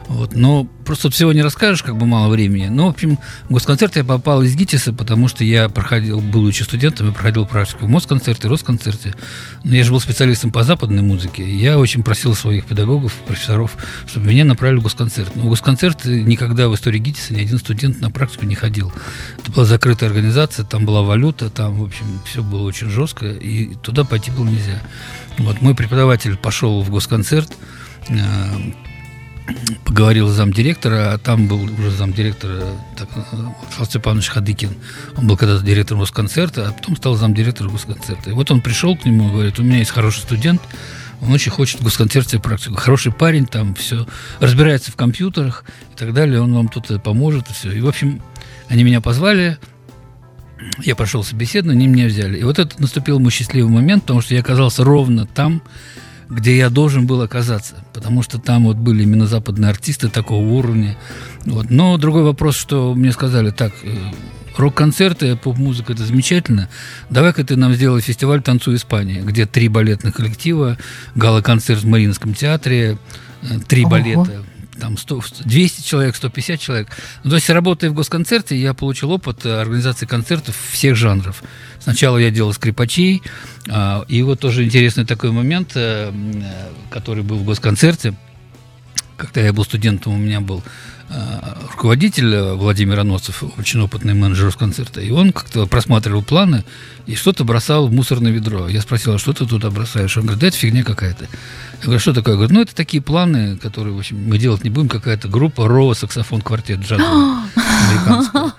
Вот. 0.09 0.35
Но 0.35 0.65
просто 0.85 1.11
всего 1.11 1.33
не 1.33 1.43
расскажешь, 1.43 1.83
как 1.83 1.97
бы 1.97 2.07
мало 2.07 2.31
времени. 2.31 2.69
Но, 2.69 2.87
в 2.87 2.91
общем, 2.91 3.19
в 3.49 3.53
госконцерт 3.53 3.97
я 3.97 4.05
попал 4.05 4.43
из 4.43 4.55
ГИТИСа, 4.55 4.93
потому 4.93 5.29
что 5.29 5.45
я 5.45 5.69
проходил, 5.69 6.21
будучи 6.21 6.63
студентом, 6.63 7.09
я 7.09 7.13
проходил 7.13 7.47
практику 7.47 7.87
в 7.87 7.89
Москонцерте, 7.89 8.49
Росконцерте. 8.49 9.15
Но 9.65 9.75
я 9.75 9.85
же 9.85 9.93
был 9.93 10.01
специалистом 10.01 10.51
по 10.51 10.65
западной 10.65 11.03
музыке. 11.03 11.49
Я 11.49 11.79
очень 11.79 12.03
просил 12.03 12.35
своих 12.35 12.67
педагогов, 12.67 13.15
профессоров, 13.27 13.77
чтобы 14.07 14.27
меня 14.27 14.45
направили 14.45 14.81
в 14.81 14.83
госконцерт. 14.83 15.35
Но 15.37 15.43
в 15.43 15.49
госконцерт 15.49 16.05
никогда 16.05 16.69
в 16.69 16.75
истории 16.75 16.99
ГИТИСа 16.99 17.35
ни 17.35 17.41
один 17.41 17.59
студент 17.59 18.01
на 18.01 18.11
практику 18.11 18.47
не 18.47 18.55
ходил. 18.55 18.93
Это 19.39 19.53
была 19.53 19.65
закрытая 19.65 20.11
организация, 20.11 20.65
там 20.65 20.85
была 20.85 21.03
валюта, 21.03 21.51
там, 21.51 21.77
в 21.77 21.85
общем, 21.85 22.05
все 22.25 22.43
было 22.43 22.63
очень 22.63 22.91
жестко, 22.91 23.27
и 23.27 23.75
туда 23.77 24.05
пойти 24.05 24.31
было 24.31 24.45
нельзя. 24.45 24.83
Вот 25.39 25.61
мой 25.61 25.75
преподаватель 25.75 26.37
пошел 26.37 26.83
в 26.83 26.91
госконцерт, 26.91 27.51
э, 28.09 28.15
поговорил 29.85 30.29
с 30.29 30.33
замдиректора, 30.33 31.13
а 31.13 31.19
там 31.19 31.49
был 31.49 31.63
уже 31.63 31.91
замдиректора 31.91 32.63
так, 32.97 33.09
э, 33.15 33.21
Александр 33.63 33.91
Степанович 33.91 34.29
Хадыкин. 34.29 34.71
Он 35.17 35.27
был 35.27 35.37
когда-то 35.37 35.65
директором 35.65 36.01
госконцерта, 36.01 36.69
а 36.69 36.73
потом 36.73 36.97
стал 36.97 37.15
замдиректором 37.15 37.73
госконцерта. 37.73 38.31
И 38.31 38.33
вот 38.33 38.51
он 38.51 38.61
пришел 38.61 38.97
к 38.97 39.05
нему 39.05 39.29
и 39.29 39.33
говорит, 39.33 39.59
у 39.59 39.63
меня 39.63 39.79
есть 39.79 39.91
хороший 39.91 40.21
студент, 40.21 40.61
он 41.21 41.31
очень 41.33 41.53
хочет 41.53 41.81
в 41.81 41.85
госконцерте 41.85 42.39
практику. 42.41 42.75
Хороший 42.77 43.13
парень, 43.13 43.47
там 43.47 43.75
все 43.75 44.07
разбирается 44.41 44.91
в 44.91 44.97
компьютерах 44.97 45.65
и 45.95 45.97
так 45.97 46.13
далее, 46.13 46.41
он 46.41 46.53
вам 46.53 46.69
тут 46.69 46.91
э, 46.91 46.99
поможет 46.99 47.51
и 47.51 47.53
все. 47.53 47.71
И, 47.71 47.81
в 47.81 47.89
общем, 47.89 48.21
они 48.69 48.83
меня 48.85 49.01
позвали, 49.01 49.59
я 50.81 50.97
пошел 50.97 51.23
собеседование, 51.25 51.85
они 51.85 51.93
меня 51.93 52.07
взяли. 52.07 52.39
И 52.39 52.45
вот 52.45 52.59
это 52.59 52.81
наступил 52.81 53.19
мой 53.19 53.31
счастливый 53.31 53.73
момент, 53.73 54.03
потому 54.03 54.21
что 54.21 54.35
я 54.35 54.41
оказался 54.41 54.85
ровно 54.85 55.27
там, 55.27 55.63
где 56.33 56.57
я 56.57 56.71
должен 56.71 57.07
был 57.07 57.21
оказаться. 57.23 57.75
Потому 57.93 58.23
что 58.23 58.39
там 58.39 58.65
вот 58.65 58.77
были 58.77 59.03
именно 59.03 59.27
западные 59.27 59.71
артисты 59.71 60.09
такого 60.09 60.45
уровня. 60.45 60.97
Вот. 61.45 61.71
Но 61.71 61.97
другой 61.99 62.23
вопрос, 62.23 62.57
что 62.57 62.95
мне 62.95 63.13
сказали, 63.13 63.51
так, 63.51 63.73
э, 63.83 63.95
рок-концерты, 64.57 65.37
поп-музыка, 65.37 65.93
это 65.93 66.05
замечательно. 66.05 66.69
Давай-ка 67.11 67.45
ты 67.45 67.57
нам 67.57 67.75
сделай 67.75 68.01
фестиваль 68.01 68.43
«Танцуй 68.43 68.77
Испания», 68.77 69.21
где 69.21 69.47
три 69.47 69.69
балетных 69.69 70.15
коллектива, 70.15 70.79
гала-концерт 71.15 71.83
в 71.83 71.87
Мариинском 71.87 72.35
театре, 72.35 72.99
э, 73.43 73.59
три 73.69 73.83
Ого. 73.83 73.91
балета, 73.91 74.43
там 74.81 74.97
100, 74.97 75.23
200 75.45 75.83
человек, 75.83 76.17
150 76.17 76.61
человек. 76.61 76.89
Ну, 77.25 77.31
то 77.31 77.37
есть, 77.37 77.51
работая 77.51 77.91
в 77.91 77.95
госконцерте, 77.95 78.57
я 78.57 78.75
получил 78.75 79.13
опыт 79.13 79.45
э, 79.45 79.61
организации 79.61 80.07
концертов 80.07 80.57
всех 80.73 80.97
жанров. 80.97 81.43
Сначала 81.79 82.19
я 82.19 82.31
делал 82.31 82.53
скрипачей, 82.53 83.23
а, 83.69 84.05
и 84.09 84.23
вот 84.23 84.41
тоже 84.41 84.65
интересный 84.65 85.05
такой 85.05 85.33
момент, 85.33 85.73
э, 85.75 86.13
э, 86.13 86.69
который 86.91 87.23
был 87.23 87.39
в 87.39 87.45
госконцерте. 87.45 88.15
Когда 89.17 89.41
я 89.41 89.53
был 89.53 89.65
студентом, 89.65 90.15
у 90.15 90.19
меня 90.19 90.41
был 90.41 90.63
руководитель 91.73 92.33
э, 92.35 92.55
Владимир 92.55 93.01
Аносов, 93.01 93.43
очень 93.59 93.81
опытный 93.81 94.15
менеджер 94.15 94.53
концерта, 94.53 95.01
и 95.01 95.11
он 95.11 95.33
как-то 95.33 95.67
просматривал 95.67 96.23
планы 96.23 96.65
и 97.07 97.15
что-то 97.15 97.45
бросал 97.45 97.89
в 97.89 97.93
мусорное 97.93 98.31
ведро. 98.31 98.69
Я 98.69 98.81
спросил, 98.81 99.15
а 99.15 99.19
что 99.19 99.33
ты 99.33 99.47
туда 99.47 99.71
бросаешь? 99.71 100.17
Он 100.17 100.25
говорит, 100.25 100.41
да 100.41 100.47
это 100.49 100.57
фигня 100.57 100.85
какая-то. 100.85 101.25
Я 101.25 101.85
говорю, 101.85 101.99
что 101.99 102.13
такое? 102.15 102.35
Я 102.35 102.39
говорю, 102.39 102.55
ну 102.55 102.61
это 102.63 102.75
такие 102.75 103.03
планы, 103.03 103.57
которые, 103.57 103.95
в 103.95 103.99
общем, 103.99 104.23
мы 104.23 104.39
делать 104.39 104.65
не 104.65 104.71
будем, 104.71 104.89
какая-то 104.89 105.29
группа 105.29 105.67
ро 105.67 105.95
саксофон 105.95 106.41
квартет 106.41 106.81
джазовый 106.81 107.09
американского. 107.57 108.55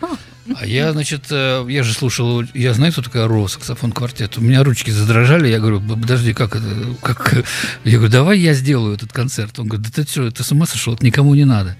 А 0.60 0.66
я, 0.66 0.91
значит, 0.91 1.28
э, 1.30 1.66
я 1.70 1.84
же 1.84 1.93
слушал, 1.93 2.43
я 2.54 2.74
знаю, 2.74 2.91
кто 2.91 3.01
такая 3.01 3.28
ро 3.28 3.47
саксофон 3.47 3.93
квартет. 3.93 4.38
У 4.38 4.41
меня 4.41 4.64
ручки 4.64 4.91
задрожали, 4.91 5.47
я 5.47 5.60
говорю, 5.60 5.80
«Б- 5.80 5.95
подожди, 5.95 6.34
как 6.34 6.58
это, 6.58 6.66
как... 7.01 7.45
Я 7.86 7.93
говорю, 7.93 8.12
давай 8.12 8.39
я 8.39 8.54
сделаю 8.54 8.95
этот 8.95 9.14
концерт. 9.14 9.58
Он 9.60 9.68
говорит, 9.68 9.88
да 9.88 10.04
ты 10.04 10.10
что, 10.10 10.30
ты 10.30 10.43
с 10.43 10.51
ума 10.51 10.66
сошел, 10.66 10.93
это 10.93 11.06
никому 11.06 11.34
не 11.34 11.45
надо. 11.45 11.78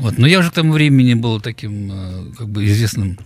Вот. 0.00 0.18
Но 0.18 0.26
я 0.26 0.38
уже 0.38 0.50
к 0.50 0.54
тому 0.54 0.72
времени 0.72 1.14
был 1.14 1.40
таким, 1.40 1.90
э, 1.92 2.24
как 2.36 2.48
бы, 2.48 2.66
известным 2.66 3.18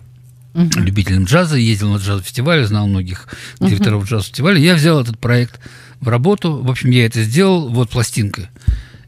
любителем 0.53 1.25
джаза, 1.25 1.57
ездил 1.57 1.91
на 1.91 1.97
джаз-фестиваль, 1.97 2.63
знал 2.65 2.87
многих 2.87 3.27
директоров 3.59 4.05
джаз-фестиваля. 4.05 4.57
Я 4.57 4.75
взял 4.75 5.01
этот 5.01 5.19
проект 5.19 5.59
в 5.99 6.07
работу. 6.07 6.61
В 6.61 6.71
общем, 6.71 6.91
я 6.91 7.05
это 7.05 7.23
сделал. 7.23 7.69
Вот 7.69 7.89
пластинка. 7.89 8.49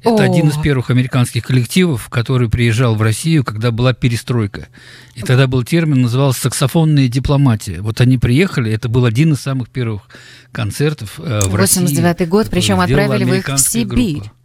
Это 0.02 0.24
О. 0.24 0.26
один 0.26 0.50
из 0.50 0.58
первых 0.58 0.90
американских 0.90 1.44
коллективов, 1.44 2.10
который 2.10 2.50
приезжал 2.50 2.96
в 2.96 3.02
Россию, 3.02 3.44
когда 3.44 3.72
была 3.72 3.94
перестройка. 3.94 4.68
И 5.16 5.22
тогда 5.22 5.48
был 5.48 5.64
термин, 5.64 6.02
назывался 6.02 6.42
«саксофонная 6.42 7.08
дипломатия». 7.08 7.82
Вот 7.82 8.00
они 8.00 8.18
приехали, 8.18 8.72
это 8.72 8.90
был 8.90 9.06
один 9.06 9.34
из 9.34 9.40
самых 9.40 9.70
первых 9.70 10.04
концертов 10.52 11.20
э, 11.20 11.42
в 11.48 11.56
России. 11.56 11.82
89 11.82 12.30
год, 12.30 12.48
причем 12.50 12.80
отправили 12.80 13.24
вы 13.24 13.38
их 13.40 13.50
в 13.50 13.58
Сибирь. 13.58 14.18
группа. 14.18 14.37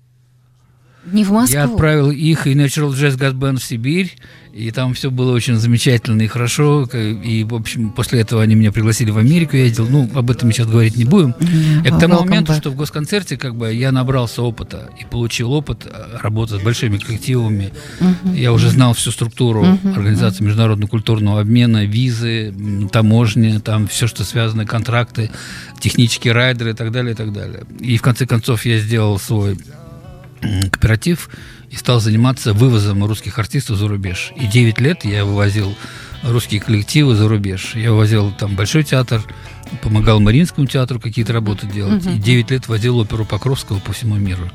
Не 1.05 1.25
в 1.25 1.31
Москву. 1.31 1.55
Я 1.55 1.65
отправил 1.65 2.11
их 2.11 2.47
и 2.47 2.55
Natural 2.55 2.91
Jazz 2.91 3.19
Gas 3.19 3.35
Band 3.35 3.59
в 3.59 3.65
Сибирь, 3.65 4.15
и 4.53 4.71
там 4.71 4.95
все 4.95 5.11
было 5.11 5.33
очень 5.33 5.57
замечательно 5.57 6.23
и 6.23 6.27
хорошо. 6.27 6.85
И, 6.85 7.43
в 7.45 7.55
общем, 7.55 7.91
после 7.91 8.21
этого 8.21 8.43
они 8.43 8.55
меня 8.55 8.71
пригласили 8.71 9.11
в 9.11 9.19
Америку, 9.19 9.57
я 9.57 9.65
ездил. 9.65 9.89
Ну, 9.89 10.09
об 10.15 10.31
этом 10.31 10.49
мы 10.49 10.53
сейчас 10.53 10.67
говорить 10.67 10.97
не 10.97 11.05
будем. 11.05 11.35
Мгм. 11.41 11.85
И 11.85 11.89
к 11.91 11.99
тому 11.99 12.21
моменту, 12.21 12.53
back. 12.53 12.59
что 12.59 12.71
в 12.71 12.77
госконцерте 12.77 13.37
как 13.37 13.57
бы 13.57 13.73
я 13.73 13.91
набрался 13.93 14.43
опыта 14.43 14.91
и 15.01 15.05
получил 15.05 15.53
опыт 15.53 15.87
э, 15.87 16.19
работы 16.23 16.59
с 16.59 16.63
большими 16.63 16.99
коллективами. 16.99 17.73
Я 18.35 18.53
уже 18.53 18.69
знал 18.69 18.93
всю 18.95 19.11
структуру 19.11 19.79
организации 19.85 20.45
международно-культурного 20.45 21.41
обмена, 21.41 21.85
визы, 21.85 22.55
таможни, 22.93 23.59
там 23.59 23.89
все, 23.89 24.07
что 24.07 24.23
связано, 24.25 24.67
контракты, 24.67 25.31
технические 25.81 26.35
райдеры 26.35 26.71
и 26.71 26.75
так 26.75 26.93
далее, 26.93 27.13
и 27.13 27.17
так 27.17 27.33
далее. 27.33 27.65
И 27.81 27.97
в 27.97 28.03
конце 28.03 28.27
концов 28.27 28.67
я 28.67 28.79
сделал 28.79 29.19
свой 29.19 29.57
кооператив 30.43 31.31
и 31.71 31.77
стал 31.77 32.01
заниматься 32.01 32.53
вывозом 32.53 33.05
русских 33.05 33.39
артистов 33.39 33.77
за 33.79 33.89
рубеж. 33.89 34.33
И 34.37 34.47
9 34.47 34.81
лет 34.81 35.05
я 35.05 35.25
вывозил 35.25 35.75
русские 36.23 36.61
коллективы 36.61 37.15
за 37.15 37.29
рубеж. 37.29 37.73
Я 37.75 37.93
вывозил 37.93 38.33
там 38.33 38.55
Большой 38.55 38.85
театр, 38.85 39.23
помогал 39.81 40.21
Мариинскому 40.21 40.67
театру 40.67 41.01
какие-то 41.01 41.33
работы 41.33 41.67
делать. 41.67 42.05
И 42.07 42.19
9 42.19 42.51
лет 42.51 42.69
возил 42.69 42.99
оперу 42.99 43.25
Покровского 43.25 43.79
по 43.79 43.93
всему 43.93 44.17
миру. 44.17 44.51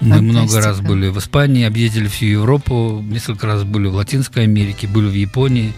Мы 0.00 0.22
много 0.22 0.56
раз 0.56 0.76
Фантастика. 0.76 0.88
были 0.88 1.08
в 1.08 1.18
Испании, 1.18 1.64
объездили 1.64 2.08
всю 2.08 2.24
Европу, 2.24 3.04
несколько 3.06 3.46
раз 3.46 3.64
были 3.64 3.86
в 3.86 3.94
Латинской 3.94 4.44
Америке, 4.44 4.88
были 4.88 5.08
в 5.08 5.12
Японии. 5.12 5.74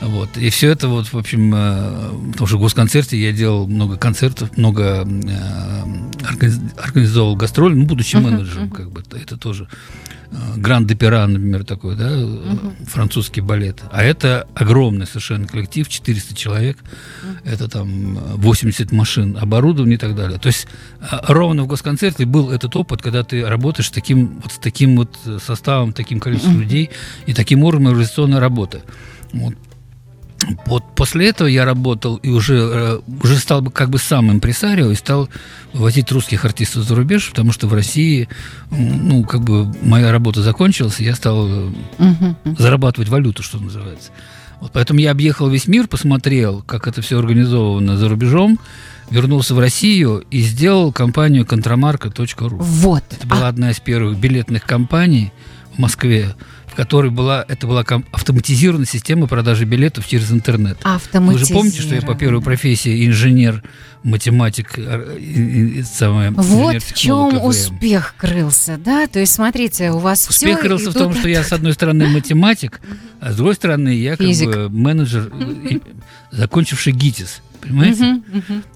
Вот. 0.00 0.36
И 0.36 0.48
все 0.50 0.70
это 0.70 0.88
вот, 0.88 1.12
в 1.12 1.18
общем, 1.18 1.52
э, 1.54 2.30
потому 2.32 2.46
что 2.46 2.56
в 2.56 2.60
госконцерте 2.60 3.18
я 3.20 3.32
делал 3.32 3.66
много 3.66 3.96
концертов, 3.96 4.56
много 4.56 5.06
э, 5.06 5.84
организ- 6.22 6.80
организовал 6.80 7.36
гастроли, 7.36 7.74
ну, 7.74 7.84
будучи 7.84 8.16
менеджером, 8.16 8.70
как 8.70 8.90
бы, 8.90 9.02
это 9.12 9.36
тоже 9.36 9.68
э, 10.30 10.36
Гранд 10.56 10.86
Депера, 10.86 11.26
например, 11.26 11.64
такой, 11.64 11.96
да, 11.96 12.08
э, 12.10 12.56
французский 12.86 13.42
балет. 13.42 13.82
А 13.92 14.02
это 14.02 14.46
огромный 14.54 15.06
совершенно 15.06 15.46
коллектив, 15.46 15.86
400 15.86 16.34
человек, 16.34 16.78
это 17.44 17.68
там 17.68 18.16
э, 18.16 18.20
80 18.36 18.92
машин, 18.92 19.36
оборудование 19.38 19.96
и 19.96 20.00
так 20.00 20.14
далее. 20.16 20.38
То 20.38 20.46
есть 20.46 20.66
э, 21.00 21.04
ровно 21.28 21.64
в 21.64 21.66
госконцерте 21.66 22.24
был 22.24 22.50
этот 22.50 22.74
опыт, 22.74 23.02
когда 23.02 23.22
ты 23.22 23.46
работаешь 23.46 23.90
таким 23.90 24.40
вот, 24.42 24.52
с 24.52 24.58
таким 24.58 24.96
вот 24.96 25.14
э, 25.26 25.38
составом, 25.44 25.92
таким 25.92 26.20
количеством 26.20 26.58
людей 26.58 26.88
и 27.26 27.34
таким 27.34 27.64
уровнем 27.64 27.88
организационной 27.88 28.38
работы. 28.38 28.80
Вот. 29.34 29.54
Вот 30.66 30.84
после 30.94 31.28
этого 31.28 31.48
я 31.48 31.64
работал 31.64 32.16
и 32.16 32.30
уже, 32.30 32.56
э, 32.56 33.00
уже 33.22 33.36
стал 33.36 33.62
как 33.64 33.90
бы 33.90 33.98
сам 33.98 34.30
импресарио 34.30 34.90
и 34.90 34.94
стал 34.94 35.28
возить 35.72 36.10
русских 36.12 36.44
артистов 36.44 36.84
за 36.84 36.94
рубеж, 36.94 37.28
потому 37.30 37.52
что 37.52 37.66
в 37.66 37.74
России, 37.74 38.28
ну, 38.70 39.24
как 39.24 39.42
бы 39.42 39.72
моя 39.82 40.10
работа 40.12 40.42
закончилась, 40.42 41.00
и 41.00 41.04
я 41.04 41.14
стал 41.14 41.46
э, 41.48 41.70
зарабатывать 42.58 43.08
валюту, 43.08 43.42
что 43.42 43.58
называется. 43.58 44.10
Вот 44.60 44.72
поэтому 44.72 45.00
я 45.00 45.10
объехал 45.10 45.48
весь 45.48 45.66
мир, 45.66 45.88
посмотрел, 45.88 46.62
как 46.62 46.86
это 46.86 47.00
все 47.00 47.18
организовано 47.18 47.96
за 47.96 48.08
рубежом, 48.08 48.58
вернулся 49.10 49.54
в 49.54 49.58
Россию 49.58 50.24
и 50.30 50.40
сделал 50.40 50.92
компанию 50.92 51.46
контрамарка.ру. 51.46 52.56
Вот. 52.58 53.04
Это 53.10 53.26
была 53.26 53.48
одна 53.48 53.70
из 53.70 53.80
первых 53.80 54.18
билетных 54.18 54.64
компаний 54.64 55.32
в 55.74 55.78
Москве, 55.78 56.34
в 56.70 56.74
которой 56.74 57.10
была, 57.10 57.44
это 57.48 57.66
была 57.66 57.84
автоматизированная 58.12 58.86
система 58.86 59.26
продажи 59.26 59.64
билетов 59.64 60.06
через 60.06 60.30
интернет. 60.30 60.78
Вы 61.32 61.38
же 61.38 61.46
помните, 61.52 61.80
что 61.82 61.94
я 61.94 62.02
по 62.02 62.14
первой 62.14 62.40
профессии 62.42 63.06
инженер, 63.06 63.62
математик, 64.02 64.78
э, 64.78 65.18
и- 65.18 65.80
и 65.80 65.82
самое, 65.82 66.30
Вот 66.30 66.76
в 66.82 66.94
чем 66.94 67.42
успех 67.44 68.14
крылся, 68.16 68.78
да? 68.82 69.06
То 69.08 69.18
есть, 69.18 69.32
смотрите, 69.34 69.90
у 69.90 69.98
вас 69.98 70.20
все... 70.26 70.46
Успех 70.48 70.60
крылся 70.60 70.90
в 70.90 70.94
том, 70.94 71.14
что 71.14 71.28
я, 71.28 71.42
с 71.44 71.52
одной 71.52 71.72
стороны, 71.74 72.06
математик, 72.08 72.80
а 73.20 73.32
с 73.32 73.36
другой 73.36 73.54
стороны, 73.56 73.90
я 73.90 74.16
как 74.16 74.26
Физик. 74.26 74.48
бы 74.48 74.68
менеджер, 74.70 75.30
э, 75.32 75.78
закончивший 76.30 76.92
ГИТИС. 76.92 77.42
Понимаете? 77.60 78.20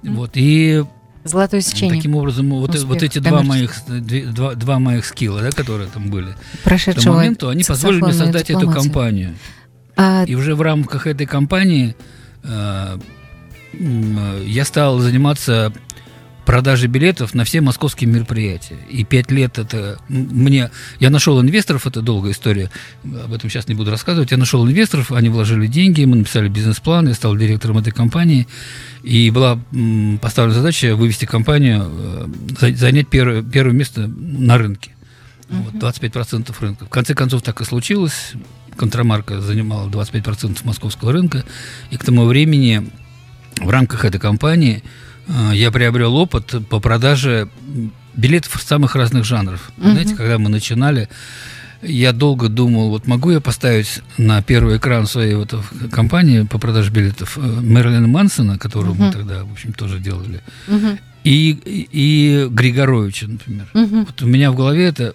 Вот. 0.02 0.32
И 0.34 0.84
Золотое 1.24 1.62
сечение. 1.62 1.96
Таким 1.96 2.14
образом, 2.16 2.50
вот, 2.50 2.70
Успех 2.70 2.84
вот 2.84 3.02
эти 3.02 3.18
два 3.18 3.42
моих, 3.42 3.74
две- 3.88 4.26
два, 4.26 4.54
два 4.54 4.78
моих 4.78 5.06
скилла, 5.06 5.40
да, 5.40 5.50
которые 5.50 5.88
там 5.88 6.10
были, 6.10 6.26
к 6.26 6.34
тому 6.34 6.62
Прошедшего 6.64 7.14
моменту, 7.14 7.48
они 7.48 7.64
позволили 7.64 8.02
мне 8.02 8.12
создать 8.12 8.50
эту 8.50 8.70
компанию. 8.70 9.34
А, 9.96 10.24
И 10.26 10.34
уже 10.34 10.54
в 10.54 10.60
рамках 10.60 11.06
этой 11.06 11.26
компании 11.26 11.96
э, 12.42 12.98
э, 13.72 14.44
я 14.46 14.64
стал 14.64 14.98
заниматься 14.98 15.72
продажей 16.44 16.88
билетов 16.88 17.34
на 17.34 17.44
все 17.44 17.60
московские 17.60 18.10
мероприятия. 18.10 18.76
И 18.88 19.04
пять 19.04 19.30
лет 19.30 19.58
это 19.58 19.98
мне... 20.08 20.70
Я 21.00 21.10
нашел 21.10 21.40
инвесторов, 21.40 21.86
это 21.86 22.02
долгая 22.02 22.32
история, 22.32 22.70
об 23.04 23.32
этом 23.32 23.50
сейчас 23.50 23.68
не 23.68 23.74
буду 23.74 23.90
рассказывать. 23.90 24.30
Я 24.30 24.36
нашел 24.36 24.66
инвесторов, 24.66 25.12
они 25.12 25.28
вложили 25.28 25.66
деньги, 25.66 26.04
мы 26.04 26.16
написали 26.16 26.48
бизнес-план, 26.48 27.08
я 27.08 27.14
стал 27.14 27.36
директором 27.36 27.78
этой 27.78 27.92
компании. 27.92 28.46
И 29.02 29.30
была 29.30 29.58
поставлена 30.20 30.54
задача 30.54 30.96
вывести 30.96 31.24
компанию, 31.24 31.90
э, 31.90 32.26
за- 32.60 32.74
занять 32.74 33.08
первое, 33.08 33.42
первое 33.42 33.74
место 33.74 34.06
на 34.06 34.56
рынке. 34.58 34.92
Вот, 35.48 35.74
25% 35.74 36.60
рынка. 36.60 36.86
В 36.86 36.88
конце 36.88 37.14
концов, 37.14 37.42
так 37.42 37.60
и 37.60 37.64
случилось. 37.64 38.32
Контрамарка 38.76 39.40
занимала 39.40 39.88
25% 39.88 40.64
московского 40.64 41.12
рынка. 41.12 41.44
И 41.90 41.96
к 41.96 42.04
тому 42.04 42.24
времени 42.24 42.90
в 43.60 43.70
рамках 43.70 44.04
этой 44.04 44.18
компании 44.18 44.82
я 45.52 45.70
приобрел 45.70 46.16
опыт 46.16 46.54
по 46.68 46.80
продаже 46.80 47.48
билетов 48.14 48.62
самых 48.62 48.94
разных 48.94 49.24
жанров. 49.24 49.70
Знаете, 49.76 50.14
когда 50.14 50.38
мы 50.38 50.48
начинали, 50.48 51.08
я 51.86 52.12
долго 52.12 52.48
думал, 52.48 52.90
вот 52.90 53.06
могу 53.06 53.30
я 53.30 53.40
поставить 53.40 54.00
на 54.18 54.42
первый 54.42 54.78
экран 54.78 55.06
своей 55.06 55.34
вот 55.34 55.54
компании 55.90 56.42
по 56.42 56.58
продаже 56.58 56.90
билетов 56.90 57.38
э, 57.38 57.40
Мерлина 57.40 58.06
Мансона, 58.06 58.58
которого 58.58 58.94
мы 58.94 59.12
тогда, 59.12 59.44
в 59.44 59.52
общем, 59.52 59.72
тоже 59.72 59.98
делали, 59.98 60.40
мгм, 60.66 60.98
и, 61.24 61.88
и, 61.90 62.48
Григоровича, 62.50 63.26
например. 63.28 63.66
мгм. 63.72 64.04
Вот 64.04 64.20
у 64.20 64.26
меня 64.26 64.52
в 64.52 64.56
голове 64.56 64.84
это, 64.84 65.14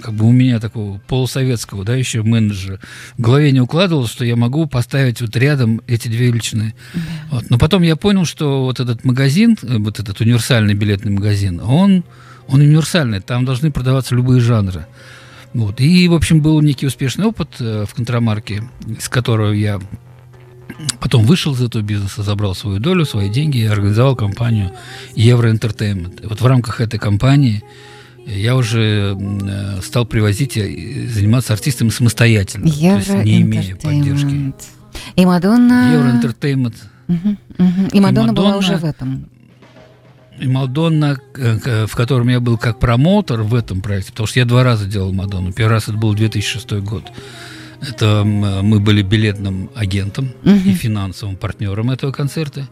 как 0.00 0.14
бы 0.14 0.24
у 0.24 0.32
меня 0.32 0.58
такого 0.58 0.98
полусоветского, 1.06 1.84
да, 1.84 1.94
еще 1.94 2.22
менеджера, 2.22 2.80
в 3.18 3.20
голове 3.20 3.52
не 3.52 3.60
укладывалось, 3.60 4.10
что 4.10 4.24
я 4.24 4.36
могу 4.36 4.64
поставить 4.64 5.20
вот 5.20 5.36
рядом 5.36 5.82
эти 5.86 6.08
две 6.08 6.28
величины. 6.28 6.74
Вот. 7.30 7.50
Но 7.50 7.58
потом 7.58 7.82
я 7.82 7.96
понял, 7.96 8.24
что 8.24 8.64
вот 8.64 8.80
этот 8.80 9.04
магазин, 9.04 9.56
э, 9.62 9.76
вот 9.76 10.00
этот 10.00 10.18
универсальный 10.20 10.72
билетный 10.72 11.12
магазин, 11.12 11.60
он, 11.60 12.04
он 12.48 12.60
универсальный, 12.60 13.20
там 13.20 13.44
должны 13.44 13.70
продаваться 13.70 14.14
любые 14.14 14.40
жанры. 14.40 14.86
Вот. 15.54 15.80
И, 15.80 16.08
в 16.08 16.14
общем, 16.14 16.40
был 16.40 16.60
некий 16.60 16.86
успешный 16.86 17.26
опыт 17.26 17.56
э, 17.60 17.84
в 17.88 17.94
контрамарке, 17.94 18.62
с 18.98 19.08
которого 19.08 19.52
я 19.52 19.80
потом 21.00 21.24
вышел 21.24 21.54
из 21.54 21.62
этого 21.62 21.82
бизнеса, 21.82 22.22
забрал 22.22 22.54
свою 22.54 22.78
долю, 22.78 23.04
свои 23.04 23.28
деньги 23.28 23.58
и 23.58 23.66
организовал 23.66 24.14
компанию 24.14 24.70
Евро 25.14 25.52
Entertainment. 25.52 26.22
И 26.22 26.26
вот 26.26 26.40
в 26.40 26.46
рамках 26.46 26.80
этой 26.80 26.98
компании 27.00 27.62
я 28.26 28.54
уже 28.56 29.16
э, 29.18 29.80
стал 29.82 30.06
привозить 30.06 30.56
и 30.56 31.06
заниматься 31.08 31.52
артистами 31.52 31.88
самостоятельно, 31.88 32.70
то 32.70 32.96
есть 32.96 33.08
не 33.24 33.42
имея 33.42 33.74
поддержки. 33.76 34.26
Евроэнтертеймент. 34.26 34.64
И 35.16 35.26
Мадонна... 35.26 35.92
Евро 35.92 36.08
Entertainment 36.10 36.74
Мгм, 37.10 37.38
мгм. 37.58 37.86
И 37.92 38.00
Мадонна 38.00 38.32
была 38.32 38.50
Мадонна- 38.50 38.58
уже 38.58 38.76
в 38.76 38.84
этом. 38.84 39.29
И 40.40 40.46
Мадонна, 40.48 41.18
э, 41.36 41.58
к- 41.58 41.86
в 41.86 41.94
котором 41.96 42.28
я 42.28 42.40
был 42.40 42.58
как 42.58 42.78
промоутер 42.78 43.42
в 43.42 43.54
этом 43.54 43.80
проекте, 43.80 44.10
потому 44.12 44.26
что 44.26 44.38
я 44.40 44.44
два 44.46 44.62
раза 44.64 44.86
делал 44.86 45.12
Мадонну. 45.12 45.52
Первый 45.52 45.72
раз 45.72 45.84
это 45.84 45.94
был 45.98 46.14
2006 46.14 46.80
год. 46.80 47.04
Это 47.80 48.24
мы 48.24 48.78
были 48.80 49.02
билетным 49.02 49.70
агентом 49.74 50.32
и 50.44 50.72
финансовым 50.74 51.36
партнером 51.36 51.90
этого 51.90 52.12
концерта. 52.12 52.68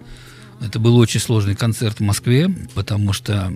Это 0.60 0.78
был 0.78 0.96
очень 0.98 1.20
сложный 1.20 1.54
концерт 1.54 1.98
в 2.00 2.02
Москве, 2.02 2.48
потому 2.74 3.12
что 3.12 3.52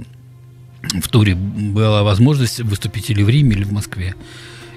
в 1.03 1.09
туре 1.09 1.35
была 1.35 2.03
возможность 2.03 2.61
выступить 2.61 3.11
или 3.11 3.23
в 3.23 3.29
Риме, 3.29 3.53
или 3.57 3.65
в 3.65 3.73
Москве. 3.73 4.15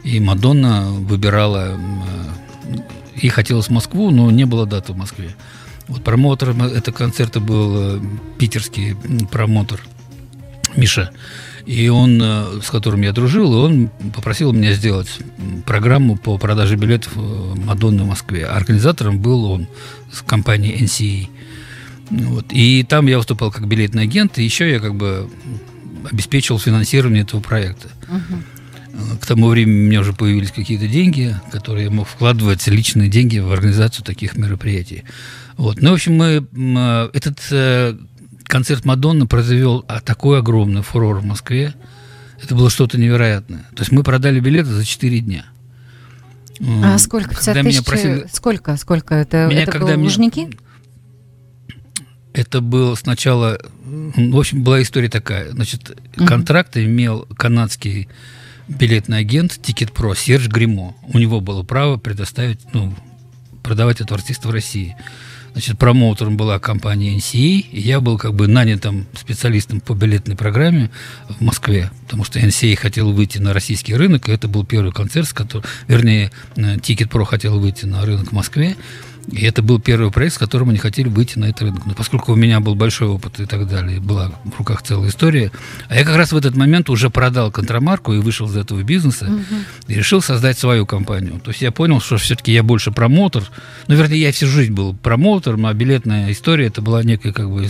И 0.03 0.19
Мадонна 0.19 0.87
выбирала, 0.91 1.77
э, 1.77 2.77
ей 3.21 3.29
хотелось 3.29 3.67
в 3.67 3.71
Москву, 3.71 4.11
но 4.11 4.29
не 4.31 4.45
было 4.45 4.65
даты 4.65 4.93
в 4.93 4.97
Москве. 4.97 5.35
Вот 5.87 6.03
промоутером 6.03 6.63
этого 6.63 6.95
концерта 6.95 7.39
был 7.39 7.97
э, 7.97 8.01
питерский 8.39 8.91
м, 9.03 9.27
промотор 9.27 9.81
Миша. 10.75 11.11
И 11.65 11.87
он, 11.89 12.19
э, 12.21 12.61
с 12.63 12.69
которым 12.69 13.01
я 13.01 13.11
дружил, 13.11 13.53
он 13.53 13.89
попросил 14.13 14.51
меня 14.53 14.73
сделать 14.73 15.09
программу 15.65 16.17
по 16.17 16.37
продаже 16.37 16.75
билетов 16.75 17.13
э, 17.15 17.19
Мадонны 17.65 18.03
в 18.03 18.07
Москве. 18.07 18.45
А 18.45 18.55
Организатором 18.55 19.19
был 19.19 19.45
он 19.45 19.67
с 20.11 20.21
компанией 20.21 20.83
NCA. 20.83 21.29
Вот. 22.09 22.45
И 22.51 22.83
там 22.83 23.07
я 23.07 23.17
выступал 23.17 23.51
как 23.51 23.67
билетный 23.67 24.03
агент, 24.03 24.37
и 24.37 24.43
еще 24.43 24.69
я 24.71 24.79
как 24.79 24.95
бы 24.95 25.29
обеспечивал 26.11 26.59
финансирование 26.59 27.23
этого 27.23 27.41
проекта. 27.41 27.89
Э, 28.93 29.17
К 29.19 29.25
тому 29.25 29.47
времени 29.47 29.85
у 29.85 29.87
меня 29.87 29.99
уже 30.01 30.13
появились 30.13 30.51
какие-то 30.51 30.87
деньги, 30.87 31.35
которые 31.51 31.85
я 31.85 31.91
мог 31.91 32.07
вкладывать 32.07 32.65
личные 32.67 33.09
деньги 33.09 33.39
в 33.39 33.51
организацию 33.51 34.05
таких 34.05 34.37
мероприятий. 34.37 35.03
Вот. 35.57 35.81
Ну, 35.81 35.91
в 35.91 35.93
общем, 35.93 36.15
мы 36.15 36.45
э, 36.51 37.09
этот 37.13 37.39
э, 37.51 37.97
концерт 38.43 38.85
Мадонны 38.85 39.25
произвел 39.27 39.85
а, 39.87 40.01
такой 40.01 40.39
огромный 40.39 40.81
фурор 40.81 41.19
в 41.19 41.25
Москве. 41.25 41.73
Это 42.41 42.55
было 42.55 42.69
что-то 42.69 42.97
невероятное. 42.97 43.65
То 43.75 43.81
есть 43.81 43.91
мы 43.91 44.03
продали 44.03 44.39
билеты 44.39 44.69
за 44.69 44.83
4 44.85 45.19
дня. 45.19 45.45
А 46.83 46.97
сколько? 46.97 47.29
50 47.29 47.45
когда 47.45 47.61
меня 47.61 47.71
тысяч? 47.79 47.85
просили- 47.85 48.27
Сколько? 48.31 48.77
Сколько? 48.77 49.15
Это, 49.15 49.47
Меня 49.49 49.63
это 49.63 49.71
когда 49.71 49.95
меня- 49.95 50.03
Лужники? 50.05 50.49
Это 52.33 52.59
было 52.61 52.95
сначала... 52.95 53.57
В 53.83 54.37
общем, 54.37 54.63
была 54.63 54.81
история 54.81 55.09
такая. 55.09 55.51
Значит, 55.51 55.97
контракт 56.27 56.75
имел 56.75 57.25
канадский 57.37 58.09
билетный 58.67 59.19
агент 59.19 59.51
Ticket 59.61 59.93
Pro 59.93 60.17
Серж 60.17 60.47
Гримо. 60.49 60.95
У 61.13 61.17
него 61.17 61.39
было 61.39 61.63
право 61.63 61.97
предоставить, 61.97 62.59
ну, 62.73 62.93
продавать 63.63 64.01
этого 64.01 64.19
артиста 64.19 64.49
в 64.49 64.51
России. 64.51 64.97
Значит, 65.55 65.79
промоутером 65.79 66.35
была 66.35 66.59
компания 66.59 67.15
NCA, 67.15 67.37
и. 67.37 67.79
Я 67.79 68.01
был 68.01 68.17
как 68.17 68.33
бы 68.33 68.45
нанятым 68.45 69.07
специалистом 69.17 69.79
по 69.79 69.93
билетной 69.93 70.35
программе 70.35 70.91
в 71.29 71.41
Москве, 71.41 71.91
потому 72.03 72.25
что 72.25 72.39
NCA 72.39 72.75
хотел 72.75 73.13
выйти 73.13 73.37
на 73.37 73.53
российский 73.53 73.95
рынок, 73.95 74.27
и 74.27 74.33
это 74.33 74.49
был 74.49 74.65
первый 74.65 74.91
концерт, 74.91 75.29
с 75.29 75.33
которым, 75.33 75.65
вернее, 75.87 76.29
э, 76.57 76.75
Ticket 76.75 77.07
Pro 77.07 77.23
хотел 77.23 77.57
выйти 77.57 77.85
на 77.85 78.05
рынок 78.05 78.29
в 78.29 78.31
Москве, 78.33 78.75
и 79.31 79.45
это 79.45 79.61
был 79.61 79.79
первый 79.79 80.11
проект, 80.11 80.35
с 80.35 80.37
которым 80.37 80.69
они 80.69 80.77
хотели 80.77 81.07
выйти 81.07 81.39
на 81.39 81.45
этот 81.45 81.63
рынок. 81.63 81.85
Но 81.85 81.93
поскольку 81.93 82.33
у 82.33 82.35
меня 82.35 82.59
был 82.59 82.75
большой 82.75 83.07
опыт 83.07 83.39
и 83.39 83.45
так 83.45 83.67
далее, 83.67 83.99
была 83.99 84.31
в 84.43 84.57
руках 84.59 84.83
целая 84.83 85.09
история, 85.09 85.51
а 85.87 85.95
я 85.95 86.03
как 86.03 86.15
раз 86.15 86.31
в 86.31 86.37
этот 86.37 86.55
момент 86.55 86.89
уже 86.89 87.09
продал 87.09 87.51
контрамарку 87.51 88.13
и 88.13 88.19
вышел 88.19 88.47
из 88.47 88.55
этого 88.55 88.83
бизнеса 88.83 89.29
и 89.87 89.95
решил 89.95 90.21
создать 90.21 90.59
свою 90.59 90.85
компанию. 90.85 91.39
То 91.39 91.51
есть 91.51 91.61
я 91.61 91.71
понял, 91.71 91.99
что 91.99 92.17
все-таки 92.17 92.51
я 92.51 92.63
больше 92.63 92.91
промоутер. 92.91 93.49
Ну, 93.87 93.95
вернее, 93.95 94.21
я 94.21 94.31
всю 94.31 94.47
жизнь 94.47 94.73
был 94.73 94.93
промоутером, 94.93 95.65
а 95.65 95.73
билетная 95.73 96.31
история 96.31 96.67
это 96.67 96.81
была 96.81 97.03
некое, 97.03 97.33
как 97.33 97.49
бы, 97.49 97.69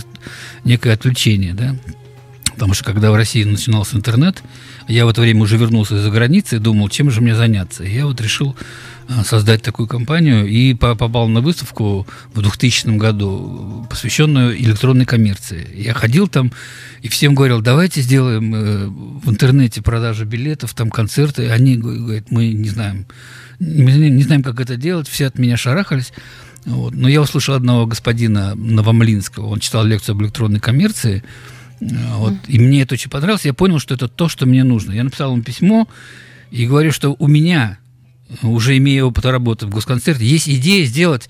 некое 0.64 0.92
отвлечение, 0.92 1.54
да. 1.54 1.76
Потому 2.54 2.72
что 2.72 2.84
когда 2.84 3.10
в 3.10 3.14
России 3.14 3.44
начинался 3.44 3.96
интернет, 3.96 4.42
я 4.88 5.04
в 5.04 5.10
это 5.10 5.20
время 5.20 5.42
уже 5.42 5.58
вернулся 5.58 5.96
из-за 5.96 6.10
границы 6.10 6.56
и 6.56 6.58
думал, 6.58 6.88
чем 6.88 7.10
же 7.10 7.20
мне 7.20 7.34
заняться. 7.34 7.84
И 7.84 7.94
я 7.94 8.06
вот 8.06 8.18
решил 8.20 8.56
создать 9.24 9.62
такую 9.62 9.88
компанию 9.88 10.46
и 10.46 10.74
по- 10.74 10.94
попал 10.94 11.28
на 11.28 11.40
выставку 11.40 12.06
в 12.34 12.42
2000 12.42 12.96
году, 12.96 13.86
посвященную 13.88 14.56
электронной 14.60 15.04
коммерции. 15.04 15.66
Я 15.74 15.94
ходил 15.94 16.28
там 16.28 16.52
и 17.02 17.08
всем 17.08 17.34
говорил, 17.34 17.60
давайте 17.60 18.00
сделаем 18.00 18.54
э, 18.54 18.86
в 18.86 19.30
интернете 19.30 19.82
продажу 19.82 20.24
билетов, 20.24 20.74
там 20.74 20.90
концерты. 20.90 21.50
Они 21.50 21.76
говорят, 21.76 22.30
мы 22.30 22.52
не 22.52 22.68
знаем, 22.68 23.06
мы 23.60 23.92
не 23.92 24.22
знаем, 24.22 24.42
как 24.42 24.60
это 24.60 24.76
делать. 24.76 25.08
Все 25.08 25.26
от 25.26 25.38
меня 25.38 25.56
шарахались. 25.56 26.12
Вот. 26.64 26.94
Но 26.94 27.08
я 27.08 27.20
услышал 27.20 27.54
одного 27.54 27.86
господина 27.86 28.54
Новомлинского, 28.56 29.46
он 29.46 29.60
читал 29.60 29.84
лекцию 29.84 30.14
об 30.14 30.22
электронной 30.22 30.60
коммерции, 30.60 31.22
Э, 31.80 31.84
вот, 32.16 32.34
и 32.46 32.58
мне 32.58 32.82
это 32.82 32.94
очень 32.94 33.10
понравилось. 33.10 33.44
Я 33.44 33.54
понял, 33.54 33.78
что 33.78 33.94
это 33.94 34.08
то, 34.08 34.28
что 34.28 34.46
мне 34.46 34.64
нужно. 34.64 34.92
Я 34.92 35.04
написал 35.04 35.32
ему 35.32 35.42
письмо 35.42 35.88
и 36.50 36.66
говорю, 36.66 36.92
что 36.92 37.14
у 37.18 37.26
меня, 37.26 37.78
уже 38.42 38.76
имея 38.76 39.04
опыт 39.04 39.24
работы 39.26 39.66
в 39.66 39.70
госконцерте, 39.70 40.24
есть 40.24 40.48
идея 40.48 40.84
сделать, 40.86 41.28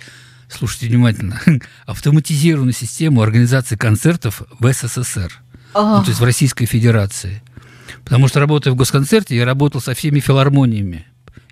слушайте 0.49 0.87
внимательно, 0.87 1.41
автоматизированную 1.87 2.73
систему 2.73 3.23
организации 3.23 3.77
концертов 3.77 4.43
в 4.59 4.73
СССР, 4.73 5.33
ну, 5.75 6.03
то 6.03 6.09
есть 6.09 6.21
в 6.21 6.25
Российской 6.25 6.67
Федерации. 6.67 7.43
Потому 8.05 8.29
что 8.29 8.41
работая 8.41 8.71
в 8.71 8.77
госконцерте, 8.77 9.37
я 9.37 9.45
работал 9.45 9.81
со 9.81 9.95
всеми 9.95 10.21
филармониями. 10.21 11.07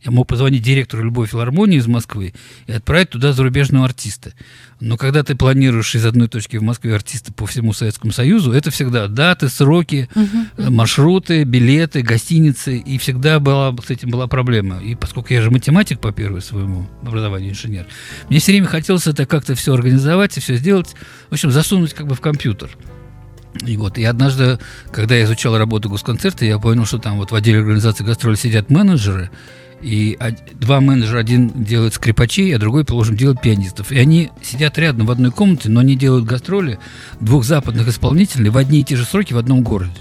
Я 0.04 0.10
мог 0.10 0.26
позвонить 0.28 0.62
директору 0.62 1.02
любой 1.02 1.26
филармонии 1.26 1.78
из 1.78 1.86
Москвы 1.86 2.34
и 2.66 2.72
отправить 2.72 3.10
туда 3.10 3.32
зарубежного 3.32 3.86
артиста. 3.86 4.34
Но 4.78 4.98
когда 4.98 5.22
ты 5.22 5.34
планируешь 5.34 5.94
из 5.94 6.04
одной 6.04 6.28
точки 6.28 6.58
в 6.58 6.62
Москве 6.62 6.94
артиста 6.94 7.32
по 7.32 7.46
всему 7.46 7.72
Советскому 7.72 8.12
Союзу, 8.12 8.52
это 8.52 8.70
всегда 8.70 9.08
даты, 9.08 9.48
сроки, 9.48 10.10
э, 10.14 10.68
маршруты, 10.68 11.44
билеты, 11.44 12.02
гостиницы. 12.02 12.76
И 12.76 12.98
всегда 12.98 13.40
была, 13.40 13.74
с 13.82 13.88
этим 13.88 14.10
была 14.10 14.26
проблема. 14.26 14.78
И 14.82 14.94
поскольку 14.94 15.32
я 15.32 15.40
же 15.40 15.50
математик 15.50 16.00
по 16.00 16.12
первому 16.12 16.42
своему 16.42 16.86
образованию, 17.00 17.52
инженер, 17.52 17.86
мне 18.28 18.40
все 18.40 18.52
время 18.52 18.66
хотелось 18.66 19.06
это 19.06 19.24
как-то 19.24 19.54
все 19.54 19.72
организовать 19.72 20.36
и 20.36 20.40
все 20.40 20.56
сделать, 20.56 20.94
в 21.30 21.32
общем, 21.32 21.50
засунуть 21.50 21.94
как 21.94 22.06
бы 22.06 22.14
в 22.14 22.20
компьютер. 22.20 22.76
И 23.64 23.76
вот, 23.76 23.98
и 23.98 24.04
однажды, 24.04 24.58
когда 24.90 25.14
я 25.14 25.24
изучал 25.24 25.56
работу 25.56 25.88
госконцерта, 25.88 26.44
я 26.44 26.58
понял, 26.58 26.84
что 26.84 26.98
там 26.98 27.16
вот 27.16 27.30
в 27.30 27.34
отделе 27.34 27.60
организации 27.60 28.04
гастроли 28.04 28.34
сидят 28.34 28.68
менеджеры, 28.68 29.30
и 29.84 30.18
два 30.54 30.80
менеджера, 30.80 31.18
один 31.18 31.52
делает 31.62 31.92
скрипачей, 31.92 32.56
а 32.56 32.58
другой, 32.58 32.86
положим, 32.86 33.16
делает 33.16 33.42
пианистов. 33.42 33.92
И 33.92 33.98
они 33.98 34.30
сидят 34.42 34.78
рядом 34.78 35.06
в 35.06 35.10
одной 35.10 35.30
комнате, 35.30 35.68
но 35.68 35.80
они 35.80 35.94
делают 35.94 36.24
гастроли 36.24 36.78
двух 37.20 37.44
западных 37.44 37.86
исполнителей 37.88 38.48
в 38.48 38.56
одни 38.56 38.80
и 38.80 38.84
те 38.84 38.96
же 38.96 39.04
сроки 39.04 39.34
в 39.34 39.38
одном 39.38 39.62
городе. 39.62 39.92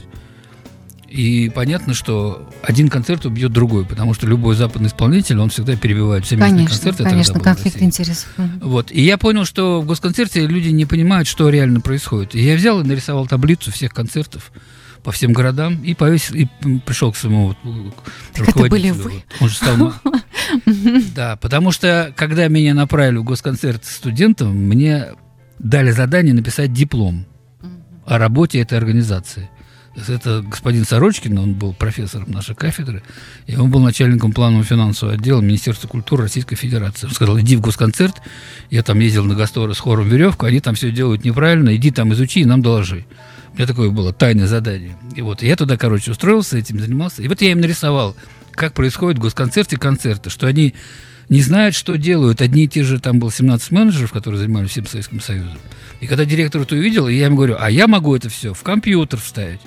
И 1.10 1.52
понятно, 1.54 1.94
что 1.94 2.50
один 2.64 2.88
концерт 2.88 3.26
убьет 3.26 3.52
другой, 3.52 3.86
потому 3.86 4.14
что 4.14 4.26
любой 4.26 4.56
западный 4.56 4.88
исполнитель, 4.88 5.38
он 5.38 5.50
всегда 5.50 5.76
перебивает 5.76 6.26
все 6.26 6.38
местные 6.38 6.66
Конечно, 6.66 6.76
концерты. 6.76 7.04
конечно, 7.04 7.40
конфликт 7.40 7.82
интересов. 7.82 8.34
Вот. 8.62 8.90
И 8.90 9.02
я 9.02 9.18
понял, 9.18 9.46
что 9.46 9.82
в 9.82 9.86
госконцерте 9.86 10.48
люди 10.48 10.70
не 10.70 10.86
понимают, 10.86 11.28
что 11.28 11.50
реально 11.50 11.82
происходит. 11.82 12.34
И 12.34 12.42
я 12.42 12.56
взял 12.56 12.80
и 12.82 12.84
нарисовал 12.84 13.28
таблицу 13.28 13.72
всех 13.72 13.94
концертов 13.94 14.52
по 15.04 15.12
всем 15.12 15.34
городам 15.34 15.84
и 15.84 15.94
повесил, 15.94 16.36
и 16.36 16.48
пришел 16.86 17.12
к 17.12 17.18
к 17.18 17.22
Так 18.34 18.50
это 18.50 18.60
были 18.60 18.90
руководителю. 18.90 18.94
вы? 19.04 19.24
Он 19.40 19.50
же 19.50 19.56
стал... 19.56 19.94
Да, 21.16 21.36
потому 21.38 21.72
что, 21.72 22.14
когда 22.16 22.48
меня 22.48 22.74
направили 22.74 23.18
в 23.18 23.24
госконцерт 23.24 23.86
студентом, 23.86 24.56
мне 24.56 25.08
дали 25.60 25.92
задание 25.92 26.34
написать 26.34 26.74
диплом 26.74 27.26
о 28.06 28.18
работе 28.18 28.60
этой 28.60 28.78
организации. 28.78 29.50
Это 29.96 30.42
господин 30.42 30.86
Сорочкин, 30.86 31.38
он 31.38 31.54
был 31.54 31.74
профессором 31.74 32.32
нашей 32.32 32.56
кафедры, 32.56 33.04
и 33.46 33.56
он 33.56 33.70
был 33.70 33.80
начальником 33.80 34.32
планового 34.32 34.66
финансового 34.66 35.16
отдела 35.16 35.40
Министерства 35.40 35.88
культуры 35.88 36.24
Российской 36.24 36.56
Федерации. 36.56 37.06
Он 37.06 37.14
сказал, 37.14 37.40
иди 37.40 37.56
в 37.56 37.62
госконцерт, 37.62 38.16
я 38.72 38.82
там 38.82 39.00
ездил 39.00 39.24
на 39.24 39.36
гастролы 39.36 39.76
с 39.76 39.80
хором 39.80 40.10
«Веревка», 40.10 40.48
они 40.48 40.62
там 40.62 40.74
все 40.74 40.92
делают 40.92 41.24
неправильно, 41.24 41.76
иди 41.76 41.92
там 41.92 42.12
изучи 42.14 42.42
и 42.42 42.46
нам 42.46 42.64
доложи. 42.64 43.06
У 43.54 43.58
меня 43.58 43.68
такое 43.68 43.92
было 43.92 44.12
тайное 44.12 44.48
задание. 44.48 44.98
И 45.16 45.22
вот 45.22 45.44
я 45.44 45.56
туда, 45.56 45.78
короче, 45.78 46.12
устроился, 46.12 46.58
этим 46.58 46.80
занимался. 46.80 47.22
И 47.22 47.28
вот 47.28 47.42
я 47.42 47.52
им 47.52 47.62
нарисовал, 47.62 48.16
как 48.52 48.74
происходит 48.74 49.20
в 49.20 49.22
госконцерте 49.22 49.78
концерты, 49.78 50.32
что 50.32 50.48
они 50.48 50.74
не 51.30 51.42
знают, 51.42 51.76
что 51.76 51.96
делают. 51.96 52.42
Одни 52.42 52.64
и 52.64 52.68
те 52.68 52.84
же, 52.84 53.00
там 53.00 53.20
было 53.20 53.32
17 53.32 53.72
менеджеров, 53.72 54.12
которые 54.12 54.40
занимались 54.40 54.72
всем 54.72 54.88
Советским 54.88 55.22
Союзом. 55.22 55.60
И 56.02 56.08
когда 56.08 56.26
директор 56.26 56.62
это 56.62 56.74
увидел, 56.76 57.08
я 57.08 57.26
ему 57.26 57.38
говорю, 57.38 57.56
а 57.60 57.70
я 57.70 57.88
могу 57.88 58.16
это 58.16 58.28
все 58.28 58.54
в 58.54 58.64
компьютер 58.64 59.20
вставить. 59.20 59.62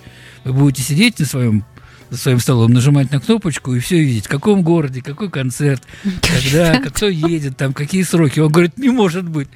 Вы 0.44 0.52
будете 0.52 0.82
сидеть 0.82 1.18
на 1.20 1.24
своем 1.24 1.64
за 2.10 2.18
своим 2.18 2.38
столом, 2.40 2.72
нажимать 2.72 3.10
на 3.10 3.20
кнопочку 3.20 3.74
и 3.74 3.80
все 3.80 3.98
видеть, 4.00 4.26
в 4.26 4.28
каком 4.28 4.62
городе, 4.62 5.02
какой 5.02 5.30
концерт, 5.30 5.82
когда, 6.22 6.78
кто 6.90 7.08
едет, 7.08 7.56
там, 7.56 7.72
какие 7.72 8.02
сроки. 8.02 8.40
Он 8.40 8.50
говорит, 8.50 8.78
не 8.78 8.90
может 8.90 9.28
быть. 9.28 9.48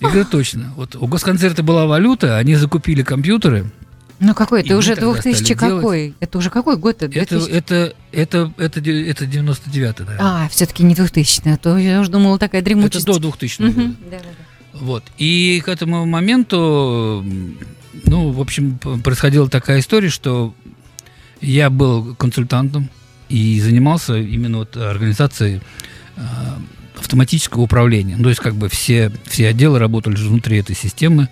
Я 0.00 0.08
говорю, 0.08 0.26
точно. 0.30 0.72
Вот 0.76 0.94
у 0.96 1.06
госконцерта 1.06 1.62
была 1.62 1.86
валюта, 1.86 2.36
они 2.36 2.56
закупили 2.56 3.02
компьютеры. 3.02 3.70
Ну 4.18 4.34
какой? 4.34 4.62
Это 4.62 4.76
уже 4.76 4.94
тогда 4.94 5.12
2000 5.12 5.42
стали 5.44 5.58
делать. 5.58 5.82
какой? 5.82 6.14
Это 6.20 6.38
уже 6.38 6.50
какой 6.50 6.76
год? 6.78 7.02
Это, 7.02 7.36
это, 7.36 7.94
это, 8.12 8.52
это, 8.56 8.80
де- 8.80 9.06
это 9.10 9.24
99-й, 9.26 10.06
да. 10.06 10.16
А, 10.18 10.48
все-таки 10.48 10.82
не 10.84 10.94
2000 10.94 11.48
а 11.48 11.56
то 11.58 11.76
я 11.76 12.00
уже 12.00 12.10
думала 12.10 12.38
такая 12.38 12.62
это 12.62 12.70
дремучесть. 12.70 13.04
до 13.04 13.18
2000 13.18 13.62
года. 13.62 13.74
Да-да-да. 14.10 14.78
Вот. 14.80 15.04
И 15.18 15.62
к 15.64 15.68
этому 15.68 16.06
моменту, 16.06 17.24
ну, 18.04 18.30
в 18.30 18.40
общем, 18.40 18.78
происходила 18.78 19.48
такая 19.48 19.80
история, 19.80 20.08
что 20.08 20.54
я 21.40 21.70
был 21.70 22.14
консультантом 22.14 22.90
и 23.28 23.60
занимался 23.60 24.16
именно 24.16 24.58
вот 24.58 24.76
организацией 24.76 25.60
э, 26.16 26.20
автоматического 26.98 27.62
управления. 27.62 28.16
Ну, 28.16 28.24
то 28.24 28.28
есть, 28.30 28.40
как 28.40 28.54
бы 28.54 28.68
все, 28.68 29.12
все 29.24 29.48
отделы 29.48 29.78
работали 29.78 30.16
внутри 30.16 30.58
этой 30.58 30.74
системы. 30.74 31.28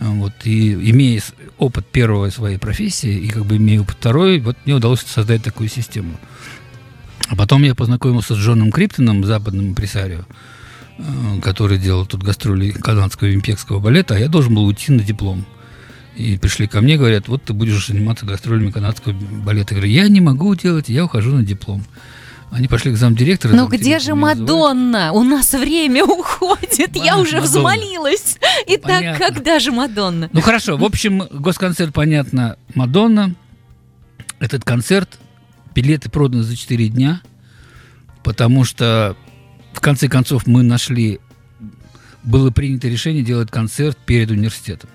А, 0.00 0.10
Вот, 0.10 0.32
и 0.44 0.72
имея 0.90 1.22
опыт 1.58 1.86
первой 1.86 2.30
своей 2.30 2.58
профессии 2.58 3.12
и 3.12 3.28
как 3.28 3.46
бы 3.46 3.56
имея 3.56 3.80
опыт 3.80 3.96
второй, 3.98 4.40
вот 4.40 4.56
мне 4.64 4.74
удалось 4.74 5.00
создать 5.00 5.42
такую 5.42 5.68
систему. 5.68 6.18
А 7.28 7.36
потом 7.36 7.62
я 7.62 7.74
познакомился 7.74 8.34
с 8.34 8.38
Джоном 8.38 8.70
Криптоном, 8.70 9.24
западным 9.24 9.68
импресарио, 9.68 10.24
э, 10.98 11.02
который 11.42 11.78
делал 11.78 12.04
тут 12.06 12.22
гастроли 12.22 12.70
канадского 12.70 13.32
импекского 13.32 13.78
балета, 13.80 14.16
а 14.16 14.18
я 14.18 14.28
должен 14.28 14.54
был 14.54 14.66
уйти 14.66 14.92
на 14.92 15.02
диплом. 15.02 15.46
И 16.16 16.36
пришли 16.36 16.66
ко 16.66 16.80
мне, 16.80 16.96
говорят, 16.98 17.28
вот 17.28 17.42
ты 17.42 17.52
будешь 17.52 17.86
заниматься 17.86 18.26
гастролями 18.26 18.70
канадского 18.70 19.12
балета. 19.14 19.74
Я 19.74 19.80
говорю, 19.80 19.92
я 19.92 20.08
не 20.08 20.20
могу 20.20 20.54
делать, 20.54 20.88
я 20.88 21.04
ухожу 21.04 21.30
на 21.34 21.42
диплом. 21.42 21.84
Они 22.50 22.68
пошли 22.68 22.92
к 22.92 22.96
замдиректора. 22.96 23.54
Ну 23.54 23.66
где 23.66 23.98
же. 23.98 24.14
Мадонна? 24.14 25.12
У 25.12 25.22
нас 25.24 25.54
время 25.54 26.04
уходит. 26.04 26.94
Я 26.94 27.16
Мадонна. 27.16 27.18
уже 27.22 27.40
взмолилась. 27.40 28.36
Итак, 28.66 28.98
Понятно. 28.98 29.26
когда 29.26 29.58
же 29.58 29.72
Мадонна? 29.72 30.28
Ну 30.32 30.40
хорошо, 30.42 30.76
в 30.76 30.84
общем, 30.84 31.22
госконцерт, 31.30 31.94
понятно, 31.94 32.56
Мадонна. 32.74 33.34
Этот 34.38 34.64
концерт, 34.64 35.18
билеты 35.74 36.10
проданы 36.10 36.42
за 36.42 36.54
4 36.54 36.88
дня, 36.88 37.22
потому 38.22 38.64
что 38.64 39.16
в 39.72 39.80
конце 39.80 40.08
концов 40.08 40.46
мы 40.46 40.62
нашли, 40.62 41.20
было 42.22 42.50
принято 42.50 42.86
решение 42.88 43.22
делать 43.22 43.50
концерт 43.50 43.96
перед 44.04 44.30
университетом. 44.30 44.90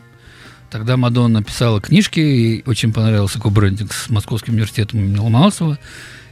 Тогда 0.69 0.98
Мадонна 0.98 1.44
писала 1.44 1.80
книжки, 1.80 2.19
и 2.19 2.64
очень 2.65 2.91
понравился 2.91 3.39
кобрендинг 3.39 3.94
с 3.94 4.10
Московским 4.10 4.53
университетом 4.53 4.99
имени 4.99 5.18
Ломоносова. 5.18 5.80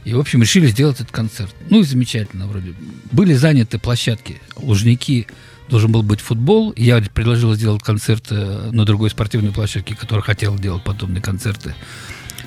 И, 0.04 0.12
в 0.14 0.20
общем, 0.20 0.42
решили 0.42 0.66
сделать 0.68 0.96
этот 1.00 1.10
концерт. 1.10 1.54
Ну 1.68 1.80
и 1.80 1.82
замечательно 1.82 2.46
вроде. 2.46 2.74
Были 3.10 3.32
заняты 3.32 3.78
площадки, 3.78 4.40
Лужники, 4.56 5.26
должен 5.68 5.90
был 5.90 6.02
быть 6.02 6.20
футбол. 6.20 6.72
Я 6.76 7.00
предложил 7.00 7.54
сделать 7.54 7.82
концерт 7.82 8.26
э, 8.30 8.70
на 8.72 8.84
другой 8.84 9.10
спортивной 9.10 9.52
площадке, 9.52 9.96
которая 9.96 10.22
хотела 10.22 10.56
делать 10.58 10.84
подобные 10.84 11.22
концерты 11.22 11.74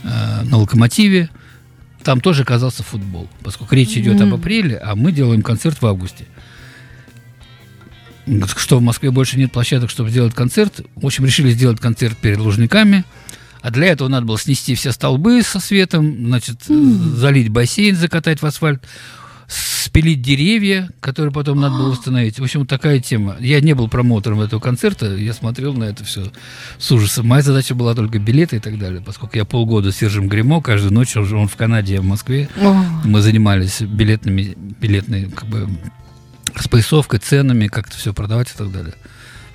э, 0.04 0.44
на 0.44 0.58
Локомотиве. 0.58 1.30
Там 2.04 2.22
тоже 2.22 2.44
оказался 2.44 2.82
футбол, 2.84 3.28
поскольку 3.44 3.76
речь 3.76 3.98
идет 3.98 4.22
об 4.22 4.28
Мгм. 4.28 4.36
апреле, 4.36 4.78
а 4.78 4.96
мы 4.96 5.12
делаем 5.12 5.42
концерт 5.42 5.82
в 5.82 5.86
августе. 5.86 6.26
Что 8.58 8.80
в 8.80 8.82
Москве 8.82 9.12
больше 9.12 9.38
нет 9.38 9.52
площадок, 9.52 9.90
чтобы 9.90 10.10
сделать 10.10 10.34
концерт. 10.34 10.82
В 10.96 11.06
общем, 11.06 11.26
решили 11.26 11.52
сделать 11.52 11.80
концерт 11.80 12.18
перед 12.18 12.38
Лужниками. 12.38 13.04
А 13.62 13.72
для 13.72 13.88
этого 13.88 14.08
надо 14.08 14.26
было 14.26 14.40
снести 14.40 14.76
все 14.76 14.92
столбы 14.92 15.42
со 15.44 15.60
светом, 15.60 16.28
значит, 16.28 16.64
залить 16.66 17.50
бассейн, 17.50 17.96
закатать 17.96 18.42
в 18.42 18.46
асфальт, 18.46 18.82
спилить 19.48 20.22
деревья, 20.22 20.90
которые 21.00 21.34
потом 21.34 21.60
надо 21.60 21.76
было 21.76 21.90
восстановить. 21.90 22.40
В 22.40 22.44
общем, 22.44 22.66
такая 22.66 23.00
тема. 23.00 23.36
Я 23.40 23.60
не 23.60 23.74
был 23.74 23.90
промоутером 23.90 24.42
этого 24.42 24.60
концерта, 24.60 25.14
я 25.16 25.34
смотрел 25.34 25.74
на 25.74 25.86
это 25.86 26.04
все 26.04 26.32
с 26.78 26.92
ужасом. 26.92 27.28
Моя 27.28 27.42
задача 27.42 27.76
была 27.76 27.96
только 27.96 28.20
билеты 28.20 28.58
и 28.58 28.60
так 28.60 28.78
далее, 28.78 29.02
поскольку 29.02 29.38
я 29.38 29.46
полгода 29.46 29.92
с 29.92 29.98
Сержем 29.98 30.28
Гремо, 30.30 30.62
каждую 30.62 30.94
ночь, 30.94 31.16
он 31.18 31.48
в 31.48 31.56
Канаде, 31.56 31.96
я 31.96 32.02
в 32.02 32.06
Москве, 32.06 32.48
О, 32.62 32.82
мы 33.04 33.22
занимались 33.22 33.82
билетными, 33.82 34.56
билетной, 34.80 35.30
как 35.30 35.50
бы, 35.50 35.68
распоясовкой, 36.60 37.20
ценами, 37.20 37.68
как 37.68 37.88
это 37.88 37.98
все 37.98 38.14
продавать 38.14 38.52
и 38.52 38.58
так 38.58 38.72
далее. 38.72 38.94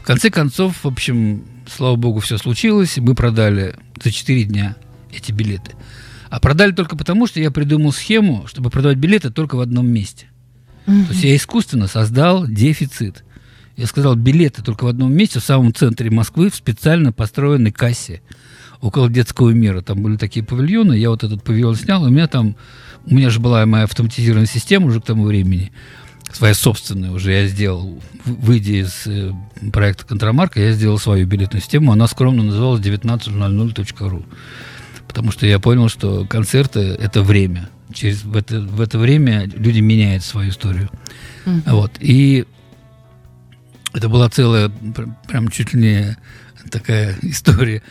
В 0.02 0.06
конце 0.06 0.30
концов, 0.30 0.84
в 0.84 0.86
общем, 0.86 1.44
слава 1.66 1.96
богу, 1.96 2.20
все 2.20 2.36
случилось, 2.36 2.98
и 2.98 3.00
мы 3.00 3.14
продали 3.14 3.76
за 4.02 4.10
4 4.10 4.44
дня 4.44 4.76
эти 5.12 5.32
билеты. 5.32 5.72
А 6.28 6.40
продали 6.40 6.72
только 6.72 6.96
потому, 6.96 7.26
что 7.26 7.40
я 7.40 7.50
придумал 7.50 7.92
схему, 7.92 8.46
чтобы 8.46 8.70
продавать 8.70 8.98
билеты 8.98 9.30
только 9.30 9.54
в 9.54 9.60
одном 9.60 9.86
месте. 9.86 10.26
То 10.84 11.12
есть 11.12 11.24
я 11.24 11.34
искусственно 11.36 11.86
создал 11.86 12.46
дефицит. 12.46 13.24
Я 13.76 13.86
сказал, 13.86 14.14
билеты 14.14 14.62
только 14.62 14.84
в 14.84 14.88
одном 14.88 15.12
месте, 15.12 15.40
в 15.40 15.44
самом 15.44 15.72
центре 15.74 16.10
Москвы, 16.10 16.50
в 16.50 16.54
специально 16.54 17.12
построенной 17.12 17.72
кассе 17.72 18.20
около 18.80 19.08
детского 19.08 19.50
мира. 19.50 19.80
Там 19.80 20.02
были 20.02 20.16
такие 20.16 20.44
павильоны, 20.44 20.94
я 20.94 21.10
вот 21.10 21.24
этот 21.24 21.42
павильон 21.42 21.74
снял, 21.74 22.02
у 22.02 22.10
меня 22.10 22.28
там, 22.28 22.56
у 23.06 23.14
меня 23.14 23.30
же 23.30 23.40
была 23.40 23.64
моя 23.64 23.84
автоматизированная 23.84 24.46
система 24.46 24.86
уже 24.86 25.00
к 25.00 25.04
тому 25.04 25.24
времени, 25.24 25.72
своя 26.34 26.54
собственная 26.54 27.12
уже 27.12 27.32
я 27.32 27.46
сделал, 27.46 28.02
выйдя 28.24 28.72
из 28.72 29.06
э, 29.06 29.32
проекта 29.72 30.04
Контрамарка, 30.04 30.60
я 30.60 30.72
сделал 30.72 30.98
свою 30.98 31.26
билетную 31.26 31.62
систему, 31.62 31.92
она 31.92 32.08
скромно 32.08 32.42
называлась 32.42 32.80
1900.ru. 32.80 34.24
Потому 35.06 35.30
что 35.30 35.46
я 35.46 35.60
понял, 35.60 35.88
что 35.88 36.26
концерты– 36.26 36.80
это 37.00 37.22
время. 37.22 37.68
Через, 37.92 38.24
в, 38.24 38.36
это, 38.36 38.60
в 38.60 38.80
это 38.80 38.98
время 38.98 39.44
люди 39.44 39.78
меняют 39.78 40.24
свою 40.24 40.50
историю. 40.50 40.90
Мгм. 41.44 41.62
Вот. 41.66 41.92
И 42.00 42.44
это 43.92 44.08
была 44.08 44.28
целая, 44.28 44.70
пр- 44.70 45.14
прям 45.28 45.48
чуть 45.48 45.72
ли 45.72 45.80
не 45.80 46.16
такая 46.70 47.16
история, 47.22 47.82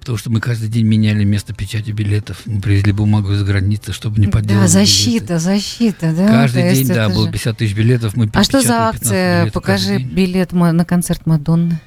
потому 0.00 0.16
что 0.18 0.30
мы 0.30 0.40
каждый 0.40 0.68
день 0.68 0.86
меняли 0.86 1.24
место 1.24 1.52
печати 1.54 1.90
билетов. 1.90 2.42
Мы 2.46 2.60
привезли 2.60 2.92
бумагу 2.92 3.32
из 3.32 3.42
границы, 3.42 3.92
чтобы 3.92 4.20
не 4.20 4.26
подделать 4.28 4.62
Да, 4.64 4.68
защита, 4.68 5.38
защита, 5.38 6.12
да. 6.16 6.28
Каждый 6.28 6.62
то 6.62 6.74
день, 6.74 6.88
да, 6.88 7.08
было 7.08 7.26
же- 7.26 7.32
50 7.32 7.58
тысяч 7.58 7.74
билетов. 7.74 8.16
Мы 8.16 8.30
А 8.32 8.42
что 8.44 8.60
за 8.62 8.68
15 8.68 8.94
акция? 9.02 9.50
Покажи 9.50 9.98
билет 9.98 10.52
на 10.52 10.84
концерт 10.84 11.26
Мадонны. 11.26 11.80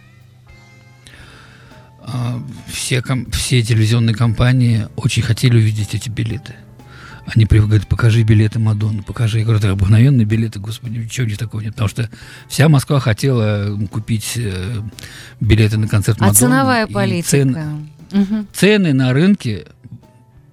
А, 2.02 2.42
Все, 2.68 3.02
ком- 3.02 3.30
все 3.32 3.62
телевизионные 3.62 4.16
компании 4.16 4.88
очень 4.96 5.22
хотели 5.22 5.58
увидеть 5.58 5.94
эти 5.94 6.10
билеты. 6.10 6.56
Они 7.26 7.46
при- 7.46 7.60
говорят, 7.60 7.88
покажи 7.88 8.24
билеты 8.24 8.60
Мадонны, 8.60 9.04
покажи. 9.04 9.40
Я 9.40 9.44
говорю, 9.46 9.60
это 9.60 9.72
обыкновенные 9.72 10.26
билеты, 10.26 10.60
господи, 10.60 10.98
ничего 11.00 11.28
не 11.28 11.36
такого 11.36 11.62
нет. 11.62 11.72
Потому 11.74 11.90
что 11.90 12.10
вся 12.48 12.70
Москва 12.70 13.00
хотела 13.00 13.78
купить 13.88 14.34
э, 14.38 14.82
билеты 15.40 15.78
на 15.78 15.88
концерт 15.88 16.18
А 16.20 16.26
Мадонны. 16.28 16.38
ценовая 16.40 16.86
и 16.86 16.92
политика? 16.94 17.30
цен- 17.30 17.90
Мгм. 18.12 18.48
цены 18.54 18.94
на 18.94 19.14
рынке 19.14 19.68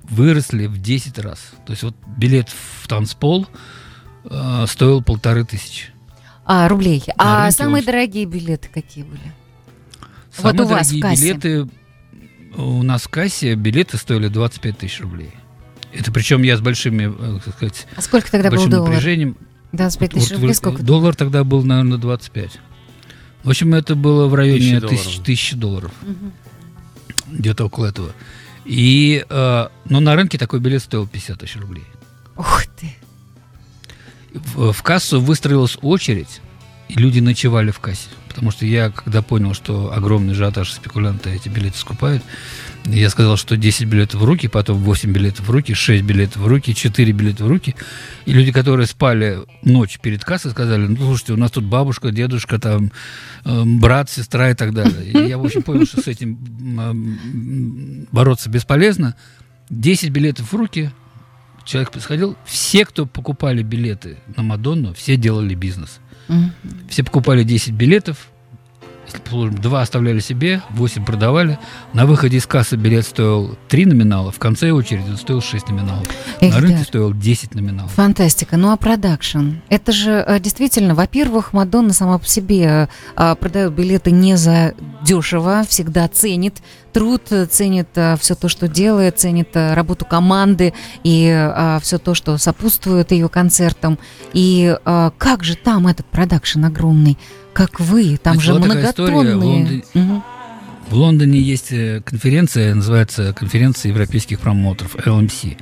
выросли 0.04 0.66
в 0.66 0.78
10 0.80 1.18
раз. 1.18 1.38
То 1.66 1.72
есть 1.72 1.82
вот 1.82 1.96
билет 2.16 2.48
в 2.50 2.86
танцпол 2.88 3.46
э, 4.28 4.64
стоил 4.68 5.02
полторы 5.02 5.44
тысячи. 5.44 5.86
А, 6.44 6.68
рублей. 6.68 7.02
На 7.18 7.46
А 7.46 7.50
самые 7.50 7.76
очень- 7.78 7.86
дорогие 7.86 8.24
билеты 8.26 8.68
какие 8.72 9.04
были? 9.04 9.20
Самые 10.36 10.62
у 10.62 10.68
вас 10.68 10.88
в 10.88 10.90
дорогие 10.90 11.02
кассе. 11.02 11.22
билеты 11.22 11.68
у 12.56 12.82
нас 12.82 13.02
в 13.02 13.08
кассе 13.08 13.54
билеты 13.54 13.96
стоили 13.96 14.28
25 14.28 14.78
тысяч 14.78 15.00
рублей. 15.00 15.30
Это 15.98 16.12
причем 16.12 16.42
я 16.42 16.56
с 16.56 16.60
большими, 16.60 17.12
э, 17.36 17.40
так 17.44 17.54
сказать, 17.54 17.86
А 17.96 18.02
сколько 18.02 18.30
тогда 18.30 18.48
был 18.50 18.56
большим 18.56 18.70
доллар? 18.70 18.90
напряжением. 18.90 19.36
25 19.72 20.10
тысяч 20.12 20.30
Вот 20.30 20.36
рублей, 20.38 20.54
сколько? 20.54 20.82
Доллар 20.82 21.14
тогда 21.14 21.44
был, 21.44 21.62
наверное, 21.64 21.98
25. 21.98 22.60
В 23.42 23.50
общем, 23.50 23.74
это 23.74 23.94
было 23.94 24.26
в 24.26 24.34
районе 24.34 24.58
Тысячи 24.60 24.78
долларов. 24.80 24.90
тысяч, 25.04 25.18
тысячи 25.20 25.56
долларов. 25.56 25.92
Мгм. 26.02 26.32
Где-то 27.38 27.64
около 27.66 27.86
этого. 27.86 28.12
И, 28.64 29.24
э, 29.28 29.68
но 29.88 30.00
на 30.00 30.14
рынке 30.16 30.38
такой 30.38 30.60
билет 30.60 30.82
стоил 30.82 31.06
50 31.06 31.40
тысяч 31.40 31.56
рублей. 31.56 31.84
Ух 32.36 32.64
ты. 32.78 32.94
В, 34.34 34.72
в 34.72 34.82
кассу 34.82 35.20
выстроилась 35.20 35.78
очередь, 35.80 36.40
и 36.88 36.94
люди 36.94 37.20
ночевали 37.20 37.70
в 37.70 37.80
кассе. 37.80 38.08
Потому 38.28 38.50
что 38.50 38.66
я, 38.66 38.90
когда 38.90 39.22
понял, 39.22 39.54
что 39.54 39.92
огромный 39.94 40.32
ажиотаж 40.34 40.70
спекулянты 40.72 41.30
эти 41.30 41.48
билеты 41.48 41.78
скупают, 41.78 42.22
я 42.86 43.10
сказал, 43.10 43.36
что 43.36 43.56
10 43.56 43.86
билетов 43.86 44.20
в 44.20 44.24
руки, 44.24 44.48
потом 44.48 44.78
8 44.78 45.12
билетов 45.12 45.46
в 45.46 45.50
руки, 45.50 45.74
6 45.74 46.04
билетов 46.04 46.36
в 46.36 46.46
руки, 46.46 46.74
4 46.74 47.12
билета 47.12 47.44
в 47.44 47.48
руки. 47.48 47.74
И 48.26 48.32
люди, 48.32 48.52
которые 48.52 48.86
спали 48.86 49.40
ночь 49.62 49.98
перед 49.98 50.24
кассой, 50.24 50.52
сказали, 50.52 50.86
ну, 50.86 50.96
слушайте, 50.96 51.32
у 51.32 51.36
нас 51.36 51.50
тут 51.50 51.64
бабушка, 51.64 52.10
дедушка, 52.10 52.58
там, 52.58 52.92
э, 53.44 53.62
брат, 53.64 54.08
сестра 54.10 54.50
и 54.50 54.54
так 54.54 54.72
далее. 54.72 55.04
И 55.04 55.28
я, 55.28 55.38
в 55.38 55.44
общем, 55.44 55.62
понял, 55.62 55.86
что 55.86 56.00
с 56.00 56.06
этим 56.06 56.38
бороться 58.12 58.48
бесполезно. 58.50 59.16
10 59.70 60.10
билетов 60.10 60.52
в 60.52 60.56
руки, 60.56 60.90
человек 61.64 61.90
подходил. 61.90 62.36
Все, 62.44 62.84
кто 62.84 63.06
покупали 63.06 63.62
билеты 63.62 64.18
на 64.36 64.42
Мадонну, 64.42 64.94
все 64.94 65.16
делали 65.16 65.54
бизнес. 65.54 65.98
Все 66.88 67.04
покупали 67.04 67.42
10 67.42 67.72
билетов, 67.72 68.28
два 69.24 69.82
оставляли 69.82 70.20
себе, 70.20 70.62
8 70.70 71.04
продавали. 71.04 71.58
На 71.92 72.06
выходе 72.06 72.38
из 72.38 72.46
кассы 72.46 72.76
билет 72.76 73.06
стоил 73.06 73.56
3 73.68 73.86
номинала, 73.86 74.30
в 74.30 74.38
конце 74.38 74.70
очереди 74.70 75.10
он 75.10 75.16
стоил 75.16 75.42
6 75.42 75.68
номиналов. 75.68 76.06
Эх, 76.40 76.54
На 76.54 76.60
рынке 76.60 76.78
да. 76.78 76.84
стоил 76.84 77.12
10 77.12 77.54
номиналов. 77.54 77.92
Фантастика. 77.92 78.56
Ну 78.56 78.70
а 78.70 78.76
продакшн? 78.76 79.54
Это 79.68 79.92
же 79.92 80.24
э, 80.26 80.40
действительно, 80.40 80.94
во-первых, 80.94 81.52
Мадонна 81.52 81.92
сама 81.92 82.18
по 82.18 82.26
себе 82.26 82.88
э, 83.16 83.34
продает 83.36 83.72
билеты 83.72 84.10
не 84.10 84.36
за 84.36 84.74
дешево, 85.02 85.64
всегда 85.68 86.08
ценит 86.08 86.56
труд, 86.96 87.20
э, 87.28 87.44
ценит 87.44 87.88
все 88.18 88.34
то, 88.34 88.48
что 88.48 88.68
делает, 88.68 89.18
ценит 89.18 89.50
э, 89.52 89.74
работу 89.74 90.06
команды 90.06 90.72
и 91.04 91.50
все 91.82 91.98
то, 91.98 92.14
что 92.14 92.38
сопутствует 92.38 93.12
ее 93.12 93.28
концертам. 93.28 93.98
И 94.32 94.74
э, 94.82 95.10
как 95.18 95.44
же 95.44 95.56
там 95.56 95.88
этот 95.88 96.06
продакшн 96.06 96.64
огромный? 96.64 97.18
Как 97.52 97.80
вы? 97.80 98.16
Там 98.16 98.40
Значит, 98.40 98.54
же 98.54 98.58
многотонные. 98.60 99.84
В 100.88 100.94
Лондоне 100.94 101.38
есть 101.38 101.70
э, 101.70 102.00
конференция, 102.02 102.74
называется 102.74 103.34
конференция 103.34 103.90
европейских 103.90 104.40
промоутеров, 104.40 104.94
LMC. 104.96 105.58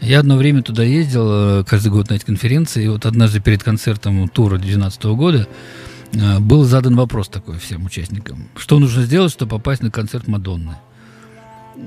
Я 0.00 0.20
одно 0.20 0.38
время 0.38 0.62
туда 0.62 0.82
ездил, 0.82 1.60
э, 1.60 1.64
каждый 1.64 1.92
год 1.92 2.08
на 2.08 2.14
эти 2.14 2.24
конференции, 2.24 2.84
и 2.84 2.88
вот 2.88 3.04
однажды 3.04 3.40
перед 3.40 3.62
концертом 3.62 4.28
тура 4.28 4.56
2012 4.56 5.04
года 5.04 5.40
э, 5.40 5.89
был 6.12 6.64
задан 6.64 6.96
вопрос 6.96 7.28
такой 7.28 7.58
всем 7.58 7.84
участникам. 7.84 8.48
Что 8.56 8.78
нужно 8.78 9.02
сделать, 9.02 9.32
чтобы 9.32 9.50
попасть 9.50 9.82
на 9.82 9.90
концерт 9.90 10.26
Мадонны? 10.28 10.76
Э, 11.76 11.80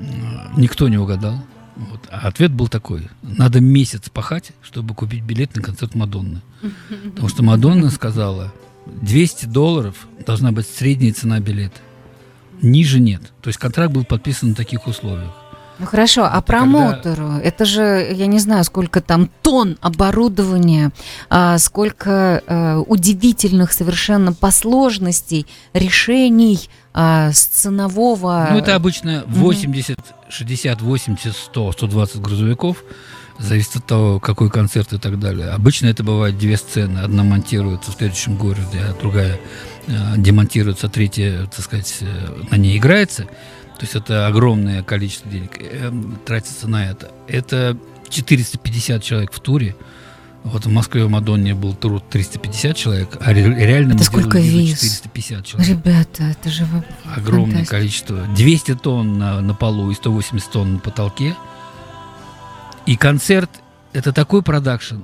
Никто 0.58 0.88
не 0.88 0.98
угадал. 0.98 1.44
Вот. 1.76 2.08
А 2.12 2.28
ответ 2.28 2.52
был 2.52 2.68
такой. 2.68 3.10
Надо 3.22 3.60
месяц 3.60 4.10
пахать, 4.10 4.52
чтобы 4.62 4.94
купить 4.94 5.24
билет 5.24 5.56
на 5.56 5.62
концерт 5.62 5.96
Мадонны. 5.96 6.42
Потому 6.90 7.30
что 7.30 7.44
Мадонна 7.44 7.90
сказала, 7.90 8.54
200 8.86 9.48
долларов 9.48 10.08
должна 10.26 10.52
быть 10.52 10.68
средняя 10.68 11.14
цена 11.14 11.40
билета. 11.40 11.80
Ниже 12.62 13.00
нет. 13.00 13.22
То 13.42 13.50
есть 13.50 13.60
контракт 13.60 13.92
был 13.94 14.06
подписан 14.06 14.50
на 14.50 14.56
таких 14.56 14.88
условиях. 14.88 15.32
Ну 15.84 15.90
хорошо, 15.90 16.24
а 16.32 16.42
промоутеру, 16.42 17.34
это 17.44 17.66
же, 17.66 18.10
я 18.14 18.28
не 18.28 18.40
знаю, 18.40 18.64
сколько 18.64 19.02
там 19.02 19.30
тонн 19.42 19.78
оборудования, 19.82 20.92
а, 21.30 21.58
сколько 21.58 22.42
э, 22.48 22.78
удивительных 22.88 23.74
совершенно 23.74 24.32
по 24.32 24.50
сложностей 24.50 25.46
решений 25.74 26.70
а, 26.94 27.34
с 27.34 27.44
ценового... 27.46 28.48
Ну, 28.52 28.60
это 28.60 28.76
обычно 28.76 29.26
80, 29.28 29.98
60, 30.30 30.82
80, 30.82 31.36
100, 31.36 31.72
120 31.74 32.22
грузовиков. 32.22 32.78
Зависит 33.40 33.76
от 33.76 33.86
того, 33.86 34.20
какой 34.22 34.50
концерт 34.50 34.94
и 34.94 34.98
так 34.98 35.20
далее. 35.20 35.50
Обычно 35.50 35.88
это 35.88 36.04
бывает 36.04 36.38
две 36.38 36.56
сцены. 36.56 37.00
Одна 37.00 37.24
монтируется 37.24 37.92
в 37.92 37.96
следующем 37.96 38.38
городе, 38.38 38.80
а 38.88 38.94
другая 38.98 39.38
э, 39.88 39.92
демонтируется, 40.16 40.88
третья, 40.88 41.46
так 41.54 41.66
сказать, 41.66 41.98
э, 42.00 42.46
на 42.52 42.56
ней 42.56 42.78
играется. 42.78 43.26
То 43.84 43.86
есть 43.86 43.96
это 43.98 44.28
огромное 44.28 44.82
количество 44.82 45.30
денег 45.30 45.58
э, 45.60 45.92
тратится 46.26 46.70
на 46.70 46.86
это. 46.90 47.12
Это 47.28 47.78
450 48.08 49.04
человек 49.04 49.34
в 49.34 49.42
туре. 49.42 49.76
Вот 50.46 50.66
в 50.66 50.70
Москве 50.70 51.04
в 51.04 51.10
Мадонне 51.10 51.54
был 51.54 51.74
тур 51.74 52.00
350 52.00 52.78
человек, 52.78 53.18
а 53.20 53.34
ре- 53.34 53.44
реально 53.54 53.96
Это 53.96 54.06
сколько 54.06 54.40
виз? 54.40 54.80
450 54.80 55.46
человек. 55.46 55.70
Ребята, 55.70 56.24
это 56.24 56.50
же 56.50 56.66
Огромное 57.14 57.56
фантастика. 57.66 57.76
количество. 57.76 58.18
200 58.38 58.76
тонн 58.76 59.18
на, 59.20 59.42
на 59.42 59.54
полу 59.54 59.92
и 59.92 59.96
180 59.96 60.50
тонн 60.50 60.74
на 60.76 60.80
потолке. 60.80 61.36
И 62.86 62.96
концерт– 62.96 63.50
это 63.92 64.14
такой 64.14 64.44
продакшн. 64.44 65.00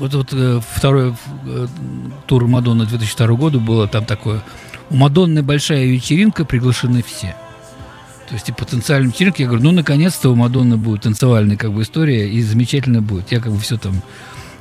Вот, 0.00 0.12
вот 0.12 0.28
э, 0.32 0.60
второй 0.74 1.14
э, 1.46 1.66
тур 2.26 2.48
Мадонны 2.48 2.84
2002 2.84 3.26
года 3.36 3.60
было 3.60 3.86
там 3.86 4.04
такое. 4.06 4.42
У 4.92 4.94
Мадонны 4.94 5.42
большая 5.42 5.86
вечеринка, 5.86 6.44
приглашены 6.44 7.02
все. 7.02 7.34
То 8.28 8.34
есть 8.34 8.50
и 8.50 8.52
потенциальная 8.52 9.10
вечеринка, 9.10 9.40
я 9.40 9.48
говорю, 9.48 9.64
ну, 9.64 9.72
наконец-то 9.72 10.28
у 10.28 10.34
Мадонны 10.34 10.76
будет 10.76 11.00
танцевальная 11.00 11.56
как 11.56 11.72
бы 11.72 11.80
история, 11.80 12.28
и 12.28 12.42
замечательно 12.42 13.00
будет. 13.00 13.32
Я 13.32 13.40
как 13.40 13.52
бы 13.52 13.58
все 13.58 13.78
там... 13.78 14.02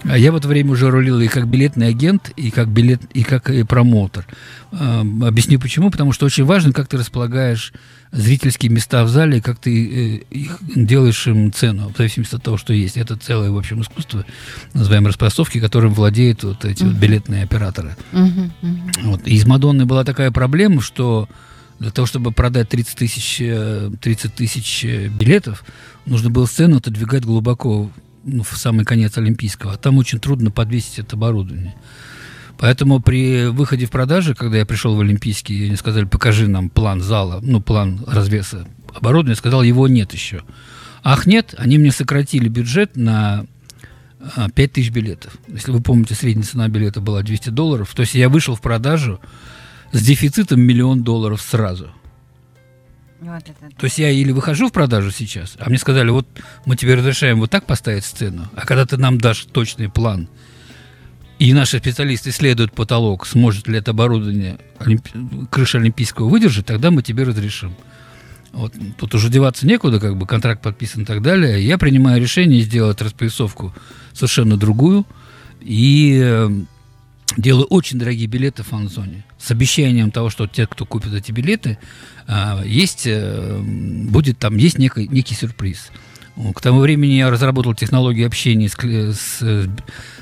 А 0.05 0.17
я 0.17 0.31
в 0.31 0.37
это 0.37 0.47
время 0.47 0.71
уже 0.71 0.89
рулил 0.89 1.19
и 1.19 1.27
как 1.27 1.47
билетный 1.47 1.89
агент, 1.89 2.31
и 2.37 2.49
как 2.49 2.69
билет, 2.69 3.01
и 3.13 3.23
как 3.23 3.49
и 3.49 3.63
промоутер. 3.63 4.25
А, 4.71 5.01
Объясню 5.01 5.59
почему. 5.59 5.91
Потому 5.91 6.13
что 6.13 6.25
очень 6.25 6.45
важно, 6.45 6.71
как 6.71 6.87
ты 6.87 6.95
располагаешь 6.95 7.73
зрительские 8.11 8.71
места 8.71 9.03
в 9.03 9.09
зале, 9.09 9.41
как 9.41 9.57
ты 9.57 9.71
э, 9.71 10.23
их 10.29 10.59
делаешь 10.75 11.27
им 11.27 11.51
цену, 11.51 11.91
в 11.93 11.97
зависимости 11.97 12.35
от 12.35 12.43
того, 12.43 12.57
что 12.57 12.73
есть. 12.73 12.97
Это 12.97 13.15
целое, 13.15 13.51
в 13.51 13.57
общем, 13.57 13.81
искусство, 13.81 14.25
называем 14.73 15.07
распростовки, 15.07 15.59
которым 15.59 15.93
владеют 15.93 16.43
вот 16.43 16.65
эти 16.65 16.83
вот 16.83 16.93
билетные 16.93 17.43
операторы. 17.43 17.95
Вот. 19.03 19.27
И 19.27 19.35
из 19.35 19.45
Мадонны 19.45 19.85
была 19.85 20.03
такая 20.03 20.31
проблема, 20.31 20.81
что 20.81 21.29
для 21.79 21.89
того, 21.89 22.05
чтобы 22.05 22.31
продать 22.31 22.69
30 22.69 22.95
тысяч, 22.95 23.37
э, 23.39 23.89
30 24.01 24.35
тысяч 24.35 24.85
э, 24.85 25.07
билетов, 25.07 25.63
нужно 26.05 26.29
было 26.29 26.45
сцену 26.45 26.77
отодвигать 26.77 27.23
глубоко 27.25 27.89
ну, 28.23 28.43
в 28.43 28.55
самый 28.57 28.85
конец 28.85 29.17
Олимпийского. 29.17 29.73
А 29.73 29.77
там 29.77 29.97
очень 29.97 30.19
трудно 30.19 30.51
подвесить 30.51 30.99
это 30.99 31.15
оборудование. 31.15 31.73
Поэтому 32.61 32.99
при 32.99 33.47
выходе 33.47 33.87
в 33.87 33.89
продажи, 33.89 34.35
когда 34.35 34.59
я 34.59 34.67
пришел 34.67 34.95
в 34.95 34.99
Олимпийский, 34.99 35.65
они 35.65 35.75
сказали, 35.75 36.05
покажи 36.05 36.47
нам 36.47 36.69
план 36.69 37.01
зала, 37.01 37.39
ну, 37.41 37.59
план 37.59 38.03
развеса 38.05 38.67
оборудования. 38.93 39.31
Я 39.31 39.37
сказал, 39.37 39.63
его 39.63 39.87
нет 39.87 40.13
еще. 40.13 40.43
Ах, 41.03 41.25
нет, 41.25 41.55
они 41.57 41.79
мне 41.79 41.91
сократили 41.91 42.47
бюджет 42.49 42.95
на 42.95 43.47
а, 44.35 44.51
5 44.51 44.73
тысяч 44.73 44.91
билетов. 44.91 45.35
Если 45.47 45.71
вы 45.71 45.81
помните, 45.81 46.13
средняя 46.13 46.45
цена 46.45 46.67
билета 46.67 47.01
была 47.01 47.23
200 47.23 47.49
долларов. 47.49 47.91
То 47.95 48.01
есть 48.01 48.13
я 48.13 48.29
вышел 48.29 48.55
в 48.55 48.61
продажу 48.61 49.19
с 49.91 49.99
дефицитом 49.99 50.61
миллион 50.61 51.01
долларов 51.01 51.41
сразу. 51.41 51.89
Вот 53.21 53.41
это 53.41 53.75
То 53.75 53.85
есть 53.85 53.97
я 53.97 54.11
или 54.11 54.31
выхожу 54.31 54.67
в 54.67 54.71
продажу 54.71 55.09
сейчас, 55.09 55.55
а 55.57 55.67
мне 55.67 55.79
сказали, 55.79 56.11
вот 56.11 56.27
мы 56.67 56.75
тебе 56.75 56.93
разрешаем 56.93 57.39
вот 57.39 57.49
так 57.49 57.65
поставить 57.65 58.05
сцену, 58.05 58.47
а 58.55 58.67
когда 58.67 58.85
ты 58.85 58.97
нам 58.97 59.17
дашь 59.17 59.45
точный 59.45 59.89
план, 59.89 60.27
и 61.41 61.53
наши 61.53 61.79
специалисты 61.79 62.29
исследуют 62.29 62.71
потолок, 62.71 63.25
сможет 63.25 63.67
ли 63.67 63.79
это 63.79 63.91
оборудование, 63.91 64.59
олимпи- 64.77 65.47
крыша 65.49 65.79
Олимпийского 65.79 66.29
выдержать, 66.29 66.67
тогда 66.67 66.91
мы 66.91 67.01
тебе 67.01 67.23
разрешим. 67.23 67.73
Вот, 68.51 68.75
тут 68.99 69.15
уже 69.15 69.29
деваться 69.29 69.65
некуда, 69.65 69.99
как 69.99 70.17
бы 70.17 70.27
контракт 70.27 70.61
подписан 70.61 71.01
и 71.01 71.05
так 71.05 71.23
далее. 71.23 71.65
Я 71.65 71.79
принимаю 71.79 72.21
решение 72.21 72.61
сделать 72.61 73.01
распоясовку 73.01 73.73
совершенно 74.13 74.55
другую 74.55 75.03
и 75.61 76.21
э, 76.23 76.49
делаю 77.37 77.65
очень 77.65 77.97
дорогие 77.97 78.27
билеты 78.27 78.61
в 78.61 78.67
фан-зоне 78.67 79.25
с 79.39 79.49
обещанием 79.49 80.11
того, 80.11 80.29
что 80.29 80.45
те, 80.45 80.67
кто 80.67 80.85
купит 80.85 81.11
эти 81.11 81.31
билеты, 81.31 81.79
а, 82.27 82.61
есть, 82.63 83.07
э, 83.07 83.59
будет 83.63 84.37
там, 84.37 84.57
есть 84.57 84.77
некий, 84.77 85.07
некий 85.07 85.33
сюрприз. 85.33 85.89
К 86.35 86.61
тому 86.61 86.79
времени 86.79 87.13
я 87.13 87.29
разработал 87.29 87.73
технологию 87.73 88.25
общения 88.25 88.69
с, 88.69 88.75
с, 88.75 89.67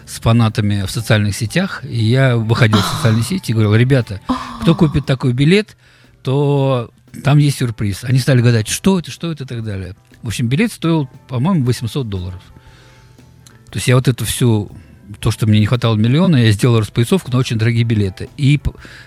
с 0.06 0.20
фанатами 0.20 0.86
в 0.86 0.92
социальных 0.92 1.36
сетях, 1.36 1.84
и 1.86 2.04
я 2.04 2.36
выходил 2.36 2.78
в 2.78 2.86
социальные 2.96 3.24
сети 3.24 3.52
и 3.52 3.54
говорил, 3.54 3.76
ребята, 3.76 4.20
кто 4.62 4.76
купит 4.76 5.06
такой 5.06 5.34
билет, 5.34 5.78
то 6.24 6.92
там 7.24 7.38
есть 7.38 7.60
сюрприз. 7.60 8.04
Они 8.04 8.20
стали 8.20 8.42
гадать, 8.42 8.68
что 8.68 9.00
это, 9.00 9.12
что 9.12 9.32
это 9.32 9.44
и 9.44 9.48
так 9.48 9.64
далее. 9.64 9.96
В 10.22 10.28
общем, 10.28 10.48
билет 10.48 10.72
стоил, 10.72 11.10
по-моему, 11.28 11.64
800 11.64 12.10
долларов. 12.10 12.42
То 13.70 13.78
есть 13.78 13.88
я 13.88 13.96
вот 13.96 14.08
эту 14.08 14.26
всю, 14.26 14.72
то, 15.20 15.32
что 15.32 15.48
мне 15.48 15.60
не 15.60 15.66
хватало 15.66 15.96
миллиона, 15.96 16.38
я 16.38 16.52
сделал 16.52 16.80
распоясовку 16.80 17.32
на 17.32 17.38
очень 17.38 17.58
дорогие 17.58 17.84
билеты. 17.84 18.30
И 18.36 18.60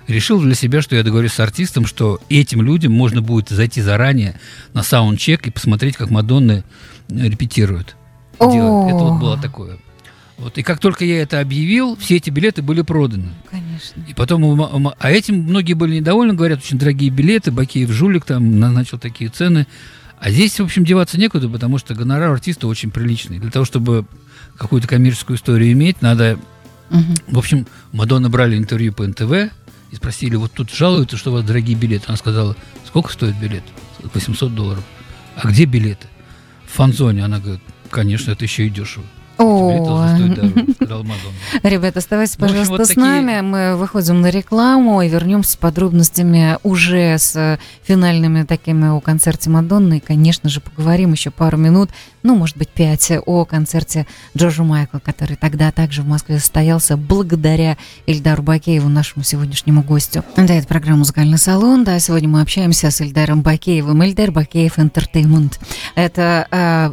решил 0.06 0.40
для 0.40 0.54
себя, 0.54 0.82
что 0.82 0.96
я 0.96 1.02
договорюсь 1.02 1.32
с 1.32 1.40
артистом, 1.40 1.84
что 1.84 2.20
этим 2.28 2.62
людям 2.62 2.92
можно 2.92 3.20
будет 3.22 3.48
зайти 3.48 3.82
заранее 3.82 4.38
на 4.72 4.82
саундчек 4.82 5.46
и 5.46 5.50
посмотреть, 5.50 5.96
как 5.96 6.10
Мадонны 6.10 6.64
репетируют. 7.08 7.96
Делают. 8.40 8.88
Это 8.88 8.98
вот 8.98 9.20
было 9.20 9.38
такое. 9.40 9.78
Вот. 10.38 10.58
И 10.58 10.62
как 10.62 10.80
только 10.80 11.04
я 11.04 11.22
это 11.22 11.38
объявил, 11.38 11.96
все 11.96 12.16
эти 12.16 12.30
билеты 12.30 12.62
были 12.62 12.82
проданы. 12.82 13.28
Конечно. 13.50 14.02
И 14.08 14.14
потом, 14.14 14.92
а 14.98 15.10
этим 15.10 15.36
многие 15.42 15.74
были 15.74 15.96
недовольны, 15.96 16.34
говорят, 16.34 16.58
очень 16.58 16.78
дорогие 16.78 17.10
билеты, 17.10 17.52
Бакеев 17.52 17.90
жулик 17.90 18.24
там 18.24 18.58
назначил 18.58 18.98
такие 18.98 19.30
цены. 19.30 19.66
А 20.18 20.30
здесь, 20.30 20.58
в 20.58 20.64
общем, 20.64 20.84
деваться 20.84 21.18
некуда, 21.18 21.48
потому 21.48 21.78
что 21.78 21.94
гонорар 21.94 22.30
артиста 22.30 22.66
очень 22.66 22.90
приличный. 22.90 23.38
Для 23.38 23.50
того, 23.50 23.64
чтобы 23.64 24.06
какую-то 24.56 24.88
коммерческую 24.88 25.36
историю 25.36 25.72
иметь, 25.72 26.02
надо... 26.02 26.38
Мгм. 26.90 27.14
В 27.28 27.38
общем, 27.38 27.66
Мадонна 27.92 28.28
брали 28.28 28.56
интервью 28.56 28.92
по 28.92 29.06
НТВ 29.06 29.32
и 29.90 29.96
спросили, 29.96 30.36
вот 30.36 30.52
тут 30.52 30.70
жалуются, 30.70 31.16
что 31.16 31.30
у 31.30 31.34
вас 31.34 31.44
дорогие 31.44 31.76
билеты. 31.76 32.04
Она 32.08 32.16
сказала, 32.16 32.56
сколько 32.86 33.12
стоит 33.12 33.36
билет? 33.38 33.62
800 34.14 34.54
долларов. 34.54 34.84
А 35.36 35.48
где 35.48 35.64
билеты? 35.64 36.06
Фан-зоне. 36.72 37.24
Она 37.24 37.38
говорит, 37.38 37.60
конечно, 37.90 38.32
это 38.32 38.44
еще 38.44 38.66
и 38.66 38.70
дешево. 38.70 39.04
О. 39.42 40.08
Ребята, 41.62 41.98
оставайтесь, 41.98 42.34
общем, 42.34 42.48
пожалуйста, 42.48 42.76
вот 42.76 42.86
с 42.86 42.96
нами. 42.96 43.40
Мы 43.40 43.76
выходим 43.76 44.20
на 44.20 44.30
рекламу 44.30 45.02
и 45.02 45.08
вернемся 45.08 45.52
с 45.52 45.56
подробностями 45.56 46.58
уже 46.62 47.18
с 47.18 47.34
э, 47.36 47.58
финальными 47.82 48.44
такими 48.44 48.88
о 48.88 49.00
концерте 49.00 49.50
Мадонны. 49.50 49.98
И, 49.98 50.00
конечно 50.00 50.48
же, 50.48 50.60
поговорим 50.60 51.12
еще 51.12 51.30
пару 51.30 51.56
минут, 51.56 51.90
ну, 52.22 52.36
может 52.36 52.56
быть, 52.56 52.68
пять, 52.68 53.12
о 53.26 53.44
концерте 53.44 54.06
Джорджа 54.36 54.62
Майкла, 54.62 55.00
который 55.00 55.36
тогда 55.36 55.72
также 55.72 56.02
в 56.02 56.06
Москве 56.06 56.38
состоялся 56.38 56.96
благодаря 56.96 57.76
Ильдару 58.06 58.42
Бакееву, 58.42 58.88
нашему 58.88 59.24
сегодняшнему 59.24 59.82
гостю. 59.82 60.24
Да, 60.36 60.54
это 60.54 60.66
программа 60.66 60.98
«Музыкальный 60.98 61.38
салон». 61.38 61.84
Да, 61.84 61.98
сегодня 61.98 62.28
мы 62.28 62.40
общаемся 62.42 62.90
с 62.90 63.00
Ильдаром 63.00 63.42
Бакеевым. 63.42 64.02
Ильдар 64.02 64.30
Бакеев 64.30 64.78
Entertainment. 64.78 65.58
Это 65.94 66.46
э, 66.50 66.92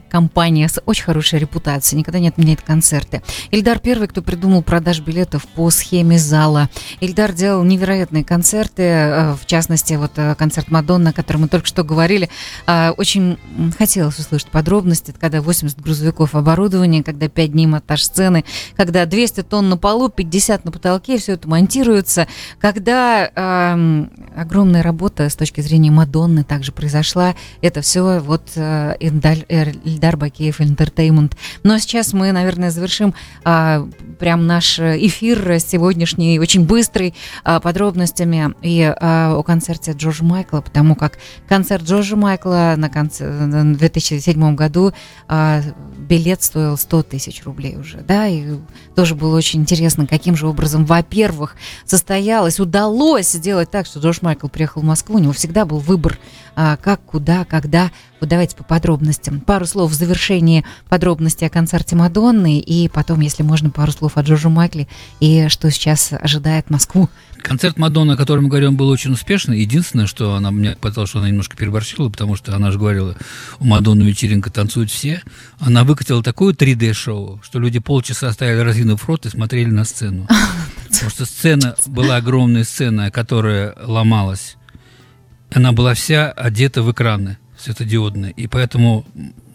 компания 0.10 0.68
с 0.68 0.80
очень 0.86 1.04
хорошей 1.04 1.38
репутацией, 1.40 1.87
никогда 1.96 2.18
не 2.18 2.28
отменяет 2.28 2.62
концерты. 2.62 3.22
Ильдар 3.50 3.78
первый, 3.78 4.08
кто 4.08 4.22
придумал 4.22 4.62
продаж 4.62 5.00
билетов 5.00 5.46
по 5.46 5.70
схеме 5.70 6.18
зала. 6.18 6.68
Ильдар 7.00 7.32
делал 7.32 7.62
невероятные 7.64 8.24
концерты, 8.24 8.82
э, 8.82 9.34
в 9.34 9.46
частности, 9.46 9.94
вот 9.94 10.12
э, 10.16 10.34
концерт 10.34 10.70
Мадонна, 10.70 11.10
о 11.10 11.12
котором 11.12 11.42
мы 11.42 11.48
только 11.48 11.66
что 11.66 11.84
говорили. 11.84 12.28
А, 12.66 12.92
Очень 12.96 13.38
хотелось 13.78 14.18
услышать 14.18 14.48
подробности, 14.48 15.14
когда 15.18 15.40
80 15.40 15.80
грузовиков 15.80 16.34
оборудования, 16.34 17.02
когда 17.02 17.28
5 17.28 17.52
дней 17.52 17.66
монтаж 17.66 18.02
сцены, 18.02 18.44
когда 18.76 19.06
200 19.06 19.42
тонн 19.42 19.68
на 19.68 19.76
полу, 19.76 20.08
50 20.08 20.64
на 20.64 20.72
потолке, 20.72 21.18
все 21.18 21.32
это 21.32 21.48
монтируется, 21.48 22.26
когда 22.60 23.30
огромная 24.36 24.82
работа 24.82 25.28
с 25.28 25.36
точки 25.36 25.60
зрения 25.60 25.90
Мадонны 25.90 26.44
также 26.44 26.72
произошла. 26.72 27.34
Это 27.60 27.80
все 27.80 28.18
вот 28.20 28.42
э, 28.56 28.96
э, 29.00 29.72
Ильдар 29.84 30.16
Бакеев 30.16 30.60
Entertainment. 30.60 31.32
Но 31.62 31.77
сейчас 31.78 32.12
мы, 32.12 32.32
наверное, 32.32 32.70
завершим 32.70 33.14
а, 33.44 33.88
прям 34.18 34.46
наш 34.46 34.78
эфир 34.78 35.58
сегодняшний, 35.60 36.38
очень 36.38 36.64
быстрый, 36.64 37.14
а, 37.44 37.60
подробностями 37.60 38.54
и 38.62 38.82
а, 38.82 39.34
о 39.36 39.42
концерте 39.42 39.92
Джорджа 39.92 40.24
Майкла, 40.24 40.60
потому 40.60 40.94
как 40.94 41.18
концерт 41.48 41.84
Джорджа 41.84 42.16
Майкла 42.16 42.74
на 42.76 42.88
конце- 42.88 43.28
в 43.28 43.78
2007 43.78 44.54
году 44.54 44.92
а, 45.26 45.62
билет 46.08 46.42
стоил 46.42 46.76
100 46.76 47.02
тысяч 47.04 47.44
рублей 47.44 47.76
уже, 47.76 47.98
да, 47.98 48.26
и 48.26 48.56
тоже 48.94 49.14
было 49.14 49.36
очень 49.36 49.60
интересно, 49.60 50.06
каким 50.06 50.36
же 50.36 50.46
образом, 50.46 50.84
во-первых, 50.84 51.56
состоялось, 51.84 52.60
удалось 52.60 53.30
сделать 53.30 53.70
так, 53.70 53.86
что 53.86 54.00
Джордж 54.00 54.18
Майкл 54.22 54.48
приехал 54.48 54.80
в 54.80 54.84
Москву, 54.84 55.16
у 55.16 55.18
него 55.18 55.32
всегда 55.32 55.64
был 55.64 55.78
выбор, 55.78 56.18
а, 56.47 56.47
как, 56.58 57.00
куда, 57.02 57.44
когда. 57.44 57.92
Вот 58.20 58.28
давайте 58.28 58.56
по 58.56 58.64
подробностям. 58.64 59.40
Пару 59.40 59.64
слов 59.64 59.92
в 59.92 59.94
завершении 59.94 60.64
подробностей 60.88 61.46
о 61.46 61.50
концерте 61.50 61.94
Мадонны, 61.94 62.58
и 62.58 62.88
потом, 62.88 63.20
если 63.20 63.44
можно, 63.44 63.70
пару 63.70 63.92
слов 63.92 64.16
о 64.16 64.22
Джорджу 64.22 64.50
Майкле 64.50 64.88
и 65.20 65.46
что 65.48 65.70
сейчас 65.70 66.12
ожидает 66.12 66.68
Москву. 66.68 67.08
Концерт 67.42 67.78
Мадонны, 67.78 68.12
о 68.12 68.16
котором 68.16 68.44
мы 68.44 68.48
говорим, 68.50 68.76
был 68.76 68.88
очень 68.88 69.12
успешный. 69.12 69.60
Единственное, 69.60 70.06
что 70.06 70.34
она 70.34 70.50
мне 70.50 70.72
показалось, 70.72 71.10
что 71.10 71.20
она 71.20 71.28
немножко 71.28 71.56
переборщила, 71.56 72.08
потому 72.08 72.34
что 72.34 72.56
она 72.56 72.72
же 72.72 72.78
говорила, 72.78 73.14
у 73.60 73.64
Мадонны 73.64 74.02
вечеринка 74.02 74.50
танцуют 74.50 74.90
все. 74.90 75.22
Она 75.60 75.84
выкатила 75.84 76.24
такое 76.24 76.54
3D-шоу, 76.54 77.40
что 77.44 77.60
люди 77.60 77.78
полчаса 77.78 78.32
стояли 78.32 78.60
разинув 78.60 79.08
рот 79.08 79.26
и 79.26 79.30
смотрели 79.30 79.70
на 79.70 79.84
сцену. 79.84 80.26
Потому 80.88 81.10
что 81.10 81.24
сцена 81.24 81.76
была 81.86 82.16
огромная 82.16 82.64
сцена, 82.64 83.12
которая 83.12 83.76
ломалась. 83.80 84.56
Она 85.50 85.72
была 85.72 85.94
вся 85.94 86.30
одета 86.30 86.82
в 86.82 86.92
экраны 86.92 87.38
светодиодные, 87.58 88.32
и 88.32 88.46
поэтому 88.46 89.06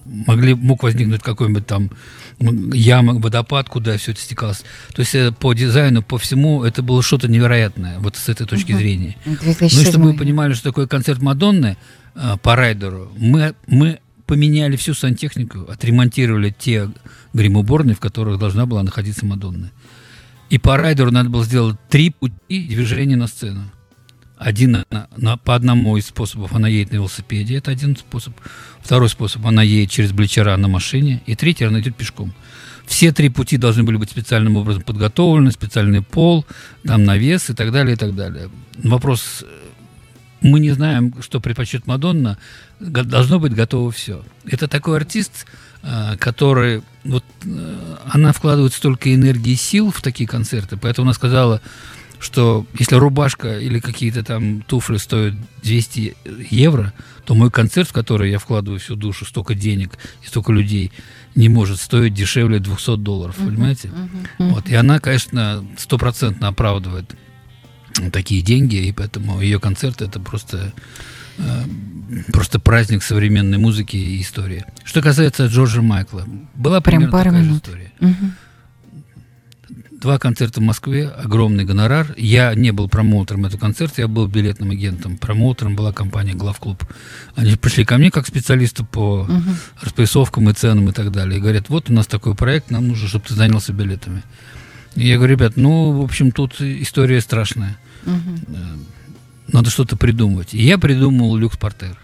могли, 0.06 0.54
мог 0.54 0.84
возникнуть 0.84 1.22
какой-нибудь 1.22 1.66
там 1.66 1.92
яма, 2.40 3.14
водопад, 3.14 3.70
куда 3.70 3.98
все 3.98 4.12
это 4.12 4.22
стекалось. 4.22 4.64
То 4.94 5.02
есть 5.02 5.16
э, 5.16 5.32
по 5.32 5.54
дизайну, 5.54 6.02
по 6.02 6.18
всему, 6.18 6.64
это 6.64 6.82
было 6.82 7.02
что-то 7.02 7.28
невероятное, 7.28 8.00
вот 8.00 8.16
с 8.16 8.30
этой 8.30 8.46
точки 8.46 8.74
зрения. 8.74 9.16
2007. 9.26 9.70
Ну 9.72 9.82
и 9.82 9.86
чтобы 9.92 10.12
вы 10.12 10.18
понимали, 10.18 10.54
что 10.54 10.66
такое 10.66 10.88
концерт 10.88 11.22
Мадонны 11.22 11.78
э, 12.16 12.38
по 12.42 12.56
райдеру, 12.56 13.12
мы, 13.18 13.56
мы 13.68 14.00
поменяли 14.26 14.76
всю 14.76 14.94
сантехнику, 14.94 15.62
отремонтировали 15.70 16.54
те 16.58 16.90
гримуборные, 17.34 17.96
в 17.96 18.00
которых 18.00 18.40
должна 18.40 18.66
была 18.66 18.84
находиться 18.84 19.26
Мадонна. 19.26 19.72
И 20.50 20.58
по 20.58 20.78
райдеру 20.78 21.12
надо 21.12 21.30
было 21.30 21.44
сделать 21.46 21.78
три 21.90 22.12
пути 22.12 22.68
движения 22.68 23.16
на 23.16 23.28
сцену. 23.28 23.64
Один 24.38 24.84
на- 25.18 25.38
по 25.38 25.56
одному 25.56 25.96
из 25.98 26.08
способов 26.08 26.54
она 26.54 26.68
едет 26.68 26.92
на 26.92 26.96
велосипеде, 26.98 27.58
это 27.58 27.72
один 27.72 27.96
способ. 27.96 28.34
Второй 28.82 29.10
способ 29.10 29.46
она 29.46 29.62
едет 29.64 29.92
через 29.92 30.12
Бличера 30.12 30.58
на 30.58 30.68
машине, 30.68 31.22
и 31.26 31.36
третий 31.36 31.66
она 31.66 31.80
идет 31.80 31.96
пешком. 31.96 32.34
Все 32.86 33.14
три 33.14 33.30
пути 33.30 33.58
должны 33.58 33.84
были 33.84 33.98
быть 33.98 34.10
специальным 34.10 34.58
образом 34.58 34.82
подготовлены, 34.84 35.52
специальный 35.52 36.02
пол, 36.02 36.46
там 36.84 37.06
навес 37.06 37.50
и 37.50 37.54
так 37.54 37.72
далее, 37.72 37.94
и 37.94 37.98
так 37.98 38.14
далее. 38.16 38.50
Вопрос, 38.84 39.44
э, 39.44 39.46
мы 40.42 40.60
не 40.60 40.72
знаем, 40.72 41.14
что 41.22 41.40
предпочтет 41.40 41.88
Мадонна, 41.88 42.38
должно 42.80 43.40
быть 43.40 43.54
готово 43.54 43.92
все. 43.92 44.26
Это 44.46 44.68
такой 44.68 44.98
артист, 44.98 45.46
э, 45.84 46.18
который, 46.18 46.82
вот, 47.06 47.24
э, 47.46 47.96
она 48.12 48.34
вкладывает 48.34 48.74
столько 48.74 49.14
энергии 49.14 49.54
и 49.54 49.56
сил 49.56 49.92
в 49.92 50.02
такие 50.02 50.28
концерты, 50.28 50.76
поэтому 50.76 51.06
она 51.06 51.14
сказала, 51.14 51.62
что 52.24 52.66
если 52.80 52.96
рубашка 52.96 53.60
или 53.60 53.80
какие-то 53.80 54.24
там 54.24 54.62
туфли 54.62 54.98
стоят 54.98 55.34
200 55.62 56.16
евро, 56.50 56.94
то 57.26 57.36
мой 57.36 57.52
концерт, 57.52 57.90
в 57.90 57.94
который 57.94 58.32
я 58.32 58.40
вкладываю 58.40 58.80
всю 58.80 58.96
душу, 58.96 59.26
столько 59.26 59.56
денег 59.56 59.98
и 60.24 60.28
столько 60.28 60.52
людей, 60.54 60.92
не 61.36 61.50
может 61.50 61.80
стоить 61.80 62.14
дешевле 62.14 62.60
200 62.60 62.98
долларов, 62.98 63.36
понимаете? 63.36 63.92
Вот, 64.38 64.70
и 64.70 64.76
она, 64.76 65.00
конечно, 65.00 65.66
стопроцентно 65.78 66.48
оправдывает 66.48 67.14
такие 68.12 68.42
деньги, 68.42 68.76
и 68.76 68.92
поэтому 68.92 69.42
ее 69.42 69.60
концерт 69.60 70.02
это 70.02 70.20
просто 70.20 70.74
э, 71.38 71.64
просто 72.32 72.60
праздник 72.60 73.04
современной 73.04 73.58
музыки 73.58 73.96
и 73.98 74.22
истории. 74.22 74.66
Что 74.84 75.02
касается 75.02 75.46
Джорджа 75.46 75.82
Майкла, 75.82 76.26
была 76.56 76.82
Прям 76.82 77.10
пару 77.12 77.26
такая 77.26 77.44
же 77.44 77.50
минут. 77.50 77.64
история. 77.64 77.92
Мгм. 78.00 78.36
Два 80.04 80.20
концерта 80.20 80.60
в 80.60 80.64
Москве, 80.64 81.08
огромный 81.08 81.64
гонорар. 81.64 82.14
Я 82.18 82.54
не 82.56 82.72
был 82.72 82.90
промоутером 82.90 83.46
этого 83.46 83.58
концерта, 83.62 84.02
я 84.02 84.10
был 84.10 84.28
билетным 84.28 84.72
агентом. 84.72 85.16
Промоутером 85.16 85.78
была 85.78 85.94
компания 85.94 86.34
«Главклуб». 86.34 86.84
Они 87.38 87.56
пришли 87.56 87.86
ко 87.86 87.98
мне 87.98 88.12
как 88.12 88.28
специалисты 88.28 88.84
по 88.84 89.26
распрессовкам 89.82 90.50
и 90.50 90.54
ценам 90.54 90.90
и 90.90 90.92
так 90.92 91.14
далее. 91.14 91.38
И 91.38 91.42
говорят, 91.42 91.70
вот 91.70 91.90
у 91.90 91.94
нас 91.94 92.06
такой 92.06 92.36
проект, 92.36 92.70
нам 92.70 92.90
нужно, 92.90 93.08
чтобы 93.08 93.24
ты 93.26 93.34
занялся 93.34 93.72
билетами. 93.72 94.24
И 94.96 95.08
я 95.08 95.16
говорю, 95.16 95.36
ребят, 95.36 95.54
ну, 95.56 95.94
в 95.94 96.04
общем, 96.04 96.34
тут 96.34 96.60
история 96.60 97.22
страшная. 97.22 97.78
Э, 98.06 98.12
Надо 99.54 99.70
что-то 99.70 99.96
придумывать. 99.96 100.54
И 100.54 100.62
я 100.62 100.78
придумал 100.78 101.34
люкс-портер, 101.38 101.98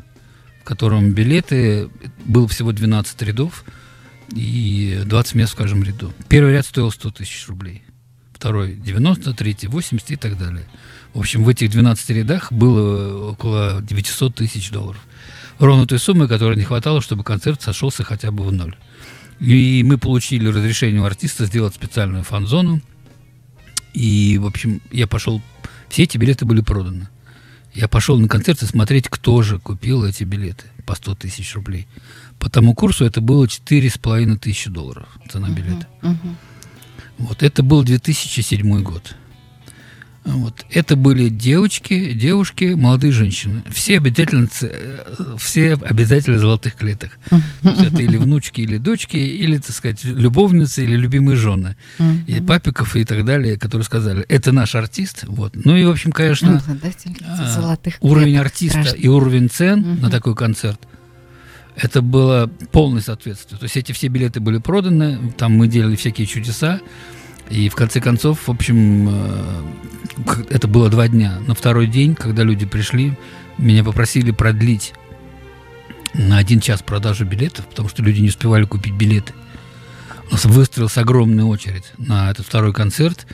в 0.62 0.64
котором 0.64 1.12
билеты, 1.12 1.90
было 2.24 2.48
всего 2.48 2.72
12 2.72 3.22
рядов, 3.24 3.66
и 4.34 5.02
20 5.06 5.36
мест 5.36 5.52
в 5.52 5.58
каждом 5.58 5.84
ряду. 5.84 6.14
Первый 6.30 6.54
ряд 6.54 6.66
стоил 6.66 6.92
100 6.92 7.12
тысяч 7.12 7.46
рублей. 7.50 7.84
Второй 8.40 8.76
90, 8.76 9.34
третий 9.34 9.68
80 9.68 10.12
и 10.12 10.16
так 10.16 10.38
далее. 10.38 10.64
В 11.14 11.20
общем, 11.20 11.44
в 11.44 11.50
этих 11.50 11.72
12 11.72 12.10
рядах 12.12 12.54
было 12.54 13.32
около 13.32 13.82
900 13.82 14.34
тысяч 14.34 14.72
долларов. 14.72 15.02
Ровно 15.58 15.86
той 15.86 16.00
суммы, 16.00 16.30
которой 16.30 16.56
не 16.56 16.64
хватало, 16.64 17.02
чтобы 17.02 17.26
концерт 17.26 17.62
сошелся 17.62 18.06
хотя 18.06 18.32
бы 18.32 18.46
в 18.46 18.54
ноль. 18.54 18.78
И 19.42 19.84
мы 19.86 19.98
получили 19.98 20.48
разрешение 20.48 21.02
у 21.02 21.04
артиста 21.04 21.48
сделать 21.48 21.76
специальную 21.76 22.24
фан-зону. 22.24 22.82
И, 23.94 24.38
в 24.38 24.46
общем, 24.46 24.82
я 24.90 25.06
пошел... 25.06 25.42
Все 25.90 26.04
эти 26.04 26.18
билеты 26.18 26.46
были 26.46 26.62
проданы. 26.62 27.10
Я 27.74 27.90
пошел 27.90 28.18
на 28.18 28.30
концерт 28.30 28.64
и 28.64 28.66
смотреть, 28.66 29.10
кто 29.10 29.42
же 29.42 29.60
купил 29.60 30.06
эти 30.06 30.24
билеты 30.24 30.64
по 30.86 30.96
100 30.96 31.16
тысяч 31.16 31.54
рублей. 31.56 31.88
По 32.40 32.50
тому 32.50 32.74
курсу 32.74 33.04
это 33.04 33.20
было 33.20 33.44
4,5 33.44 34.38
тысячи 34.38 34.70
долларов 34.70 35.10
цена 35.30 35.50
билета. 35.50 35.90
Вот 37.20 37.44
это 37.44 37.64
был 37.64 37.84
2007 37.84 38.82
год. 38.82 39.16
Вот. 40.26 40.66
Это 40.70 40.96
были 40.96 41.30
девочки, 41.30 42.14
девушки, 42.14 42.76
молодые 42.76 43.12
женщины. 43.12 43.64
Все 43.70 43.98
обязательницы, 43.98 44.70
э, 44.72 45.36
все 45.38 45.74
обязательно 45.74 46.38
золотых 46.38 46.76
клеток. 46.76 47.18
Это 47.62 48.02
или 48.02 48.18
внучки, 48.18 48.62
или 48.62 48.78
дочки, 48.78 49.18
или, 49.18 49.58
так 49.58 49.72
сказать, 49.72 50.04
любовницы, 50.04 50.84
или 50.84 50.96
любимые 50.96 51.36
жены. 51.36 51.78
И 52.28 52.42
папиков 52.42 52.96
и 52.96 53.06
так 53.06 53.26
далее, 53.26 53.58
которые 53.58 53.86
сказали, 53.86 54.24
это 54.24 54.52
наш 54.52 54.76
артист. 54.76 55.24
Вот. 55.28 55.54
Ну 55.56 55.76
и, 55.76 55.86
в 55.86 55.90
общем, 55.90 56.12
конечно, 56.12 56.58
Обладательница 56.58 57.24
а, 57.26 57.78
уровень 58.02 58.38
артиста 58.38 58.96
и 58.96 59.08
уровень 59.08 59.50
цен 59.50 60.00
на 60.02 60.10
такой 60.10 60.36
концерт 60.36 60.80
это 61.82 62.02
было 62.02 62.50
полное 62.72 63.02
соответствие. 63.02 63.58
То 63.58 63.64
есть 63.64 63.78
эти 63.78 63.92
все 63.92 64.08
билеты 64.08 64.40
были 64.40 64.58
проданы, 64.58 65.32
там 65.38 65.54
мы 65.54 65.68
делали 65.68 65.96
всякие 65.96 66.28
чудеса, 66.28 66.82
и 67.50 67.70
в 67.70 67.76
конце 67.76 68.02
концов, 68.02 68.48
в 68.48 68.52
общем, 68.52 69.08
э, 69.10 69.64
это 70.50 70.68
было 70.68 70.90
два 70.90 71.08
дня. 71.08 71.40
На 71.48 71.56
второй 71.56 71.88
день, 71.88 72.16
когда 72.16 72.44
люди 72.44 72.66
пришли, 72.66 73.14
меня 73.58 73.84
попросили 73.84 74.32
продлить 74.32 74.94
на 76.14 76.38
один 76.38 76.60
час 76.60 76.82
продажу 76.82 77.26
билетов, 77.26 77.66
потому 77.68 77.88
что 77.90 78.04
люди 78.04 78.20
не 78.20 78.30
успевали 78.30 78.66
купить 78.66 78.94
билеты. 78.94 79.34
У 80.30 80.34
нас 80.34 80.46
выстроилась 80.46 80.98
огромная 80.98 81.46
очередь 81.46 81.92
на 81.98 82.30
этот 82.30 82.46
второй 82.46 82.74
концерт, 82.74 83.26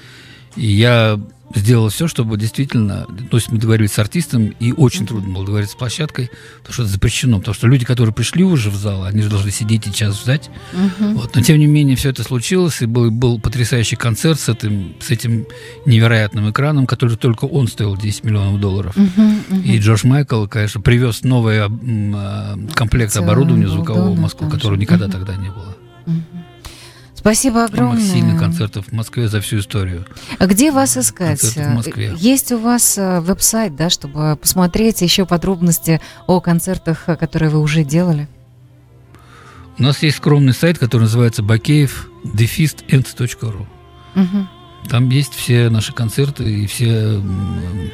и 0.55 0.67
я 0.67 1.19
сделал 1.53 1.89
все, 1.89 2.07
чтобы 2.07 2.37
действительно, 2.37 3.05
то 3.29 3.37
есть 3.37 3.51
мы 3.51 3.59
договорились 3.59 3.93
с 3.93 3.99
артистом, 3.99 4.53
и 4.59 4.71
очень 4.71 5.05
трудно 5.05 5.33
было 5.33 5.45
договориться 5.45 5.75
с 5.75 5.77
площадкой, 5.77 6.29
потому 6.59 6.73
что 6.73 6.83
это 6.83 6.91
запрещено, 6.91 7.39
потому 7.39 7.53
что 7.53 7.67
люди, 7.67 7.85
которые 7.85 8.13
пришли 8.13 8.43
уже 8.43 8.69
в 8.69 8.75
зал, 8.75 9.03
они 9.03 9.21
же 9.21 9.29
должны 9.29 9.51
сидеть 9.51 9.87
и 9.87 9.93
час 9.93 10.21
ждать. 10.21 10.49
Вот. 10.99 11.35
Но 11.35 11.41
тем 11.41 11.59
не 11.59 11.67
менее 11.67 11.95
все 11.95 12.09
это 12.09 12.23
случилось, 12.23 12.81
и 12.81 12.85
был, 12.85 13.11
был 13.11 13.39
потрясающий 13.39 13.95
концерт 13.95 14.39
с 14.39 14.49
этим, 14.49 14.95
с 14.99 15.11
этим 15.11 15.45
невероятным 15.85 16.49
экраном, 16.49 16.87
который 16.87 17.17
только 17.17 17.45
он 17.45 17.67
стоил 17.67 17.95
10 17.95 18.23
миллионов 18.23 18.59
долларов. 18.59 18.95
И 19.63 19.77
Джордж 19.79 20.05
Майкл, 20.05 20.47
конечно, 20.47 20.81
привез 20.81 21.23
новый 21.23 21.59
а, 21.61 22.59
комплект 22.73 23.15
оборудования 23.17 23.65
был 23.65 23.73
звукового 23.73 24.11
в 24.11 24.19
Москву, 24.19 24.49
которого 24.49 24.77
никогда 24.77 25.07
тогда 25.07 25.35
не 25.35 25.49
было. 25.49 25.75
Спасибо 27.25 27.55
Самых 27.55 27.69
огромное. 27.71 28.03
сильных 28.03 28.39
концертов 28.39 28.85
в 28.85 28.91
Москве 28.91 29.27
за 29.27 29.41
всю 29.41 29.57
историю. 29.57 30.05
А 30.37 30.45
Где 30.45 30.71
вас 30.71 30.95
искать? 30.95 31.41
Концерты 31.41 31.71
в 31.71 31.73
Москве. 31.73 32.13
Есть 32.17 32.51
у 32.51 32.59
вас 32.59 32.99
э, 32.99 33.19
веб-сайт, 33.19 33.75
да, 33.75 33.89
чтобы 33.89 34.37
посмотреть 34.39 35.01
еще 35.01 35.25
подробности 35.25 36.01
о 36.27 36.39
концертах, 36.39 37.05
э, 37.07 37.15
которые 37.15 37.49
вы 37.49 37.61
уже 37.61 37.83
делали? 37.83 38.27
У 39.79 39.81
нас 39.81 40.03
есть 40.03 40.17
скромный 40.17 40.53
сайт, 40.53 40.77
который 40.77 41.01
называется 41.01 41.41
бакеев 41.41 42.11
defistend.ru. 42.25 43.65
Там 44.89 45.09
есть 45.09 45.33
все 45.33 45.69
наши 45.69 45.93
концерты 45.93 46.43
и 46.43 46.67
все 46.67 47.21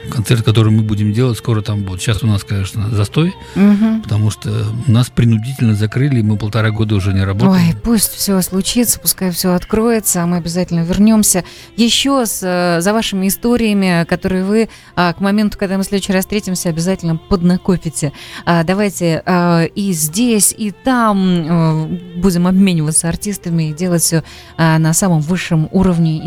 концерты, 0.09 0.43
которые 0.43 0.73
мы 0.73 0.83
будем 0.83 1.13
делать, 1.13 1.37
скоро 1.37 1.61
там 1.61 1.83
будут. 1.83 2.01
Сейчас 2.01 2.23
у 2.23 2.27
нас, 2.27 2.43
конечно, 2.43 2.89
застой, 2.89 3.33
Мгм. 3.55 4.01
потому 4.01 4.29
что 4.29 4.49
нас 4.87 5.09
принудительно 5.09 5.75
закрыли, 5.75 6.19
и 6.19 6.23
мы 6.23 6.37
полтора 6.37 6.71
года 6.71 6.95
уже 6.95 7.13
не 7.13 7.23
работаем. 7.23 7.51
Ой, 7.53 7.75
пусть 7.81 8.11
все 8.13 8.41
случится, 8.41 8.99
пускай 8.99 9.31
все 9.31 9.53
откроется, 9.53 10.23
а 10.23 10.25
мы 10.25 10.37
обязательно 10.37 10.81
вернемся 10.81 11.43
еще 11.77 12.25
с, 12.25 12.41
э, 12.43 12.81
за 12.81 12.93
вашими 12.93 13.27
историями, 13.27 14.05
которые 14.05 14.43
вы 14.43 14.69
а, 14.95 15.13
к 15.13 15.21
моменту, 15.21 15.57
когда 15.57 15.77
мы 15.77 15.83
в 15.83 15.87
следующий 15.87 16.13
раз 16.13 16.25
встретимся, 16.25 16.69
обязательно 16.69 17.15
поднакопите. 17.17 18.11
А, 18.45 18.63
давайте 18.63 19.23
а, 19.25 19.63
и 19.63 19.91
здесь, 19.93 20.53
и 20.57 20.71
там 20.71 21.17
э, 21.17 21.85
будем 22.17 22.47
обмениваться 22.47 23.07
артистами 23.07 23.69
и 23.69 23.73
делать 23.73 24.01
все 24.01 24.23
на 24.57 24.93
самом 24.93 25.21
высшем 25.21 25.67
уровне, 25.71 26.21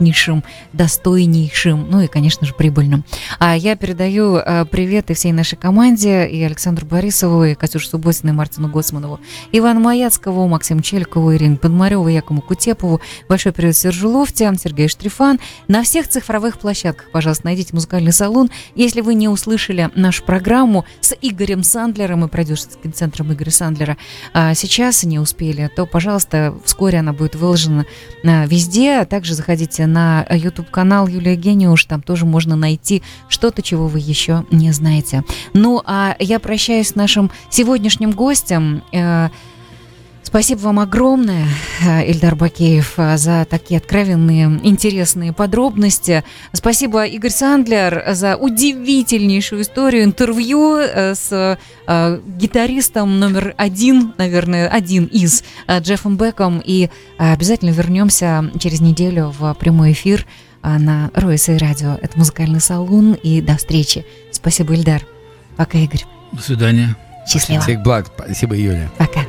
интереснейшем, 0.00 0.44
достойнейшем, 0.72 1.88
ну 1.90 2.00
и, 2.00 2.06
конечно 2.06 2.46
же, 2.46 2.54
прибыльном. 2.54 3.04
А 3.38 3.56
я 3.56 3.76
передаю 3.76 4.36
э, 4.36 4.64
привет 4.64 5.10
и 5.10 5.14
всей 5.14 5.32
нашей 5.32 5.56
команде, 5.56 6.26
и 6.26 6.42
Александру 6.42 6.86
Борисову, 6.86 7.44
и 7.44 7.54
Катюше 7.54 7.88
Субботиной, 7.88 8.32
и 8.32 8.36
Мартину 8.36 8.68
Гоцманову, 8.68 9.20
Ивану 9.52 9.80
Маяцкову, 9.80 10.46
Максиму 10.48 10.82
Челькову, 10.82 11.34
Ирине 11.34 11.56
Подмареву, 11.56 12.08
Якому 12.08 12.40
Кутепову. 12.40 13.00
Большой 13.28 13.52
привет 13.52 13.76
Сержу 13.76 14.10
Лофте, 14.10 14.50
Сергею 14.60 14.88
Штрифан. 14.88 15.38
На 15.68 15.82
всех 15.82 16.08
цифровых 16.08 16.58
площадках, 16.58 17.10
пожалуйста, 17.12 17.46
найдите 17.46 17.74
музыкальный 17.74 18.12
салон. 18.12 18.50
Если 18.74 19.00
вы 19.00 19.14
не 19.14 19.28
услышали 19.28 19.90
нашу 19.94 20.24
программу 20.24 20.84
с 21.00 21.14
Игорем 21.20 21.62
Сандлером 21.62 22.24
и 22.24 22.28
продюсерским 22.28 22.92
центром 22.92 23.32
Игоря 23.32 23.50
Сандлера 23.50 23.96
а, 24.32 24.54
сейчас 24.54 25.04
не 25.04 25.18
успели, 25.18 25.70
то, 25.74 25.86
пожалуйста, 25.86 26.54
вскоре 26.64 26.98
она 26.98 27.12
будет 27.12 27.34
выложена 27.34 27.86
а, 28.24 28.46
везде. 28.46 29.04
Также 29.04 29.34
заходите 29.34 29.86
на 29.92 30.26
YouTube-канал 30.30 31.06
Юлия 31.06 31.36
Гениуш, 31.36 31.84
там 31.84 32.02
тоже 32.02 32.26
можно 32.26 32.56
найти 32.56 33.02
что-то, 33.28 33.62
чего 33.62 33.86
вы 33.86 33.98
еще 33.98 34.44
не 34.50 34.72
знаете. 34.72 35.24
Ну, 35.52 35.82
а 35.84 36.16
я 36.18 36.38
прощаюсь 36.40 36.88
с 36.88 36.94
нашим 36.94 37.30
сегодняшним 37.50 38.12
гостем. 38.12 38.82
Спасибо 40.30 40.60
вам 40.60 40.78
огромное, 40.78 41.48
э, 41.84 42.08
Ильдар 42.08 42.36
Бакеев, 42.36 42.94
э, 42.98 43.16
за 43.16 43.44
такие 43.50 43.78
откровенные, 43.78 44.60
интересные 44.62 45.32
подробности. 45.32 46.22
Спасибо, 46.52 47.04
Игорь 47.04 47.32
Сандлер, 47.32 48.04
за 48.14 48.36
удивительнейшую 48.36 49.62
историю, 49.62 50.04
интервью 50.04 50.76
э, 50.76 51.16
с 51.16 51.58
э, 51.88 52.20
гитаристом 52.38 53.18
номер 53.18 53.54
один, 53.56 54.12
наверное, 54.18 54.68
один 54.68 55.06
из 55.06 55.42
Джеффом 55.68 56.16
Беком. 56.16 56.62
И 56.64 56.90
обязательно 57.18 57.70
вернемся 57.70 58.48
через 58.60 58.80
неделю 58.80 59.34
в 59.36 59.52
прямой 59.54 59.90
эфир 59.90 60.26
на 60.62 61.10
Ройса 61.12 61.52
и 61.52 61.58
радио. 61.58 61.98
Это 62.00 62.16
музыкальный 62.16 62.60
салон. 62.60 63.14
И 63.14 63.40
до 63.40 63.56
встречи. 63.56 64.06
Спасибо, 64.30 64.74
Ильдар. 64.74 65.04
Пока, 65.56 65.78
Игорь. 65.78 66.04
До 66.30 66.40
свидания. 66.40 66.96
Счастливо. 67.26 67.62
Всех 67.62 67.82
благ. 67.82 68.06
Спасибо, 68.16 68.54
Юля. 68.54 68.88
Пока. 68.96 69.22